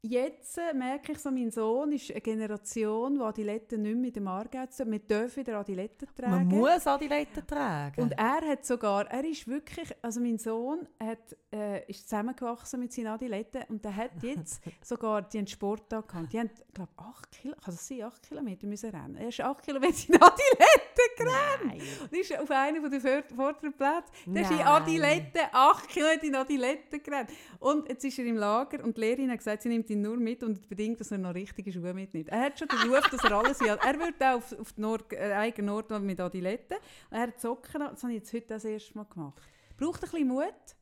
jetzt 0.10 0.58
äh, 0.58 0.74
merke 0.74 1.12
ich 1.14 1.20
so, 1.20 1.32
mein 1.32 1.52
Sohn 1.52 1.92
ist 1.92 2.12
eine 2.12 2.22
Generation, 2.22 3.16
die 3.16 3.22
Adiletten 3.22 3.82
nicht 3.82 3.94
mehr 3.96 4.02
mit 4.02 4.16
dem 4.16 4.70
zu 4.72 4.84
tun. 4.84 4.92
Wir 4.92 5.00
dürfen 5.00 5.38
wieder 5.46 5.60
Adiletten 5.60 6.08
tragen. 6.16 6.32
Man 6.32 6.48
muss 6.48 6.86
Adiletten 6.88 7.46
tragen. 7.46 8.02
Und 8.02 8.12
er 8.14 8.42
hat 8.48 8.66
sogar, 8.66 9.08
er 9.10 9.24
ist 9.26 9.48
wirklich, 9.48 9.92
also 10.02 10.20
mein 10.20 10.38
Sohn 10.38 10.88
hat, 11.00 11.36
äh, 11.54 11.90
ist 11.90 12.10
zusammengewachsen 12.10 12.80
mit 12.80 12.92
seinen 12.94 13.08
Adiletten 13.08 13.64
und 13.70 13.84
der 13.84 13.96
hat 13.96 14.12
jetzt 14.22 14.62
sogar, 14.84 15.22
die 15.24 15.38
haben 15.40 15.48
Sporttag 15.48 16.08
gehabt, 16.08 16.34
die 16.34 16.40
haben, 16.40 16.50
glaube 16.74 16.92
ich, 16.98 17.04
8 17.06 17.32
Kilo, 17.32 17.54
kann 17.56 17.74
das 17.74 17.88
sein, 17.88 18.04
8 18.04 18.24
Kilometer 18.30 18.68
müssen 18.68 18.90
rennen. 18.90 19.16
Er 19.18 19.30
ist 19.30 19.42
8 19.42 19.64
Kilometer 19.64 19.98
in 20.10 20.16
Adiletten 20.16 21.16
gerannt. 21.18 21.82
Und 22.04 22.14
ist 22.20 22.38
auf 22.40 22.52
einem 22.52 22.90
der 22.92 23.02
vor- 23.02 23.36
vorderen 23.36 23.74
Plätze. 23.74 24.12
Der 24.28 24.42
ist 24.44 24.52
in. 24.52 24.60
Adiletten, 24.62 25.42
8 25.52 25.90
Kilometer 25.90 26.24
in 26.24 26.36
Adiletten 26.36 27.04
gerannt. 27.04 27.30
Und 27.60 27.88
jetzt 27.90 28.04
ist 28.06 28.20
er 28.20 28.26
im 28.26 28.36
Lager 28.38 28.84
und 28.84 28.96
die 28.98 29.02
Lehrerin 29.02 29.32
hat 29.32 29.38
gesagt, 29.40 29.62
sie 29.64 29.70
nimmt 29.70 29.90
ihn 29.90 29.97
ihn 29.98 30.02
nur 30.03 30.18
mit 30.18 30.44
und 30.44 30.68
bedingt, 30.69 30.99
dass 30.99 31.11
er 31.11 31.18
noch 31.18 31.34
richtige 31.34 31.72
Schuhe 31.72 31.94
mitnimmt. 31.94 32.30
Er 32.30 32.41
hat 32.41 32.60
schon 32.60 32.68
den 32.68 32.91
Ruf, 32.91 33.07
dass 33.10 33.24
er 33.24 33.32
alles 33.32 33.60
will. 33.60 33.68
Er 33.68 33.99
würde 33.99 34.30
auch 34.30 34.36
auf, 34.38 34.60
auf 34.60 34.74
den 34.74 34.82
Nord, 34.82 35.14
äh, 35.14 35.34
eigenen 35.34 35.69
Ort 35.69 35.90
mit 36.02 36.19
Adiletten. 36.19 36.78
Er 37.10 37.22
hat 37.22 37.40
Socken, 37.40 37.82
das 37.82 38.03
habe 38.03 38.14
ich 38.14 38.19
jetzt 38.19 38.34
heute 38.34 38.48
das 38.48 38.65
erste 38.65 38.98
Mal 38.98 39.06
gemacht. 39.06 39.41
Braucht 39.78 40.03
ein 40.03 40.10
bisschen 40.10 40.28
Mut, 40.28 40.76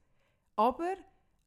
aber 0.55 0.95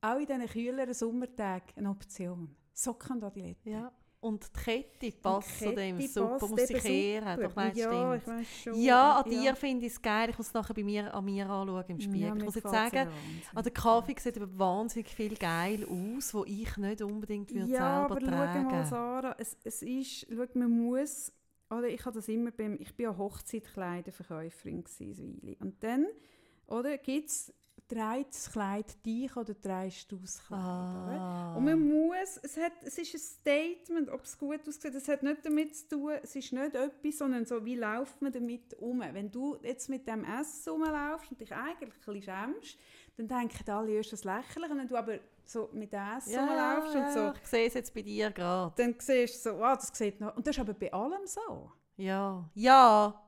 auch 0.01 0.19
in 0.19 0.27
diesen 0.27 0.47
kühleren 0.47 0.95
Sommertagen 0.95 1.73
eine 1.77 1.91
Option. 1.91 2.55
Socken 2.73 3.17
und 3.17 3.25
Adiletten. 3.25 3.73
Ja. 3.73 3.93
Und 4.21 4.45
die 4.45 4.61
Kette 4.61 5.13
passt 5.13 5.61
zu 5.61 5.73
dem 5.73 6.01
super, 6.01 6.49
muss 6.49 6.71
eben 6.71 6.81
kehren. 6.81 7.41
Doch, 7.41 7.55
weißt, 7.55 7.77
ja, 7.77 8.19
stimmt. 8.19 8.23
ich 8.23 8.27
weiß 8.27 8.63
schon. 8.63 8.83
Ja, 8.83 9.21
an 9.21 9.31
dir 9.31 9.55
finde 9.55 9.87
ich 9.87 9.93
es 9.93 10.03
geil. 10.03 10.31
Ich 10.31 10.39
muss 10.39 10.49
es 10.49 10.55
nachher 10.55 10.75
bei 10.75 10.83
mir, 10.83 11.15
an 11.15 11.25
mir 11.25 11.49
anschauen 11.49 11.85
im 11.87 12.01
Spiegel. 12.01 12.21
Ja, 12.21 12.29
ich 12.29 12.35
mir 12.35 12.45
muss 12.45 12.55
jetzt 12.57 12.69
sagen, 12.69 13.09
an 13.55 13.63
der 13.63 13.73
Kaffee 13.73 14.17
sieht 14.19 14.37
eben 14.37 14.59
wahnsinnig 14.59 15.09
viel 15.09 15.37
geil 15.37 15.87
aus, 15.87 16.35
wo 16.35 16.45
ich 16.45 16.77
nicht 16.77 17.01
unbedingt 17.01 17.55
würde 17.55 17.71
ja, 17.71 18.09
selber 18.09 18.17
aber 18.17 18.21
tragen 18.21 18.65
schau 18.65 18.71
mal, 18.71 18.87
Sarah, 18.87 19.37
es, 19.39 19.57
es 19.63 19.83
ist, 19.83 20.27
schau, 20.29 20.47
man 20.55 20.71
muss, 20.71 21.33
oder 21.71 21.87
ich 21.87 22.05
habe 22.05 22.17
das 22.17 22.27
immer 22.27 22.51
beim, 22.51 22.77
ich 22.81 22.93
bin 22.97 23.05
ja 23.05 23.17
Hochzeitkleiderverkäuferin 23.17 24.83
gewesen, 24.83 25.41
Weile. 25.43 25.57
Und 25.61 25.83
dann, 25.85 26.07
oder, 26.67 26.99
gibt 26.99 27.29
es, 27.29 27.55
dreht 27.89 28.29
das 28.29 28.53
Kleid 28.53 29.05
dich 29.05 29.35
oder 29.35 29.55
drehst 29.55 30.13
du 30.13 30.19
das 30.19 30.45
Kleid? 30.47 30.61
Ah. 30.61 31.55
Und 31.57 31.65
man 31.65 31.81
muss, 31.81 32.39
es, 32.43 32.57
hat, 32.59 32.73
es 32.85 32.99
ist 32.99 33.15
ein 33.15 33.19
Statement, 33.21 34.11
ob 34.11 34.23
es 34.23 34.39
gut 34.39 34.61
aussieht, 34.69 34.95
es 34.95 35.09
hat 35.09 35.23
nicht 35.23 35.45
damit 35.45 35.75
zu 35.75 35.89
tun, 35.89 36.13
es 36.23 36.37
ist 36.37 36.53
nicht 36.53 36.75
etwas, 36.75 37.19
sondern 37.19 37.47
so, 37.47 37.65
wie 37.65 37.77
läuft 37.77 38.21
man 38.21 38.31
damit 38.31 38.75
um. 38.75 39.01
Wenn 39.01 39.31
du 39.31 39.57
jetzt 39.63 39.89
mit 39.89 40.07
dem 40.07 40.25
Essen 40.25 40.71
rumlaufst 40.71 41.31
und 41.31 41.41
dich 41.41 41.53
eigentlich 41.55 41.91
ein 41.91 41.97
bisschen 41.97 42.23
schämst, 42.23 42.79
dann 43.17 43.27
denken 43.29 43.71
alle, 43.71 43.93
erst 43.93 44.13
das 44.13 44.25
lächerlich, 44.25 44.71
und 44.71 44.79
wenn 44.79 44.89
du 44.89 44.97
aber 44.97 45.19
so 45.45 45.71
mit 45.73 45.93
dem 45.93 46.17
Essen 46.17 46.33
ja, 46.33 46.45
rumlaufst 46.45 46.95
ja, 46.95 47.07
und 47.07 47.13
so, 47.13 47.41
ich 47.41 47.49
sehe 47.49 47.67
es 47.67 47.75
jetzt 47.75 47.95
bei 47.95 48.03
dir 48.03 48.31
gerade. 48.31 48.75
dann 48.77 48.95
siehst 48.99 49.47
du 49.47 49.51
so, 49.51 49.65
ah, 49.65 49.75
das 49.75 49.91
sieht 49.93 50.21
noch, 50.21 50.37
und 50.37 50.47
das 50.47 50.57
ist 50.57 50.61
aber 50.61 50.75
bei 50.75 50.93
allem 50.93 51.27
so. 51.27 51.73
Ja, 51.97 52.49
ja, 52.55 53.21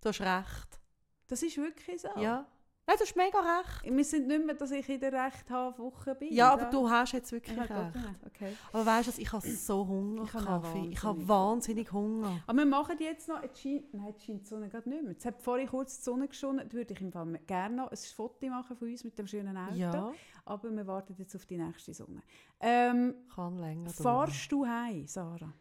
du 0.00 0.08
hast 0.08 0.20
recht. 0.20 0.80
Das 1.28 1.42
ist 1.42 1.56
wirklich 1.56 2.02
so. 2.02 2.08
Ja. 2.20 2.46
Nein, 2.88 2.96
du 2.98 3.02
hast 3.04 3.16
mega 3.16 3.38
recht. 3.40 3.96
Wir 3.96 4.04
sind 4.04 4.28
nicht 4.28 4.46
mehr, 4.46 4.54
dass 4.54 4.70
ich 4.70 4.88
in 4.88 5.00
der 5.00 5.12
Rechthabenwoche 5.12 6.14
bin. 6.14 6.32
Ja, 6.32 6.52
aber 6.52 6.66
da- 6.66 6.70
du 6.70 6.88
hast 6.88 7.12
jetzt 7.14 7.32
wirklich 7.32 7.56
Ich 7.56 7.68
habe 7.68 7.86
recht. 7.86 7.96
recht, 7.96 8.26
okay. 8.26 8.56
Aber 8.72 8.86
weißt 8.86 9.18
du, 9.18 9.20
ich 9.22 9.32
habe 9.32 9.44
so 9.48 9.86
Hunger, 9.88 10.22
Ich 10.22 10.32
habe 10.34 10.44
Kaffee. 10.44 10.88
Ich 10.92 11.02
habe 11.02 11.28
wahnsinnig. 11.28 11.90
Hunger. 11.92 12.40
Aber 12.46 12.58
wir 12.58 12.64
machen 12.66 12.96
jetzt 13.00 13.26
noch, 13.28 13.42
jetzt 13.42 13.60
scheint, 13.60 13.92
nein, 13.92 14.06
jetzt 14.06 14.24
scheint 14.24 14.42
die 14.42 14.46
Sonne 14.48 14.68
gerade 14.68 14.88
nicht 14.88 15.02
mehr. 15.02 15.12
Jetzt 15.12 15.26
hat 15.26 15.42
vorhin 15.42 15.66
kurz 15.68 15.96
die 15.98 16.04
Sonne 16.04 16.28
geschonen, 16.28 16.68
da 16.68 16.72
würde 16.72 16.94
ich 16.94 17.00
im 17.00 17.10
Fall 17.10 17.26
gerne 17.46 17.74
noch 17.74 17.90
ein 17.90 17.96
Foto 17.96 18.46
machen 18.46 18.76
von 18.76 18.88
uns 18.88 19.02
mit 19.02 19.18
dem 19.18 19.26
schönen 19.26 19.56
Auto. 19.56 19.74
Ja, 19.74 20.12
Aber 20.44 20.70
wir 20.70 20.86
warten 20.86 21.16
jetzt 21.18 21.34
auf 21.34 21.44
die 21.44 21.58
nächste 21.58 21.92
Sonne. 21.92 22.22
Ähm, 22.60 23.14
kann 23.34 23.56
länger 23.58 23.90
dauern. 23.90 23.94
fahrst 24.28 24.52
du 24.52 24.64
heim, 24.64 25.08
Sarah? 25.08 25.52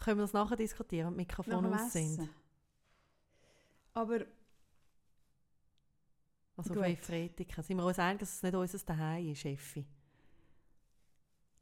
Können 0.00 0.18
wir 0.18 0.22
das 0.22 0.32
nachher 0.32 0.56
diskutieren, 0.56 1.08
wenn 1.08 1.14
die 1.14 1.18
Mikrofone 1.18 1.74
aus 1.74 1.92
sind? 1.92 2.28
Aber 3.92 4.20
Also 6.56 6.74
Gut. 6.74 6.82
auf 6.82 6.88
Efretiken. 6.88 7.62
Sind 7.64 7.76
wir 7.78 7.84
uns 7.84 7.98
einig, 7.98 8.20
dass 8.20 8.34
es 8.36 8.42
nicht 8.42 8.54
unser 8.54 8.78
Daheim 8.78 9.32
ist, 9.32 9.44
Effi? 9.44 9.86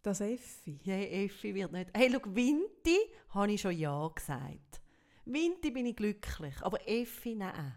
das 0.02 0.20
Effi. 0.20 0.80
Ja, 0.82 0.94
Effi 0.96 1.54
wird 1.54 1.72
nicht... 1.72 1.90
Hey, 1.94 2.10
schau, 2.10 2.34
Winti 2.34 2.98
habe 3.30 3.52
ich 3.52 3.60
schon 3.60 3.76
Ja 3.78 4.08
gesagt. 4.08 4.82
Winti 5.24 5.70
bin 5.70 5.86
ich 5.86 5.96
glücklich, 5.96 6.60
aber 6.62 6.78
Effi 6.88 7.36
nein. 7.36 7.76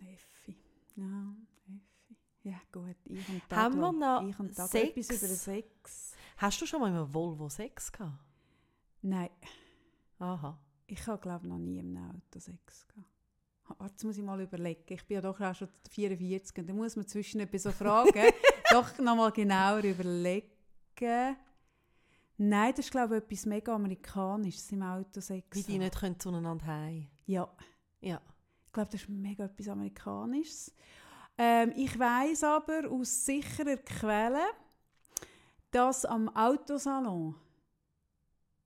Effi. 0.00 0.56
Ja, 0.94 1.34
Effi. 1.66 1.80
Ja, 2.44 2.60
gut. 2.70 2.96
Ich 3.06 3.28
und 3.28 3.50
Haben 3.50 3.80
wir 3.80 3.92
noch 3.92 4.28
ich 4.28 4.38
und 4.38 4.54
Taglo. 4.54 4.68
Sex? 4.70 5.10
Etwas 5.10 5.22
über 5.22 5.34
Sex. 5.34 6.14
Hast 6.36 6.60
du 6.60 6.66
schon 6.66 6.80
mal 6.80 6.90
einem 6.92 7.12
Volvo 7.12 7.48
6 7.48 7.90
gehabt? 7.92 8.18
Nein, 9.02 9.30
Aha. 10.18 10.58
ich 10.86 11.06
habe 11.06 11.20
glaube 11.20 11.48
noch 11.48 11.58
nie 11.58 11.78
im 11.78 11.96
Auto 11.96 12.38
Sex 12.38 12.86
gehabt. 12.86 13.08
Ah, 13.66 13.86
Jetzt 13.86 14.04
muss 14.04 14.16
ich 14.18 14.22
mal 14.22 14.40
überlegen. 14.40 14.84
Ich 14.92 15.04
bin 15.06 15.14
ja 15.16 15.20
doch 15.22 15.40
auch 15.40 15.54
schon 15.54 15.68
44 15.90 16.58
und 16.58 16.66
da 16.68 16.74
muss 16.74 16.96
man 16.96 17.06
zwischen 17.06 17.40
etwas 17.40 17.62
so 17.62 17.72
fragen. 17.72 18.12
doch 18.70 18.98
noch 18.98 19.16
mal 19.16 19.30
genauer 19.32 19.82
überlegen. 19.82 20.50
Nein, 22.36 22.70
das 22.76 22.84
ist 22.86 22.90
glaube 22.90 23.16
ich 23.16 23.22
etwas 23.22 23.46
mega 23.46 23.74
amerikanisches 23.74 24.70
im 24.72 24.82
Auto 24.82 25.20
Sex. 25.20 25.56
Wie 25.56 25.62
die 25.62 25.78
nicht 25.78 25.98
können 25.98 26.18
zueinander 26.18 26.66
heim. 26.66 27.06
Ja, 27.26 27.48
Ja. 28.00 28.20
ich 28.66 28.72
glaube, 28.72 28.90
das 28.92 29.00
ist 29.02 29.08
mega 29.08 29.44
etwas 29.44 29.68
amerikanisches. 29.68 30.74
Ähm, 31.38 31.72
ich 31.76 31.98
weiß 31.98 32.44
aber 32.44 32.90
aus 32.90 33.24
sicherer 33.24 33.76
Quelle, 33.78 34.44
dass 35.70 36.04
am 36.04 36.28
Autosalon 36.28 37.34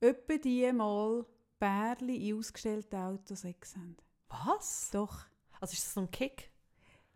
etwa 0.01 0.37
die 0.37 0.71
mal 0.73 1.25
Bärli 1.59 2.29
in 2.31 2.39
ausgestellten 2.39 2.99
Autos 2.99 3.45
haben. 3.45 3.97
Was? 4.29 4.91
Doch. 4.93 5.25
Also 5.61 5.73
ist 5.73 5.85
das 5.87 5.95
so 5.95 6.01
ein 6.03 6.11
Kick? 6.11 6.51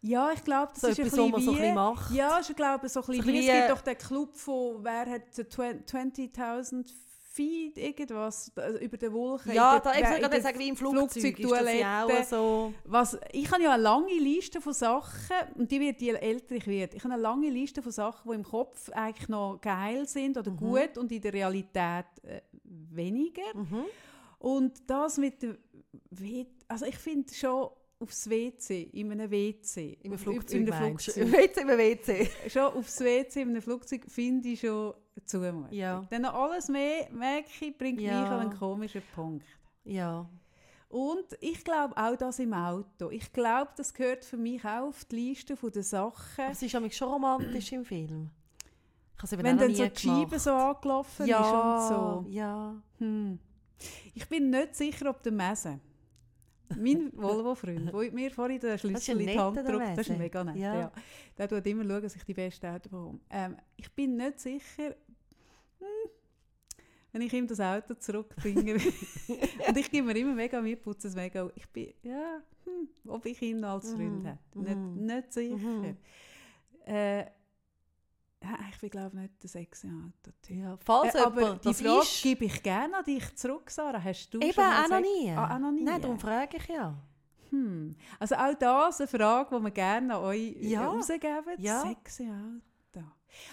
Ja, 0.01 0.33
ich 0.33 0.43
glaube, 0.43 0.73
das 0.73 0.81
So 0.81 0.89
ist 0.89 0.99
ein 0.99 1.07
etwas, 1.07 1.19
was 1.19 1.27
bisschen 1.33 1.45
so 1.45 1.53
ein 1.63 1.63
wie... 1.71 1.73
macht? 1.73 2.11
Ja, 2.13 2.41
ich 2.41 2.57
glaube, 2.57 2.89
so 2.89 3.01
ein 3.01 3.07
bisschen 3.07 3.23
So 3.25 3.29
ein 3.31 3.35
wie... 3.35 3.39
Es 3.49 3.53
gibt 3.55 3.65
wie- 3.65 3.69
doch 3.69 3.81
den 3.83 3.99
Club 3.99 4.37
von... 4.37 4.85
Wer 4.85 5.07
hat 5.11 5.35
so 5.35 5.43
20'000 5.43 6.91
Feet, 7.35 7.79
irgendwas, 7.79 8.53
also 8.57 8.79
über 8.79 8.97
den 8.99 9.13
Wolken. 9.13 9.53
Ja, 9.55 9.79
der- 9.79 9.93
da, 9.93 9.99
ich 9.99 10.05
gerade 10.05 10.29
der 10.29 10.43
sagen, 10.43 10.59
wie 10.59 10.69
im 10.69 10.77
Flugzeug, 10.77 11.39
auch 11.47 12.25
so... 12.25 12.75
Was, 12.85 13.17
ich 13.33 13.51
habe 13.51 13.63
ja 13.63 13.73
eine 13.75 13.83
lange 13.83 14.13
Liste 14.19 14.61
von 14.61 14.73
Sachen, 14.75 15.37
und 15.55 15.71
die 15.71 15.81
wird, 15.81 16.01
je 16.03 16.11
älter 16.15 16.57
ich 16.57 16.67
werde, 16.67 16.97
ich 16.97 17.05
habe 17.05 17.15
eine 17.15 17.23
lange 17.23 17.49
Liste 17.49 17.81
von 17.81 17.91
Sachen, 17.93 18.29
die 18.31 18.35
im 18.37 18.43
Kopf 18.43 18.91
eigentlich 18.91 19.29
noch 19.29 19.61
geil 19.63 20.07
sind 20.09 20.37
oder 20.37 20.51
Mhm. 20.51 20.57
gut 20.57 20.99
und 20.99 21.11
in 21.13 21.23
der 21.23 21.33
Realität 21.33 22.05
äh, 22.25 22.43
weniger. 22.65 23.55
Mhm. 23.55 23.85
Und 24.39 24.91
das 24.91 25.17
mit 25.17 25.41
dem 25.43 25.53
W 25.53 25.57
also 26.69 26.87
ich 26.87 26.97
finde 26.97 27.33
schon 27.35 27.71
aufs 27.99 28.29
WC, 28.29 28.83
in 28.93 29.13
einem 29.13 29.31
WC, 29.31 29.99
In 30.03 30.13
einem 30.13 30.19
Flugzeug 30.19 30.61
in 30.61 30.73
einem? 30.73 30.99
Flugzeug, 30.99 31.33
WC 31.33 31.61
im 31.61 31.69
WC. 31.69 32.31
schon 32.49 32.63
aufs 32.63 33.01
WC 33.01 33.43
in 33.43 33.49
einem 33.51 33.63
Flugzeug 33.63 34.05
finde 34.09 34.49
ich 34.49 34.61
schon 34.61 34.95
Zumutung. 35.25 35.69
Ja. 35.71 36.05
Dann 36.11 36.23
noch 36.23 36.35
alles 36.35 36.69
mehr, 36.69 37.09
merke 37.13 37.49
ich, 37.61 37.77
bringt 37.77 38.01
Ja. 38.01 38.23
mich 38.23 38.31
an 38.31 38.41
einen 38.41 38.59
komischen 38.59 39.03
Punkt. 39.15 39.47
Ja. 39.85 40.29
Und 40.89 41.25
ich 41.41 41.65
glaube 41.65 41.97
auch 41.97 42.17
das 42.17 42.39
im 42.39 42.53
Auto. 42.53 43.09
Ich 43.11 43.33
glaube, 43.33 43.71
das 43.77 43.95
gehört 43.95 44.25
für 44.25 44.37
mich 44.37 44.63
auch 44.65 44.89
auf 44.89 45.05
die 45.07 45.17
Liste 45.17 45.57
den 45.57 45.83
Sachen. 45.83 46.45
Aber 46.45 46.53
es 46.53 46.63
ist 46.63 46.75
nämlich 46.75 46.95
schon 46.97 47.09
romantisch 47.09 47.73
im 47.73 47.85
Film. 47.85 48.31
Wenn 49.31 49.57
dann 49.57 49.75
so 49.75 49.87
die 49.87 50.01
Scheibe 50.01 50.39
so 50.39 50.51
angelaufen 50.51 51.27
ja, 51.27 51.39
ist 51.41 51.91
und 51.93 52.25
so. 52.25 52.31
Ja. 52.31 52.75
Hm. 52.99 53.39
Ich 54.15 54.29
bin 54.29 54.51
nicht 54.51 54.75
sicher, 54.77 55.09
ob 55.11 55.23
der 55.23 55.33
Messe, 55.33 55.81
mein 56.77 57.13
Volvo-Freund, 57.17 57.93
der 57.93 58.13
mir 58.13 58.31
vorhin 58.31 58.61
den 58.61 58.79
Schlüssel 58.79 59.21
in 59.21 59.27
die 59.27 59.39
Hand 59.39 59.57
drückt, 59.57 59.99
das 59.99 60.09
ist 60.09 60.19
mega 60.19 60.43
nett. 60.45 60.57
Ja. 60.57 60.75
Ja. 60.81 60.93
Der 61.39 61.49
tut 61.49 61.67
immer 61.67 61.85
schauen, 61.85 62.03
dass 62.03 62.17
ich 62.17 62.25
die 62.25 62.35
beste 62.35 62.69
Auto 62.71 62.89
bekomme. 62.89 63.21
Ähm, 63.31 63.57
ich 63.77 63.91
bin 63.93 64.17
nicht 64.17 64.41
sicher, 64.41 64.95
hm, 65.79 66.11
wenn 67.13 67.23
ich 67.23 67.33
ihm 67.35 67.47
das 67.47 67.61
Auto 67.61 67.95
zurückbringe. 67.95 68.75
und 69.69 69.77
ich 69.77 69.91
gebe 69.91 70.07
mir 70.07 70.17
immer 70.19 70.35
mega 70.35 70.61
mit, 70.63 70.81
putze 70.83 71.09
es 71.09 71.15
mega. 71.15 71.51
Ich 71.55 71.69
bin, 71.69 71.93
ja, 72.03 72.41
hm, 72.65 72.89
ob 73.11 73.27
ich 73.27 73.41
ihn 73.43 73.63
als 73.65 73.91
Freund 73.93 74.23
Mhm, 74.23 74.27
hätte. 74.27 74.39
mhm. 74.55 74.63
Nicht, 75.05 75.15
nicht 75.15 75.33
sicher. 75.33 75.57
Mhm. 75.57 75.97
Äh, 76.87 77.25
ja, 78.43 78.59
ich 78.83 78.91
glaube 78.91 79.17
nicht 79.17 79.43
der 79.43 79.49
sexy 79.51 79.87
Auto-Typ. 79.89 80.57
ja. 80.57 80.77
Falls 80.85 81.15
Äh, 81.15 81.19
aber 81.21 81.55
die 81.57 81.75
Frage 81.75 82.01
ist, 82.03 82.23
gebe 82.23 82.45
ich 82.47 82.63
gerne 82.63 82.97
an 82.99 83.05
dich 83.05 83.35
zurück, 83.37 83.71
Sarah. 83.71 84.03
Hast 84.03 84.31
du 84.35 84.41
eben 84.41 84.53
schon 84.53 84.65
auch 84.65 84.89
noch 84.89 85.01
nie. 85.01 85.31
Ah, 85.31 85.55
auch 85.55 85.59
noch 85.59 85.71
nie? 85.73 85.83
Nein, 85.83 86.01
darum 86.03 86.19
frage 86.19 86.57
ich 86.57 86.67
ja. 86.69 86.95
Hm. 87.51 87.95
Also 88.19 88.35
auch 88.35 88.55
das 88.55 89.01
eine 89.01 89.09
Frage, 89.09 89.57
die 89.57 89.63
wir 89.65 89.71
gerne 89.71 90.15
an 90.17 90.23
euch 90.25 90.39
äh, 90.57 90.69
Ja. 90.69 90.89
rausgeben. 90.89 91.55
Ja. 91.59 91.81
Sexy 91.83 92.25
Auto. 92.25 93.05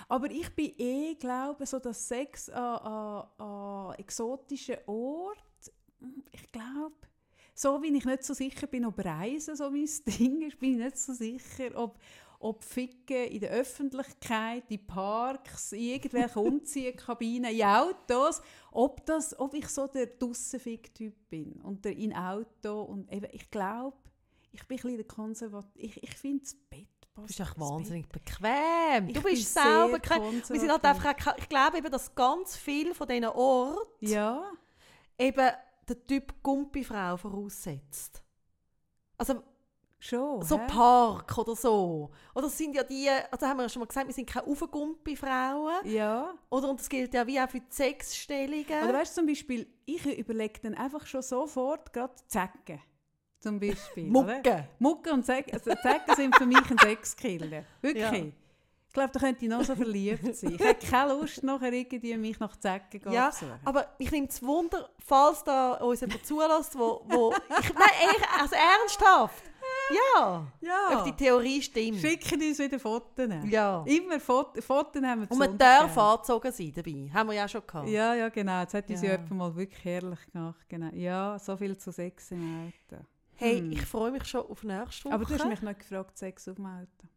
Aber 0.07 0.30
ich 0.32 0.53
bin 0.56 0.74
eh, 0.78 1.16
glaube 1.16 1.66
so 1.66 1.80
das 1.80 2.07
Sex 2.07 2.49
an, 2.49 2.64
an, 2.80 3.28
an 3.45 3.94
exotischen 3.95 4.78
Orten, 4.88 6.24
ich 6.32 6.52
glaube, 6.52 6.95
so 7.53 7.82
wie 7.82 7.95
ich 7.95 8.06
nicht 8.06 8.24
so 8.24 8.34
sicher 8.34 8.68
bin, 8.68 8.86
ob 8.86 9.03
Reisen 9.03 9.56
so 9.56 9.70
mein 9.70 9.86
Ding 10.07 10.41
ist, 10.44 10.57
bin 10.60 10.74
ich 10.74 10.78
nicht 10.78 10.98
so 10.98 11.14
sicher, 11.14 11.72
ob, 11.76 11.98
ob 12.40 12.64
Ficken 12.64 13.28
in 13.28 13.41
der 13.41 13.52
Öffentlichkeit, 13.52 14.64
in 14.70 14.86
Parks, 14.88 15.74
in 15.74 15.80
irgendwelchen 15.82 16.41
Umziehkabinen, 16.48 17.52
in 17.53 17.64
Autos, 17.64 18.41
ob, 18.72 19.06
das, 19.06 19.38
ob 19.40 19.53
ich 19.53 19.68
so 19.68 19.88
der 19.88 20.06
Dussenfick-Typ 20.07 21.30
bin 21.30 21.61
und 21.61 21.84
der 21.84 21.95
in 21.98 22.14
Auto 22.16 22.82
und 22.84 23.11
eben, 23.11 23.28
ich 23.32 23.49
glaube, 23.52 23.98
ich 24.52 24.66
bin 24.68 24.78
ein 24.78 24.82
bisschen 24.82 24.98
der 24.98 25.06
Konservativ. 25.07 25.98
Ich, 25.98 26.03
ich 26.03 26.16
finde 26.16 26.44
das 26.44 26.56
Bett 26.56 26.88
Du 27.16 27.24
bist 27.26 27.40
ins 27.40 27.60
wahnsinnig 27.60 28.07
bequem. 28.07 29.07
Du 29.07 29.11
Ich 29.11 29.14
bin 29.14 29.24
bist 29.24 29.53
selber 29.53 29.99
bequem. 29.99 30.41
Wir 30.48 30.60
sind 30.60 30.72
halt 30.72 30.86
einfach, 30.86 31.28
auch- 31.28 31.38
ich 31.38 31.49
glaube 31.49 31.78
eben, 31.78 31.91
dass 31.91 32.16
ganz 32.16 32.56
viel 32.56 32.94
von 32.95 33.07
diesen 33.10 33.26
Orten 33.26 34.06
Ja, 34.07 34.49
eben 35.18 35.49
der 35.90 36.07
Typ 36.07 36.41
Gumpifrau 36.41 37.18
voraussetzt. 37.18 38.24
Also 39.18 39.44
Schon, 40.02 40.42
so 40.44 40.58
hä? 40.58 40.66
Park 40.68 41.38
oder 41.38 41.56
so. 41.58 42.10
Oder 42.34 42.48
sind 42.48 42.74
ja 42.74 42.84
die, 42.84 43.10
also 43.30 43.46
haben 43.46 43.58
wir 43.58 43.64
ja 43.64 43.70
schon 43.70 43.82
mal 43.82 43.86
gesagt, 43.86 44.08
wir 44.08 44.14
sind 44.14 44.30
keine 44.30 44.48
Aufgumpi-Frauen. 44.48 45.86
Ja. 45.86 46.34
Oder, 46.50 46.70
und 46.70 46.80
das 46.80 46.88
gilt 46.88 47.14
ja 47.14 47.28
wie 47.28 47.40
auch 47.40 47.50
für 47.50 47.60
die 47.60 47.66
Sexstellungen. 47.70 48.84
Oder 48.84 48.94
weißt 48.94 49.18
du 49.18 49.22
zum 49.22 49.28
Beispiel, 49.28 49.68
ich 49.86 50.06
überlege 50.18 50.62
dann 50.62 50.76
einfach 50.76 51.06
schon 51.06 51.22
sofort 51.22 51.92
gerade 51.92 52.14
Zecken. 52.28 52.82
Zum 53.40 53.60
Beispiel. 53.60 54.10
Oder? 54.16 54.36
Mucke. 54.36 54.68
Mucke 54.80 55.12
und 55.14 55.26
Zecken, 55.26 55.54
also 55.54 55.72
Zecken 55.82 56.16
sind 56.16 56.36
für 56.36 56.46
mich 56.46 56.70
ein 56.70 56.78
Sexkiller. 56.78 57.64
Wirklich. 57.82 58.04
Ja. 58.04 58.14
Ich 58.90 58.94
glaube, 58.94 59.12
da 59.14 59.20
könnte 59.20 59.46
ich 59.46 59.52
noch 59.52 59.64
so 59.64 59.76
verliebt 59.76 60.36
sein. 60.36 60.56
Ich 60.56 60.66
habe 60.66 60.74
keine 60.76 61.14
Lust, 61.14 61.44
nachher 61.44 61.72
irgendwie 61.72 62.18
mich 62.18 62.40
nach 62.40 62.56
Zecken 62.56 63.02
zu 63.04 63.10
Ja, 63.10 63.32
suchen. 63.32 63.60
aber 63.64 63.86
ich 64.00 64.10
nehme 64.12 64.28
es 64.28 64.42
Wunder, 64.42 64.90
falls 65.06 65.44
da 65.44 65.74
uns 65.74 66.02
jemand 66.02 66.26
zulässt, 66.26 66.78
wo, 66.78 67.06
wo 67.08 67.32
ich, 67.32 67.74
nein, 67.74 67.90
echt, 68.10 68.42
also 68.42 68.56
ernsthaft. 68.56 69.44
Ja. 69.91 70.48
ja. 70.61 70.98
Ob 70.99 71.06
die 71.06 71.14
Theorie 71.14 71.61
stimmt. 71.61 71.99
Schicken 71.99 72.41
uns 72.41 72.60
wieder 72.60 72.80
Fotos. 72.80 73.30
Ja. 73.45 73.84
Immer 73.88 74.20
Fotos, 74.20 74.64
Fotos 74.64 75.02
haben 75.03 75.22
wir 75.22 75.32
Und 75.32 75.38
man 75.38 75.57
darf 75.57 75.98
angezogen 75.98 76.52
sein 76.52 76.72
dabei. 76.76 77.10
Haben 77.14 77.30
wir 77.30 77.36
ja 77.36 77.45
auch 77.45 77.49
schon 77.49 77.66
gehabt. 77.66 77.88
Ja, 77.90 78.14
ja, 78.14 78.30
genau. 78.30 78.61
Jetzt 78.61 78.74
hat 78.74 78.90
uns 78.90 79.02
ja 79.02 79.11
jemand 79.11 79.32
mal 79.32 79.56
wirklich 79.56 79.84
herrlich 79.84 80.20
gemacht. 80.32 80.66
Genau. 80.70 80.90
Ja, 80.94 81.40
so 81.40 81.57
viel 81.57 81.78
zu 81.78 81.91
Sex 81.91 82.32
im 82.32 82.72
Auto. 82.91 83.02
Hey, 83.36 83.60
Hm. 83.60 83.72
ich 83.72 83.86
freue 83.86 84.11
mich 84.11 84.26
schon 84.26 84.41
auf 84.41 84.64
nächste 84.64 85.06
Woche. 85.06 85.14
Aber 85.14 85.26
du 85.26 85.34
hast 85.34 85.48
mich 85.48 85.61
noch 85.61 85.78
gefragt, 85.78 86.18
Sex 86.18 86.48
auf 86.48 86.56
dem 86.56 86.66
Auto. 86.66 87.07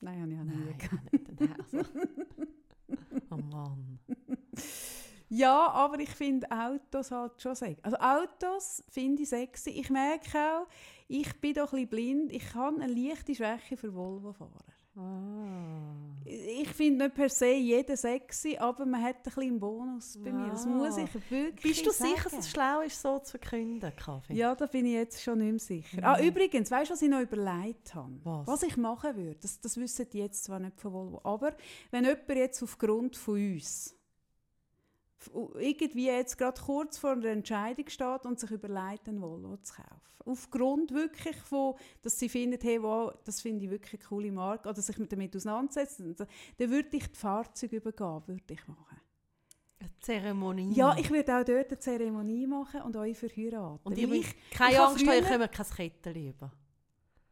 Nein, 0.00 0.22
habe 0.22 0.32
ich 0.32 0.38
auch 0.38 0.44
nie 0.44 0.54
Nein, 0.54 0.78
ja, 1.72 1.82
nicht. 1.82 1.90
Oh 3.30 3.36
Mann. 3.36 3.98
Ja, 5.28 5.70
aber 5.70 5.98
ich 5.98 6.10
finde 6.10 6.46
Autos 6.50 7.10
halt 7.10 7.40
schon 7.42 7.54
sexy. 7.56 7.82
Also 7.82 7.96
Autos 7.98 8.84
finde 8.88 9.22
ich 9.24 9.28
sexy. 9.28 9.70
Ich 9.70 9.90
merke 9.90 10.38
auch, 10.38 10.66
ich 11.08 11.40
bin 11.40 11.54
doch 11.54 11.72
ein 11.72 11.86
bisschen 11.86 11.88
blind. 11.88 12.32
Ich 12.32 12.54
habe 12.54 12.80
eine 12.80 12.92
leichte 12.92 13.34
Schwäche 13.34 13.76
für 13.76 13.94
Volvo-Fahrer. 13.94 14.64
Ah. 14.98 15.92
Ich 16.24 16.68
finde 16.70 17.04
nicht 17.04 17.14
per 17.14 17.28
se 17.28 17.52
jeden 17.52 17.96
sexy, 17.96 18.56
aber 18.56 18.86
man 18.86 19.02
hat 19.02 19.16
ein 19.16 19.22
bisschen 19.22 19.42
einen 19.44 19.60
Bonus 19.60 20.18
bei 20.22 20.32
mir. 20.32 20.48
Das 20.48 20.64
Ah. 20.64 20.68
muss 20.70 20.96
ich 20.96 21.12
wirklich 21.30 21.62
Bist 21.62 21.86
du 21.86 21.90
sagen. 21.90 22.10
sicher, 22.14 22.30
dass 22.30 22.38
es 22.46 22.50
schlau 22.50 22.80
ist, 22.80 23.00
so 23.00 23.18
zu 23.18 23.32
verkünden, 23.32 23.92
Kaffee? 23.94 24.32
Ja, 24.34 24.54
da 24.54 24.66
bin 24.66 24.86
ich 24.86 24.94
jetzt 24.94 25.22
schon 25.22 25.38
nicht 25.38 25.50
mehr 25.50 25.58
sicher. 25.58 25.98
Ah, 26.02 26.16
Mhm. 26.20 26.28
übrigens, 26.28 26.70
weißt 26.70 26.90
du, 26.90 26.94
was 26.94 27.02
ich 27.02 27.08
noch 27.10 27.20
überlegt 27.20 27.94
habe? 27.94 28.12
Was? 28.24 28.62
ich 28.62 28.76
machen 28.78 29.14
würde? 29.16 29.36
Das, 29.40 29.60
das 29.60 29.76
wissen 29.76 30.08
die 30.10 30.18
jetzt 30.18 30.44
zwar 30.44 30.58
nicht 30.58 30.80
von 30.80 30.92
Volvo, 30.92 31.20
aber 31.24 31.54
wenn 31.90 32.04
jemand 32.04 32.28
jetzt 32.30 32.62
aufgrund 32.62 33.16
von 33.16 33.34
uns 33.34 33.95
irgendwie 35.34 36.06
jetzt 36.06 36.36
gerade 36.38 36.60
kurz 36.60 36.98
vor 36.98 37.16
der 37.16 37.32
Entscheidung 37.32 37.88
steht 37.88 38.26
und 38.26 38.38
sich 38.40 38.50
überlegt, 38.50 39.08
einen 39.08 39.20
Volvo 39.20 39.56
zu 39.58 39.74
kaufen. 39.74 40.00
Aufgrund 40.24 40.92
wirklich 40.92 41.36
von, 41.36 41.74
dass 42.02 42.18
sie 42.18 42.28
finden, 42.28 42.58
hey, 42.60 42.82
wow, 42.82 43.12
das 43.24 43.40
finde 43.40 43.64
ich 43.64 43.70
wirklich 43.70 43.94
eine 44.00 44.08
coole 44.08 44.32
Marke, 44.32 44.68
oder 44.68 44.82
sich 44.82 44.96
damit 45.08 45.36
auseinandersetzen, 45.36 46.16
dann 46.16 46.70
würde 46.70 46.96
ich 46.96 47.08
die 47.08 47.16
Fahrzeuge 47.16 47.76
übergeben, 47.76 48.22
würde 48.26 48.42
ich 48.52 48.66
machen. 48.66 49.00
Eine 49.78 49.90
Zeremonie. 50.00 50.72
Ja, 50.74 50.96
ich 50.98 51.10
würde 51.10 51.36
auch 51.36 51.44
dort 51.44 51.68
eine 51.68 51.78
Zeremonie 51.78 52.46
machen 52.46 52.82
und 52.82 52.96
euch 52.96 53.16
verheiraten. 53.16 53.80
Und 53.84 53.96
ich, 53.98 54.08
müsst 54.08 54.34
keine 54.50 54.72
ich 54.72 54.80
Angst 54.80 55.04
früher- 55.04 55.22
kommt 55.22 55.52
kein 55.52 55.70
Kettchen 55.70 56.26
über. 56.28 56.52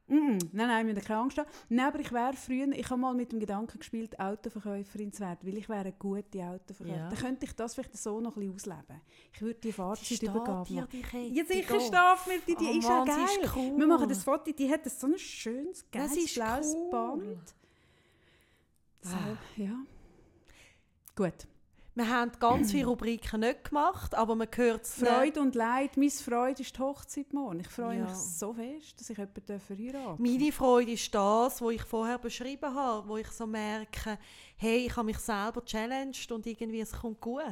Mm, 0.06 0.36
nein, 0.52 0.68
nein, 0.68 0.86
wir 0.86 0.94
haben 0.94 1.02
keine 1.02 1.20
Angst. 1.20 1.38
haben. 1.38 1.48
Nein, 1.70 1.86
aber 1.86 1.98
ich 2.00 2.12
wäre 2.12 2.34
früher, 2.34 2.68
ich 2.72 2.90
habe 2.90 3.00
mal 3.00 3.14
mit 3.14 3.32
dem 3.32 3.40
Gedanken 3.40 3.78
gespielt, 3.78 4.20
Autoverkäuferin 4.20 5.10
zu 5.12 5.20
werden, 5.20 5.38
weil 5.42 5.56
ich 5.56 5.66
wäre 5.68 5.80
eine 5.80 5.92
gute 5.92 6.38
Autoverkäuferin. 6.44 6.94
Ja. 7.00 7.08
Dann 7.08 7.18
könnte 7.18 7.46
ich 7.46 7.52
das 7.54 7.74
vielleicht 7.74 7.96
so 7.96 8.20
noch 8.20 8.36
ein 8.36 8.52
bisschen 8.54 8.74
ausleben. 8.74 9.00
Ich 9.32 9.40
würde 9.40 9.60
die 9.60 9.72
steht 9.72 10.22
übergeben. 10.24 10.64
dir, 10.64 10.88
die 10.92 11.00
Kette. 11.02 11.34
Ja, 11.34 11.44
sicher 11.46 11.80
steht 11.80 12.26
mir 12.26 12.40
die, 12.46 12.54
die 12.56 12.64
Oh 12.74 12.78
ist 12.78 12.84
ja 12.84 12.98
Mann, 12.98 13.06
geil. 13.06 13.24
ist 13.42 13.56
cool. 13.56 13.78
Wir 13.78 13.86
machen 13.86 14.08
das 14.10 14.22
Foto, 14.24 14.52
die 14.52 14.70
hat 14.70 14.84
so 14.90 15.06
ein 15.06 15.18
schönes, 15.18 15.90
geiles, 15.90 16.34
blaues 16.34 16.74
cool. 16.74 16.90
Band. 16.90 17.54
So, 19.00 19.16
Ah. 19.16 19.36
ja. 19.56 19.76
Gut. 21.16 21.46
Wir 21.96 22.08
haben 22.08 22.32
ganz 22.40 22.72
viele 22.72 22.86
Rubriken 22.86 23.40
nicht 23.40 23.64
gemacht, 23.68 24.16
aber 24.16 24.34
man 24.34 24.48
hört 24.52 24.82
es 24.84 24.94
Freude 24.94 25.40
und 25.40 25.54
Leid. 25.54 25.96
Meine 25.96 26.10
Freude 26.10 26.62
ist 26.62 26.76
die 26.76 26.80
Hochzeit 26.80 27.32
morgen. 27.32 27.60
Ich 27.60 27.68
freue 27.68 27.98
Ja. 27.98 28.02
mich 28.06 28.12
so 28.14 28.52
fest, 28.52 28.98
dass 28.98 29.10
ich 29.10 29.16
jemanden 29.16 29.60
verheiraten 29.60 30.20
Meine 30.22 30.50
Freude 30.52 30.90
ist 30.90 31.14
das, 31.14 31.62
was 31.62 31.72
ich 31.72 31.82
vorher 31.82 32.18
beschrieben 32.18 32.74
habe, 32.74 33.08
wo 33.08 33.16
ich 33.16 33.28
so 33.28 33.46
merke, 33.46 34.18
hey, 34.56 34.86
ich 34.86 34.96
habe 34.96 35.06
mich 35.06 35.18
selber 35.18 35.64
challenged 35.64 36.32
und 36.32 36.44
irgendwie 36.46 36.80
es 36.80 36.90
kommt 36.92 37.20
gut. 37.20 37.42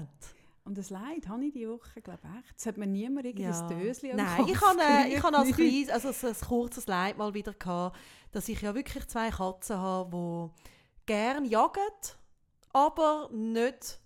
Und 0.65 0.77
das 0.77 0.91
Leid 0.91 1.29
habe 1.29 1.45
ich 1.45 1.53
diese 1.53 1.71
Woche, 1.71 2.01
glaube 2.03 2.21
ich, 2.25 2.39
echt. 2.45 2.55
Es 2.59 2.67
hat 2.67 2.77
mir 2.77 2.87
niemand 2.89 3.27
irgendwie 3.27 3.45
Ja. 3.45 3.61
ein 3.61 3.69
Döschen 3.69 4.17
Nein, 4.17 4.45
ich 4.49 4.61
habe, 4.61 4.81
äh, 4.81 5.15
ich 5.17 5.23
habe 5.23 5.39
als 5.39 5.53
kleines, 5.57 5.89
also 5.89 6.11
so 6.11 6.27
ein 6.27 6.37
kurzes 6.49 6.87
Leid 6.89 7.17
mal 7.17 7.33
wieder 7.33 7.53
gehabt, 7.53 7.97
dass 8.33 8.49
ich 8.49 8.61
ja 8.61 8.75
wirklich 8.75 9.07
zwei 9.07 9.31
Katzen 9.31 9.77
habe, 9.79 10.51
die 10.51 11.07
gerne 11.07 11.47
jagen, 11.47 11.81
aber 12.73 13.29
nicht 13.33 14.01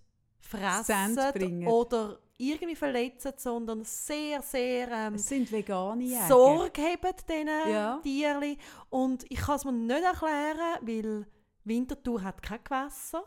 fressen 0.46 1.66
oder 1.66 2.18
irgendwie 2.38 2.76
verletzen, 2.76 3.32
sondern 3.36 3.82
sehr, 3.84 4.42
sehr 4.42 4.88
ähm, 4.90 5.14
Es 5.14 5.26
sind 5.26 5.50
vegane. 5.50 6.06
Sorge 6.28 6.82
haben 6.82 7.16
diesen 7.28 7.46
Ja. 7.48 7.98
Tieren. 8.02 8.56
Und 8.90 9.24
ich 9.30 9.38
kann 9.38 9.56
es 9.56 9.64
mir 9.64 9.72
nicht 9.72 10.02
erklären, 10.02 10.78
weil 10.82 11.26
Winterthur 11.64 12.22
hat 12.22 12.42
kein 12.42 12.62
Gewässer. 12.62 13.24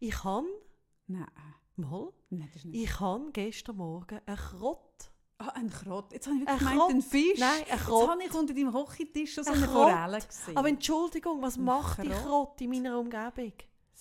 Ich 0.00 0.24
habe, 0.24 0.46
Nein, 1.06 1.26
mal, 1.76 2.12
nein, 2.30 2.50
ich 2.72 3.00
habe 3.00 3.30
gestern 3.32 3.76
Morgen 3.76 4.20
einen 4.24 4.36
Krott. 4.36 5.10
Ah, 5.38 5.48
ein 5.54 5.70
Krott. 5.70 6.12
Jetzt 6.12 6.26
habe 6.26 6.36
ich 6.36 6.48
Ein 6.48 6.60
wirklich 6.60 6.70
gemeint, 6.70 6.90
ein? 6.94 7.02
Fisch. 7.02 7.38
Nein, 7.40 7.50
ein 7.62 7.66
Jetzt 7.70 7.84
Krott. 7.86 8.08
habe 8.10 8.22
ich 8.24 8.34
unter 8.34 8.54
deinem 8.54 8.72
Kochentisch 8.72 9.34
schon 9.34 9.44
so 9.44 9.50
Ein 9.52 9.56
eine 9.58 9.66
Krott. 9.66 9.90
Forelle 9.90 10.18
gesehen. 10.20 10.56
Aber 10.56 10.68
Entschuldigung, 10.68 11.40
was 11.42 11.56
Ein 11.56 11.64
macht 11.64 12.02
die 12.02 12.08
Krott? 12.08 12.22
Krott 12.24 12.60
in 12.60 12.70
meiner 12.70 12.98
Umgebung? 12.98 13.52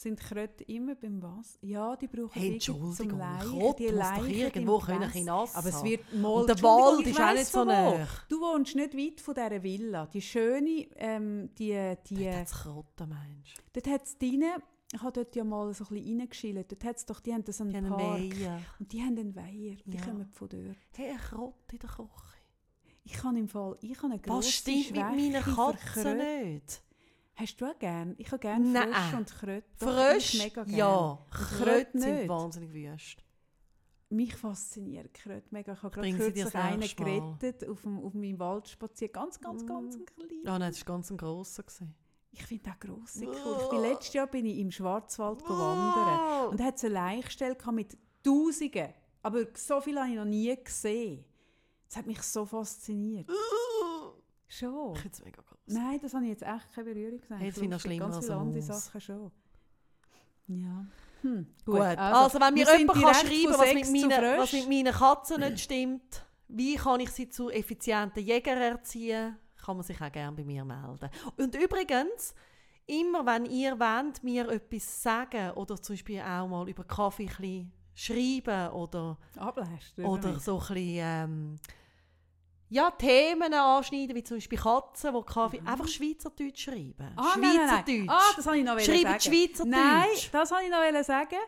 Sind 0.01 0.19
Kröte 0.19 0.63
immer 0.65 0.95
beim 0.95 1.21
Wasser? 1.21 1.57
Ja, 1.61 1.95
die 1.95 2.07
brauchen 2.07 2.31
Hey, 2.39 2.57
zum 2.57 2.75
Entschuldigung, 2.75 3.21
ein 3.21 3.37
Leichen. 3.37 3.59
Krott 3.59 3.79
die 3.79 3.87
Leichen 3.87 4.29
irgendwo 4.29 4.79
können 4.79 5.01
bisschen 5.01 5.25
nass 5.25 5.55
Aber 5.55 5.69
es 5.69 5.83
wird 5.83 6.13
mal... 6.13 6.29
Und 6.41 6.47
der 6.47 6.61
Wald 6.61 7.07
ist 7.07 7.19
auch 7.19 7.33
nicht 7.33 7.45
so 7.47 7.65
nah. 7.65 8.07
Du 8.29 8.39
wohnst 8.39 8.75
nicht 8.75 8.97
weit 8.97 9.19
von 9.19 9.33
dieser 9.35 9.63
Villa. 9.63 10.05
Die 10.07 10.21
schöne, 10.21 10.87
ähm, 10.95 11.49
die... 11.55 11.95
die 12.09 12.23
Dort 12.23 12.35
hat's 12.35 12.51
Krotten, 12.53 13.09
meinst 13.09 13.57
du? 13.57 13.61
dort 13.73 13.87
hat 13.87 14.05
es 14.05 14.17
drinnen... 14.17 14.63
Ich 14.91 15.01
habe 15.03 15.11
dort 15.11 15.35
ja 15.35 15.43
mal 15.43 15.71
so 15.73 15.85
ein 15.91 16.27
bisschen. 16.27 16.55
Dort 16.67 16.83
hat's 16.83 17.05
doch... 17.05 17.19
Die 17.19 17.33
haben 17.33 17.43
so 17.47 17.63
einen 17.63 17.71
Die 17.71 17.77
einen 17.77 17.89
Park. 17.89 18.19
Weiher. 18.19 18.61
Und 18.79 18.91
die 18.91 19.01
haben 19.01 19.17
einen 19.19 19.35
Weiher. 19.35 19.75
Die 19.85 19.97
Ja. 19.97 20.03
kommen 20.03 20.25
von 20.31 20.49
dort. 20.49 20.77
Hey, 20.95 21.09
ein 21.11 21.17
Krott 21.17 21.73
in 21.73 21.79
der 21.79 21.89
Küche. 21.89 22.09
Ich 23.03 23.13
kann 23.13 23.35
im 23.35 23.47
Fall... 23.49 23.77
Ich 23.81 23.97
habe 23.97 24.13
eine 24.13 24.19
grosse 24.19 24.37
Was 24.37 24.49
stimmt 24.49 24.91
mit 24.91 24.95
meiner 24.95 25.41
Schwäche 25.41 25.43
für 25.43 25.55
Katze 25.55 26.01
Kröte. 26.03 26.15
nicht? 26.15 26.81
Hast 27.39 27.55
du 27.61 27.65
auch 27.65 27.79
gern? 27.79 28.15
Ich 28.17 28.27
habe 28.27 28.39
gerne. 28.39 28.81
Frösche 28.93 29.17
und 29.17 29.33
Kröte. 29.39 30.17
Ich 30.17 30.43
mega 30.43 30.63
gern. 30.65 30.77
Ja. 30.77 31.25
Kröte 31.31 31.99
sind 31.99 32.27
wahnsinnig 32.27 32.73
wüst. 32.73 33.23
Mich 34.09 34.35
fasziniert 34.35 35.13
Kröte 35.13 35.47
mega. 35.51 35.73
Ich 35.73 35.83
habe 35.83 35.91
gerade 36.01 36.17
kürzlich 36.17 36.55
einen 36.55 36.81
gerettet 36.81 37.69
auf, 37.69 37.81
dem, 37.83 37.99
auf 38.03 38.13
meinem 38.13 38.39
Waldspaziergang. 38.39 39.23
Ganz, 39.25 39.39
ganz, 39.39 39.65
ganz 39.65 39.95
Mm. 39.95 39.99
ein 39.99 40.05
klein. 40.05 40.29
Ja, 40.43 40.59
nein, 40.59 40.71
das 40.71 40.85
war 40.85 40.95
ganz 40.95 41.11
ein 41.11 41.17
grosser. 41.17 41.63
gewesen. 41.63 41.95
Ich 42.31 42.43
finde 42.45 42.71
auch 42.71 42.79
grosse 42.79 43.25
cool. 43.25 43.57
Ich 43.63 43.69
bin 43.69 43.81
letztes 43.81 44.13
Jahr 44.13 44.27
bin 44.27 44.45
ich 44.45 44.57
im 44.59 44.71
Schwarzwald 44.71 45.41
wandern. 45.47 46.49
Und 46.49 46.59
da 46.59 46.65
hat 46.65 46.75
es 46.77 46.83
eine 46.83 46.93
Leichstelle 46.95 47.55
mit 47.71 47.97
Tausenden. 48.23 48.93
Aber 49.21 49.45
so 49.55 49.79
viel 49.81 49.97
habe 49.97 50.09
ich 50.09 50.15
noch 50.15 50.25
nie 50.25 50.55
gesehen. 50.63 51.23
Das 51.87 51.97
hat 51.97 52.05
mich 52.05 52.21
so 52.21 52.45
fasziniert. 52.45 53.29
Schon. 54.49 54.93
Ich 54.95 54.99
finde 55.01 55.15
es 55.15 55.23
mega 55.23 55.41
gross. 55.43 55.59
Nein, 55.67 55.99
das 56.01 56.13
habe 56.13 56.23
ich 56.23 56.31
jetzt 56.31 56.41
echt 56.41 56.73
keine 56.73 56.91
Berührung 56.91 57.21
gesehen. 57.21 57.37
Hey, 57.37 57.49
das 57.49 57.59
finde 57.59 57.75
ich 57.75 57.81
schlimmer 57.83 58.05
Ganz 58.05 58.15
als 58.15 58.25
viele 58.25 58.37
andere. 58.37 58.61
Sachen 58.61 59.01
schon. 59.01 59.31
Ja. 60.47 60.85
Hm. 61.21 61.47
Gut, 61.65 61.79
also, 61.79 62.39
wenn 62.39 62.53
mir 62.55 62.77
jemand 62.77 62.99
kann 62.99 63.13
schreiben 63.13 63.53
von 63.53 63.59
was 63.59 63.73
mit, 63.73 63.91
meinen, 63.91 64.39
was 64.39 64.53
mit 64.53 64.69
meinen 64.69 64.93
Katzen 64.93 65.39
nicht 65.41 65.59
stimmt, 65.59 66.25
wie 66.47 66.75
kann 66.75 66.99
ich 66.99 67.11
sie 67.11 67.29
zu 67.29 67.51
effizienten 67.51 68.23
Jägern 68.23 68.57
erziehen, 68.57 69.37
kann 69.63 69.77
man 69.77 69.85
sich 69.85 70.01
auch 70.01 70.11
gerne 70.11 70.35
bei 70.35 70.43
mir 70.43 70.65
melden. 70.65 71.09
Und 71.37 71.55
übrigens, 71.55 72.33
immer 72.87 73.23
wenn 73.25 73.45
ihr 73.45 73.79
wollt, 73.79 74.23
mir 74.23 74.49
etwas 74.49 75.03
sagen 75.03 75.51
oder 75.51 75.79
zum 75.79 75.93
Beispiel 75.93 76.21
auch 76.21 76.47
mal 76.47 76.67
über 76.67 76.83
Kaffee 76.85 77.29
ein 77.37 77.71
schreiben 77.93 78.71
oder, 78.71 79.17
Ablässt. 79.37 79.99
oder 79.99 80.39
so 80.39 80.55
ein 80.55 80.59
bisschen, 80.59 80.97
ähm, 80.97 81.55
ja, 82.69 82.91
Themen 82.91 83.53
anschneiden, 83.53 84.15
wie 84.15 84.23
zum 84.23 84.37
Beispiel 84.37 84.59
Katzen, 84.59 85.13
die 85.13 85.33
Kaffee, 85.33 85.61
einfach 85.65 85.87
Schweizerdeutsch 85.87 86.65
schreiben. 86.65 86.93
Mhm. 86.97 87.17
Ah. 87.17 87.33
Schweizerdeutsch. 87.33 88.09
Ah, 88.09 88.33
das 88.35 88.45
wollte 88.45 88.59
ich 88.59 88.65
noch 88.65 88.79
Schreibt 88.79 89.01
sagen. 89.01 89.19
Schweizerdeutsch. 89.21 89.65
Nein, 89.65 90.07
das 90.31 90.51
wollte 90.51 90.65
ich 90.65 90.93
noch 90.93 91.03
sagen. 91.03 91.39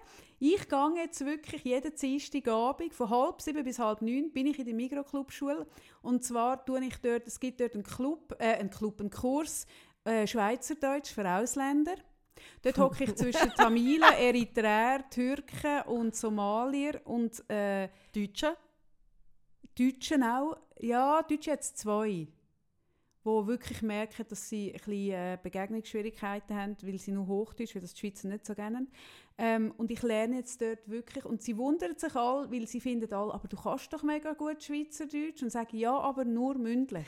Ich 0.44 0.68
gehe 0.68 0.94
jetzt 0.96 1.24
wirklich 1.24 1.64
jeden 1.64 1.96
Dienstagabend 1.96 2.96
von 2.96 3.10
halb 3.12 3.42
sieben 3.44 3.64
bis 3.64 3.78
halb 3.78 4.02
neun 4.02 4.32
bin 4.32 4.48
ich 4.48 4.58
in 4.58 4.66
der 4.66 4.74
Mikroclub-Schule. 4.74 5.68
Und 6.02 6.24
zwar 6.24 6.66
tue 6.66 6.84
ich 6.84 6.98
dort, 6.98 7.28
es 7.28 7.40
gibt 7.40 7.62
dort 7.62 7.76
einen 7.76 7.84
Club, 7.84 8.36
äh, 8.40 8.56
einen 8.56 8.72
Club, 8.72 9.00
einen 9.00 9.12
Kurs 9.12 9.68
äh, 10.04 10.26
Schweizerdeutsch 10.26 11.14
für 11.14 11.30
Ausländer. 11.30 11.94
Dort 12.64 12.78
hocke 12.80 13.04
ich 13.04 13.16
zwischen 13.16 13.52
Tamilen, 13.52 14.12
Eritreer, 14.14 15.08
Türken 15.12 15.84
und 15.86 16.16
Somalier 16.16 17.02
und 17.04 17.48
äh, 17.48 17.90
Deutsche. 18.16 18.58
Deutschen 19.78 20.24
auch. 20.24 20.58
Ja, 20.80 21.22
Deutsche 21.24 21.52
hat 21.52 21.62
es 21.62 21.76
zwei. 21.76 22.28
die 23.24 23.48
wirklich 23.48 23.82
merken, 23.84 24.26
dass 24.28 24.50
sie 24.50 24.70
ein 24.70 24.74
bisschen 24.74 25.12
äh, 25.12 25.38
Begegnungsschwierigkeiten 25.42 26.56
haben, 26.56 26.76
weil 26.82 26.98
sie 26.98 27.12
nur 27.12 27.28
Hochdeutsch, 27.28 27.76
weil 27.76 27.82
das 27.82 27.94
die 27.94 28.00
Schweizer 28.02 28.28
nicht 28.28 28.46
so 28.46 28.56
gerne 28.56 28.88
ähm, 29.38 29.74
Und 29.78 29.92
ich 29.92 30.02
lerne 30.02 30.38
jetzt 30.38 30.60
dort 30.62 30.88
wirklich, 30.90 31.24
und 31.26 31.42
sie 31.42 31.56
wundern 31.58 31.96
sich 31.98 32.16
alle, 32.16 32.52
weil 32.52 32.68
sie 32.68 32.82
finden 32.82 33.12
alle, 33.14 33.34
aber 33.34 33.48
du 33.48 33.56
kannst 33.58 33.94
doch 33.94 34.04
mega 34.04 34.34
gut 34.34 34.62
Schweizerdeutsch 34.64 35.44
und 35.44 35.52
sagen, 35.52 35.78
ja, 35.78 35.98
aber 35.98 36.26
nur 36.26 36.56
mündlich. 36.56 37.08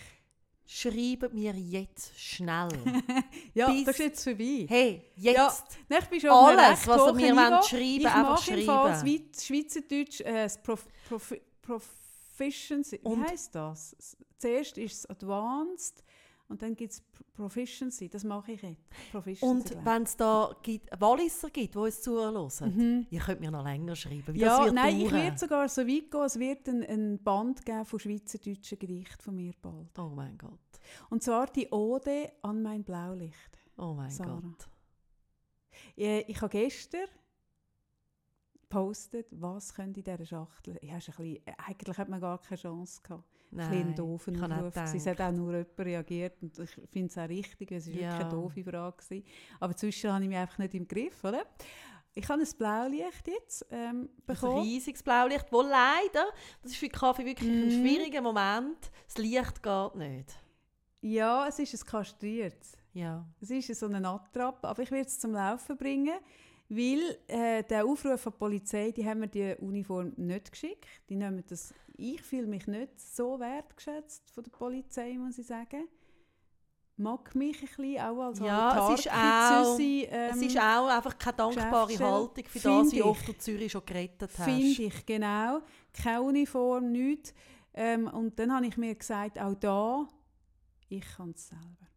Schreibt 0.66 1.34
mir 1.34 1.54
jetzt 1.54 2.18
schnell. 2.18 2.70
ja, 3.54 3.70
Bis- 3.70 3.84
das 3.84 3.96
ist 3.96 4.00
jetzt 4.06 4.24
vorbei. 4.24 4.66
Hey, 4.70 5.12
jetzt! 5.18 5.36
Ja, 5.36 5.54
Nein, 5.90 6.00
ich 6.04 6.10
bin 6.10 6.22
schon 6.22 6.30
Alles, 6.30 6.88
was 6.88 7.08
ihr 7.08 7.14
mir 7.14 7.34
Niveau. 7.34 7.52
wollt 7.52 7.66
schreiben, 7.66 7.84
ich 8.00 8.08
einfach 8.08 8.30
mache 8.30 8.54
im 8.60 8.66
Fall 8.66 8.94
schreiben. 8.96 9.08
Schweiz, 9.10 9.46
Schweizerdeutsch 9.46 10.22
äh, 10.22 10.44
das 10.44 10.64
Prof, 10.64 10.88
Prof, 11.10 11.34
Proficiency. 12.50 13.00
Wie 13.04 13.22
heisst 13.32 13.56
das? 13.56 13.96
Zuerst 14.38 14.78
ist 14.78 14.98
es 15.00 15.06
Advanced 15.10 16.04
und 16.50 16.62
dann 16.62 16.76
gibt 16.76 16.92
es 16.94 17.02
Proficiency. 17.34 18.10
Das 18.10 18.24
mache 18.24 18.52
ich 18.54 18.62
jetzt. 18.62 18.82
Proficiency, 19.12 19.46
Und 19.46 19.72
ich. 19.72 19.86
wenn 19.86 20.04
es 20.04 20.18
da 20.18 20.56
gibt, 20.62 20.90
Walliser 21.00 21.50
gibt, 21.50 21.74
die 21.76 21.78
uns 21.80 22.02
zuhören, 22.02 22.76
Mhm. 22.76 23.08
ihr 23.10 23.20
könnt 23.22 23.40
mir 23.40 23.52
noch 23.52 23.64
länger 23.64 23.96
schreiben. 23.96 24.36
Ja, 24.36 24.70
nein, 24.72 24.98
ich 25.00 25.10
dauern. 25.10 25.22
werde 25.24 25.38
sogar 25.38 25.70
so 25.70 25.82
weit 25.82 26.12
gehen, 26.12 26.22
es 26.24 26.38
wird 26.40 26.68
ein, 26.68 26.84
ein 26.84 27.24
Band 27.24 27.66
geben 27.66 27.86
von 27.86 28.00
schweizerdeutschen 28.00 28.78
Gerichten 28.80 29.22
von 29.22 29.36
mir 29.36 29.54
bald. 29.62 29.98
Oh 29.98 30.10
mein 30.10 30.38
Gott. 30.38 30.60
Und 31.10 31.24
zwar 31.24 31.48
die 31.48 31.70
Ode 31.70 32.32
an 32.42 32.62
mein 32.62 32.84
Blaulicht. 32.84 33.58
Oh 33.78 33.94
mein 33.94 34.10
Sarah. 34.12 34.42
Gott. 34.42 34.68
Ich, 35.96 36.30
ich 36.30 36.42
habe 36.42 36.50
gestern 36.50 37.08
gepostet, 38.74 39.28
was 39.32 39.74
könnte 39.74 40.00
in 40.00 40.04
dieser 40.04 40.26
Schachtel. 40.26 40.78
Ich 40.82 40.92
ein 40.92 40.98
bisschen, 40.98 41.40
eigentlich 41.68 41.98
hat 41.98 42.10
man 42.10 42.20
gar 42.20 42.40
keine 42.42 42.60
Chance 42.60 43.02
gehabt. 43.04 43.24
Ein 43.52 43.58
bisschen 43.58 43.72
ein 43.74 43.88
Nein, 43.88 43.90
habe 43.90 44.02
auch 44.04 44.14
Aufruf. 44.16 44.74
gewesen. 44.74 44.98
Es 44.98 45.06
hat 45.08 45.22
auch 45.22 45.32
nur 45.32 45.52
jemand 45.54 45.80
reagiert 45.80 46.42
und 46.42 46.58
ich 46.58 46.70
finde 46.92 47.08
es 47.10 47.18
auch 47.18 47.30
richtig, 47.30 47.72
es 47.72 47.88
war 47.88 47.94
Ja. 47.94 48.02
wirklich 48.02 48.20
eine 48.22 48.30
doofe 48.30 48.64
Frage. 48.64 48.98
Gewesen. 48.98 49.26
Aber 49.60 49.76
zwischen 49.76 50.12
habe 50.12 50.24
ich 50.24 50.30
mich 50.30 50.38
einfach 50.38 50.58
nicht 50.58 50.74
im 50.74 50.88
Griff, 50.88 51.24
oder? 51.24 51.44
Ich 52.16 52.28
habe 52.30 52.42
ein 52.42 52.48
Blaulicht 52.58 53.28
jetzt 53.28 53.66
ähm, 53.72 54.02
Ein 54.02 54.10
bekommen. 54.26 54.62
riesiges 54.62 55.02
Blaulicht, 55.04 55.46
wo 55.52 55.62
leider, 55.62 56.26
das 56.62 56.72
ist 56.72 56.78
für 56.78 56.90
Kaffee 56.90 57.26
wirklich 57.26 57.50
ein 57.50 57.66
Mhm. 57.66 57.72
schwieriger 57.72 58.22
Moment, 58.22 58.92
das 59.08 59.18
Licht 59.18 59.62
geht 59.64 59.96
nicht. 59.96 60.40
Ja, 61.02 61.48
es 61.48 61.60
ist 61.60 61.74
ein 61.74 61.86
kastriertes. 61.88 62.78
Ja. 62.94 63.26
Es 63.42 63.50
ist 63.50 63.74
so 63.80 63.88
eine 63.88 64.08
Attrappe, 64.08 64.68
aber 64.68 64.82
ich 64.84 64.92
werde 64.92 65.08
es 65.08 65.20
zum 65.20 65.32
Laufen 65.34 65.76
bringen, 65.76 66.18
weil 66.76 67.18
äh, 67.28 67.64
der 67.64 67.86
Aufruf 67.86 68.22
von 68.22 68.32
der 68.32 68.40
Polizei, 68.40 68.92
die 68.92 69.06
haben 69.06 69.20
mir 69.20 69.28
die 69.28 69.56
Uniform 69.60 70.14
nicht 70.18 70.52
geschickt. 70.52 70.88
Die 71.10 71.16
nehmen 71.16 71.44
das, 71.48 71.74
ich 71.96 72.22
fühle 72.22 72.48
mich 72.48 72.68
nicht 72.68 73.00
so 73.00 73.40
wertgeschätzt 73.40 74.30
von 74.32 74.44
der 74.44 74.52
Polizei, 74.52 75.14
muss 75.18 75.38
ich 75.38 75.48
sagen. 75.48 75.88
Mag 76.96 77.34
mich 77.34 77.60
ein 77.60 77.68
bisschen 77.68 78.00
auch 78.02 78.22
als 78.22 78.40
Ja, 78.40 78.94
es 78.94 79.00
ist 79.00 79.12
Autarkie-Züsi, 79.12 80.08
es 80.12 80.38
ähm, 80.38 80.44
ist 80.44 80.58
auch 80.60 80.88
einfach 80.88 81.18
keine 81.18 81.38
dankbare 81.38 82.00
Haltung 82.00 82.46
für 82.46 82.60
das, 82.60 82.92
wie 82.92 83.02
oft 83.02 83.28
du 83.28 83.34
Zürich 83.34 83.72
schon 83.72 83.86
gerettet 83.86 84.30
hast. 84.38 84.46
Finde 84.46 84.84
ich, 84.84 85.06
genau. 85.06 85.62
Keine 85.92 86.22
Uniform, 86.22 86.92
nichts. 86.92 87.34
Ähm, 87.74 88.08
und 88.08 88.38
dann 88.38 88.54
habe 88.54 88.68
ich 88.68 88.78
mir 88.78 88.94
gesagt, 88.94 89.40
auch 89.40 89.56
da, 89.56 90.08
ich 90.88 91.04
kann 91.18 91.32
es 91.32 91.48
selber. 91.48 91.88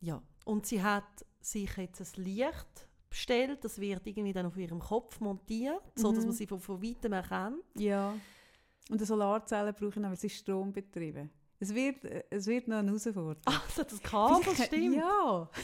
Ja. 0.00 0.22
Und 0.46 0.66
sie 0.66 0.82
hat 0.82 1.26
sich 1.40 1.76
jetzt 1.76 2.00
ein 2.00 2.24
Licht 2.24 2.88
bestellt, 3.14 3.62
das 3.64 3.78
wird 3.80 4.04
irgendwie 4.06 4.32
dann 4.32 4.46
auf 4.46 4.56
ihrem 4.56 4.80
Kopf 4.80 5.20
montiert, 5.20 5.80
so 5.94 6.10
dass 6.10 6.20
Mhm. 6.22 6.26
man 6.30 6.32
sie 6.36 6.46
von, 6.48 6.58
von 6.60 6.82
weitem 6.82 7.12
erkennt. 7.12 7.62
Ja. 7.76 8.10
Und 8.90 8.96
eine 8.98 9.06
Solarzelle 9.06 9.72
brauche 9.72 9.88
ich 9.90 9.96
noch, 9.96 10.08
weil 10.08 10.14
es 10.14 10.24
ist 10.24 10.36
strombetrieben. 10.36 11.30
Es 11.60 11.72
wird, 11.72 12.04
äh, 12.04 12.24
es 12.30 12.46
wird 12.46 12.66
noch 12.68 12.78
eine 12.78 12.88
Herausforderung. 12.88 13.36
Also 13.46 13.84
das 13.84 14.02
Kabel 14.02 14.54
stimmt. 14.56 14.96
Ja. 14.96 15.48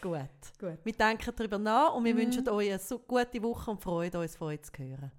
Gut. 0.00 0.20
Gut. 0.60 0.78
Wir 0.84 0.92
denken 0.92 1.32
darüber 1.34 1.58
nach 1.58 1.94
und 1.94 2.04
wir 2.04 2.14
Mhm. 2.14 2.18
wünschen 2.18 2.48
euch 2.48 2.68
eine 2.68 2.78
so 2.78 2.98
gute 3.00 3.42
Woche 3.42 3.70
und 3.70 3.82
freuen 3.82 4.14
uns 4.14 4.36
von 4.36 4.48
euch 4.48 4.62
zu 4.62 4.72
hören. 4.78 5.10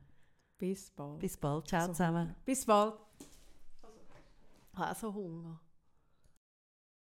Bis 0.57 0.89
bald. 0.91 1.19
Bis 1.19 1.35
bald. 1.37 1.67
Ciao 1.67 1.81
So. 1.81 1.87
zusammen. 1.93 2.35
Bis 2.45 2.65
bald. 2.65 2.93
Ich 4.73 4.79
habe 4.79 4.95
so 4.97 5.13
Hunger. 5.13 5.59